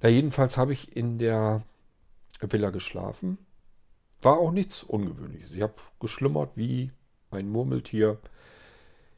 Na, 0.00 0.08
jedenfalls 0.08 0.56
habe 0.56 0.72
ich 0.72 0.96
in 0.96 1.18
der 1.18 1.62
Villa 2.40 2.70
geschlafen 2.70 3.38
war 4.22 4.38
auch 4.38 4.50
nichts 4.50 4.82
Ungewöhnliches. 4.82 5.54
Ich 5.54 5.62
habe 5.62 5.74
geschlummert 6.00 6.50
wie 6.56 6.92
ein 7.30 7.48
Murmeltier. 7.48 8.18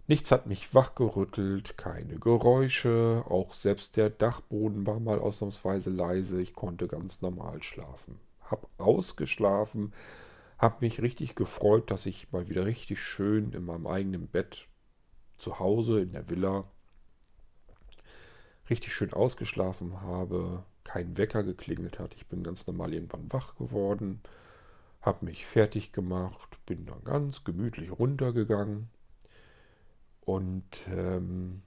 Nichts 0.06 0.32
hat 0.32 0.47
mich 0.47 0.74
wachgerüttelt, 0.74 1.78
keine 1.78 2.18
Geräusche, 2.18 3.24
auch 3.28 3.55
selbst 3.55 3.97
der 3.97 4.10
Dachboden 4.10 4.86
war 4.86 4.98
mal 4.98 5.20
ausnahmsweise 5.20 5.90
leise. 5.90 6.43
Ich 6.43 6.55
konnte 6.55 6.89
ganz 6.89 7.22
normal 7.22 7.62
schlafen. 7.62 8.18
Hab 8.43 8.68
ausgeschlafen, 8.78 9.93
hab 10.59 10.82
mich 10.82 11.01
richtig 11.01 11.36
gefreut, 11.36 11.90
dass 11.90 12.06
ich 12.06 12.32
mal 12.32 12.48
wieder 12.48 12.66
richtig 12.66 13.01
schön 13.01 13.52
in 13.52 13.64
meinem 13.64 13.86
eigenen 13.86 14.27
Bett 14.27 14.66
zu 15.39 15.60
Hause 15.60 16.01
in 16.01 16.12
der 16.12 16.28
Villa 16.28 16.64
richtig 18.68 18.93
schön 18.93 19.12
ausgeschlafen 19.12 20.01
habe, 20.01 20.64
kein 20.85 21.16
Wecker 21.16 21.44
geklingelt 21.44 21.98
hat. 21.98 22.14
Ich 22.14 22.27
bin 22.27 22.43
ganz 22.43 22.66
normal 22.66 22.93
irgendwann 22.93 23.32
wach 23.32 23.56
geworden 23.56 24.20
habe 25.01 25.24
mich 25.24 25.47
fertig 25.47 25.93
gemacht, 25.93 26.59
bin 26.66 26.86
dann 26.86 27.02
ganz 27.05 27.44
gemütlich 27.44 27.90
runtergegangen 27.90 28.90
und 30.20 30.86
ähm, 30.89 31.62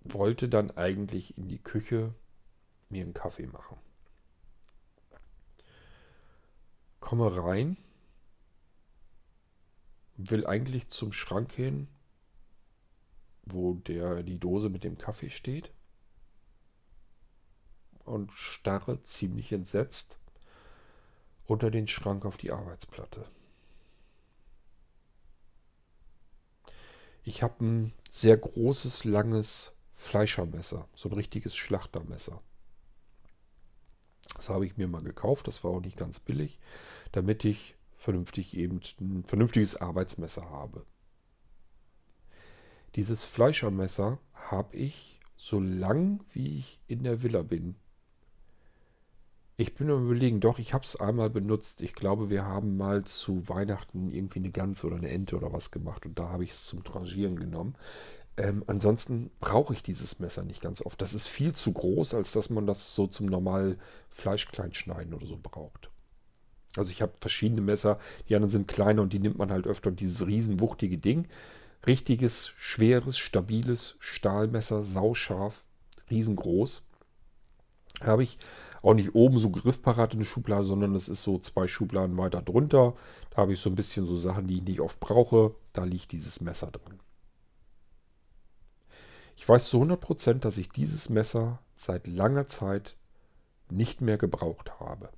wollte 0.00 0.48
dann 0.48 0.70
eigentlich 0.70 1.36
in 1.36 1.48
die 1.48 1.62
Küche 1.62 2.14
mir 2.88 3.02
einen 3.02 3.14
Kaffee 3.14 3.46
machen. 3.46 3.76
Komme 7.00 7.36
rein, 7.44 7.76
will 10.16 10.46
eigentlich 10.46 10.88
zum 10.88 11.12
Schrank 11.12 11.52
hin, 11.52 11.88
wo 13.44 13.74
der, 13.74 14.22
die 14.22 14.38
Dose 14.38 14.68
mit 14.68 14.84
dem 14.84 14.98
Kaffee 14.98 15.30
steht 15.30 15.70
und 18.04 18.32
starre 18.32 19.02
ziemlich 19.02 19.52
entsetzt 19.52 20.18
unter 21.48 21.70
den 21.70 21.88
Schrank 21.88 22.24
auf 22.24 22.36
die 22.36 22.52
Arbeitsplatte. 22.52 23.26
Ich 27.24 27.42
habe 27.42 27.64
ein 27.64 27.92
sehr 28.10 28.36
großes, 28.36 29.04
langes 29.04 29.72
Fleischermesser, 29.96 30.86
so 30.94 31.08
ein 31.08 31.14
richtiges 31.14 31.56
Schlachtermesser. 31.56 32.40
Das 34.36 34.50
habe 34.50 34.66
ich 34.66 34.76
mir 34.76 34.88
mal 34.88 35.02
gekauft, 35.02 35.48
das 35.48 35.64
war 35.64 35.72
auch 35.72 35.80
nicht 35.80 35.96
ganz 35.96 36.20
billig, 36.20 36.60
damit 37.12 37.44
ich 37.44 37.76
vernünftig 37.96 38.56
eben 38.56 38.80
ein 39.00 39.24
vernünftiges 39.24 39.74
Arbeitsmesser 39.74 40.50
habe. 40.50 40.84
Dieses 42.94 43.24
Fleischermesser 43.24 44.18
habe 44.34 44.76
ich 44.76 45.18
so 45.36 45.60
lang 45.60 46.24
wie 46.32 46.58
ich 46.58 46.80
in 46.86 47.04
der 47.04 47.22
Villa 47.22 47.42
bin 47.42 47.74
ich 49.60 49.74
bin 49.74 49.90
am 49.90 50.04
überlegen, 50.04 50.38
doch, 50.38 50.60
ich 50.60 50.72
habe 50.72 50.84
es 50.84 50.94
einmal 50.94 51.30
benutzt. 51.30 51.80
Ich 51.80 51.92
glaube, 51.92 52.30
wir 52.30 52.44
haben 52.44 52.76
mal 52.76 53.02
zu 53.02 53.48
Weihnachten 53.48 54.08
irgendwie 54.08 54.38
eine 54.38 54.50
Gans 54.50 54.84
oder 54.84 54.96
eine 54.96 55.08
Ente 55.08 55.36
oder 55.36 55.52
was 55.52 55.72
gemacht 55.72 56.06
und 56.06 56.16
da 56.16 56.28
habe 56.28 56.44
ich 56.44 56.52
es 56.52 56.66
zum 56.66 56.84
Trangieren 56.84 57.40
genommen. 57.40 57.74
Ähm, 58.36 58.62
ansonsten 58.68 59.32
brauche 59.40 59.72
ich 59.72 59.82
dieses 59.82 60.20
Messer 60.20 60.44
nicht 60.44 60.60
ganz 60.60 60.80
oft. 60.80 61.02
Das 61.02 61.12
ist 61.12 61.26
viel 61.26 61.56
zu 61.56 61.72
groß, 61.72 62.14
als 62.14 62.30
dass 62.30 62.50
man 62.50 62.68
das 62.68 62.94
so 62.94 63.08
zum 63.08 63.26
normal 63.26 63.78
Fleischkleinschneiden 64.10 65.12
oder 65.12 65.26
so 65.26 65.36
braucht. 65.42 65.90
Also 66.76 66.92
ich 66.92 67.02
habe 67.02 67.14
verschiedene 67.20 67.60
Messer, 67.60 67.98
die 68.28 68.36
anderen 68.36 68.50
sind 68.50 68.68
kleiner 68.68 69.02
und 69.02 69.12
die 69.12 69.18
nimmt 69.18 69.38
man 69.38 69.50
halt 69.50 69.66
öfter. 69.66 69.90
Und 69.90 69.98
dieses 69.98 70.24
riesenwuchtige 70.24 70.98
Ding, 70.98 71.26
richtiges, 71.84 72.52
schweres, 72.56 73.18
stabiles 73.18 73.96
Stahlmesser, 73.98 74.84
sauscharf, 74.84 75.64
riesengroß, 76.08 76.87
habe 78.02 78.22
ich 78.22 78.38
auch 78.82 78.94
nicht 78.94 79.14
oben 79.14 79.38
so 79.38 79.50
griffparat 79.50 80.12
in 80.12 80.20
der 80.20 80.26
Schublade, 80.26 80.64
sondern 80.64 80.94
es 80.94 81.08
ist 81.08 81.22
so 81.22 81.38
zwei 81.38 81.66
Schubladen 81.66 82.16
weiter 82.16 82.42
drunter. 82.42 82.94
Da 83.30 83.38
habe 83.38 83.52
ich 83.52 83.60
so 83.60 83.70
ein 83.70 83.76
bisschen 83.76 84.06
so 84.06 84.16
Sachen, 84.16 84.46
die 84.46 84.58
ich 84.58 84.64
nicht 84.64 84.80
oft 84.80 85.00
brauche. 85.00 85.54
Da 85.72 85.84
liegt 85.84 86.12
dieses 86.12 86.40
Messer 86.40 86.70
drin. 86.70 87.00
Ich 89.36 89.48
weiß 89.48 89.68
zu 89.68 89.80
100%, 89.82 90.40
dass 90.40 90.58
ich 90.58 90.68
dieses 90.70 91.08
Messer 91.08 91.60
seit 91.76 92.06
langer 92.06 92.48
Zeit 92.48 92.96
nicht 93.70 94.00
mehr 94.00 94.18
gebraucht 94.18 94.80
habe. 94.80 95.10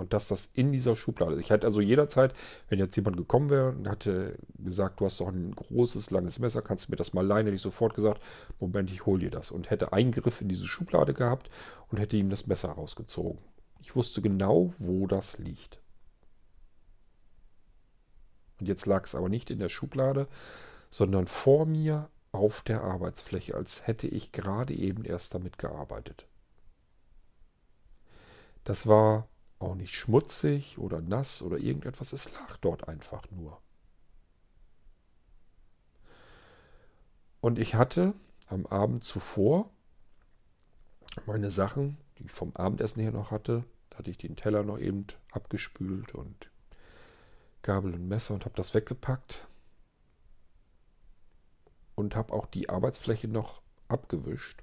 Und 0.00 0.14
dass 0.14 0.28
das 0.28 0.48
in 0.54 0.72
dieser 0.72 0.96
Schublade 0.96 1.34
ist. 1.34 1.42
Ich 1.42 1.50
hätte 1.50 1.66
also 1.66 1.80
jederzeit, 1.80 2.32
wenn 2.68 2.78
jetzt 2.78 2.96
jemand 2.96 3.18
gekommen 3.18 3.50
wäre 3.50 3.70
und 3.70 3.86
hatte 3.86 4.38
gesagt, 4.58 5.00
du 5.00 5.04
hast 5.04 5.20
doch 5.20 5.28
ein 5.28 5.54
großes, 5.54 6.10
langes 6.10 6.38
Messer, 6.38 6.62
kannst 6.62 6.88
du 6.88 6.92
mir 6.92 6.96
das 6.96 7.12
mal 7.12 7.26
leihen, 7.26 7.46
hätte 7.46 7.56
ich 7.56 7.60
sofort 7.62 7.94
gesagt, 7.94 8.22
Moment, 8.58 8.90
ich 8.90 9.04
hole 9.04 9.20
dir 9.20 9.30
das. 9.30 9.50
Und 9.50 9.68
hätte 9.68 9.92
Eingriff 9.92 10.40
in 10.40 10.48
diese 10.48 10.66
Schublade 10.66 11.12
gehabt 11.12 11.50
und 11.88 11.98
hätte 11.98 12.16
ihm 12.16 12.30
das 12.30 12.46
Messer 12.46 12.70
rausgezogen. 12.70 13.38
Ich 13.82 13.94
wusste 13.94 14.22
genau, 14.22 14.72
wo 14.78 15.06
das 15.06 15.38
liegt. 15.38 15.80
Und 18.58 18.68
jetzt 18.68 18.86
lag 18.86 19.04
es 19.04 19.14
aber 19.14 19.28
nicht 19.28 19.50
in 19.50 19.58
der 19.58 19.68
Schublade, 19.68 20.28
sondern 20.90 21.26
vor 21.26 21.66
mir 21.66 22.08
auf 22.32 22.62
der 22.62 22.82
Arbeitsfläche, 22.82 23.54
als 23.54 23.86
hätte 23.86 24.06
ich 24.06 24.32
gerade 24.32 24.74
eben 24.74 25.04
erst 25.04 25.34
damit 25.34 25.58
gearbeitet. 25.58 26.26
Das 28.64 28.86
war 28.86 29.28
auch 29.60 29.74
nicht 29.74 29.94
schmutzig 29.94 30.78
oder 30.78 31.00
nass 31.00 31.42
oder 31.42 31.58
irgendetwas. 31.58 32.12
Es 32.12 32.32
lag 32.32 32.56
dort 32.58 32.88
einfach 32.88 33.30
nur. 33.30 33.60
Und 37.40 37.58
ich 37.58 37.74
hatte 37.74 38.14
am 38.48 38.66
Abend 38.66 39.04
zuvor 39.04 39.70
meine 41.26 41.50
Sachen, 41.50 41.98
die 42.18 42.24
ich 42.24 42.30
vom 42.30 42.54
Abendessen 42.56 43.00
her 43.00 43.12
noch 43.12 43.30
hatte, 43.30 43.64
Da 43.90 43.98
hatte 43.98 44.10
ich 44.10 44.18
den 44.18 44.36
Teller 44.36 44.62
noch 44.62 44.78
eben 44.78 45.06
abgespült 45.32 46.14
und 46.14 46.50
Gabel 47.62 47.94
und 47.94 48.08
Messer 48.08 48.34
und 48.34 48.44
habe 48.44 48.56
das 48.56 48.72
weggepackt. 48.72 49.46
Und 51.94 52.16
habe 52.16 52.32
auch 52.32 52.46
die 52.46 52.70
Arbeitsfläche 52.70 53.28
noch 53.28 53.60
abgewischt. 53.88 54.62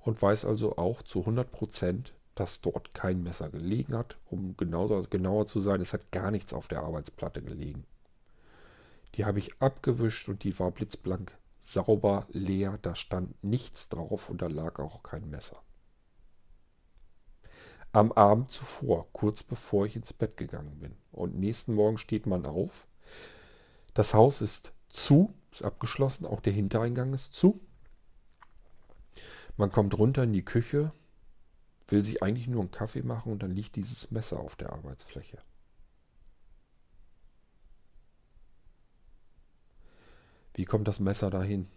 Und 0.00 0.20
weiß 0.20 0.44
also 0.44 0.76
auch 0.76 1.02
zu 1.02 1.20
100 1.20 1.50
Prozent, 1.50 2.14
dass 2.38 2.60
dort 2.60 2.94
kein 2.94 3.22
Messer 3.22 3.48
gelegen 3.48 3.96
hat. 3.96 4.16
Um 4.30 4.56
genauer, 4.56 5.08
genauer 5.08 5.46
zu 5.46 5.60
sein, 5.60 5.80
es 5.80 5.92
hat 5.92 6.12
gar 6.12 6.30
nichts 6.30 6.52
auf 6.54 6.68
der 6.68 6.82
Arbeitsplatte 6.82 7.42
gelegen. 7.42 7.84
Die 9.14 9.24
habe 9.24 9.40
ich 9.40 9.60
abgewischt 9.60 10.28
und 10.28 10.44
die 10.44 10.56
war 10.58 10.70
blitzblank 10.70 11.36
sauber, 11.58 12.26
leer. 12.30 12.78
Da 12.82 12.94
stand 12.94 13.42
nichts 13.42 13.88
drauf 13.88 14.30
und 14.30 14.40
da 14.40 14.46
lag 14.46 14.78
auch 14.78 15.02
kein 15.02 15.28
Messer. 15.28 15.60
Am 17.90 18.12
Abend 18.12 18.52
zuvor, 18.52 19.08
kurz 19.12 19.42
bevor 19.42 19.86
ich 19.86 19.96
ins 19.96 20.12
Bett 20.12 20.36
gegangen 20.36 20.78
bin. 20.78 20.94
Und 21.10 21.38
nächsten 21.38 21.74
Morgen 21.74 21.98
steht 21.98 22.26
man 22.26 22.46
auf. 22.46 22.86
Das 23.94 24.14
Haus 24.14 24.42
ist 24.42 24.72
zu, 24.88 25.34
ist 25.50 25.64
abgeschlossen, 25.64 26.24
auch 26.24 26.40
der 26.40 26.52
Hintereingang 26.52 27.14
ist 27.14 27.34
zu. 27.34 27.60
Man 29.56 29.72
kommt 29.72 29.98
runter 29.98 30.22
in 30.22 30.32
die 30.32 30.44
Küche, 30.44 30.92
will 31.88 32.04
sich 32.04 32.22
eigentlich 32.22 32.46
nur 32.46 32.60
einen 32.60 32.70
Kaffee 32.70 33.02
machen 33.02 33.32
und 33.32 33.42
dann 33.42 33.50
liegt 33.50 33.76
dieses 33.76 34.10
Messer 34.10 34.38
auf 34.38 34.56
der 34.56 34.72
Arbeitsfläche. 34.72 35.38
Wie 40.54 40.64
kommt 40.64 40.88
das 40.88 41.00
Messer 41.00 41.30
dahin? 41.30 41.68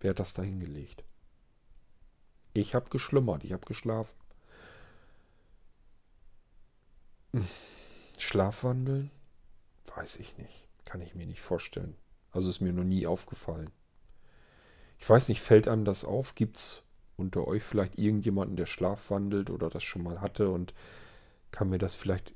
Wer 0.00 0.10
hat 0.10 0.20
das 0.20 0.32
da 0.32 0.42
hingelegt? 0.42 1.04
Ich 2.54 2.74
habe 2.74 2.90
geschlummert, 2.90 3.44
ich 3.44 3.52
habe 3.52 3.66
geschlafen. 3.66 4.14
Schlafwandeln? 8.18 9.10
Weiß 9.96 10.16
ich 10.16 10.36
nicht. 10.38 10.66
Kann 10.84 11.00
ich 11.00 11.14
mir 11.14 11.26
nicht 11.26 11.40
vorstellen. 11.40 11.96
Also 12.32 12.48
ist 12.48 12.60
mir 12.60 12.72
noch 12.72 12.84
nie 12.84 13.06
aufgefallen. 13.06 13.70
Ich 14.98 15.08
weiß 15.08 15.28
nicht, 15.28 15.40
fällt 15.40 15.68
einem 15.68 15.84
das 15.84 16.04
auf? 16.04 16.34
Gibt 16.34 16.56
es 16.56 16.82
unter 17.18 17.46
euch 17.46 17.62
vielleicht 17.62 17.98
irgendjemanden, 17.98 18.56
der 18.56 18.66
schlafwandelt 18.66 19.50
oder 19.50 19.68
das 19.68 19.82
schon 19.82 20.02
mal 20.02 20.20
hatte 20.20 20.48
und 20.48 20.72
kann 21.50 21.68
mir 21.68 21.78
das 21.78 21.94
vielleicht 21.94 22.34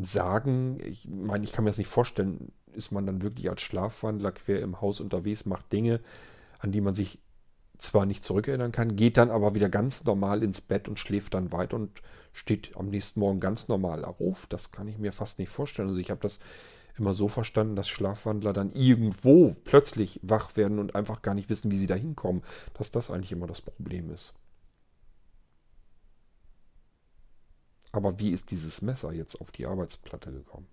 sagen? 0.00 0.80
Ich 0.82 1.06
meine, 1.08 1.44
ich 1.44 1.52
kann 1.52 1.64
mir 1.64 1.70
das 1.70 1.78
nicht 1.78 1.88
vorstellen. 1.88 2.52
Ist 2.72 2.90
man 2.90 3.06
dann 3.06 3.22
wirklich 3.22 3.48
als 3.48 3.60
Schlafwandler 3.60 4.32
quer 4.32 4.60
im 4.60 4.80
Haus 4.80 5.00
unterwegs, 5.00 5.46
macht 5.46 5.72
Dinge, 5.72 6.00
an 6.58 6.72
die 6.72 6.80
man 6.80 6.94
sich 6.94 7.18
zwar 7.78 8.06
nicht 8.06 8.24
zurückerinnern 8.24 8.72
kann, 8.72 8.96
geht 8.96 9.16
dann 9.16 9.30
aber 9.30 9.54
wieder 9.54 9.68
ganz 9.68 10.04
normal 10.04 10.42
ins 10.42 10.60
Bett 10.60 10.88
und 10.88 10.98
schläft 10.98 11.34
dann 11.34 11.52
weiter 11.52 11.76
und 11.76 12.02
steht 12.32 12.76
am 12.76 12.88
nächsten 12.88 13.20
Morgen 13.20 13.40
ganz 13.40 13.68
normal 13.68 14.04
auf. 14.04 14.46
Das 14.48 14.72
kann 14.72 14.88
ich 14.88 14.98
mir 14.98 15.12
fast 15.12 15.38
nicht 15.38 15.48
vorstellen. 15.48 15.88
Also 15.88 16.00
ich 16.00 16.10
habe 16.10 16.20
das 16.20 16.40
immer 16.98 17.14
so 17.14 17.28
verstanden, 17.28 17.76
dass 17.76 17.88
Schlafwandler 17.88 18.52
dann 18.52 18.70
irgendwo 18.70 19.56
plötzlich 19.64 20.20
wach 20.22 20.56
werden 20.56 20.78
und 20.78 20.94
einfach 20.94 21.22
gar 21.22 21.34
nicht 21.34 21.50
wissen, 21.50 21.70
wie 21.70 21.76
sie 21.76 21.86
da 21.86 21.94
hinkommen, 21.94 22.42
dass 22.74 22.90
das 22.90 23.10
eigentlich 23.10 23.32
immer 23.32 23.46
das 23.46 23.60
Problem 23.60 24.10
ist. 24.10 24.34
Aber 27.92 28.18
wie 28.18 28.30
ist 28.30 28.50
dieses 28.50 28.82
Messer 28.82 29.12
jetzt 29.12 29.40
auf 29.40 29.50
die 29.50 29.66
Arbeitsplatte 29.66 30.30
gekommen? 30.30 30.66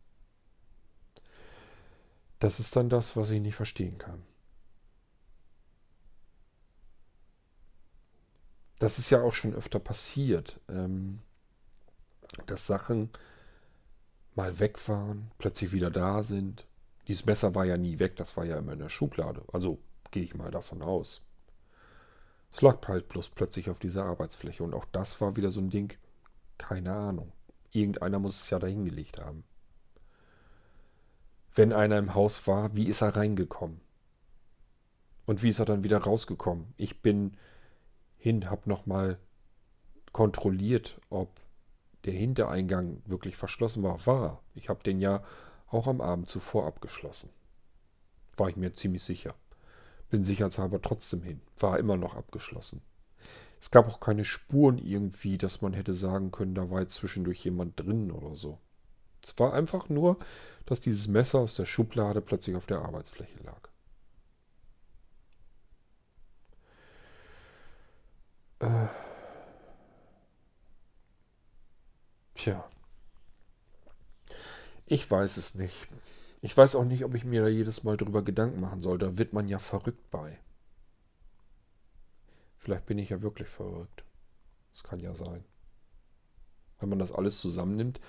Das 2.39 2.60
ist 2.60 2.76
dann 2.76 2.89
das, 2.89 3.15
was 3.15 3.30
ich 3.30 3.41
nicht 3.41 3.56
verstehen 3.56 3.97
kann. 3.97 4.22
Das 8.80 8.99
ist 8.99 9.10
ja 9.10 9.22
auch 9.22 9.34
schon 9.34 9.56
öfter 9.56 9.80
passiert, 9.80 10.60
ähm, 10.68 11.22
dass 12.45 12.68
Sachen 12.68 13.10
mal 14.36 14.60
weg 14.60 14.88
waren, 14.88 15.32
plötzlich 15.38 15.72
wieder 15.72 15.90
da 15.90 16.24
sind. 16.24 16.66
Dieses 17.07 17.26
Messer 17.26 17.56
war 17.56 17.66
ja 17.66 17.78
nie 17.78 17.99
weg, 17.99 18.16
das 18.16 18.36
war 18.38 18.45
ja 18.45 18.57
immer 18.57 18.74
in 18.74 18.80
der 18.80 18.90
Schublade. 18.90 19.44
Also 19.52 19.80
gehe 20.12 20.24
ich 20.24 20.36
mal 20.36 20.52
davon 20.52 20.82
aus. 20.82 21.22
Es 22.52 22.62
lag 22.62 22.88
halt 22.88 23.10
bloß 23.10 23.30
plötzlich 23.30 23.70
auf 23.70 23.80
dieser 23.80 24.06
Arbeitsfläche. 24.06 24.64
Und 24.64 24.74
auch 24.74 24.86
das 24.91 25.20
war 25.20 25.36
wieder 25.36 25.52
so 25.52 25.60
ein 25.60 25.70
Ding, 25.70 25.98
keine 26.57 26.94
Ahnung. 26.94 27.32
Irgendeiner 27.72 28.20
muss 28.20 28.44
es 28.44 28.49
ja 28.49 28.60
dahingelegt 28.60 29.20
haben. 29.20 29.44
Wenn 31.53 31.74
einer 31.74 31.98
im 31.98 32.14
Haus 32.14 32.48
war, 32.48 32.76
wie 32.76 32.86
ist 32.86 33.02
er 33.02 33.16
reingekommen? 33.16 33.82
Und 35.26 35.44
wie 35.44 35.49
ist 35.49 35.60
er 35.60 35.66
dann 35.66 35.84
wieder 35.84 35.98
rausgekommen? 35.98 36.74
Ich 36.78 37.02
bin 37.02 37.38
hin, 38.18 38.49
hab 38.49 38.68
nochmal 38.68 39.20
kontrolliert, 40.12 40.99
ob 41.10 41.41
der 42.06 42.14
Hintereingang 42.14 43.02
wirklich 43.06 43.36
verschlossen 43.36 43.84
war, 43.84 44.06
war. 44.06 44.44
Ich 44.53 44.69
habe 44.69 44.84
den 44.84 44.99
ja 44.99 45.23
auch 45.68 45.88
am 45.88 46.02
Abend 46.02 46.30
zuvor 46.30 46.68
abgeschlossen. 46.68 47.30
War 48.38 48.49
ich 48.49 48.56
mir 48.56 48.73
ziemlich 48.73 49.03
sicher. 49.03 49.36
Bin 50.10 50.23
sicherheitshalber 50.23 50.82
trotzdem 50.82 51.23
hin. 51.23 51.41
War 51.57 51.80
immer 51.80 51.98
noch 51.98 52.15
abgeschlossen. 52.15 52.82
Es 53.60 53.72
gab 53.72 53.88
auch 53.88 53.99
keine 53.99 54.26
Spuren 54.26 54.77
irgendwie, 54.77 55.38
dass 55.38 55.61
man 55.61 55.73
hätte 55.73 55.94
sagen 55.94 56.32
können, 56.32 56.53
da 56.53 56.69
war 56.69 56.82
jetzt 56.82 56.95
zwischendurch 56.95 57.44
jemand 57.44 57.80
drin 57.80 58.11
oder 58.11 58.36
so. 58.36 58.60
Es 59.23 59.38
war 59.40 59.53
einfach 59.53 59.90
nur, 59.90 60.19
dass 60.68 60.82
dieses 60.82 61.07
Messer 61.07 61.40
aus 61.40 61.56
der 61.56 61.65
Schublade 61.65 62.22
plötzlich 62.22 62.56
auf 62.56 62.68
der 62.68 62.80
Arbeitsfläche 62.80 63.40
lag. 63.44 63.69
Äh. 68.60 69.05
Tja. 72.45 72.63
Ich 74.85 75.09
weiß 75.09 75.38
es 75.38 75.55
nicht. 75.55 75.88
Ich 76.41 76.55
weiß 76.55 76.76
auch 76.76 76.85
nicht, 76.85 77.03
ob 77.03 77.15
ich 77.15 77.26
mir 77.26 77.41
da 77.41 77.47
jedes 77.47 77.84
Mal 77.84 77.97
drüber 77.97 78.22
Gedanken 78.22 78.59
machen 78.59 78.81
soll. 78.81 78.99
Da 78.99 79.17
wird 79.17 79.34
man 79.34 79.47
ja 79.47 79.57
verrückt 79.57 80.11
bei. 80.11 80.38
Vielleicht 82.59 82.85
bin 82.85 82.99
ich 82.99 83.09
ja 83.09 83.23
wirklich 83.23 83.47
verrückt. 83.47 84.03
Das 84.73 84.84
kann 84.84 84.99
ja 84.99 85.15
sein. 85.15 85.43
Wenn 86.80 86.89
man 86.89 86.99
das 86.99 87.11
alles 87.11 87.41
zusammennimmt, 87.41 87.99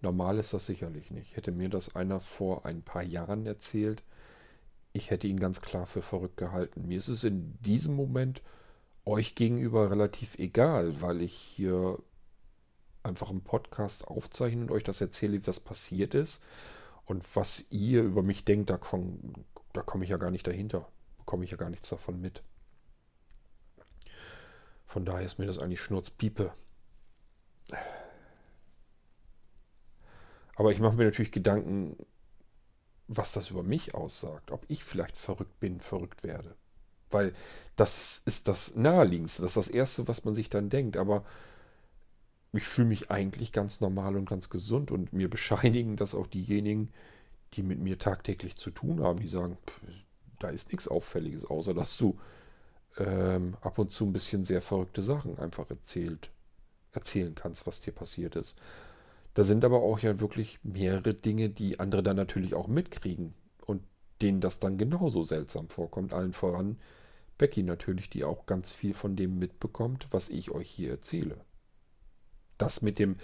normal 0.00 0.38
ist 0.38 0.54
das 0.54 0.64
sicherlich 0.64 1.10
nicht. 1.10 1.36
Hätte 1.36 1.52
mir 1.52 1.68
das 1.68 1.94
einer 1.94 2.18
vor 2.18 2.64
ein 2.64 2.80
paar 2.80 3.02
Jahren 3.02 3.44
erzählt, 3.44 4.02
ich 4.94 5.10
hätte 5.10 5.26
ihn 5.26 5.38
ganz 5.38 5.60
klar 5.60 5.84
für 5.84 6.00
verrückt 6.00 6.38
gehalten. 6.38 6.88
Mir 6.88 6.96
ist 6.96 7.08
es 7.08 7.24
in 7.24 7.60
diesem 7.60 7.94
Moment 7.94 8.40
euch 9.04 9.34
gegenüber 9.34 9.90
relativ 9.90 10.38
egal, 10.38 11.02
weil 11.02 11.20
ich 11.20 11.34
hier 11.34 11.98
einfach 13.02 13.30
einen 13.30 13.42
Podcast 13.42 14.06
aufzeichne 14.06 14.62
und 14.62 14.70
euch 14.70 14.84
das 14.84 15.00
erzähle, 15.00 15.34
wie 15.34 15.40
das 15.40 15.60
passiert 15.60 16.14
ist. 16.14 16.42
Und 17.04 17.24
was 17.36 17.66
ihr 17.70 18.02
über 18.02 18.22
mich 18.22 18.44
denkt, 18.44 18.70
da, 18.70 18.78
da 19.72 19.82
komme 19.82 20.04
ich 20.04 20.10
ja 20.10 20.16
gar 20.16 20.30
nicht 20.30 20.46
dahinter. 20.46 20.88
Bekomme 21.18 21.44
ich 21.44 21.50
ja 21.50 21.56
gar 21.56 21.70
nichts 21.70 21.88
davon 21.88 22.20
mit. 22.20 22.42
Von 24.86 25.04
daher 25.04 25.24
ist 25.24 25.38
mir 25.38 25.46
das 25.46 25.58
eigentlich 25.58 25.80
Schnurzpiepe. 25.80 26.52
Aber 30.54 30.70
ich 30.70 30.80
mache 30.80 30.96
mir 30.96 31.04
natürlich 31.04 31.32
Gedanken, 31.32 31.96
was 33.08 33.32
das 33.32 33.50
über 33.50 33.62
mich 33.62 33.94
aussagt. 33.94 34.50
Ob 34.50 34.64
ich 34.68 34.84
vielleicht 34.84 35.16
verrückt 35.16 35.58
bin, 35.60 35.80
verrückt 35.80 36.22
werde. 36.22 36.54
Weil 37.10 37.32
das 37.76 38.22
ist 38.26 38.48
das 38.48 38.76
Naheliegendste. 38.76 39.42
Das 39.42 39.56
ist 39.56 39.68
das 39.68 39.74
Erste, 39.74 40.08
was 40.08 40.24
man 40.24 40.34
sich 40.34 40.50
dann 40.50 40.70
denkt. 40.70 40.96
Aber 40.96 41.24
ich 42.52 42.64
fühle 42.64 42.88
mich 42.88 43.10
eigentlich 43.10 43.52
ganz 43.52 43.80
normal 43.80 44.16
und 44.16 44.28
ganz 44.28 44.50
gesund 44.50 44.90
und 44.90 45.12
mir 45.12 45.30
bescheinigen 45.30 45.96
das 45.96 46.14
auch 46.14 46.26
diejenigen, 46.26 46.92
die 47.54 47.62
mit 47.62 47.78
mir 47.80 47.98
tagtäglich 47.98 48.56
zu 48.56 48.70
tun 48.70 49.02
haben, 49.02 49.20
die 49.20 49.28
sagen, 49.28 49.56
pff, 49.66 49.80
da 50.38 50.50
ist 50.50 50.70
nichts 50.70 50.88
Auffälliges, 50.88 51.44
außer 51.44 51.74
dass 51.74 51.96
du 51.96 52.18
ähm, 52.98 53.56
ab 53.62 53.78
und 53.78 53.92
zu 53.92 54.04
ein 54.04 54.12
bisschen 54.12 54.44
sehr 54.44 54.60
verrückte 54.60 55.02
Sachen 55.02 55.38
einfach 55.38 55.70
erzählt, 55.70 56.30
erzählen 56.92 57.34
kannst, 57.34 57.66
was 57.66 57.80
dir 57.80 57.92
passiert 57.92 58.36
ist. 58.36 58.56
Da 59.34 59.44
sind 59.44 59.64
aber 59.64 59.82
auch 59.82 60.00
ja 60.00 60.20
wirklich 60.20 60.58
mehrere 60.62 61.14
Dinge, 61.14 61.48
die 61.48 61.80
andere 61.80 62.02
dann 62.02 62.16
natürlich 62.16 62.54
auch 62.54 62.68
mitkriegen 62.68 63.34
und 63.64 63.82
denen 64.20 64.42
das 64.42 64.58
dann 64.58 64.76
genauso 64.76 65.24
seltsam 65.24 65.68
vorkommt. 65.68 66.12
Allen 66.12 66.34
voran 66.34 66.78
Becky 67.38 67.62
natürlich, 67.62 68.10
die 68.10 68.24
auch 68.24 68.44
ganz 68.44 68.72
viel 68.72 68.92
von 68.92 69.16
dem 69.16 69.38
mitbekommt, 69.38 70.08
was 70.10 70.28
ich 70.28 70.50
euch 70.50 70.68
hier 70.68 70.90
erzähle 70.90 71.38
das 72.62 72.80
mit 72.80 72.98
dem 72.98 73.16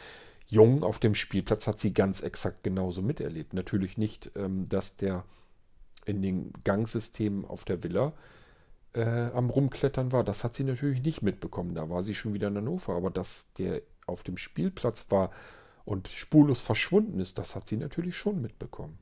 Jungen 0.48 0.82
auf 0.82 0.98
dem 0.98 1.15
Spielplatz 1.15 1.66
hat 1.66 1.78
sie 1.78 1.93
ganz 1.93 2.23
exakt 2.23 2.65
genauso 2.65 3.02
miterlebt. 3.02 3.55
Natürlich 3.55 3.97
nicht, 3.98 4.31
ähm, 4.35 4.69
dass 4.69 4.97
der 4.97 5.24
in 6.06 6.23
den 6.23 6.52
Gangsystemen 6.65 7.44
auf 7.44 7.65
der 7.65 7.82
Villa 7.82 8.15
äh, 8.94 9.02
am 9.02 9.51
Rumklettern 9.51 10.10
war. 10.10 10.24
Das 10.24 10.43
hat 10.43 10.55
sie 10.55 10.65
natürlich 10.65 11.02
nicht 11.02 11.23
mitbekommen. 11.23 11.74
Da 11.74 11.89
war 11.90 12.02
sie 12.02 12.15
schon 12.15 12.32
wieder 12.32 12.48
in 12.48 12.56
Hannover. 12.56 12.97
Aber 12.97 13.10
dass 13.10 13.47
der 13.59 13.82
auf 14.06 14.23
dem 14.23 14.39
Spielplatz 14.39 15.06
war 15.10 15.31
und 15.85 16.09
spurlos 16.09 16.62
verschwunden 16.62 17.20
ist, 17.20 17.39
das 17.39 17.55
hat 17.55 17.69
sie 17.69 17.77
natürlich 17.77 18.16
schon 18.16 18.40
mitbekommen. 18.40 18.98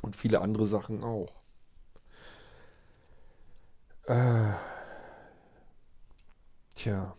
Und 0.00 0.16
viele 0.16 0.40
andere 0.40 0.66
Sachen 0.66 1.04
auch. 1.04 1.32
Äh, 4.06 4.54
tja 6.74 7.14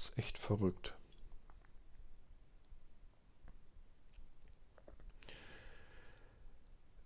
ist 0.00 0.18
echt 0.18 0.38
verrückt. 0.38 0.94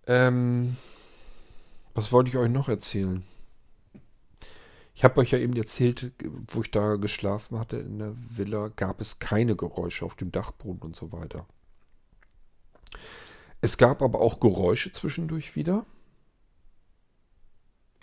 Ähm, 0.07 0.77
was 1.93 2.11
wollte 2.11 2.29
ich 2.29 2.37
euch 2.37 2.49
noch 2.49 2.69
erzählen? 2.69 3.23
Ich 4.93 5.03
habe 5.03 5.19
euch 5.19 5.31
ja 5.31 5.39
eben 5.39 5.57
erzählt, 5.57 6.13
wo 6.47 6.61
ich 6.61 6.71
da 6.71 6.95
geschlafen 6.95 7.59
hatte 7.59 7.77
in 7.77 7.99
der 7.99 8.15
Villa, 8.15 8.69
gab 8.69 9.01
es 9.01 9.19
keine 9.19 9.55
Geräusche 9.55 10.05
auf 10.05 10.15
dem 10.15 10.31
Dachboden 10.31 10.81
und 10.81 10.95
so 10.95 11.11
weiter. 11.11 11.45
Es 13.59 13.77
gab 13.77 14.01
aber 14.01 14.21
auch 14.21 14.39
Geräusche 14.39 14.93
zwischendurch 14.93 15.55
wieder. 15.55 15.85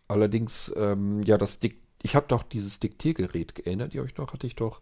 Allerdings, 0.09 0.70
ähm, 0.77 1.23
ja, 1.23 1.39
das 1.39 1.60
Dick 1.60 1.81
ich 2.03 2.16
habe 2.16 2.27
doch 2.29 2.43
dieses 2.43 2.81
Diktiergerät, 2.81 3.59
erinnert 3.61 3.95
ihr 3.95 4.03
euch 4.03 4.16
noch? 4.16 4.33
Hatte 4.33 4.47
ich 4.47 4.57
doch, 4.57 4.81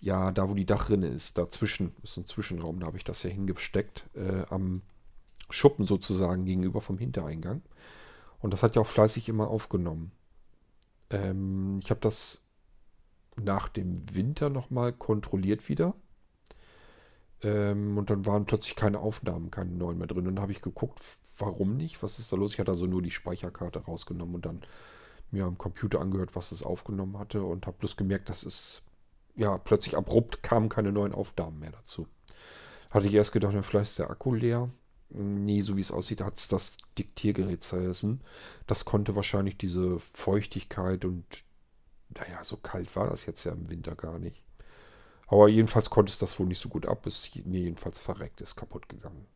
ja, 0.00 0.30
da 0.32 0.48
wo 0.48 0.54
die 0.54 0.66
Dachrinne 0.66 1.08
ist, 1.08 1.38
dazwischen, 1.38 1.94
ist 2.02 2.16
ein 2.16 2.26
Zwischenraum, 2.26 2.80
da 2.80 2.86
habe 2.86 2.96
ich 2.96 3.04
das 3.04 3.22
ja 3.22 3.30
hingesteckt, 3.30 4.04
äh, 4.14 4.44
am 4.48 4.82
Schuppen 5.50 5.86
sozusagen 5.86 6.44
gegenüber 6.44 6.80
vom 6.80 6.98
Hintereingang. 6.98 7.62
Und 8.40 8.52
das 8.52 8.62
hat 8.62 8.76
ja 8.76 8.82
auch 8.82 8.86
fleißig 8.86 9.28
immer 9.28 9.48
aufgenommen. 9.48 10.12
Ähm, 11.10 11.78
ich 11.82 11.90
habe 11.90 12.00
das 12.00 12.42
nach 13.36 13.68
dem 13.68 14.14
Winter 14.14 14.50
nochmal 14.50 14.92
kontrolliert 14.92 15.68
wieder. 15.68 15.94
Ähm, 17.42 17.98
und 17.98 18.10
dann 18.10 18.26
waren 18.26 18.46
plötzlich 18.46 18.76
keine 18.76 19.00
Aufnahmen, 19.00 19.50
keine 19.50 19.70
neuen 19.70 19.98
mehr 19.98 20.06
drin. 20.06 20.26
Und 20.26 20.36
dann 20.36 20.42
habe 20.42 20.52
ich 20.52 20.62
geguckt, 20.62 21.02
warum 21.38 21.76
nicht? 21.76 22.02
Was 22.02 22.18
ist 22.18 22.32
da 22.32 22.36
los? 22.36 22.52
Ich 22.52 22.60
hatte 22.60 22.72
also 22.72 22.86
nur 22.86 23.02
die 23.02 23.10
Speicherkarte 23.10 23.80
rausgenommen 23.80 24.36
und 24.36 24.46
dann 24.46 24.62
mir 25.34 25.44
am 25.44 25.58
Computer 25.58 26.00
angehört, 26.00 26.34
was 26.34 26.52
es 26.52 26.62
aufgenommen 26.62 27.18
hatte 27.18 27.42
und 27.42 27.66
habe 27.66 27.76
bloß 27.78 27.96
gemerkt, 27.96 28.30
dass 28.30 28.44
es 28.44 28.82
ja 29.36 29.58
plötzlich 29.58 29.96
abrupt 29.96 30.42
kamen 30.42 30.68
keine 30.68 30.92
neuen 30.92 31.12
Aufnahmen 31.12 31.58
mehr 31.58 31.72
dazu. 31.72 32.06
Hatte 32.90 33.06
ich 33.06 33.14
erst 33.14 33.32
gedacht, 33.32 33.54
vielleicht 33.62 33.90
ist 33.90 33.98
der 33.98 34.10
Akku 34.10 34.34
leer. 34.34 34.70
Nee, 35.10 35.60
so 35.60 35.76
wie 35.76 35.80
es 35.80 35.90
aussieht, 35.90 36.22
hat 36.22 36.36
es 36.36 36.48
das 36.48 36.76
Diktiergerät 36.98 37.62
zerrissen. 37.62 38.22
Das 38.66 38.84
konnte 38.84 39.14
wahrscheinlich 39.16 39.58
diese 39.58 39.98
Feuchtigkeit 39.98 41.04
und 41.04 41.24
naja, 42.16 42.42
so 42.42 42.56
kalt 42.56 42.94
war 42.96 43.10
das 43.10 43.26
jetzt 43.26 43.44
ja 43.44 43.52
im 43.52 43.70
Winter 43.70 43.94
gar 43.94 44.18
nicht. 44.18 44.42
Aber 45.26 45.48
jedenfalls 45.48 45.90
konnte 45.90 46.10
es 46.10 46.18
das 46.18 46.38
wohl 46.38 46.46
nicht 46.46 46.60
so 46.60 46.68
gut 46.68 46.86
ab. 46.86 47.06
Ist 47.06 47.26
jedenfalls 47.34 47.98
verreckt, 47.98 48.40
ist 48.40 48.56
kaputt 48.56 48.88
gegangen. 48.88 49.26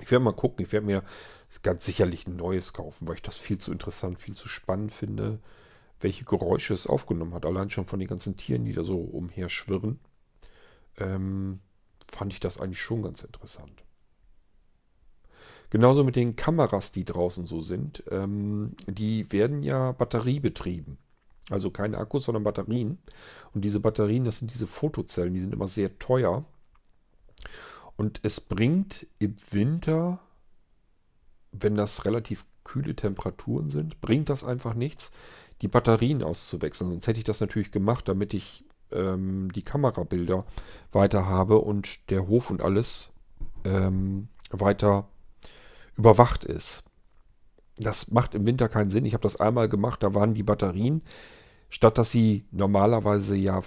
Ich 0.00 0.10
werde 0.10 0.24
mal 0.24 0.32
gucken. 0.32 0.64
Ich 0.64 0.72
werde 0.72 0.86
mir 0.86 1.02
ganz 1.62 1.84
sicherlich 1.84 2.26
ein 2.26 2.36
neues 2.36 2.72
kaufen, 2.72 3.06
weil 3.06 3.16
ich 3.16 3.22
das 3.22 3.36
viel 3.36 3.58
zu 3.58 3.72
interessant, 3.72 4.20
viel 4.20 4.34
zu 4.34 4.48
spannend 4.48 4.92
finde, 4.92 5.38
welche 6.00 6.24
Geräusche 6.24 6.74
es 6.74 6.86
aufgenommen 6.86 7.34
hat. 7.34 7.46
Allein 7.46 7.70
schon 7.70 7.86
von 7.86 7.98
den 7.98 8.08
ganzen 8.08 8.36
Tieren, 8.36 8.64
die 8.64 8.72
da 8.72 8.82
so 8.82 8.98
umherschwirren, 8.98 10.00
ähm, 10.98 11.60
fand 12.10 12.32
ich 12.32 12.40
das 12.40 12.58
eigentlich 12.58 12.82
schon 12.82 13.02
ganz 13.02 13.22
interessant. 13.22 13.84
Genauso 15.70 16.04
mit 16.04 16.14
den 16.14 16.36
Kameras, 16.36 16.92
die 16.92 17.04
draußen 17.04 17.46
so 17.46 17.60
sind. 17.60 18.04
Ähm, 18.10 18.76
die 18.86 19.30
werden 19.32 19.62
ja 19.62 19.92
batteriebetrieben. 19.92 20.98
Also 21.50 21.70
keine 21.70 21.98
Akkus, 21.98 22.24
sondern 22.24 22.44
Batterien. 22.44 22.98
Und 23.54 23.64
diese 23.64 23.80
Batterien, 23.80 24.24
das 24.24 24.38
sind 24.38 24.52
diese 24.52 24.66
Fotozellen, 24.66 25.34
die 25.34 25.40
sind 25.40 25.52
immer 25.52 25.68
sehr 25.68 25.98
teuer. 25.98 26.44
Und 27.96 28.20
es 28.22 28.40
bringt 28.40 29.06
im 29.18 29.36
Winter, 29.50 30.20
wenn 31.52 31.76
das 31.76 32.04
relativ 32.04 32.44
kühle 32.64 32.96
Temperaturen 32.96 33.70
sind, 33.70 34.00
bringt 34.00 34.28
das 34.28 34.42
einfach 34.42 34.74
nichts, 34.74 35.12
die 35.62 35.68
Batterien 35.68 36.22
auszuwechseln. 36.22 36.90
Sonst 36.90 37.06
hätte 37.06 37.18
ich 37.18 37.24
das 37.24 37.40
natürlich 37.40 37.70
gemacht, 37.70 38.08
damit 38.08 38.34
ich 38.34 38.64
ähm, 38.90 39.52
die 39.52 39.62
Kamerabilder 39.62 40.44
weiter 40.92 41.26
habe 41.26 41.58
und 41.58 42.10
der 42.10 42.26
Hof 42.26 42.50
und 42.50 42.62
alles 42.62 43.12
ähm, 43.64 44.28
weiter 44.50 45.08
überwacht 45.96 46.44
ist. 46.44 46.84
Das 47.76 48.10
macht 48.10 48.34
im 48.34 48.46
Winter 48.46 48.68
keinen 48.68 48.90
Sinn. 48.90 49.04
Ich 49.04 49.14
habe 49.14 49.22
das 49.22 49.40
einmal 49.40 49.68
gemacht, 49.68 50.02
da 50.02 50.14
waren 50.14 50.34
die 50.34 50.42
Batterien, 50.42 51.02
statt 51.70 51.98
dass 51.98 52.10
sie 52.10 52.46
normalerweise 52.50 53.36
ja, 53.36 53.62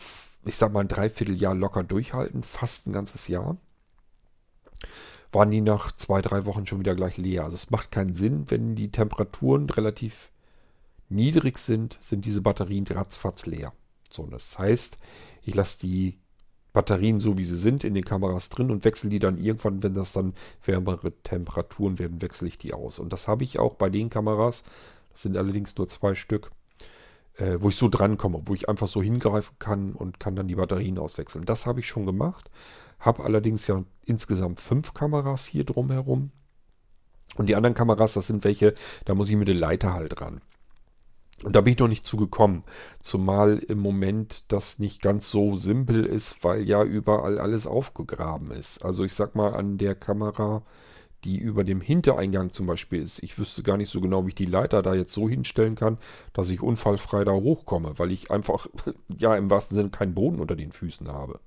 ich 0.45 0.55
sag 0.55 0.71
mal, 0.71 0.81
ein 0.81 0.87
Dreivierteljahr 0.87 1.55
locker 1.55 1.83
durchhalten, 1.83 2.43
fast 2.43 2.87
ein 2.87 2.93
ganzes 2.93 3.27
Jahr, 3.27 3.57
waren 5.31 5.51
die 5.51 5.61
nach 5.61 5.91
zwei, 5.91 6.21
drei 6.21 6.45
Wochen 6.45 6.65
schon 6.65 6.79
wieder 6.79 6.95
gleich 6.95 7.17
leer. 7.17 7.43
Also 7.43 7.55
es 7.55 7.69
macht 7.69 7.91
keinen 7.91 8.15
Sinn, 8.15 8.45
wenn 8.49 8.75
die 8.75 8.91
Temperaturen 8.91 9.69
relativ 9.69 10.31
niedrig 11.09 11.57
sind, 11.57 11.97
sind 12.01 12.25
diese 12.25 12.41
Batterien 12.41 12.85
ratzfatz 12.87 13.45
leer. 13.45 13.73
So, 14.11 14.25
das 14.25 14.57
heißt, 14.57 14.97
ich 15.43 15.55
lasse 15.55 15.79
die 15.79 16.17
Batterien 16.73 17.19
so 17.19 17.37
wie 17.37 17.43
sie 17.43 17.57
sind 17.57 17.83
in 17.83 17.95
den 17.95 18.05
Kameras 18.05 18.49
drin 18.49 18.69
und 18.69 18.85
wechsle 18.85 19.09
die 19.09 19.19
dann 19.19 19.37
irgendwann, 19.37 19.81
wenn 19.81 19.95
das 19.95 20.13
dann 20.13 20.33
wärmere 20.63 21.11
Temperaturen 21.23 21.97
werden, 21.97 22.21
wechsle 22.21 22.47
ich 22.47 22.57
die 22.57 22.73
aus. 22.73 22.99
Und 22.99 23.13
das 23.13 23.27
habe 23.27 23.43
ich 23.43 23.57
auch 23.57 23.73
bei 23.73 23.89
den 23.89 24.09
Kameras, 24.09 24.63
das 25.11 25.23
sind 25.23 25.37
allerdings 25.37 25.75
nur 25.75 25.87
zwei 25.87 26.13
Stück, 26.13 26.51
äh, 27.37 27.57
wo 27.59 27.69
ich 27.69 27.75
so 27.75 27.89
drankomme, 27.89 28.41
wo 28.45 28.53
ich 28.53 28.69
einfach 28.69 28.87
so 28.87 29.01
hingreifen 29.01 29.55
kann 29.57 29.93
und 29.93 30.19
kann 30.19 30.35
dann 30.35 30.47
die 30.47 30.55
Batterien 30.55 30.99
auswechseln. 30.99 31.45
Das 31.45 31.65
habe 31.65 31.79
ich 31.79 31.87
schon 31.87 32.05
gemacht. 32.05 32.51
Habe 32.99 33.23
allerdings 33.23 33.67
ja 33.67 33.83
insgesamt 34.05 34.59
fünf 34.59 34.93
Kameras 34.93 35.45
hier 35.45 35.63
drumherum. 35.63 36.31
Und 37.35 37.47
die 37.47 37.55
anderen 37.55 37.75
Kameras, 37.75 38.13
das 38.13 38.27
sind 38.27 38.43
welche, 38.43 38.73
da 39.05 39.13
muss 39.13 39.29
ich 39.29 39.35
mit 39.35 39.47
der 39.47 39.55
Leiter 39.55 39.93
halt 39.93 40.19
ran. 40.21 40.41
Und 41.43 41.55
da 41.55 41.61
bin 41.61 41.73
ich 41.73 41.79
noch 41.79 41.87
nicht 41.87 42.05
zugekommen. 42.05 42.63
Zumal 43.01 43.59
im 43.59 43.77
Moment 43.77 44.51
das 44.51 44.79
nicht 44.79 45.01
ganz 45.01 45.29
so 45.29 45.55
simpel 45.55 46.03
ist, 46.03 46.43
weil 46.43 46.63
ja 46.63 46.83
überall 46.83 47.37
alles 47.37 47.67
aufgegraben 47.67 48.51
ist. 48.51 48.83
Also 48.83 49.03
ich 49.03 49.13
sag 49.13 49.35
mal 49.35 49.53
an 49.53 49.77
der 49.77 49.93
Kamera, 49.93 50.63
die 51.23 51.37
über 51.37 51.63
dem 51.63 51.81
Hintereingang 51.81 52.51
zum 52.51 52.65
Beispiel 52.65 53.01
ist. 53.01 53.21
Ich 53.21 53.37
wüsste 53.37 53.61
gar 53.61 53.77
nicht 53.77 53.89
so 53.89 54.01
genau, 54.01 54.25
wie 54.25 54.29
ich 54.29 54.35
die 54.35 54.45
Leiter 54.45 54.81
da 54.81 54.95
jetzt 54.95 55.13
so 55.13 55.29
hinstellen 55.29 55.75
kann, 55.75 55.97
dass 56.33 56.49
ich 56.49 56.61
unfallfrei 56.61 57.23
da 57.23 57.33
hochkomme, 57.33 57.99
weil 57.99 58.11
ich 58.11 58.31
einfach, 58.31 58.67
ja, 59.17 59.35
im 59.35 59.49
wahrsten 59.49 59.75
Sinne 59.75 59.89
keinen 59.89 60.15
Boden 60.15 60.39
unter 60.39 60.55
den 60.55 60.71
Füßen 60.71 61.07
habe. 61.11 61.39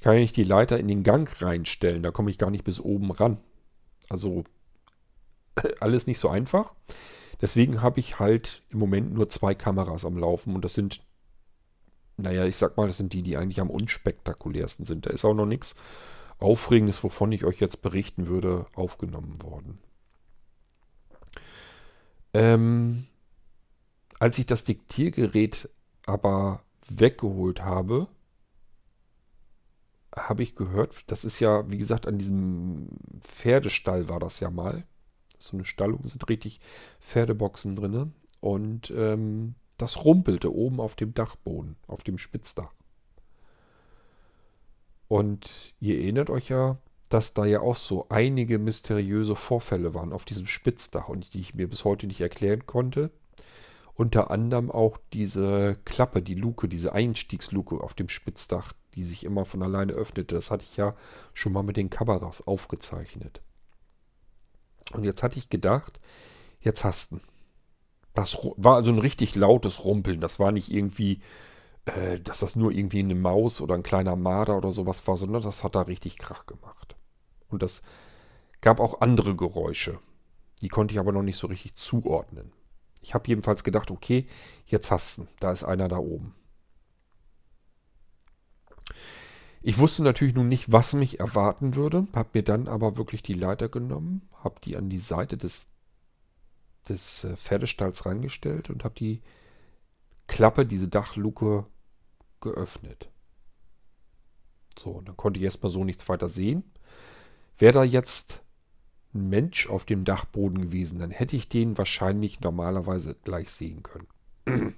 Ich 0.00 0.04
kann 0.04 0.14
ja 0.14 0.20
nicht 0.20 0.36
die 0.36 0.44
Leiter 0.44 0.80
in 0.80 0.88
den 0.88 1.02
Gang 1.02 1.28
reinstellen, 1.42 2.02
da 2.02 2.10
komme 2.10 2.30
ich 2.30 2.38
gar 2.38 2.50
nicht 2.50 2.64
bis 2.64 2.80
oben 2.80 3.10
ran. 3.10 3.36
Also 4.08 4.44
alles 5.80 6.06
nicht 6.06 6.18
so 6.18 6.30
einfach. 6.30 6.74
Deswegen 7.42 7.82
habe 7.82 8.00
ich 8.00 8.18
halt 8.18 8.62
im 8.70 8.78
Moment 8.78 9.12
nur 9.12 9.28
zwei 9.28 9.54
Kameras 9.54 10.06
am 10.06 10.16
Laufen 10.16 10.54
und 10.54 10.64
das 10.64 10.72
sind, 10.72 11.02
naja, 12.16 12.46
ich 12.46 12.56
sag 12.56 12.78
mal, 12.78 12.86
das 12.86 12.96
sind 12.96 13.12
die, 13.12 13.20
die 13.20 13.36
eigentlich 13.36 13.60
am 13.60 13.68
unspektakulärsten 13.68 14.86
sind. 14.86 15.04
Da 15.04 15.10
ist 15.10 15.26
auch 15.26 15.34
noch 15.34 15.44
nichts 15.44 15.76
Aufregendes, 16.38 17.04
wovon 17.04 17.30
ich 17.32 17.44
euch 17.44 17.60
jetzt 17.60 17.82
berichten 17.82 18.26
würde, 18.26 18.64
aufgenommen 18.74 19.42
worden. 19.42 19.80
Ähm, 22.32 23.06
als 24.18 24.38
ich 24.38 24.46
das 24.46 24.64
Diktiergerät 24.64 25.68
aber 26.06 26.62
weggeholt 26.88 27.60
habe, 27.60 28.08
habe 30.14 30.42
ich 30.42 30.56
gehört, 30.56 31.04
das 31.06 31.24
ist 31.24 31.40
ja, 31.40 31.70
wie 31.70 31.78
gesagt, 31.78 32.06
an 32.06 32.18
diesem 32.18 32.88
Pferdestall 33.20 34.08
war 34.08 34.20
das 34.20 34.40
ja 34.40 34.50
mal. 34.50 34.84
So 35.38 35.56
eine 35.56 35.64
Stallung 35.64 36.04
sind 36.04 36.28
richtig 36.28 36.60
Pferdeboxen 37.00 37.76
drin. 37.76 38.12
Und 38.40 38.90
ähm, 38.96 39.54
das 39.78 40.04
rumpelte 40.04 40.54
oben 40.54 40.80
auf 40.80 40.96
dem 40.96 41.14
Dachboden, 41.14 41.76
auf 41.86 42.02
dem 42.02 42.18
Spitzdach. 42.18 42.72
Und 45.08 45.74
ihr 45.80 45.98
erinnert 45.98 46.30
euch 46.30 46.48
ja, 46.48 46.78
dass 47.08 47.34
da 47.34 47.44
ja 47.44 47.60
auch 47.60 47.76
so 47.76 48.06
einige 48.08 48.58
mysteriöse 48.58 49.34
Vorfälle 49.34 49.94
waren 49.94 50.12
auf 50.12 50.24
diesem 50.24 50.46
Spitzdach 50.46 51.08
und 51.08 51.34
die 51.34 51.40
ich 51.40 51.54
mir 51.54 51.68
bis 51.68 51.84
heute 51.84 52.06
nicht 52.06 52.20
erklären 52.20 52.66
konnte. 52.66 53.10
Unter 53.94 54.30
anderem 54.30 54.70
auch 54.70 54.98
diese 55.12 55.76
Klappe, 55.84 56.22
die 56.22 56.36
Luke, 56.36 56.68
diese 56.68 56.92
Einstiegsluke 56.92 57.82
auf 57.82 57.94
dem 57.94 58.08
Spitzdach, 58.08 58.72
die 58.94 59.02
sich 59.02 59.24
immer 59.24 59.44
von 59.44 59.62
alleine 59.62 59.92
öffnete. 59.92 60.34
Das 60.34 60.50
hatte 60.50 60.64
ich 60.64 60.76
ja 60.76 60.94
schon 61.32 61.52
mal 61.52 61.62
mit 61.62 61.76
den 61.76 61.90
Kameras 61.90 62.46
aufgezeichnet. 62.46 63.40
Und 64.92 65.04
jetzt 65.04 65.22
hatte 65.22 65.38
ich 65.38 65.48
gedacht, 65.48 66.00
jetzt 66.60 66.84
hast 66.84 67.12
du. 67.12 67.20
Das 68.14 68.36
war 68.56 68.74
also 68.74 68.90
ein 68.90 68.98
richtig 68.98 69.36
lautes 69.36 69.84
Rumpeln. 69.84 70.20
Das 70.20 70.40
war 70.40 70.50
nicht 70.50 70.70
irgendwie, 70.70 71.20
äh, 71.84 72.18
dass 72.18 72.40
das 72.40 72.56
nur 72.56 72.72
irgendwie 72.72 72.98
eine 72.98 73.14
Maus 73.14 73.60
oder 73.60 73.76
ein 73.76 73.84
kleiner 73.84 74.16
Marder 74.16 74.56
oder 74.56 74.72
sowas 74.72 75.06
war, 75.06 75.16
sondern 75.16 75.42
das 75.42 75.62
hat 75.62 75.76
da 75.76 75.82
richtig 75.82 76.18
Krach 76.18 76.46
gemacht. 76.46 76.96
Und 77.48 77.62
das 77.62 77.82
gab 78.60 78.80
auch 78.80 79.00
andere 79.00 79.36
Geräusche. 79.36 80.00
Die 80.60 80.68
konnte 80.68 80.92
ich 80.92 80.98
aber 80.98 81.12
noch 81.12 81.22
nicht 81.22 81.36
so 81.36 81.46
richtig 81.46 81.74
zuordnen. 81.74 82.52
Ich 83.00 83.14
habe 83.14 83.28
jedenfalls 83.28 83.64
gedacht, 83.64 83.90
okay, 83.90 84.26
jetzt 84.66 84.90
hast 84.90 85.18
du. 85.18 85.26
Da 85.38 85.52
ist 85.52 85.64
einer 85.64 85.88
da 85.88 85.98
oben. 85.98 86.34
Ich 89.62 89.78
wusste 89.78 90.02
natürlich 90.02 90.34
nun 90.34 90.48
nicht, 90.48 90.72
was 90.72 90.94
mich 90.94 91.20
erwarten 91.20 91.74
würde, 91.74 92.06
habe 92.14 92.30
mir 92.34 92.42
dann 92.42 92.66
aber 92.66 92.96
wirklich 92.96 93.22
die 93.22 93.34
Leiter 93.34 93.68
genommen, 93.68 94.22
habe 94.42 94.60
die 94.64 94.76
an 94.76 94.88
die 94.88 94.98
Seite 94.98 95.36
des, 95.36 95.66
des 96.88 97.24
äh, 97.24 97.36
Pferdestalls 97.36 98.06
reingestellt 98.06 98.70
und 98.70 98.84
habe 98.84 98.94
die 98.94 99.20
Klappe, 100.26 100.64
diese 100.64 100.88
Dachluke, 100.88 101.66
geöffnet. 102.40 103.10
So, 104.78 104.90
und 104.92 105.08
dann 105.08 105.16
konnte 105.16 105.38
ich 105.38 105.44
erstmal 105.44 105.70
so 105.70 105.84
nichts 105.84 106.08
weiter 106.08 106.28
sehen. 106.28 106.64
Wer 107.58 107.72
da 107.72 107.84
jetzt 107.84 108.42
ein 109.12 109.28
Mensch 109.28 109.68
auf 109.68 109.84
dem 109.84 110.04
Dachboden 110.04 110.58
gewesen, 110.62 110.98
dann 110.98 111.10
hätte 111.10 111.36
ich 111.36 111.50
den 111.50 111.76
wahrscheinlich 111.76 112.40
normalerweise 112.40 113.14
gleich 113.24 113.50
sehen 113.50 113.82
können. 113.82 114.06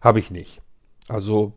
Habe 0.00 0.20
ich 0.20 0.30
nicht. 0.30 0.62
Also 1.08 1.54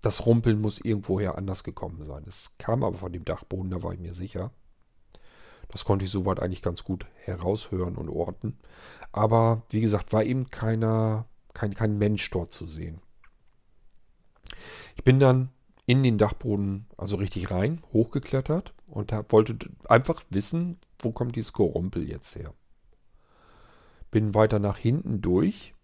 das 0.00 0.26
Rumpeln 0.26 0.60
muss 0.60 0.78
irgendwoher 0.78 1.36
anders 1.36 1.64
gekommen 1.64 2.04
sein. 2.04 2.24
Es 2.26 2.52
kam 2.58 2.84
aber 2.84 2.98
von 2.98 3.12
dem 3.12 3.24
Dachboden, 3.24 3.70
da 3.70 3.82
war 3.82 3.92
ich 3.92 4.00
mir 4.00 4.14
sicher. 4.14 4.52
Das 5.68 5.84
konnte 5.84 6.04
ich 6.04 6.10
soweit 6.10 6.40
eigentlich 6.40 6.62
ganz 6.62 6.84
gut 6.84 7.06
heraushören 7.16 7.96
und 7.96 8.08
orten. 8.08 8.58
Aber 9.12 9.62
wie 9.70 9.80
gesagt, 9.80 10.12
war 10.12 10.22
eben 10.22 10.50
keiner, 10.50 11.26
kein, 11.54 11.74
kein 11.74 11.98
Mensch 11.98 12.30
dort 12.30 12.52
zu 12.52 12.66
sehen. 12.66 13.00
Ich 14.94 15.04
bin 15.04 15.18
dann 15.18 15.50
in 15.86 16.02
den 16.02 16.18
Dachboden, 16.18 16.86
also 16.96 17.16
richtig 17.16 17.50
rein, 17.50 17.82
hochgeklettert 17.92 18.74
und 18.86 19.12
hab, 19.12 19.32
wollte 19.32 19.56
einfach 19.88 20.22
wissen, 20.30 20.78
wo 20.98 21.12
kommt 21.12 21.36
dieses 21.36 21.52
Gerumpel 21.52 22.08
jetzt 22.08 22.34
her. 22.36 22.54
Bin 24.10 24.34
weiter 24.34 24.58
nach 24.58 24.78
hinten 24.78 25.20
durch 25.20 25.74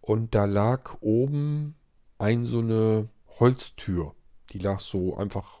und 0.00 0.34
da 0.34 0.44
lag 0.44 0.96
oben 1.00 1.74
ein 2.24 2.46
so 2.46 2.60
eine 2.60 3.10
Holztür. 3.38 4.14
Die 4.50 4.58
lag 4.58 4.80
so 4.80 5.14
einfach 5.14 5.60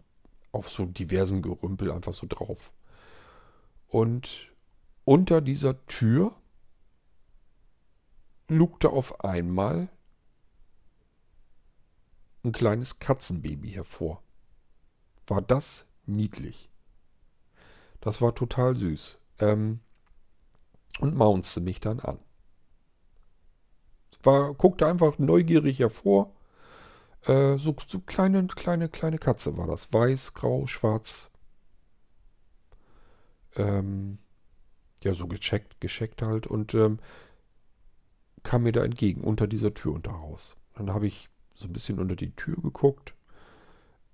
auf 0.50 0.70
so 0.70 0.86
diversem 0.86 1.42
Gerümpel 1.42 1.90
einfach 1.92 2.14
so 2.14 2.26
drauf. 2.26 2.72
Und 3.86 4.50
unter 5.04 5.42
dieser 5.42 5.84
Tür 5.86 6.34
lugte 8.48 8.88
auf 8.88 9.22
einmal 9.22 9.90
ein 12.44 12.52
kleines 12.52 12.98
Katzenbaby 12.98 13.70
hervor. 13.72 14.22
War 15.26 15.42
das 15.42 15.86
niedlich. 16.06 16.70
Das 18.00 18.22
war 18.22 18.34
total 18.34 18.74
süß. 18.74 19.18
Ähm, 19.38 19.80
und 21.00 21.14
maunzte 21.14 21.60
mich 21.60 21.80
dann 21.80 22.00
an. 22.00 22.18
War, 24.22 24.54
guckte 24.54 24.86
einfach 24.86 25.18
neugierig 25.18 25.80
hervor. 25.80 26.32
Äh, 27.26 27.56
so, 27.58 27.74
so 27.86 28.00
kleine, 28.00 28.46
kleine, 28.46 28.88
kleine 28.88 29.18
Katze 29.18 29.56
war 29.56 29.66
das. 29.66 29.92
Weiß, 29.92 30.34
grau, 30.34 30.66
schwarz. 30.66 31.30
Ähm, 33.56 34.18
ja, 35.02 35.14
so 35.14 35.26
gecheckt, 35.26 35.80
gescheckt 35.80 36.22
halt. 36.22 36.46
Und 36.46 36.74
ähm, 36.74 36.98
kam 38.42 38.62
mir 38.64 38.72
da 38.72 38.84
entgegen, 38.84 39.22
unter 39.22 39.46
dieser 39.46 39.74
Tür 39.74 39.94
unter 39.94 40.20
Haus. 40.20 40.56
Dann 40.74 40.92
habe 40.92 41.06
ich 41.06 41.28
so 41.54 41.66
ein 41.66 41.72
bisschen 41.72 41.98
unter 41.98 42.16
die 42.16 42.32
Tür 42.32 42.56
geguckt. 42.56 43.14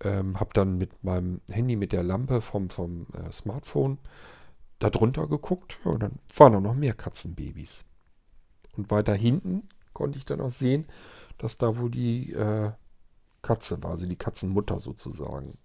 Ähm, 0.02 0.38
habe 0.38 0.50
dann 0.54 0.78
mit 0.78 1.04
meinem 1.04 1.40
Handy, 1.50 1.76
mit 1.76 1.92
der 1.92 2.02
Lampe 2.02 2.40
vom, 2.40 2.70
vom 2.70 3.06
äh, 3.12 3.32
Smartphone 3.32 3.98
da 4.78 4.88
drunter 4.88 5.26
geguckt. 5.26 5.78
Ja, 5.84 5.90
und 5.90 6.02
dann 6.02 6.18
waren 6.36 6.54
auch 6.54 6.60
noch 6.60 6.74
mehr 6.74 6.94
Katzenbabys. 6.94 7.84
Und 8.76 8.90
weiter 8.90 9.14
hinten 9.14 9.68
konnte 9.92 10.16
ich 10.16 10.24
dann 10.24 10.40
auch 10.40 10.50
sehen, 10.50 10.86
dass 11.38 11.58
da 11.58 11.76
wohl 11.76 11.90
die 11.90 12.32
äh, 12.32 12.72
Katze 13.42 13.82
war, 13.82 13.92
also 13.92 14.06
die 14.06 14.16
Katzenmutter 14.16 14.78
sozusagen. 14.78 15.58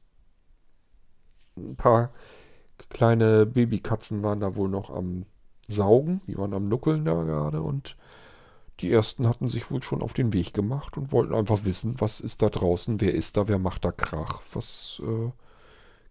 Ein 1.57 1.76
paar 1.76 2.11
kleine 2.89 3.45
Babykatzen 3.45 4.23
waren 4.23 4.39
da 4.39 4.56
wohl 4.56 4.69
noch 4.69 4.89
am 4.89 5.26
Saugen, 5.68 6.22
die 6.27 6.38
waren 6.38 6.53
am 6.53 6.68
Nuckeln 6.68 7.06
da 7.06 7.23
gerade 7.23 7.61
und 7.61 7.97
die 8.81 8.91
ersten 8.91 9.27
hatten 9.27 9.47
sich 9.47 9.72
wohl 9.72 9.81
schon 9.81 10.02
auf 10.02 10.14
den 10.14 10.34
Weg 10.34 10.53
gemacht 10.53 10.97
und 10.97 11.11
wollten 11.11 11.34
einfach 11.34 11.64
wissen, 11.64 11.99
was 11.99 12.19
ist 12.19 12.41
da 12.41 12.49
draußen, 12.49 12.99
wer 12.99 13.14
ist 13.14 13.38
da, 13.38 13.47
wer 13.47 13.57
macht 13.57 13.85
da 13.85 13.91
Krach, 13.91 14.41
was 14.53 15.02
äh, 15.06 15.31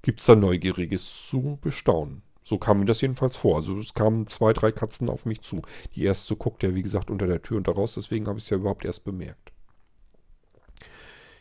gibt 0.03 0.21
es 0.21 0.27
da 0.27 0.35
Neugieriges 0.35 1.29
zu 1.29 1.59
bestaunen. 1.61 2.23
So 2.43 2.59
kam 2.59 2.81
mir 2.81 2.85
das 2.85 3.01
jedenfalls 3.01 3.37
vor. 3.37 3.57
Also 3.57 3.79
es 3.79 3.95
kamen 3.95 4.29
zwei, 4.29 4.53
drei 4.53 4.71
Katzen 4.71 5.09
auf 5.09 5.25
mich 5.25 5.41
zu. 5.41 5.63
Die 5.95 6.05
erste 6.05 6.37
guckte 6.37 6.69
ja, 6.69 6.75
wie 6.75 6.83
gesagt, 6.83 7.11
unter 7.11 7.27
der 7.27 7.41
Tür 7.41 7.57
und 7.57 7.69
da 7.69 7.73
raus, 7.73 7.95
deswegen 7.95 8.27
habe 8.29 8.39
ich 8.39 8.45
es 8.45 8.51
ja 8.51 8.59
überhaupt 8.59 8.85
erst 8.85 9.05
bemerkt. 9.05 9.54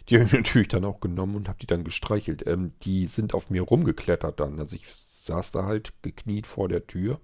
Die 0.09 0.15
habe 0.15 0.25
ich 0.25 0.34
natürlich 0.34 0.67
dann 0.67 0.85
auch 0.85 0.99
genommen 0.99 1.35
und 1.35 1.49
habe 1.49 1.59
die 1.59 1.67
dann 1.67 1.84
gestreichelt. 1.84 2.45
Ähm, 2.47 2.73
die 2.84 3.05
sind 3.05 3.34
auf 3.34 3.49
mir 3.49 3.61
rumgeklettert 3.61 4.39
dann. 4.39 4.59
Also 4.59 4.75
ich 4.75 4.88
saß 4.88 5.51
da 5.51 5.65
halt 5.65 5.93
gekniet 6.01 6.47
vor 6.47 6.67
der 6.67 6.88
Tür, 6.88 7.19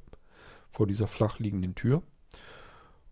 vor 0.71 0.87
dieser 0.87 1.07
flach 1.07 1.39
liegenden 1.39 1.75
Tür 1.75 2.03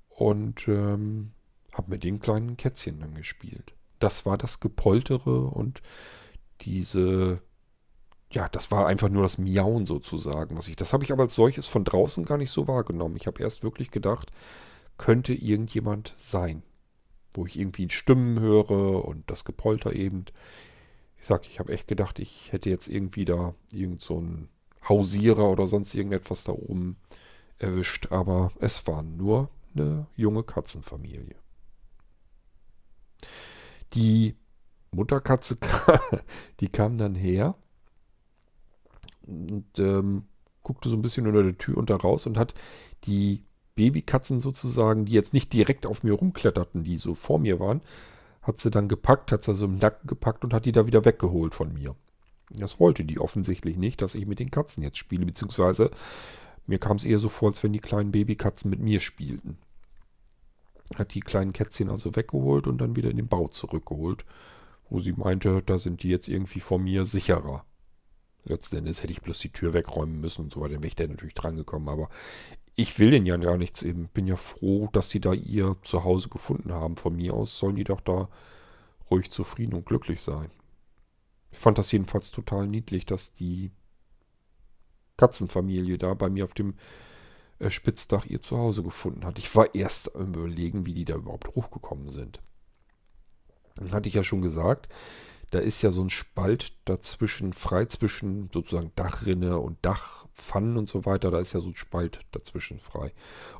und 0.09 0.67
ähm, 0.67 1.31
habe 1.73 1.91
mit 1.91 2.03
den 2.03 2.19
kleinen 2.19 2.57
Kätzchen 2.57 2.99
dann 2.99 3.13
gespielt. 3.15 3.73
Das 3.99 4.25
war 4.25 4.37
das 4.37 4.59
Gepoltere 4.59 5.45
und 5.45 5.81
diese, 6.61 7.41
ja, 8.31 8.49
das 8.49 8.71
war 8.71 8.87
einfach 8.87 9.09
nur 9.09 9.23
das 9.23 9.37
Miauen 9.37 9.85
sozusagen. 9.85 10.57
Was 10.57 10.67
ich, 10.67 10.75
das 10.75 10.93
habe 10.93 11.03
ich 11.03 11.11
aber 11.11 11.23
als 11.23 11.35
solches 11.35 11.67
von 11.67 11.83
draußen 11.83 12.25
gar 12.25 12.37
nicht 12.37 12.51
so 12.51 12.67
wahrgenommen. 12.67 13.15
Ich 13.15 13.27
habe 13.27 13.41
erst 13.41 13.63
wirklich 13.63 13.91
gedacht, 13.91 14.31
könnte 14.97 15.33
irgendjemand 15.33 16.15
sein, 16.17 16.63
wo 17.37 17.45
ich 17.45 17.57
irgendwie 17.57 17.87
Stimmen 17.89 18.39
höre 18.39 19.05
und 19.05 19.29
das 19.29 19.45
Gepolter 19.45 19.93
eben. 19.93 20.25
Ich 21.19 21.27
sag, 21.27 21.47
ich 21.47 21.59
habe 21.59 21.71
echt 21.71 21.87
gedacht, 21.87 22.19
ich 22.19 22.51
hätte 22.51 22.69
jetzt 22.69 22.87
irgendwie 22.87 23.25
da 23.25 23.53
irgend 23.71 24.01
so 24.01 24.17
einen 24.17 24.49
Hausierer 24.89 25.49
oder 25.49 25.67
sonst 25.67 25.93
irgendetwas 25.93 26.43
da 26.43 26.51
oben 26.51 26.97
erwischt, 27.59 28.11
aber 28.11 28.51
es 28.59 28.85
waren 28.87 29.17
nur 29.17 29.49
eine 29.75 30.07
junge 30.15 30.43
Katzenfamilie. 30.43 31.35
Die 33.93 34.35
Mutterkatze, 34.91 35.57
die 36.59 36.69
kam 36.69 36.97
dann 36.97 37.13
her 37.13 37.55
und 39.27 39.77
ähm, 39.77 40.25
guckte 40.63 40.89
so 40.89 40.95
ein 40.95 41.01
bisschen 41.03 41.27
unter 41.27 41.43
der 41.43 41.57
Tür 41.57 41.77
und 41.77 41.89
da 41.89 41.97
raus 41.97 42.25
und 42.25 42.37
hat 42.37 42.55
die 43.03 43.43
Babykatzen 43.77 44.41
sozusagen, 44.41 45.05
die 45.05 45.13
jetzt 45.13 45.33
nicht 45.33 45.53
direkt 45.53 45.85
auf 45.85 46.03
mir 46.03 46.13
rumkletterten, 46.13 46.83
die 46.83 46.97
so 46.97 47.15
vor 47.15 47.39
mir 47.39 47.61
waren, 47.61 47.81
hat 48.41 48.59
sie 48.59 48.71
dann 48.71 48.89
gepackt, 48.89 49.31
hat 49.31 49.43
sie 49.43 49.53
so 49.53 49.65
im 49.65 49.77
Nacken 49.77 50.07
gepackt 50.07 50.43
und 50.43 50.53
hat 50.53 50.65
die 50.65 50.73
da 50.73 50.85
wieder 50.85 51.05
weggeholt 51.05 51.55
von 51.55 51.73
mir. 51.73 51.95
Das 52.49 52.79
wollte 52.79 53.05
die 53.05 53.19
offensichtlich 53.19 53.77
nicht, 53.77 54.01
dass 54.01 54.15
ich 54.15 54.25
mit 54.25 54.39
den 54.39 54.51
Katzen 54.51 54.83
jetzt 54.83 54.97
spiele, 54.97 55.25
beziehungsweise 55.25 55.91
mir 56.65 56.79
kam 56.79 56.97
es 56.97 57.05
eher 57.05 57.19
so 57.19 57.29
vor, 57.29 57.49
als 57.49 57.63
wenn 57.63 57.73
die 57.73 57.79
kleinen 57.79 58.11
Babykatzen 58.11 58.69
mit 58.69 58.79
mir 58.79 58.99
spielten. 58.99 59.57
Hat 60.95 61.13
die 61.13 61.21
kleinen 61.21 61.53
Kätzchen 61.53 61.89
also 61.89 62.15
weggeholt 62.15 62.67
und 62.67 62.79
dann 62.79 62.95
wieder 62.95 63.09
in 63.09 63.17
den 63.17 63.27
Bau 63.27 63.47
zurückgeholt, 63.47 64.25
wo 64.89 64.99
sie 64.99 65.13
meinte, 65.13 65.61
da 65.65 65.77
sind 65.77 66.03
die 66.03 66.09
jetzt 66.09 66.27
irgendwie 66.27 66.59
vor 66.59 66.79
mir 66.79 67.05
sicherer. 67.05 67.65
Letzten 68.45 68.77
Endes 68.77 69.03
hätte 69.03 69.11
ich 69.11 69.21
bloß 69.21 69.39
die 69.39 69.51
Tür 69.51 69.73
wegräumen 69.73 70.21
müssen 70.21 70.43
und 70.43 70.53
so 70.53 70.61
weiter. 70.61 70.73
Dann 70.73 70.83
wäre 70.83 70.87
ich 70.87 70.95
da 70.95 71.05
natürlich 71.05 71.35
drangekommen. 71.35 71.89
Aber 71.89 72.09
ich 72.79 72.99
will 72.99 73.09
denen 73.09 73.25
ja 73.25 73.35
gar 73.37 73.57
nichts 73.57 73.81
eben. 73.81 74.07
Bin 74.09 74.27
ja 74.27 74.37
froh, 74.37 74.87
dass 74.93 75.09
sie 75.09 75.19
da 75.19 75.33
ihr 75.33 75.75
Zuhause 75.81 76.29
gefunden 76.29 76.71
haben. 76.71 76.95
Von 76.95 77.15
mir 77.15 77.33
aus 77.33 77.57
sollen 77.57 77.75
die 77.75 77.83
doch 77.83 78.01
da 78.01 78.29
ruhig 79.09 79.31
zufrieden 79.31 79.73
und 79.73 79.85
glücklich 79.85 80.21
sein. 80.21 80.51
Ich 81.51 81.57
fand 81.57 81.79
das 81.79 81.91
jedenfalls 81.91 82.29
total 82.29 82.67
niedlich, 82.67 83.07
dass 83.07 83.33
die 83.33 83.71
Katzenfamilie 85.17 85.97
da 85.97 86.13
bei 86.13 86.29
mir 86.29 86.45
auf 86.45 86.53
dem 86.53 86.75
äh, 87.57 87.71
Spitzdach 87.71 88.27
ihr 88.27 88.43
Zuhause 88.43 88.83
gefunden 88.83 89.25
hat. 89.25 89.39
Ich 89.39 89.55
war 89.55 89.73
erst 89.73 90.15
am 90.15 90.35
Überlegen, 90.35 90.85
wie 90.85 90.93
die 90.93 91.05
da 91.05 91.15
überhaupt 91.15 91.55
hochgekommen 91.55 92.11
sind. 92.11 92.39
Dann 93.75 93.91
hatte 93.91 94.07
ich 94.07 94.13
ja 94.13 94.23
schon 94.23 94.43
gesagt, 94.43 94.87
da 95.51 95.59
ist 95.59 95.81
ja 95.81 95.91
so 95.91 96.01
ein 96.01 96.09
Spalt 96.09 96.73
dazwischen, 96.85 97.53
frei 97.53 97.85
zwischen 97.85 98.49
sozusagen 98.53 98.91
Dachrinne 98.95 99.59
und 99.59 99.77
Dachpfannen 99.81 100.77
und 100.77 100.89
so 100.89 101.05
weiter. 101.05 101.31
Da 101.31 101.39
ist 101.39 101.53
ja 101.53 101.61
so 101.61 101.69
ein 101.69 101.75
Spalt 101.75 102.19
dazwischen 102.31 102.79
frei. 102.79 103.13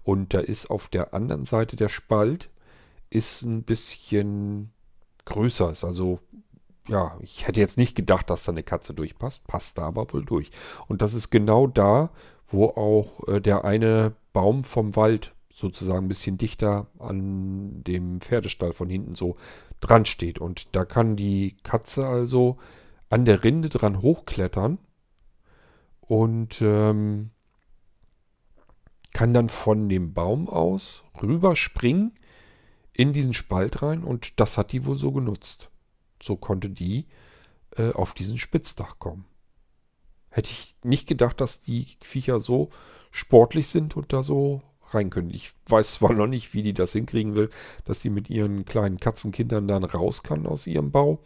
Und 0.04 0.34
da 0.34 0.40
ist 0.40 0.70
auf 0.70 0.90
der 0.90 1.14
anderen 1.14 1.46
Seite 1.46 1.76
der 1.76 1.90
Spalt 1.90 2.50
ist 3.10 3.44
ein 3.44 3.64
bisschen 3.64 4.74
größer. 5.26 5.72
Ist 5.72 5.86
also, 5.86 6.20
ja, 6.90 7.18
ich 7.22 7.48
hätte 7.48 7.62
jetzt 7.62 7.78
nicht 7.78 7.96
gedacht, 7.96 8.30
dass 8.30 8.44
da 8.44 8.52
eine 8.52 8.64
Katze 8.64 8.94
durchpasst. 8.94 9.48
Passt 9.48 9.78
da 9.78 9.84
aber 9.84 10.12
wohl 10.12 10.26
durch. 10.26 10.52
Und 10.88 11.02
das 11.02 11.14
ist 11.14 11.30
genau 11.30 11.68
da, 11.68 12.10
wo 12.50 12.66
auch 12.66 13.28
äh, 13.30 13.40
der 13.40 13.64
eine 13.64 14.14
Baum 14.34 14.66
vom 14.66 14.96
Wald 14.98 15.34
sozusagen 15.58 16.06
ein 16.06 16.08
bisschen 16.08 16.38
dichter 16.38 16.86
an 17.00 17.84
dem 17.84 18.22
Pferdestall 18.22 18.74
von 18.74 18.90
hinten 18.90 19.16
so 19.16 19.38
dran 19.80 20.06
steht. 20.06 20.38
Und 20.38 20.76
da 20.76 20.86
kann 20.86 21.16
die 21.16 21.58
Katze 21.64 22.06
also 22.06 22.58
an 23.10 23.26
der 23.26 23.44
Rinde 23.44 23.70
dran 23.70 24.04
hochklettern 24.04 24.78
und 26.02 26.62
ähm, 26.62 27.32
kann 29.14 29.34
dann 29.34 29.50
von 29.50 29.90
dem 29.90 30.14
Baum 30.14 30.48
aus 30.48 31.04
rüberspringen 31.20 32.14
in 32.94 33.12
diesen 33.12 33.34
Spalt 33.34 33.82
rein 33.82 34.04
und 34.04 34.40
das 34.40 34.60
hat 34.60 34.72
die 34.72 34.86
wohl 34.86 35.00
so 35.00 35.12
genutzt. 35.12 35.72
So 36.22 36.36
konnte 36.36 36.70
die 36.70 37.08
äh, 37.78 37.94
auf 37.94 38.14
diesen 38.14 38.38
Spitzdach 38.38 39.00
kommen. 39.00 39.26
Hätte 40.30 40.52
ich 40.52 40.76
nicht 40.84 41.08
gedacht, 41.08 41.42
dass 41.42 41.62
die 41.62 41.88
Viecher 42.02 42.40
so 42.40 42.70
sportlich 43.10 43.70
sind 43.70 43.98
und 43.98 44.14
da 44.14 44.22
so 44.22 44.62
rein 44.94 45.10
können. 45.10 45.30
Ich 45.30 45.54
weiß 45.68 45.94
zwar 45.94 46.14
noch 46.14 46.28
nicht, 46.28 46.54
wie 46.54 46.64
die 46.64 46.74
das 46.74 46.94
hinkriegen 46.94 47.36
will, 47.36 47.50
dass 47.86 48.02
sie 48.02 48.10
mit 48.10 48.30
ihren 48.30 48.66
kleinen 48.66 49.00
Katzenkindern 49.00 49.68
dann 49.68 49.84
raus 49.84 50.24
kann 50.24 50.46
aus 50.46 50.68
ihrem 50.68 50.92
Bau. 50.92 51.20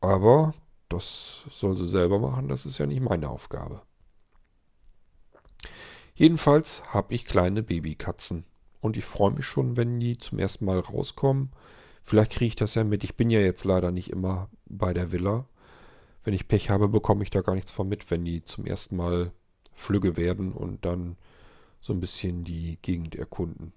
Aber 0.00 0.54
das 0.88 1.44
soll 1.50 1.76
sie 1.76 1.86
selber 1.86 2.18
machen, 2.18 2.48
das 2.48 2.66
ist 2.66 2.78
ja 2.78 2.86
nicht 2.86 3.00
meine 3.00 3.28
Aufgabe. 3.28 3.82
Jedenfalls 6.14 6.82
habe 6.92 7.14
ich 7.14 7.24
kleine 7.24 7.62
Babykatzen. 7.62 8.44
Und 8.80 8.96
ich 8.96 9.04
freue 9.04 9.30
mich 9.30 9.44
schon, 9.44 9.76
wenn 9.76 10.00
die 10.00 10.18
zum 10.18 10.38
ersten 10.38 10.64
Mal 10.64 10.78
rauskommen. 10.78 11.50
Vielleicht 12.02 12.32
kriege 12.32 12.48
ich 12.48 12.56
das 12.56 12.74
ja 12.74 12.84
mit. 12.84 13.04
Ich 13.04 13.16
bin 13.16 13.30
ja 13.30 13.40
jetzt 13.40 13.64
leider 13.64 13.90
nicht 13.90 14.10
immer 14.10 14.48
bei 14.66 14.92
der 14.92 15.12
Villa. 15.12 15.46
Wenn 16.24 16.34
ich 16.34 16.48
Pech 16.48 16.70
habe, 16.70 16.88
bekomme 16.88 17.22
ich 17.22 17.30
da 17.30 17.40
gar 17.40 17.54
nichts 17.54 17.70
von 17.70 17.88
mit, 17.88 18.10
wenn 18.10 18.24
die 18.24 18.42
zum 18.42 18.66
ersten 18.66 18.96
Mal 18.96 19.32
flügge 19.74 20.16
werden 20.16 20.52
und 20.52 20.84
dann 20.84 21.16
so 21.80 21.92
ein 21.92 22.00
bisschen 22.00 22.44
die 22.44 22.78
Gegend 22.82 23.14
erkunden. 23.14 23.72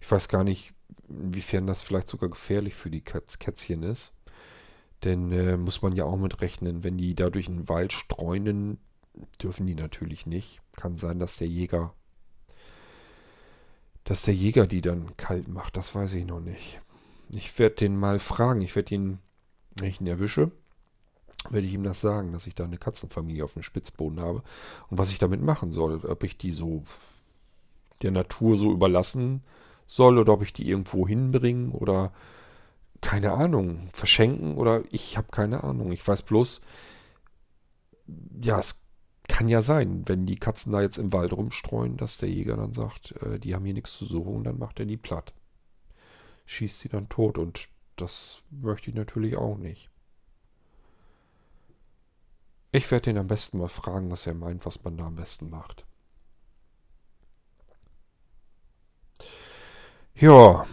Ich 0.00 0.10
weiß 0.10 0.28
gar 0.28 0.44
nicht, 0.44 0.74
inwiefern 1.08 1.66
das 1.66 1.82
vielleicht 1.82 2.08
sogar 2.08 2.30
gefährlich 2.30 2.74
für 2.74 2.90
die 2.90 3.00
Katz 3.00 3.38
Kätzchen 3.38 3.82
ist. 3.82 4.12
Denn 5.04 5.32
äh, 5.32 5.56
muss 5.56 5.82
man 5.82 5.94
ja 5.94 6.04
auch 6.04 6.16
mit 6.16 6.40
rechnen, 6.40 6.84
wenn 6.84 6.96
die 6.96 7.14
da 7.14 7.28
durch 7.28 7.46
den 7.46 7.68
Wald 7.68 7.92
streunen, 7.92 8.78
dürfen 9.42 9.66
die 9.66 9.74
natürlich 9.74 10.26
nicht. 10.26 10.60
Kann 10.76 10.96
sein, 10.96 11.18
dass 11.18 11.36
der 11.36 11.48
Jäger, 11.48 11.94
dass 14.04 14.22
der 14.22 14.34
Jäger 14.34 14.66
die 14.66 14.80
dann 14.80 15.16
kalt 15.16 15.48
macht. 15.48 15.76
Das 15.76 15.94
weiß 15.94 16.14
ich 16.14 16.24
noch 16.24 16.40
nicht. 16.40 16.80
Ich 17.30 17.58
werde 17.58 17.76
den 17.76 17.96
mal 17.96 18.18
fragen. 18.20 18.60
Ich 18.60 18.76
werde 18.76 18.94
ihn, 18.94 19.18
wenn 19.76 19.88
ich 19.88 20.00
ihn 20.00 20.06
erwische, 20.06 20.52
werde 21.50 21.66
ich 21.66 21.74
ihm 21.74 21.82
das 21.82 22.00
sagen, 22.00 22.32
dass 22.32 22.46
ich 22.46 22.54
da 22.54 22.64
eine 22.64 22.78
Katzenfamilie 22.78 23.44
auf 23.44 23.54
dem 23.54 23.62
Spitzboden 23.62 24.20
habe 24.20 24.42
und 24.88 24.98
was 24.98 25.10
ich 25.10 25.18
damit 25.18 25.42
machen 25.42 25.72
soll. 25.72 26.04
Ob 26.04 26.22
ich 26.24 26.38
die 26.38 26.52
so 26.52 26.84
der 28.02 28.10
Natur 28.10 28.56
so 28.56 28.72
überlassen 28.72 29.42
soll 29.86 30.18
oder 30.18 30.32
ob 30.32 30.42
ich 30.42 30.52
die 30.52 30.68
irgendwo 30.68 31.06
hinbringen 31.06 31.72
oder 31.72 32.12
keine 33.00 33.32
Ahnung, 33.32 33.88
verschenken 33.92 34.56
oder 34.56 34.82
ich 34.90 35.16
habe 35.16 35.28
keine 35.30 35.64
Ahnung. 35.64 35.92
Ich 35.92 36.06
weiß 36.06 36.22
bloß, 36.22 36.60
ja, 38.40 38.58
es 38.58 38.82
kann 39.28 39.48
ja 39.48 39.62
sein, 39.62 40.02
wenn 40.06 40.26
die 40.26 40.36
Katzen 40.36 40.72
da 40.72 40.82
jetzt 40.82 40.98
im 40.98 41.12
Wald 41.12 41.32
rumstreuen, 41.32 41.96
dass 41.96 42.18
der 42.18 42.28
Jäger 42.28 42.56
dann 42.56 42.72
sagt, 42.72 43.12
äh, 43.22 43.38
die 43.38 43.54
haben 43.54 43.64
hier 43.64 43.74
nichts 43.74 43.96
zu 43.96 44.04
suchen, 44.04 44.44
dann 44.44 44.58
macht 44.58 44.80
er 44.80 44.86
die 44.86 44.96
platt. 44.96 45.32
Schießt 46.46 46.80
sie 46.80 46.88
dann 46.88 47.08
tot 47.08 47.38
und 47.38 47.68
das 47.96 48.42
möchte 48.50 48.90
ich 48.90 48.96
natürlich 48.96 49.36
auch 49.36 49.56
nicht. 49.56 49.91
Ich 52.72 52.90
werde 52.90 53.10
ihn 53.10 53.18
am 53.18 53.26
besten 53.26 53.58
mal 53.58 53.68
fragen, 53.68 54.10
was 54.10 54.26
er 54.26 54.34
meint, 54.34 54.64
was 54.64 54.82
man 54.82 54.96
da 54.96 55.06
am 55.06 55.14
besten 55.16 55.50
macht. 55.50 55.84
Ja. 60.14 60.66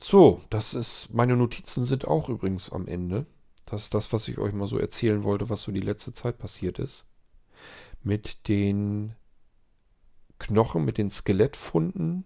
So, 0.00 0.40
das 0.48 0.72
ist, 0.72 1.12
meine 1.12 1.36
Notizen 1.36 1.84
sind 1.84 2.06
auch 2.06 2.30
übrigens 2.30 2.70
am 2.70 2.86
Ende. 2.86 3.26
Das 3.66 3.84
ist 3.84 3.94
das, 3.94 4.12
was 4.12 4.28
ich 4.28 4.38
euch 4.38 4.54
mal 4.54 4.66
so 4.66 4.78
erzählen 4.78 5.24
wollte, 5.24 5.50
was 5.50 5.62
so 5.62 5.72
die 5.72 5.80
letzte 5.80 6.14
Zeit 6.14 6.38
passiert 6.38 6.78
ist. 6.78 7.04
Mit 8.02 8.48
den 8.48 9.14
Knochen, 10.38 10.84
mit 10.84 10.96
den 10.96 11.10
Skelettfunden, 11.10 12.24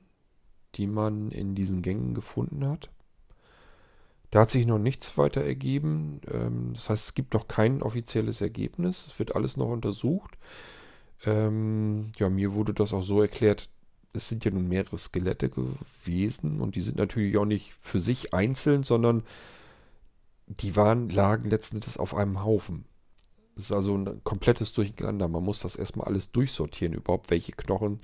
die 0.76 0.86
man 0.86 1.32
in 1.32 1.54
diesen 1.56 1.82
Gängen 1.82 2.14
gefunden 2.14 2.64
hat. 2.66 2.90
Da 4.30 4.40
hat 4.40 4.50
sich 4.50 4.66
noch 4.66 4.78
nichts 4.78 5.18
weiter 5.18 5.42
ergeben. 5.42 6.20
Ähm, 6.32 6.72
das 6.74 6.88
heißt, 6.88 7.06
es 7.06 7.14
gibt 7.14 7.34
noch 7.34 7.48
kein 7.48 7.82
offizielles 7.82 8.40
Ergebnis. 8.40 9.08
Es 9.08 9.18
wird 9.18 9.34
alles 9.34 9.56
noch 9.56 9.68
untersucht. 9.68 10.38
Ähm, 11.24 12.12
ja, 12.18 12.28
mir 12.28 12.54
wurde 12.54 12.72
das 12.72 12.92
auch 12.92 13.02
so 13.02 13.20
erklärt, 13.20 13.68
es 14.12 14.28
sind 14.28 14.44
ja 14.44 14.50
nun 14.50 14.68
mehrere 14.68 14.98
Skelette 14.98 15.50
gewesen 15.50 16.60
und 16.60 16.74
die 16.74 16.80
sind 16.80 16.96
natürlich 16.96 17.36
auch 17.36 17.44
nicht 17.44 17.74
für 17.80 18.00
sich 18.00 18.34
einzeln, 18.34 18.82
sondern 18.82 19.22
die 20.46 20.74
waren, 20.74 21.08
lagen 21.08 21.48
letzten 21.48 21.76
Endes 21.76 21.96
auf 21.96 22.14
einem 22.14 22.42
Haufen. 22.42 22.86
Das 23.54 23.66
ist 23.66 23.72
also 23.72 23.96
ein 23.96 24.24
komplettes 24.24 24.72
Durcheinander. 24.72 25.28
Man 25.28 25.44
muss 25.44 25.60
das 25.60 25.76
erstmal 25.76 26.08
alles 26.08 26.32
durchsortieren, 26.32 26.94
überhaupt 26.94 27.30
welche 27.30 27.52
Knochen 27.52 28.00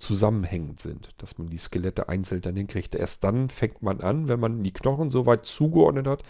zusammenhängend 0.00 0.80
sind, 0.80 1.10
dass 1.18 1.38
man 1.38 1.48
die 1.48 1.58
Skelette 1.58 2.08
einzeln 2.08 2.40
dann 2.40 2.56
hinkriegt. 2.56 2.94
Erst 2.94 3.24
dann 3.24 3.48
fängt 3.48 3.82
man 3.82 4.00
an, 4.00 4.28
wenn 4.28 4.40
man 4.40 4.62
die 4.62 4.72
Knochen 4.72 5.10
so 5.10 5.26
weit 5.26 5.46
zugeordnet 5.46 6.06
hat, 6.06 6.22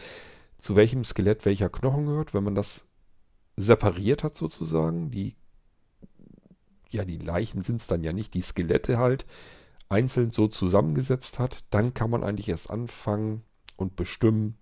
zu 0.59 0.77
welchem 0.77 1.05
Skelett 1.05 1.45
welcher 1.45 1.71
Knochen 1.71 2.07
gehört, 2.07 2.35
wenn 2.35 2.45
man 2.45 2.55
das 2.55 2.87
separiert 3.57 4.25
hat 4.25 4.37
sozusagen, 4.37 5.11
die 5.11 5.37
ja, 6.91 7.05
die 7.05 7.19
Leichen 7.19 7.63
sind 7.63 7.81
es 7.81 7.87
dann 7.87 8.03
ja 8.03 8.13
nicht, 8.13 8.35
die 8.35 8.41
Skelette 8.41 8.99
halt 8.99 9.25
einzeln 9.89 10.31
so 10.31 10.49
zusammengesetzt 10.49 11.39
hat, 11.39 11.65
dann 11.71 11.95
kann 11.95 12.11
man 12.11 12.25
eigentlich 12.25 12.49
erst 12.49 12.71
anfangen 12.71 13.43
und 13.77 13.97
bestimmen. 13.97 14.57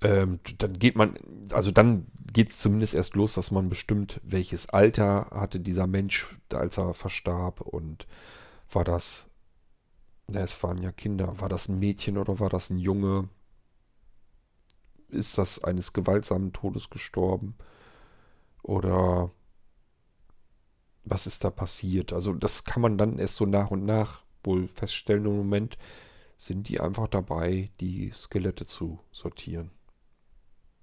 Ähm, 0.00 0.40
dann 0.58 0.78
geht 0.78 0.96
man, 0.96 1.18
also 1.52 1.70
dann 1.70 2.06
geht 2.32 2.50
es 2.50 2.58
zumindest 2.58 2.94
erst 2.94 3.14
los, 3.14 3.34
dass 3.34 3.50
man 3.50 3.68
bestimmt, 3.68 4.20
welches 4.22 4.68
Alter 4.68 5.28
hatte 5.30 5.60
dieser 5.60 5.86
Mensch, 5.86 6.38
als 6.52 6.78
er 6.78 6.94
verstarb 6.94 7.60
und 7.60 8.06
war 8.70 8.84
das, 8.84 9.28
na, 10.28 10.40
es 10.40 10.62
waren 10.62 10.82
ja 10.82 10.92
Kinder, 10.92 11.40
war 11.40 11.48
das 11.48 11.68
ein 11.68 11.78
Mädchen 11.78 12.18
oder 12.18 12.38
war 12.38 12.50
das 12.50 12.70
ein 12.70 12.78
Junge? 12.78 13.28
Ist 15.08 15.38
das 15.38 15.64
eines 15.64 15.92
gewaltsamen 15.94 16.52
Todes 16.52 16.90
gestorben? 16.90 17.56
Oder 18.62 19.30
was 21.10 21.26
ist 21.26 21.44
da 21.44 21.50
passiert. 21.50 22.12
Also 22.12 22.32
das 22.32 22.64
kann 22.64 22.82
man 22.82 22.98
dann 22.98 23.18
erst 23.18 23.36
so 23.36 23.46
nach 23.46 23.70
und 23.70 23.84
nach 23.84 24.24
wohl 24.44 24.68
feststellen. 24.68 25.26
Im 25.26 25.36
Moment 25.36 25.78
sind 26.36 26.68
die 26.68 26.80
einfach 26.80 27.08
dabei, 27.08 27.70
die 27.80 28.10
Skelette 28.14 28.64
zu 28.64 29.00
sortieren. 29.10 29.70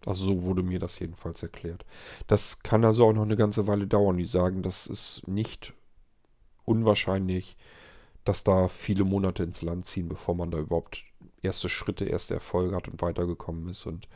Also 0.05 0.25
so 0.25 0.43
wurde 0.43 0.63
mir 0.63 0.79
das 0.79 0.99
jedenfalls 0.99 1.41
erklärt. 1.41 1.85
Das 2.27 2.61
kann 2.63 2.85
also 2.85 3.05
auch 3.05 3.13
noch 3.13 3.23
eine 3.23 3.35
ganze 3.35 3.67
Weile 3.67 3.87
dauern. 3.87 4.17
Die 4.17 4.25
sagen, 4.25 4.61
das 4.61 4.87
ist 4.87 5.27
nicht 5.27 5.73
unwahrscheinlich, 6.63 7.57
dass 8.23 8.43
da 8.43 8.67
viele 8.67 9.03
Monate 9.03 9.43
ins 9.43 9.61
Land 9.61 9.85
ziehen, 9.85 10.09
bevor 10.09 10.35
man 10.35 10.51
da 10.51 10.57
überhaupt 10.59 11.03
erste 11.41 11.69
Schritte, 11.69 12.05
erste 12.05 12.33
Erfolge 12.33 12.75
hat 12.75 12.87
und 12.87 13.01
weitergekommen 13.01 13.69
ist. 13.69 13.85
Und 13.85 14.07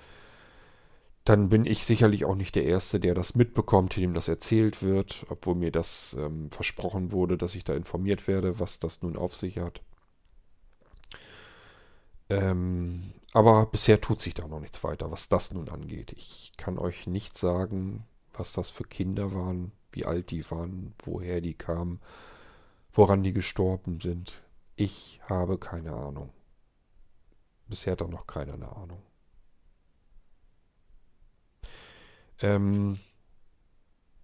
dann 1.25 1.49
bin 1.49 1.65
ich 1.65 1.85
sicherlich 1.85 2.25
auch 2.25 2.35
nicht 2.35 2.55
der 2.55 2.65
Erste, 2.65 2.99
der 2.99 3.13
das 3.13 3.35
mitbekommt, 3.35 3.95
dem 3.95 4.13
das 4.13 4.27
erzählt 4.27 4.81
wird, 4.81 5.25
obwohl 5.29 5.55
mir 5.55 5.71
das 5.71 6.15
ähm, 6.19 6.49
versprochen 6.49 7.11
wurde, 7.11 7.37
dass 7.37 7.55
ich 7.55 7.63
da 7.63 7.75
informiert 7.75 8.27
werde, 8.27 8.59
was 8.59 8.79
das 8.79 9.01
nun 9.01 9.15
auf 9.15 9.35
sich 9.35 9.59
hat. 9.59 9.81
Ähm, 12.29 13.13
aber 13.33 13.65
bisher 13.67 14.01
tut 14.01 14.21
sich 14.21 14.33
da 14.33 14.47
noch 14.47 14.59
nichts 14.59 14.83
weiter, 14.83 15.11
was 15.11 15.29
das 15.29 15.51
nun 15.53 15.69
angeht. 15.69 16.13
Ich 16.17 16.53
kann 16.57 16.77
euch 16.77 17.07
nicht 17.07 17.37
sagen, 17.37 18.05
was 18.33 18.53
das 18.53 18.69
für 18.69 18.83
Kinder 18.83 19.33
waren, 19.33 19.71
wie 19.91 20.05
alt 20.05 20.31
die 20.31 20.49
waren, 20.49 20.93
woher 21.03 21.41
die 21.41 21.53
kamen, 21.53 21.99
woran 22.91 23.23
die 23.23 23.33
gestorben 23.33 24.01
sind. 24.01 24.41
Ich 24.75 25.19
habe 25.25 25.57
keine 25.57 25.93
Ahnung. 25.93 26.31
Bisher 27.67 27.91
hat 27.91 28.01
auch 28.01 28.09
noch 28.09 28.25
keiner 28.25 28.53
eine 28.53 28.75
Ahnung. 28.75 29.01
Ähm, 32.41 32.99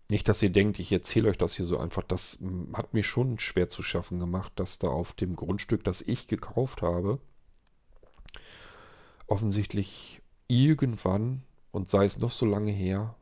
nicht, 0.09 0.27
dass 0.29 0.41
ihr 0.41 0.51
denkt, 0.51 0.79
ich 0.79 0.91
erzähle 0.91 1.29
euch 1.29 1.37
das 1.37 1.55
hier 1.55 1.65
so 1.65 1.77
einfach. 1.77 2.03
Das 2.03 2.37
hm, 2.39 2.75
hat 2.75 2.93
mir 2.93 3.03
schon 3.03 3.39
schwer 3.39 3.69
zu 3.69 3.83
schaffen 3.83 4.19
gemacht, 4.19 4.53
dass 4.55 4.79
da 4.79 4.87
auf 4.87 5.13
dem 5.13 5.35
Grundstück, 5.35 5.83
das 5.83 6.01
ich 6.01 6.27
gekauft 6.27 6.81
habe, 6.81 7.19
offensichtlich 9.27 10.21
irgendwann, 10.47 11.43
und 11.71 11.89
sei 11.89 12.05
es 12.05 12.17
noch 12.17 12.31
so 12.31 12.45
lange 12.45 12.71
her, 12.71 13.15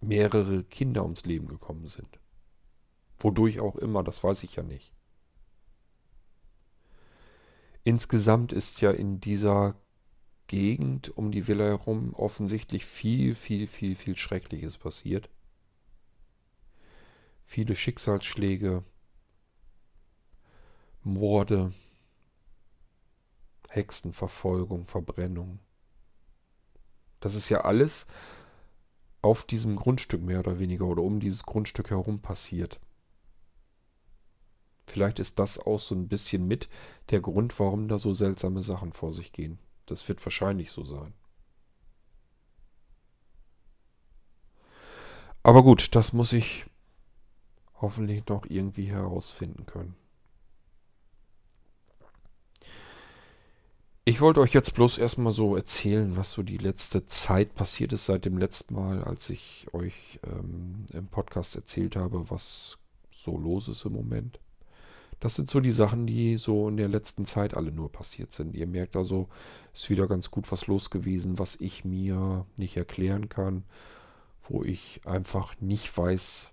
mehrere 0.00 0.64
Kinder 0.64 1.02
ums 1.02 1.24
Leben 1.24 1.46
gekommen 1.46 1.88
sind. 1.88 2.18
Wodurch 3.18 3.60
auch 3.60 3.76
immer, 3.76 4.02
das 4.02 4.24
weiß 4.24 4.42
ich 4.44 4.56
ja 4.56 4.62
nicht. 4.62 4.92
Insgesamt 7.84 8.52
ist 8.52 8.80
ja 8.80 8.90
in 8.90 9.20
dieser 9.20 9.74
Gegend 10.46 11.16
um 11.16 11.30
die 11.30 11.46
Villa 11.46 11.64
herum 11.64 12.14
offensichtlich 12.14 12.84
viel, 12.84 13.34
viel, 13.34 13.66
viel, 13.66 13.94
viel 13.94 14.16
Schreckliches 14.16 14.78
passiert. 14.78 15.28
Viele 17.44 17.76
Schicksalsschläge, 17.76 18.84
Morde, 21.02 21.72
Hexenverfolgung, 23.70 24.84
Verbrennung. 24.84 25.60
Das 27.20 27.34
ist 27.34 27.48
ja 27.48 27.62
alles 27.62 28.06
auf 29.22 29.44
diesem 29.44 29.76
Grundstück 29.76 30.22
mehr 30.22 30.40
oder 30.40 30.58
weniger 30.58 30.86
oder 30.86 31.02
um 31.02 31.20
dieses 31.20 31.44
Grundstück 31.44 31.90
herum 31.90 32.20
passiert. 32.20 32.80
Vielleicht 34.86 35.20
ist 35.20 35.38
das 35.38 35.58
auch 35.58 35.78
so 35.78 35.94
ein 35.94 36.08
bisschen 36.08 36.48
mit 36.48 36.68
der 37.10 37.20
Grund, 37.20 37.58
warum 37.60 37.86
da 37.86 37.98
so 37.98 38.12
seltsame 38.12 38.62
Sachen 38.64 38.92
vor 38.92 39.12
sich 39.12 39.32
gehen. 39.32 39.58
Das 39.86 40.08
wird 40.08 40.24
wahrscheinlich 40.26 40.72
so 40.72 40.84
sein. 40.84 41.14
Aber 45.44 45.62
gut, 45.62 45.94
das 45.94 46.12
muss 46.12 46.32
ich 46.32 46.66
hoffentlich 47.80 48.26
noch 48.26 48.46
irgendwie 48.46 48.86
herausfinden 48.86 49.64
können. 49.64 49.94
Ich 54.10 54.20
wollte 54.20 54.40
euch 54.40 54.52
jetzt 54.54 54.74
bloß 54.74 54.98
erstmal 54.98 55.32
so 55.32 55.54
erzählen, 55.54 56.16
was 56.16 56.32
so 56.32 56.42
die 56.42 56.58
letzte 56.58 57.06
Zeit 57.06 57.54
passiert 57.54 57.92
ist 57.92 58.06
seit 58.06 58.24
dem 58.24 58.38
letzten 58.38 58.74
Mal, 58.74 59.04
als 59.04 59.30
ich 59.30 59.68
euch 59.72 60.18
ähm, 60.26 60.84
im 60.92 61.06
Podcast 61.06 61.54
erzählt 61.54 61.94
habe, 61.94 62.28
was 62.28 62.76
so 63.12 63.38
los 63.38 63.68
ist 63.68 63.84
im 63.84 63.92
Moment. 63.92 64.40
Das 65.20 65.36
sind 65.36 65.48
so 65.48 65.60
die 65.60 65.70
Sachen, 65.70 66.08
die 66.08 66.38
so 66.38 66.68
in 66.68 66.76
der 66.76 66.88
letzten 66.88 67.24
Zeit 67.24 67.54
alle 67.56 67.70
nur 67.70 67.92
passiert 67.92 68.32
sind. 68.32 68.56
Ihr 68.56 68.66
merkt 68.66 68.96
also, 68.96 69.28
ist 69.72 69.90
wieder 69.90 70.08
ganz 70.08 70.32
gut 70.32 70.50
was 70.50 70.66
los 70.66 70.90
gewesen, 70.90 71.38
was 71.38 71.54
ich 71.60 71.84
mir 71.84 72.46
nicht 72.56 72.76
erklären 72.76 73.28
kann, 73.28 73.62
wo 74.48 74.64
ich 74.64 75.02
einfach 75.04 75.54
nicht 75.60 75.96
weiß, 75.96 76.50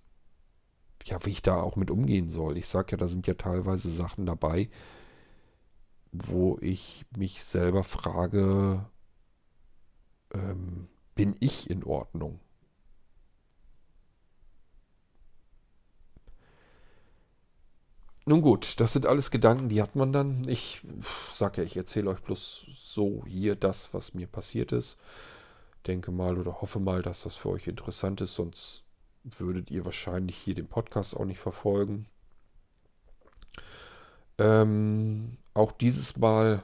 ja, 1.06 1.18
wie 1.24 1.32
ich 1.32 1.42
da 1.42 1.60
auch 1.60 1.76
mit 1.76 1.90
umgehen 1.90 2.30
soll. 2.30 2.56
Ich 2.56 2.68
sage 2.68 2.92
ja, 2.92 2.98
da 2.98 3.08
sind 3.08 3.26
ja 3.26 3.34
teilweise 3.34 3.90
Sachen 3.90 4.28
dabei, 4.28 4.70
wo 6.26 6.58
ich 6.62 7.06
mich 7.16 7.44
selber 7.44 7.84
frage, 7.84 8.86
ähm, 10.34 10.88
bin 11.16 11.36
ich 11.40 11.70
in 11.70 11.84
Ordnung? 11.84 12.40
Nun 18.26 18.42
gut, 18.42 18.82
das 18.82 18.92
sind 18.92 19.06
alles 19.06 19.32
Gedanken, 19.32 19.70
die 19.70 19.82
hat 19.82 19.96
man 19.96 20.12
dann. 20.12 20.46
Ich 20.50 20.82
sage 21.32 21.62
ja, 21.62 21.64
ich 21.64 21.78
erzähle 21.78 22.10
euch 22.10 22.20
bloß 22.20 22.66
so 22.74 23.24
hier 23.26 23.56
das, 23.56 23.94
was 23.94 24.14
mir 24.14 24.28
passiert 24.28 24.74
ist. 24.74 24.98
Denke 25.88 26.12
mal 26.12 26.38
oder 26.38 26.62
hoffe 26.62 26.82
mal, 26.82 27.02
dass 27.02 27.24
das 27.24 27.36
für 27.36 27.50
euch 27.50 27.68
interessant 27.68 28.20
ist, 28.20 28.36
sonst 28.36 28.84
würdet 29.24 29.72
ihr 29.72 29.86
wahrscheinlich 29.86 30.36
hier 30.36 30.56
den 30.56 30.68
Podcast 30.68 31.16
auch 31.16 31.24
nicht 31.24 31.40
verfolgen. 31.40 32.08
Ähm, 34.38 35.38
auch 35.58 35.72
dieses 35.72 36.18
Mal 36.18 36.64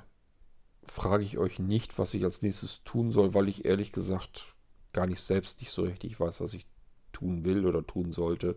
frage 0.84 1.24
ich 1.24 1.38
euch 1.38 1.60
nicht, 1.60 1.98
was 1.98 2.14
ich 2.14 2.24
als 2.24 2.42
nächstes 2.42 2.84
tun 2.84 3.12
soll, 3.12 3.34
weil 3.34 3.50
ich 3.50 3.66
ehrlich 3.66 3.92
gesagt 3.92 4.56
gar 4.92 5.08
nicht 5.08 5.22
selbst 5.22 5.60
nicht 5.60 5.72
so 5.72 5.84
richtig 5.84 6.20
weiß, 6.20 6.42
was 6.42 6.54
ich 6.54 6.68
tun 7.12 7.44
will 7.44 7.66
oder 7.66 7.86
tun 7.86 8.12
sollte. 8.12 8.56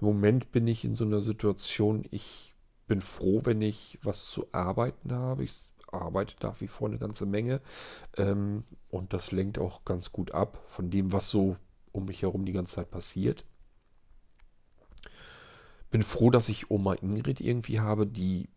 Im 0.00 0.06
Moment 0.06 0.52
bin 0.52 0.66
ich 0.66 0.84
in 0.84 0.94
so 0.94 1.04
einer 1.04 1.20
Situation, 1.20 2.04
ich 2.10 2.54
bin 2.86 3.00
froh, 3.00 3.40
wenn 3.44 3.62
ich 3.62 3.98
was 4.02 4.30
zu 4.30 4.46
arbeiten 4.52 5.12
habe. 5.12 5.44
Ich 5.44 5.54
arbeite 5.90 6.34
nach 6.42 6.60
wie 6.60 6.68
vor 6.68 6.88
eine 6.88 6.98
ganze 6.98 7.24
Menge. 7.24 7.60
Ähm, 8.16 8.64
und 8.90 9.12
das 9.14 9.32
lenkt 9.32 9.58
auch 9.58 9.84
ganz 9.84 10.12
gut 10.12 10.32
ab 10.32 10.62
von 10.68 10.90
dem, 10.90 11.12
was 11.12 11.30
so 11.30 11.56
um 11.92 12.06
mich 12.06 12.22
herum 12.22 12.44
die 12.44 12.52
ganze 12.52 12.74
Zeit 12.74 12.90
passiert. 12.90 13.44
Bin 15.90 16.02
froh, 16.02 16.30
dass 16.30 16.48
ich 16.48 16.70
Oma 16.70 16.94
Ingrid 16.94 17.40
irgendwie 17.40 17.80
habe, 17.80 18.06
die, 18.06 18.48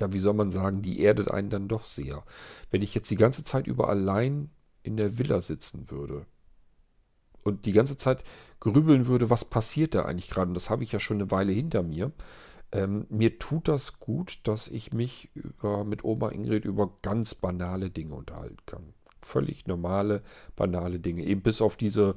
ja, 0.00 0.12
wie 0.12 0.18
soll 0.18 0.34
man 0.34 0.50
sagen, 0.50 0.82
die 0.82 1.00
erdet 1.00 1.30
einen 1.30 1.50
dann 1.50 1.68
doch 1.68 1.84
sehr. 1.84 2.24
Wenn 2.70 2.82
ich 2.82 2.94
jetzt 2.94 3.10
die 3.10 3.16
ganze 3.16 3.44
Zeit 3.44 3.66
über 3.66 3.88
allein 3.88 4.50
in 4.82 4.96
der 4.96 5.18
Villa 5.18 5.40
sitzen 5.40 5.90
würde, 5.90 6.26
und 7.44 7.66
die 7.66 7.72
ganze 7.72 7.96
Zeit 7.96 8.24
grübeln 8.58 9.06
würde, 9.06 9.30
was 9.30 9.44
passiert 9.44 9.94
da 9.94 10.06
eigentlich 10.06 10.30
gerade. 10.30 10.48
Und 10.48 10.54
das 10.54 10.70
habe 10.70 10.82
ich 10.82 10.92
ja 10.92 10.98
schon 10.98 11.18
eine 11.18 11.30
Weile 11.30 11.52
hinter 11.52 11.82
mir. 11.82 12.10
Ähm, 12.72 13.06
mir 13.10 13.38
tut 13.38 13.68
das 13.68 14.00
gut, 14.00 14.40
dass 14.44 14.66
ich 14.66 14.92
mich 14.92 15.30
über, 15.34 15.84
mit 15.84 16.02
Oma 16.02 16.30
Ingrid 16.30 16.64
über 16.64 16.98
ganz 17.02 17.34
banale 17.34 17.90
Dinge 17.90 18.14
unterhalten 18.14 18.56
kann. 18.66 18.94
Völlig 19.22 19.66
normale, 19.66 20.22
banale 20.56 20.98
Dinge. 20.98 21.22
Eben 21.24 21.42
bis 21.42 21.60
auf 21.60 21.76
diese, 21.76 22.16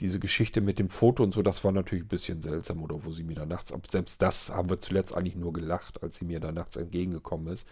diese 0.00 0.18
Geschichte 0.18 0.60
mit 0.60 0.78
dem 0.78 0.90
Foto 0.90 1.22
und 1.22 1.32
so, 1.32 1.42
das 1.42 1.64
war 1.64 1.72
natürlich 1.72 2.04
ein 2.04 2.08
bisschen 2.08 2.42
seltsam. 2.42 2.82
Oder 2.82 3.04
wo 3.04 3.12
sie 3.12 3.24
mir 3.24 3.34
da 3.34 3.46
nachts, 3.46 3.72
selbst 3.90 4.20
das 4.20 4.50
haben 4.50 4.68
wir 4.68 4.80
zuletzt 4.80 5.14
eigentlich 5.14 5.36
nur 5.36 5.52
gelacht, 5.52 6.02
als 6.02 6.18
sie 6.18 6.24
mir 6.24 6.40
da 6.40 6.52
nachts 6.52 6.76
entgegengekommen 6.76 7.48
ist 7.48 7.66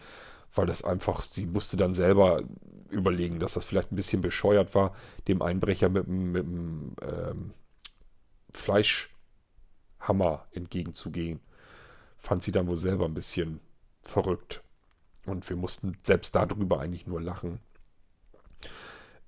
weil 0.55 0.67
das 0.67 0.85
einfach, 0.85 1.23
sie 1.23 1.47
musste 1.47 1.77
dann 1.77 1.95
selber 1.95 2.43
überlegen, 2.91 3.41
dass 3.41 3.55
das 3.55 3.65
vielleicht 3.65 3.93
ein 3.93 3.97
bisschen 3.97 4.23
bescheuert 4.23 4.75
war, 4.75 4.95
dem 5.27 5.43
Einbrecher 5.43 5.89
mit 5.89 6.07
dem 6.07 6.95
ähm, 7.03 7.55
Fleischhammer 8.51 10.47
entgegenzugehen. 10.53 11.41
Fand 12.19 12.43
sie 12.45 12.53
dann 12.53 12.69
wohl 12.69 12.77
selber 12.77 13.05
ein 13.05 13.15
bisschen 13.15 13.61
verrückt. 14.03 14.63
Und 15.27 15.49
wir 15.49 15.57
mussten 15.57 15.97
selbst 16.05 16.35
darüber 16.35 16.81
eigentlich 16.81 17.07
nur 17.07 17.21
lachen. 17.21 17.59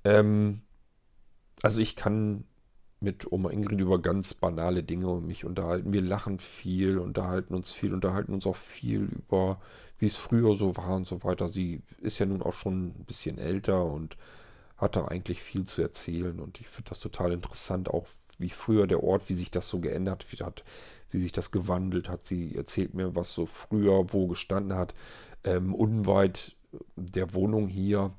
Ähm, 0.05 0.63
also 1.63 1.81
ich 1.81 1.97
kann 1.97 2.45
mit 3.07 3.31
Oma 3.31 3.51
Ingrid 3.51 3.81
über 3.81 4.03
ganz 4.03 4.35
banale 4.35 4.83
Dinge 4.83 5.09
und 5.09 5.29
mich 5.29 5.45
unterhalten. 5.45 5.93
Wir 5.93 6.03
lachen 6.03 6.41
viel, 6.41 6.99
unterhalten 6.99 7.55
uns 7.55 7.71
viel, 7.71 7.95
unterhalten 7.95 8.35
uns 8.35 8.47
auch 8.47 8.57
viel 8.57 9.05
über, 9.05 9.61
wie 10.01 10.07
es 10.07 10.17
früher 10.17 10.57
so 10.57 10.77
war 10.77 10.97
und 10.97 11.07
so 11.07 11.23
weiter. 11.23 11.49
Sie 11.49 11.83
ist 12.01 12.19
ja 12.19 12.27
nun 12.27 12.43
auch 12.43 12.53
schon 12.53 12.89
ein 12.89 13.05
bisschen 13.07 13.39
älter 13.39 13.85
und 13.85 14.17
hat 14.77 14.97
da 14.97 15.05
eigentlich 15.07 15.41
viel 15.41 15.65
zu 15.65 15.83
erzählen 15.83 16.41
und 16.41 16.61
ich 16.61 16.69
finde 16.69 16.91
das 16.91 16.99
total 16.99 17.33
interessant, 17.33 17.89
auch 17.89 18.09
wie 18.39 18.51
früher 18.51 18.89
der 18.89 19.05
Ort, 19.05 19.29
wie 19.29 19.35
sich 19.35 19.53
das 19.53 19.69
so 19.69 19.79
geändert 19.79 20.27
hat, 20.41 20.65
wie 21.11 21.21
sich 21.21 21.31
das 21.31 21.53
gewandelt 21.53 22.09
hat. 22.09 22.27
Sie 22.27 22.57
erzählt 22.57 22.93
mir, 22.93 23.15
was 23.15 23.33
so 23.33 23.47
früher 23.47 24.13
wo 24.13 24.27
gestanden 24.27 24.77
hat. 24.77 24.95
Ähm, 25.45 25.75
unweit 25.75 26.57
der 26.97 27.35
Wohnung 27.35 27.69
hier 27.69 28.13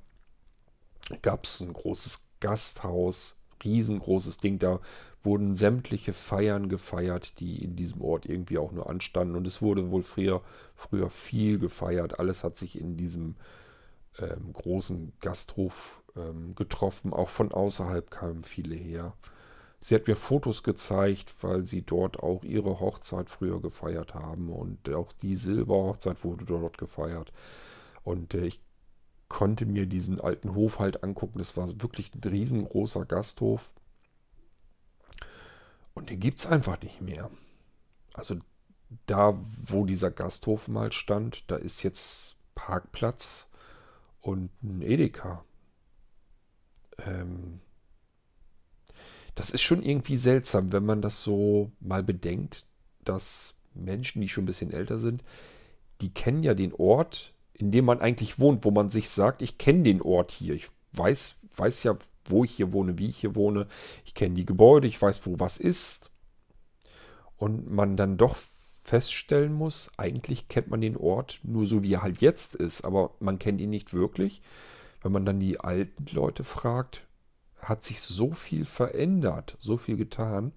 gab 1.21 1.43
es 1.43 1.59
ein 1.59 1.73
großes 1.73 2.25
Gasthaus 2.39 3.36
riesengroßes 3.63 4.37
Ding. 4.37 4.59
Da 4.59 4.79
wurden 5.23 5.55
sämtliche 5.55 6.13
Feiern 6.13 6.69
gefeiert, 6.69 7.39
die 7.39 7.63
in 7.63 7.75
diesem 7.75 8.01
Ort 8.01 8.25
irgendwie 8.25 8.57
auch 8.57 8.71
nur 8.71 8.89
anstanden. 8.89 9.35
Und 9.35 9.47
es 9.47 9.61
wurde 9.61 9.91
wohl 9.91 10.03
früher, 10.03 10.41
früher 10.75 11.09
viel 11.09 11.59
gefeiert. 11.59 12.19
Alles 12.19 12.43
hat 12.43 12.57
sich 12.57 12.79
in 12.79 12.97
diesem 12.97 13.35
ähm, 14.19 14.53
großen 14.53 15.13
Gasthof 15.19 16.01
ähm, 16.15 16.55
getroffen. 16.55 17.13
Auch 17.13 17.29
von 17.29 17.51
außerhalb 17.51 18.09
kamen 18.09 18.43
viele 18.43 18.75
her. 18.75 19.13
Sie 19.79 19.93
hat 19.95 20.07
mir 20.07 20.15
Fotos 20.15 20.63
gezeigt, 20.63 21.35
weil 21.41 21.67
sie 21.67 21.83
dort 21.83 22.19
auch 22.19 22.43
ihre 22.43 22.79
Hochzeit 22.79 23.29
früher 23.29 23.61
gefeiert 23.61 24.15
haben. 24.15 24.49
Und 24.49 24.89
auch 24.93 25.11
die 25.13 25.35
Silberhochzeit 25.35 26.23
wurde 26.23 26.45
dort 26.45 26.77
gefeiert. 26.77 27.31
Und 28.03 28.33
äh, 28.33 28.45
ich 28.45 28.61
konnte 29.29 29.65
mir 29.65 29.85
diesen 29.85 30.21
alten 30.21 30.55
Hof 30.55 30.79
halt 30.79 31.03
angucken. 31.03 31.39
Das 31.39 31.57
war 31.57 31.67
wirklich 31.81 32.11
ein 32.13 32.21
riesengroßer 32.23 33.05
Gasthof. 33.05 33.71
Und 35.93 36.09
den 36.09 36.19
gibt 36.19 36.39
es 36.39 36.45
einfach 36.45 36.81
nicht 36.81 37.01
mehr. 37.01 37.29
Also 38.13 38.37
da, 39.05 39.37
wo 39.63 39.85
dieser 39.85 40.11
Gasthof 40.11 40.67
mal 40.67 40.91
stand, 40.91 41.49
da 41.49 41.55
ist 41.55 41.83
jetzt 41.83 42.35
Parkplatz 42.55 43.47
und 44.21 44.51
ein 44.63 44.81
Edeka. 44.81 45.43
Ähm, 46.99 47.59
das 49.35 49.51
ist 49.51 49.61
schon 49.61 49.83
irgendwie 49.83 50.17
seltsam, 50.17 50.71
wenn 50.71 50.85
man 50.85 51.01
das 51.01 51.21
so 51.21 51.71
mal 51.79 52.03
bedenkt, 52.03 52.65
dass 53.03 53.55
Menschen, 53.73 54.21
die 54.21 54.29
schon 54.29 54.43
ein 54.43 54.47
bisschen 54.47 54.71
älter 54.71 54.97
sind, 54.97 55.23
die 56.01 56.13
kennen 56.13 56.43
ja 56.43 56.53
den 56.53 56.73
Ort, 56.73 57.33
in 57.57 57.71
dem 57.71 57.85
man 57.85 57.99
eigentlich 57.99 58.39
wohnt, 58.39 58.63
wo 58.63 58.71
man 58.71 58.91
sich 58.91 59.09
sagt, 59.09 59.41
ich 59.41 59.57
kenne 59.57 59.83
den 59.83 60.01
Ort 60.01 60.31
hier, 60.31 60.53
ich 60.53 60.69
weiß, 60.93 61.35
weiß 61.55 61.83
ja, 61.83 61.97
wo 62.25 62.43
ich 62.43 62.51
hier 62.51 62.71
wohne, 62.71 62.97
wie 62.97 63.09
ich 63.09 63.17
hier 63.17 63.35
wohne, 63.35 63.67
ich 64.05 64.13
kenne 64.13 64.35
die 64.35 64.45
Gebäude, 64.45 64.87
ich 64.87 65.01
weiß, 65.01 65.25
wo 65.25 65.39
was 65.39 65.57
ist. 65.57 66.11
Und 67.37 67.69
man 67.69 67.97
dann 67.97 68.17
doch 68.17 68.35
feststellen 68.83 69.53
muss, 69.53 69.91
eigentlich 69.97 70.47
kennt 70.47 70.69
man 70.69 70.81
den 70.81 70.97
Ort 70.97 71.39
nur 71.43 71.65
so, 71.65 71.83
wie 71.83 71.93
er 71.93 72.03
halt 72.03 72.21
jetzt 72.21 72.55
ist, 72.55 72.85
aber 72.85 73.11
man 73.19 73.39
kennt 73.39 73.59
ihn 73.59 73.69
nicht 73.69 73.93
wirklich. 73.93 74.41
Wenn 75.01 75.11
man 75.11 75.25
dann 75.25 75.39
die 75.39 75.59
alten 75.59 76.05
Leute 76.11 76.43
fragt, 76.43 77.05
hat 77.59 77.85
sich 77.85 78.01
so 78.01 78.31
viel 78.31 78.65
verändert, 78.65 79.57
so 79.59 79.77
viel 79.77 79.97
getan. 79.97 80.53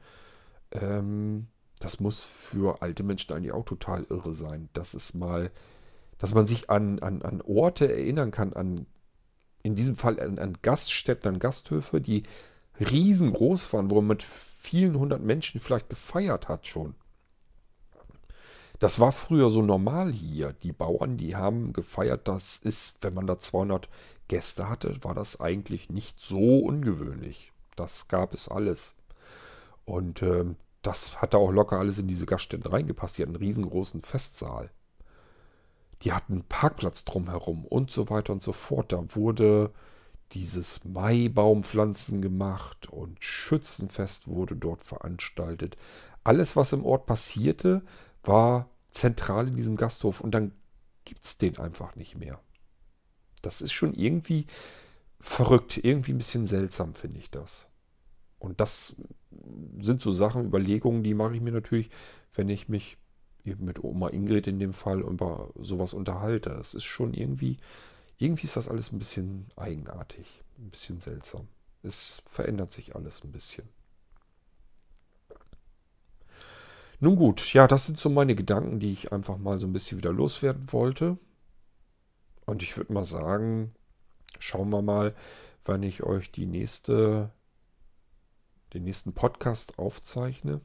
Ähm, 0.71 1.49
das 1.81 1.99
muss 1.99 2.21
für 2.21 2.83
alte 2.83 3.03
Menschen 3.03 3.35
eigentlich 3.35 3.53
auch 3.53 3.65
total 3.65 4.05
irre 4.11 4.35
sein, 4.35 4.69
dass 4.75 4.95
es 4.95 5.15
mal 5.15 5.51
dass 6.21 6.35
man 6.35 6.47
sich 6.47 6.71
an, 6.71 7.01
an, 7.01 7.23
an 7.23 7.41
Orte 7.41 7.91
erinnern 7.91 8.31
kann, 8.31 8.53
an 8.53 8.87
in 9.63 9.75
diesem 9.75 9.97
Fall 9.97 10.21
an, 10.21 10.39
an 10.39 10.59
Gaststätten, 10.63 11.35
an 11.35 11.39
Gasthöfe, 11.39 12.01
die 12.01 12.23
riesengroß 12.79 13.73
waren, 13.73 13.91
wo 13.91 13.97
man 13.97 14.07
mit 14.07 14.23
vielen 14.23 14.99
hundert 14.99 15.23
Menschen 15.23 15.61
vielleicht 15.61 15.89
gefeiert 15.89 16.49
hat 16.49 16.67
schon. 16.67 16.95
Das 18.79 18.99
war 18.99 19.13
früher 19.13 19.51
so 19.51 19.61
normal 19.61 20.11
hier. 20.11 20.55
Die 20.63 20.73
Bauern, 20.73 21.19
die 21.19 21.37
haben 21.37 21.75
gefeiert. 21.75 22.29
Das 22.29 22.57
ist, 22.59 22.97
wenn 23.03 23.13
man 23.13 23.27
da 23.27 23.39
200 23.39 23.91
Gäste 24.29 24.71
hatte, 24.71 24.97
war 25.03 25.15
das 25.15 25.41
eigentlich 25.41 25.91
nicht 25.91 26.21
so 26.21 26.61
ungewöhnlich. 26.61 27.53
Das 27.77 28.09
gab 28.09 28.33
es 28.33 28.49
alles. 28.49 28.95
Und 29.85 30.23
äh, 30.23 30.47
das 30.81 31.21
hatte 31.21 31.37
auch 31.37 31.51
locker 31.51 31.79
alles 31.79 31.99
in 31.99 32.09
diese 32.09 32.25
Gaststätten 32.25 32.71
reingepasst. 32.71 33.19
Die 33.19 33.23
hatten 33.23 33.35
einen 33.35 33.45
riesengroßen 33.45 34.01
Festsaal. 34.01 34.71
Die 36.03 36.13
hatten 36.13 36.45
Parkplatz 36.45 37.05
drumherum 37.05 37.65
und 37.65 37.91
so 37.91 38.09
weiter 38.09 38.33
und 38.33 38.43
so 38.43 38.53
fort. 38.53 38.93
Da 38.93 39.05
wurde 39.15 39.73
dieses 40.33 40.85
Maibaumpflanzen 40.85 42.23
gemacht 42.23 42.89
und 42.89 43.23
Schützenfest 43.23 44.29
wurde 44.29 44.57
dort 44.57 44.83
veranstaltet. 44.83 45.77
Alles, 46.25 46.57
was 46.57 46.73
im 46.73 46.85
Ort 46.85 47.07
passierte, 47.07 47.83
war 48.23 48.69
zentral 48.93 49.49
in 49.49 49.57
diesem 49.57 49.77
Gasthof 49.77 50.21
und 50.21 50.33
dann 50.33 50.53
gibt 51.05 51.25
es 51.25 51.39
den 51.39 51.59
einfach 51.59 51.97
nicht 51.97 52.17
mehr. 52.17 52.41
Das 53.43 53.61
ist 53.61 53.73
schon 53.73 53.95
irgendwie 53.95 54.47
verrückt, 55.19 55.79
irgendwie 55.83 56.13
ein 56.13 56.19
bisschen 56.19 56.47
seltsam, 56.47 56.95
finde 56.95 57.19
ich 57.19 57.31
das. 57.31 57.67
Und 58.39 58.61
das 58.61 58.97
sind 59.81 60.01
so 60.01 60.13
Sachen, 60.13 60.45
Überlegungen, 60.45 61.03
die 61.03 61.15
mache 61.15 61.35
ich 61.35 61.41
mir 61.41 61.53
natürlich, 61.53 61.91
wenn 62.35 62.49
ich 62.49 62.69
mich 62.69 62.97
eben 63.45 63.65
mit 63.65 63.83
Oma 63.83 64.09
Ingrid 64.09 64.47
in 64.47 64.59
dem 64.59 64.73
Fall 64.73 65.01
über 65.01 65.51
sowas 65.59 65.95
unterhalte. 65.95 66.51
Es 66.61 66.75
ist 66.75 66.85
schon 66.85 67.15
irgendwie, 67.15 67.59
irgendwie 68.19 68.45
ist 68.45 68.57
das 68.57 68.69
alles 68.69 68.93
ein 68.93 68.99
bisschen 68.99 69.47
eigenartig, 69.57 70.43
ein 70.59 70.71
bisschen 70.71 71.01
seltsam. 71.01 71.49
Es 71.83 72.23
verändert 72.31 72.73
sich 72.73 72.95
alles 72.95 73.25
ein 73.25 73.33
bisschen. 73.33 73.69
Nun 77.03 77.17
gut, 77.17 77.55
ja, 77.55 77.67
das 77.67 77.87
sind 77.87 77.99
so 77.99 78.11
meine 78.11 78.35
Gedanken, 78.35 78.79
die 78.79 78.93
ich 78.93 79.11
einfach 79.11 79.39
mal 79.39 79.59
so 79.59 79.67
ein 79.67 79.73
bisschen 79.73 79.97
wieder 79.97 80.13
loswerden 80.13 80.71
wollte. 80.71 81.17
Und 82.45 82.63
ich 82.63 82.77
würde 82.77 82.93
mal 82.93 83.07
sagen, 83.07 83.75
schauen 84.39 84.69
wir 84.71 84.83
mal, 84.83 85.15
wann 85.65 85.83
ich 85.83 86.03
euch 86.03 86.31
die 86.31 86.45
nächste, 86.45 87.31
den 88.75 88.85
nächsten 88.85 89.15
Podcast 89.15 89.79
aufzeichne. 89.79 90.61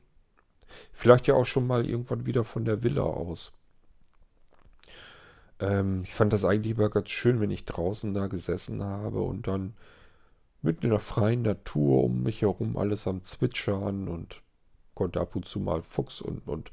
Vielleicht 0.92 1.28
ja 1.28 1.36
auch 1.36 1.46
schon 1.46 1.68
mal 1.68 1.88
irgendwann 1.90 2.26
wieder 2.26 2.44
von 2.44 2.66
der 2.66 2.84
Villa 2.84 3.04
aus. 3.04 3.54
Ähm, 5.60 6.04
ich 6.04 6.14
fand 6.14 6.34
das 6.34 6.46
eigentlich 6.46 6.78
immer 6.78 6.90
ganz 6.90 7.10
schön, 7.10 7.40
wenn 7.40 7.52
ich 7.52 7.66
draußen 7.66 8.14
da 8.14 8.28
gesessen 8.28 8.84
habe 8.84 9.22
und 9.22 9.48
dann 9.48 9.74
mitten 10.62 10.86
in 10.86 10.90
der 10.92 11.00
freien 11.00 11.44
Natur 11.44 12.04
um 12.04 12.24
mich 12.24 12.42
herum 12.42 12.78
alles 12.78 13.08
am 13.08 13.24
Zwitschern 13.24 14.08
und 14.08 14.42
konnte 14.96 15.22
ab 15.22 15.36
und 15.36 15.46
zu 15.46 15.60
mal 15.60 15.84
Fuchs 15.84 16.22
und, 16.22 16.48
und 16.48 16.72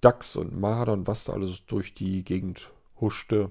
Dachs 0.00 0.36
und 0.36 0.58
Marder 0.58 0.92
und 0.92 1.06
was 1.06 1.24
da 1.24 1.34
alles 1.34 1.64
durch 1.66 1.94
die 1.94 2.24
Gegend 2.24 2.70
huschte. 3.00 3.50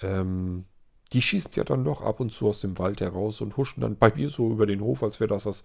Ähm, 0.00 0.64
die 1.12 1.22
schießen 1.22 1.52
ja 1.54 1.64
dann 1.64 1.84
doch 1.84 2.02
ab 2.02 2.20
und 2.20 2.32
zu 2.32 2.48
aus 2.48 2.60
dem 2.60 2.78
Wald 2.78 3.00
heraus 3.00 3.40
und 3.40 3.56
huschen 3.56 3.80
dann 3.80 3.96
bei 3.96 4.14
mir 4.14 4.30
so 4.30 4.50
über 4.50 4.66
den 4.66 4.80
Hof, 4.80 5.02
als 5.02 5.20
wäre 5.20 5.28
das 5.28 5.44
das 5.44 5.64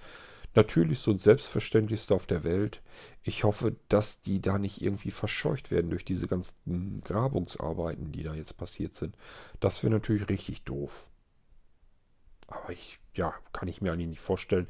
Natürlichste 0.55 1.11
und 1.11 1.21
Selbstverständlichste 1.21 2.15
auf 2.15 2.25
der 2.25 2.43
Welt. 2.43 2.81
Ich 3.23 3.43
hoffe, 3.43 3.75
dass 3.89 4.21
die 4.21 4.41
da 4.41 4.57
nicht 4.57 4.81
irgendwie 4.81 5.11
verscheucht 5.11 5.69
werden 5.69 5.89
durch 5.89 6.05
diese 6.05 6.27
ganzen 6.27 7.01
Grabungsarbeiten, 7.03 8.11
die 8.11 8.23
da 8.23 8.33
jetzt 8.33 8.57
passiert 8.57 8.95
sind. 8.95 9.15
Das 9.59 9.83
wäre 9.83 9.91
natürlich 9.91 10.29
richtig 10.29 10.63
doof. 10.63 11.07
Aber 12.47 12.71
ich, 12.71 12.99
ja, 13.13 13.33
kann 13.51 13.67
ich 13.67 13.81
mir 13.81 13.91
eigentlich 13.91 14.07
nicht 14.07 14.21
vorstellen. 14.21 14.67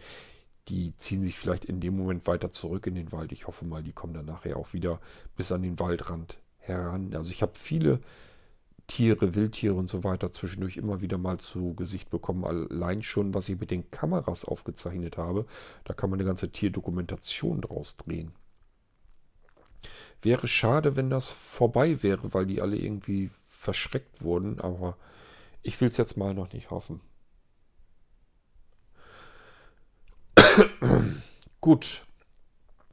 Die 0.70 0.96
ziehen 0.98 1.22
sich 1.22 1.38
vielleicht 1.38 1.66
in 1.66 1.80
dem 1.80 1.96
Moment 1.96 2.26
weiter 2.26 2.52
zurück 2.52 2.88
in 2.88 2.96
den 2.96 3.12
Wald. 3.12 3.32
Ich 3.32 3.46
hoffe 3.46 3.66
mal, 3.66 3.84
die 3.84 3.94
kommen 3.94 4.14
dann 4.14 4.26
nachher 4.26 4.58
auch 4.58 4.74
wieder 4.74 5.00
bis 5.36 5.52
an 5.52 5.62
den 5.62 5.80
Waldrand 5.80 6.40
heran. 6.58 7.14
Also 7.14 7.30
ich 7.30 7.42
habe 7.44 7.54
viele 7.56 8.00
Tiere, 8.88 9.36
Wildtiere 9.36 9.74
und 9.74 9.90
so 9.90 10.04
weiter 10.04 10.32
zwischendurch 10.32 10.78
immer 10.78 11.02
wieder 11.02 11.18
mal 11.18 11.40
zu 11.40 11.74
Gesicht 11.74 12.10
bekommen. 12.10 12.46
Allein 12.46 13.02
schon, 13.04 13.34
was 13.34 13.50
ich 13.50 13.60
mit 13.60 13.72
den 13.72 13.90
Kameras 13.90 14.46
aufgezeichnet 14.46 15.18
habe, 15.18 15.46
da 15.84 15.94
kann 15.94 16.10
man 16.10 16.20
eine 16.20 16.28
ganze 16.28 16.52
Tierdokumentation 16.52 17.62
draus 17.62 17.98
drehen. 17.98 18.34
Wäre 20.22 20.48
schade, 20.48 20.96
wenn 20.96 21.10
das 21.10 21.28
vorbei 21.28 22.02
wäre, 22.04 22.34
weil 22.34 22.46
die 22.46 22.62
alle 22.62 22.78
irgendwie 22.78 23.32
verschreckt 23.48 24.24
wurden, 24.24 24.60
aber 24.60 24.98
ich 25.64 25.80
will 25.82 25.90
es 25.90 25.98
jetzt 25.98 26.18
mal 26.18 26.34
noch 26.34 26.54
nicht 26.54 26.70
hoffen. 26.70 27.02
Gut. 31.62 32.05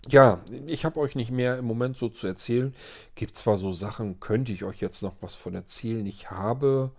Ja, 0.08 0.42
ich 0.66 0.84
habe 0.84 0.98
euch 0.98 1.14
nicht 1.14 1.30
mehr 1.30 1.58
im 1.58 1.64
Moment 1.64 1.96
so 1.96 2.08
zu 2.08 2.26
erzählen. 2.26 2.74
Gibt 3.14 3.36
zwar 3.36 3.56
so 3.56 3.72
Sachen, 3.72 4.18
könnte 4.18 4.50
ich 4.52 4.64
euch 4.64 4.80
jetzt 4.80 5.02
noch 5.02 5.14
was 5.20 5.34
von 5.34 5.54
erzählen. 5.54 6.04
Ich 6.06 6.30
habe, 6.30 6.90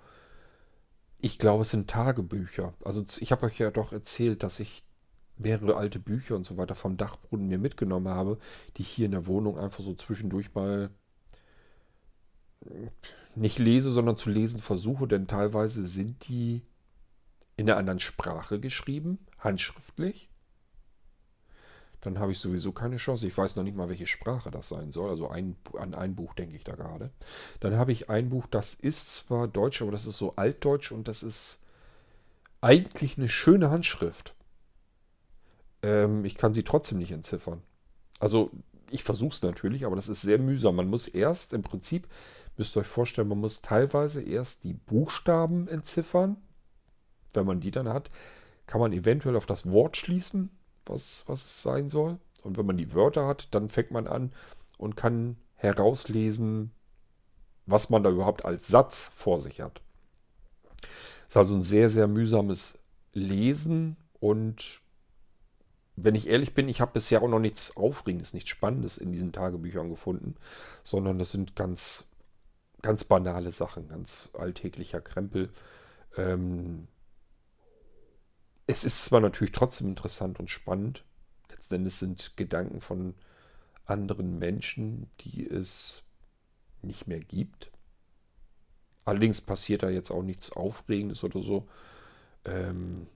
ich 1.19 1.37
glaube, 1.37 1.63
es 1.63 1.71
sind 1.71 1.89
Tagebücher. 1.89 2.73
Also 2.83 3.03
ich 3.19 3.31
habe 3.31 3.45
euch 3.45 3.59
ja 3.59 3.71
doch 3.71 3.91
erzählt, 3.91 4.41
dass 4.43 4.59
ich 4.59 4.83
mehrere 5.37 5.75
alte 5.75 5.99
Bücher 5.99 6.35
und 6.35 6.45
so 6.45 6.57
weiter 6.57 6.75
vom 6.75 6.95
Dachboden 6.95 7.47
mir 7.47 7.57
mitgenommen 7.57 8.07
habe, 8.07 8.37
die 8.77 8.83
ich 8.83 8.89
hier 8.89 9.07
in 9.07 9.11
der 9.11 9.27
Wohnung 9.27 9.57
einfach 9.57 9.83
so 9.83 9.93
zwischendurch 9.95 10.53
mal 10.53 10.89
nicht 13.35 13.59
lese, 13.59 13.91
sondern 13.91 14.15
zu 14.17 14.29
lesen 14.29 14.59
versuche, 14.59 15.07
denn 15.07 15.27
teilweise 15.27 15.85
sind 15.85 16.29
die 16.29 16.61
in 17.57 17.69
einer 17.69 17.77
anderen 17.77 17.99
Sprache 17.99 18.59
geschrieben, 18.59 19.19
handschriftlich 19.39 20.29
dann 22.03 22.19
habe 22.19 22.33
ich 22.33 22.39
sowieso 22.39 22.73
keine 22.73 22.97
Chance. 22.97 23.25
Ich 23.25 23.37
weiß 23.37 23.55
noch 23.55 23.63
nicht 23.63 23.77
mal, 23.77 23.87
welche 23.87 24.07
Sprache 24.07 24.51
das 24.51 24.67
sein 24.67 24.91
soll. 24.91 25.09
Also 25.09 25.29
ein, 25.29 25.55
an 25.77 25.95
ein 25.95 26.15
Buch 26.15 26.33
denke 26.33 26.57
ich 26.57 26.65
da 26.65 26.75
gerade. 26.75 27.11
Dann 27.61 27.77
habe 27.77 27.93
ich 27.93 28.09
ein 28.09 28.29
Buch, 28.29 28.45
das 28.51 28.73
ist 28.73 29.15
zwar 29.15 29.47
Deutsch, 29.47 29.81
aber 29.81 29.91
das 29.91 30.05
ist 30.05 30.17
so 30.17 30.35
altdeutsch 30.35 30.91
und 30.91 31.07
das 31.07 31.23
ist 31.23 31.59
eigentlich 32.59 33.17
eine 33.17 33.29
schöne 33.29 33.71
Handschrift. 33.71 34.35
Ähm, 35.81 36.25
ich 36.25 36.35
kann 36.35 36.53
sie 36.53 36.63
trotzdem 36.63 36.97
nicht 36.97 37.11
entziffern. 37.11 37.61
Also 38.19 38.51
ich 38.91 39.03
versuche 39.03 39.33
es 39.35 39.41
natürlich, 39.41 39.85
aber 39.85 39.95
das 39.95 40.09
ist 40.09 40.21
sehr 40.21 40.39
mühsam. 40.39 40.75
Man 40.75 40.89
muss 40.89 41.07
erst 41.07 41.53
im 41.53 41.61
Prinzip, 41.61 42.09
müsst 42.57 42.75
ihr 42.75 42.81
euch 42.81 42.87
vorstellen, 42.87 43.29
man 43.29 43.39
muss 43.39 43.61
teilweise 43.61 44.21
erst 44.21 44.65
die 44.65 44.73
Buchstaben 44.73 45.69
entziffern. 45.69 46.35
Wenn 47.33 47.45
man 47.45 47.61
die 47.61 47.71
dann 47.71 47.87
hat, 47.87 48.11
kann 48.67 48.81
man 48.81 48.91
eventuell 48.91 49.37
auf 49.37 49.45
das 49.45 49.71
Wort 49.71 49.95
schließen 49.95 50.49
was, 50.85 51.23
was 51.27 51.43
es 51.43 51.61
sein 51.61 51.89
soll. 51.89 52.17
Und 52.43 52.57
wenn 52.57 52.65
man 52.65 52.77
die 52.77 52.93
Wörter 52.93 53.27
hat, 53.27 53.47
dann 53.51 53.69
fängt 53.69 53.91
man 53.91 54.07
an 54.07 54.33
und 54.77 54.95
kann 54.95 55.37
herauslesen, 55.55 56.71
was 57.65 57.89
man 57.89 58.03
da 58.03 58.09
überhaupt 58.09 58.43
als 58.45 58.67
Satz 58.67 59.11
vor 59.15 59.39
sich 59.39 59.61
hat. 59.61 59.81
Es 61.27 61.29
ist 61.29 61.37
also 61.37 61.55
ein 61.55 61.63
sehr, 61.63 61.89
sehr 61.89 62.07
mühsames 62.07 62.77
Lesen 63.13 63.95
und 64.19 64.81
wenn 65.95 66.15
ich 66.15 66.27
ehrlich 66.27 66.53
bin, 66.53 66.69
ich 66.69 66.81
habe 66.81 66.93
bisher 66.93 67.21
auch 67.21 67.27
noch 67.27 67.39
nichts 67.39 67.77
Aufregendes, 67.77 68.33
nichts 68.33 68.49
Spannendes 68.49 68.97
in 68.97 69.11
diesen 69.11 69.31
Tagebüchern 69.31 69.89
gefunden, 69.89 70.35
sondern 70.83 71.19
das 71.19 71.31
sind 71.31 71.55
ganz, 71.55 72.05
ganz 72.81 73.03
banale 73.03 73.51
Sachen, 73.51 73.87
ganz 73.87 74.29
alltäglicher 74.33 75.01
Krempel. 75.01 75.49
Ähm, 76.17 76.87
es 78.67 78.83
ist 78.83 79.05
zwar 79.05 79.19
natürlich 79.19 79.51
trotzdem 79.51 79.87
interessant 79.87 80.39
und 80.39 80.49
spannend, 80.49 81.03
letzten 81.49 81.75
Endes 81.75 81.99
sind 81.99 82.37
Gedanken 82.37 82.81
von 82.81 83.15
anderen 83.85 84.39
Menschen, 84.39 85.09
die 85.21 85.45
es 85.45 86.03
nicht 86.81 87.07
mehr 87.07 87.19
gibt. 87.19 87.71
Allerdings 89.05 89.41
passiert 89.41 89.83
da 89.83 89.89
jetzt 89.89 90.11
auch 90.11 90.23
nichts 90.23 90.51
Aufregendes 90.51 91.23
oder 91.23 91.41
so. 91.41 91.67
Ähm 92.45 93.07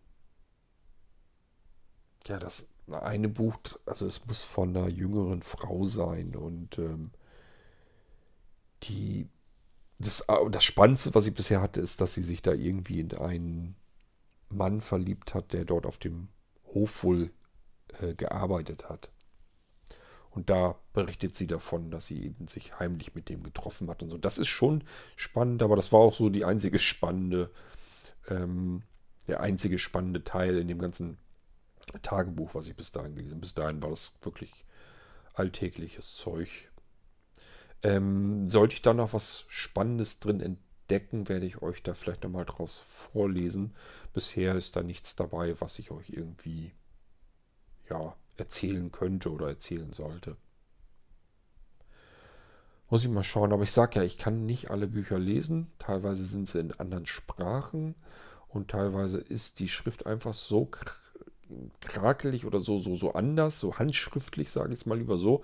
ja, 2.28 2.38
das 2.40 2.68
eine 2.92 3.30
Buch, 3.30 3.58
also 3.86 4.06
es 4.06 4.26
muss 4.26 4.44
von 4.44 4.76
einer 4.76 4.88
jüngeren 4.88 5.44
Frau 5.44 5.86
sein 5.86 6.36
und 6.36 6.78
ähm, 6.78 7.12
die 8.84 9.28
das, 10.00 10.26
das 10.52 10.64
Spannendste, 10.64 11.16
was 11.16 11.26
ich 11.26 11.34
bisher 11.34 11.62
hatte, 11.62 11.82
ist, 11.82 12.02
dass 12.02 12.14
sie 12.14 12.22
sich 12.22 12.42
da 12.42 12.54
irgendwie 12.54 13.00
in 13.00 13.14
einen 13.18 13.76
Mann 14.50 14.82
verliebt 14.82 15.34
hat, 15.34 15.54
der 15.54 15.66
dort 15.66 15.86
auf 15.86 15.98
dem 15.98 16.30
Hof 16.66 17.04
wohl 17.04 17.32
äh, 18.00 18.14
gearbeitet 18.14 18.90
hat. 18.90 19.10
Und 20.30 20.50
da 20.50 20.78
berichtet 20.94 21.36
sie 21.36 21.48
davon, 21.48 21.90
dass 21.90 22.08
sie 22.08 22.24
eben 22.24 22.48
sich 22.48 22.80
heimlich 22.80 23.16
mit 23.16 23.28
dem 23.28 23.42
getroffen 23.42 23.90
hat 23.90 24.04
und 24.04 24.10
so. 24.10 24.18
Das 24.18 24.38
ist 24.38 24.50
schon 24.50 24.84
spannend, 25.16 25.64
aber 25.64 25.76
das 25.76 25.92
war 25.92 26.00
auch 26.00 26.14
so 26.14 26.30
die 26.30 26.46
einzige 26.46 26.78
spannende, 26.78 27.50
ähm, 28.28 28.84
der 29.28 29.42
einzige 29.42 29.80
spannende 29.80 30.24
Teil 30.24 30.58
in 30.58 30.68
dem 30.68 30.80
ganzen 30.80 31.18
Tagebuch, 32.04 32.54
was 32.54 32.68
ich 32.68 32.76
bis 32.76 32.92
dahin 32.92 33.16
gelesen 33.16 33.32
habe. 33.32 33.42
Bis 33.42 33.56
dahin 33.56 33.82
war 33.82 33.90
das 33.90 34.16
wirklich 34.22 34.66
alltägliches 35.34 36.14
Zeug. 36.14 36.50
Ähm, 37.82 38.46
sollte 38.48 38.76
ich 38.76 38.82
da 38.82 38.94
noch 38.94 39.14
was 39.14 39.46
Spannendes 39.48 40.20
drin 40.20 40.40
entdecken? 40.40 40.67
Decken 40.90 41.28
werde 41.28 41.46
ich 41.46 41.62
euch 41.62 41.84
da 41.84 41.94
vielleicht 41.94 42.24
nochmal 42.24 42.46
draus 42.46 42.80
vorlesen. 43.12 43.74
Bisher 44.14 44.56
ist 44.56 44.76
da 44.76 44.84
nichts 44.84 45.16
dabei, 45.16 45.60
was 45.60 45.80
ich 45.80 45.92
euch 45.92 46.10
irgendwie 46.10 46.72
ja, 47.90 48.16
erzählen 48.38 48.92
könnte 48.92 49.32
oder 49.32 49.48
erzählen 49.48 49.92
sollte. 49.94 50.38
Muss 52.90 53.04
ich 53.04 53.10
mal 53.10 53.24
schauen, 53.24 53.52
aber 53.52 53.64
ich 53.64 53.72
sage 53.72 54.00
ja, 54.00 54.06
ich 54.06 54.18
kann 54.18 54.46
nicht 54.46 54.72
alle 54.72 54.88
Bücher 54.88 55.20
lesen. 55.20 55.72
Teilweise 55.78 56.24
sind 56.24 56.48
sie 56.48 56.60
in 56.60 56.72
anderen 56.74 57.06
Sprachen 57.06 57.96
und 58.48 58.72
teilweise 58.72 59.18
ist 59.18 59.60
die 59.60 59.68
Schrift 59.68 60.06
einfach 60.06 60.34
so 60.34 60.70
krakelig 61.82 62.46
oder 62.46 62.62
so, 62.62 62.80
so, 62.80 62.96
so 62.96 63.14
anders, 63.14 63.60
so 63.60 63.78
handschriftlich, 63.78 64.52
sage 64.52 64.74
ich 64.74 64.80
es 64.80 64.86
mal 64.86 64.98
lieber 64.98 65.18
so, 65.18 65.44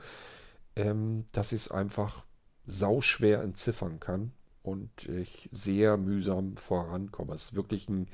ähm, 0.75 1.25
dass 1.33 1.51
ich 1.51 1.61
es 1.61 1.71
einfach 1.71 2.25
sauschwer 2.65 3.41
entziffern 3.41 3.99
kann 3.99 4.31
und 4.63 5.07
ich 5.09 5.49
sehr 5.51 5.97
mühsam 5.97 6.57
vorankomme. 6.57 7.33
Es 7.33 7.45
ist 7.45 7.55
wirklich 7.55 7.89
ein 7.89 8.07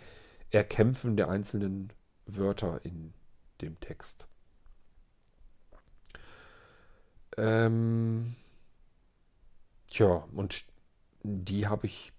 Erkämpfen 0.51 1.15
der 1.15 1.29
einzelnen 1.29 1.93
Wörter 2.25 2.83
in 2.83 3.13
dem 3.61 3.79
Text. 3.79 4.27
Ähm, 7.37 8.35
tja, 9.87 10.27
und 10.33 10.65
die 11.23 11.67
habe 11.67 11.85
ich 11.85 12.11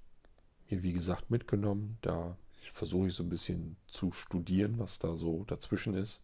mir 0.69 0.83
wie 0.83 0.93
gesagt 0.93 1.31
mitgenommen. 1.31 1.99
Da 2.01 2.37
versuche 2.73 3.09
ich 3.09 3.15
so 3.15 3.25
ein 3.25 3.29
bisschen 3.29 3.77
zu 3.89 4.13
studieren, 4.13 4.79
was 4.79 4.99
da 5.01 5.17
so 5.17 5.45
dazwischen 5.45 5.95
ist. 5.95 6.21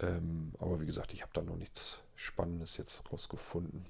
Ähm, 0.00 0.52
aber 0.58 0.80
wie 0.80 0.86
gesagt, 0.86 1.12
ich 1.12 1.22
habe 1.22 1.32
da 1.34 1.42
noch 1.42 1.56
nichts 1.56 2.00
Spannendes 2.16 2.78
jetzt 2.78 3.12
rausgefunden. 3.12 3.86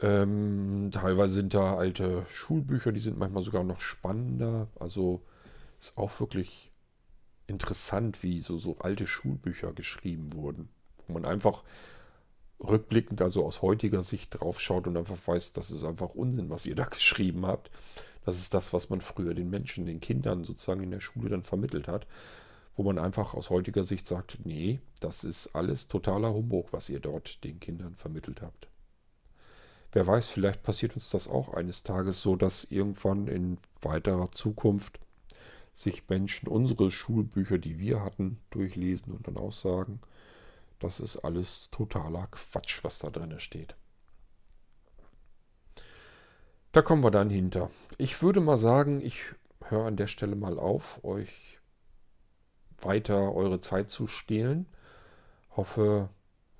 Ähm, 0.00 0.90
teilweise 0.92 1.34
sind 1.34 1.54
da 1.54 1.76
alte 1.76 2.24
Schulbücher, 2.30 2.92
die 2.92 3.00
sind 3.00 3.18
manchmal 3.18 3.42
sogar 3.42 3.64
noch 3.64 3.80
spannender. 3.80 4.68
Also 4.78 5.22
ist 5.80 5.98
auch 5.98 6.20
wirklich 6.20 6.70
interessant, 7.46 8.22
wie 8.22 8.40
so, 8.40 8.58
so 8.58 8.78
alte 8.78 9.06
Schulbücher 9.06 9.72
geschrieben 9.72 10.32
wurden. 10.34 10.68
Wo 11.06 11.14
man 11.14 11.24
einfach 11.24 11.64
rückblickend, 12.60 13.22
also 13.22 13.44
aus 13.44 13.62
heutiger 13.62 14.02
Sicht 14.02 14.40
drauf 14.40 14.60
schaut 14.60 14.86
und 14.86 14.96
einfach 14.96 15.16
weiß, 15.26 15.52
das 15.52 15.70
ist 15.70 15.84
einfach 15.84 16.14
Unsinn, 16.14 16.50
was 16.50 16.66
ihr 16.66 16.74
da 16.74 16.84
geschrieben 16.90 17.46
habt. 17.46 17.70
Das 18.24 18.38
ist 18.38 18.52
das, 18.54 18.72
was 18.72 18.90
man 18.90 19.00
früher 19.00 19.34
den 19.34 19.50
Menschen, 19.50 19.86
den 19.86 20.00
Kindern 20.00 20.44
sozusagen 20.44 20.82
in 20.82 20.90
der 20.90 21.00
Schule 21.00 21.30
dann 21.30 21.42
vermittelt 21.42 21.88
hat. 21.88 22.06
Wo 22.76 22.84
man 22.84 22.98
einfach 22.98 23.34
aus 23.34 23.50
heutiger 23.50 23.82
Sicht 23.82 24.06
sagt, 24.06 24.38
nee, 24.44 24.80
das 25.00 25.24
ist 25.24 25.54
alles 25.56 25.88
totaler 25.88 26.32
Humbug, 26.32 26.72
was 26.72 26.88
ihr 26.88 27.00
dort 27.00 27.42
den 27.42 27.58
Kindern 27.58 27.96
vermittelt 27.96 28.40
habt. 28.42 28.68
Wer 29.92 30.06
weiß, 30.06 30.28
vielleicht 30.28 30.62
passiert 30.62 30.94
uns 30.94 31.10
das 31.10 31.28
auch 31.28 31.54
eines 31.54 31.82
Tages 31.82 32.20
so, 32.20 32.36
dass 32.36 32.64
irgendwann 32.64 33.26
in 33.26 33.58
weiterer 33.80 34.30
Zukunft 34.30 34.98
sich 35.72 36.08
Menschen 36.08 36.48
unsere 36.48 36.90
Schulbücher, 36.90 37.58
die 37.58 37.78
wir 37.78 38.02
hatten, 38.02 38.38
durchlesen 38.50 39.12
und 39.12 39.26
dann 39.26 39.36
auch 39.36 39.52
sagen, 39.52 40.00
das 40.78 41.00
ist 41.00 41.18
alles 41.18 41.70
totaler 41.70 42.28
Quatsch, 42.30 42.84
was 42.84 42.98
da 42.98 43.10
drin 43.10 43.38
steht. 43.40 43.76
Da 46.72 46.82
kommen 46.82 47.02
wir 47.02 47.10
dann 47.10 47.30
hinter. 47.30 47.70
Ich 47.96 48.22
würde 48.22 48.40
mal 48.40 48.58
sagen, 48.58 49.00
ich 49.00 49.22
höre 49.64 49.86
an 49.86 49.96
der 49.96 50.06
Stelle 50.06 50.36
mal 50.36 50.58
auf, 50.58 51.02
euch 51.02 51.58
weiter 52.80 53.34
eure 53.34 53.60
Zeit 53.60 53.90
zu 53.90 54.06
stehlen. 54.06 54.66
Hoffe, 55.56 56.10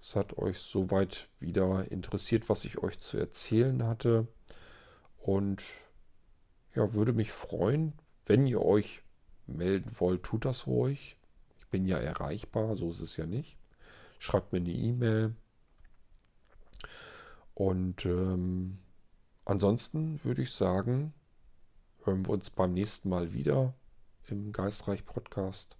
es 0.01 0.17
hat 0.17 0.39
euch 0.39 0.59
soweit 0.59 1.29
wieder 1.41 1.91
interessiert, 1.91 2.49
was 2.49 2.65
ich 2.65 2.79
euch 2.79 2.99
zu 2.99 3.19
erzählen 3.19 3.85
hatte. 3.85 4.27
Und 5.19 5.63
ja, 6.75 6.93
würde 6.95 7.13
mich 7.13 7.33
freuen, 7.33 7.93
wenn 8.27 8.47
ihr 8.47 8.63
euch 8.63 9.03
melden 9.47 9.91
wollt, 9.99 10.23
tut 10.23 10.45
das 10.45 10.67
ruhig. 10.67 11.17
Ich 11.59 11.67
bin 11.67 11.87
ja 11.87 11.99
erreichbar, 11.99 12.77
so 12.77 12.91
ist 12.91 13.01
es 13.01 13.17
ja 13.17 13.27
nicht. 13.27 13.57
Schreibt 14.19 14.53
mir 14.53 14.61
eine 14.61 14.71
E-Mail. 14.71 15.35
Und 17.55 18.05
ähm, 18.07 18.79
ansonsten 19.45 20.23
würde 20.23 20.43
ich 20.43 20.53
sagen, 20.53 21.13
hören 22.05 22.25
wir 22.27 22.31
uns 22.31 22.51
beim 22.51 22.73
nächsten 22.73 23.09
Mal 23.09 23.33
wieder 23.33 23.75
im 24.29 24.53
Geistreich 24.53 25.05
Podcast. 25.05 25.77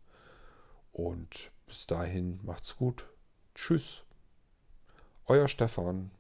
Und 0.93 1.51
bis 1.67 1.87
dahin 1.87 2.41
macht's 2.43 2.77
gut. 2.77 3.07
Tschüss. 3.55 4.08
Euer 5.31 5.47
Stefan. 5.47 6.11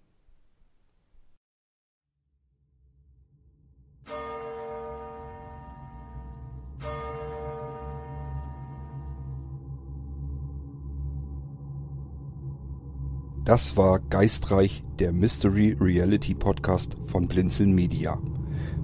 Das 13.46 13.78
war 13.78 13.98
Geistreich, 13.98 14.84
der 14.98 15.12
Mystery 15.12 15.74
Reality 15.80 16.34
Podcast 16.34 16.98
von 17.06 17.28
Blinzeln 17.28 17.74
Media. 17.74 18.18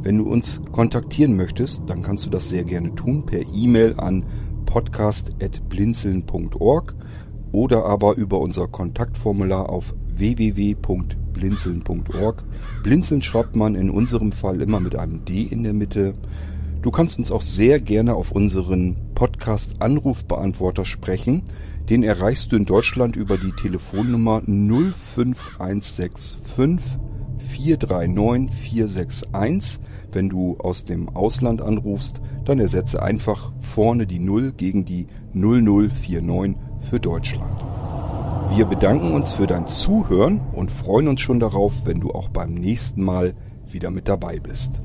Wenn 0.01 0.17
du 0.17 0.27
uns 0.27 0.63
kontaktieren 0.73 1.37
möchtest, 1.37 1.83
dann 1.87 2.01
kannst 2.01 2.25
du 2.25 2.31
das 2.31 2.49
sehr 2.49 2.65
gerne 2.65 2.95
tun 2.95 3.27
per 3.27 3.43
E-Mail 3.43 4.01
an 4.01 4.25
podcast.blinzeln.org 4.65 6.95
oder 7.53 7.85
aber 7.85 8.17
über 8.17 8.41
unser 8.41 8.69
Kontaktformular 8.69 9.69
auf 9.69 9.95
www.blinzeln.org. 10.19 12.45
Blinzeln 12.83 13.23
schreibt 13.23 13.57
man 13.57 13.75
in 13.75 13.89
unserem 13.91 14.33
Fall 14.33 14.61
immer 14.61 14.81
mit 14.81 14.97
einem 14.97 15.25
D 15.25 15.41
in 15.43 15.63
der 15.63 15.73
Mitte. 15.73 16.13
Du 16.83 16.91
kannst 16.91 17.19
uns 17.19 17.31
auch 17.31 17.41
sehr 17.41 17.81
gerne 17.81 18.15
auf 18.15 18.33
unseren 18.33 18.97
Podcast 19.15 19.81
Anrufbeantworter 19.81 20.85
sprechen. 20.85 21.45
Den 21.89 22.03
erreichst 22.03 22.53
du 22.53 22.57
in 22.57 22.65
Deutschland 22.65 23.15
über 23.17 23.37
die 23.39 23.53
Telefonnummer 23.53 24.43
05165 24.43 26.39
439 27.39 28.55
461. 28.55 29.81
Wenn 30.13 30.29
du 30.29 30.57
aus 30.59 30.85
dem 30.85 31.09
Ausland 31.09 31.63
anrufst, 31.63 32.21
dann 32.45 32.59
ersetze 32.59 33.03
einfach 33.03 33.53
vorne 33.59 34.07
die 34.07 34.19
0 34.19 34.53
gegen 34.53 34.85
die 34.85 35.07
0049 35.33 36.57
für 36.81 37.01
Deutschland. 37.01 37.84
Wir 38.57 38.67
bedanken 38.67 39.15
uns 39.15 39.33
für 39.33 39.49
dein 39.49 39.67
Zuhören 39.67 40.41
und 40.53 40.71
freuen 40.71 41.09
uns 41.09 41.21
schon 41.21 41.41
darauf, 41.41 41.87
wenn 41.87 41.99
du 41.99 42.13
auch 42.13 42.29
beim 42.29 42.55
nächsten 42.55 43.03
Mal 43.03 43.35
wieder 43.69 43.91
mit 43.91 44.09
dabei 44.09 44.39
bist. 44.39 44.81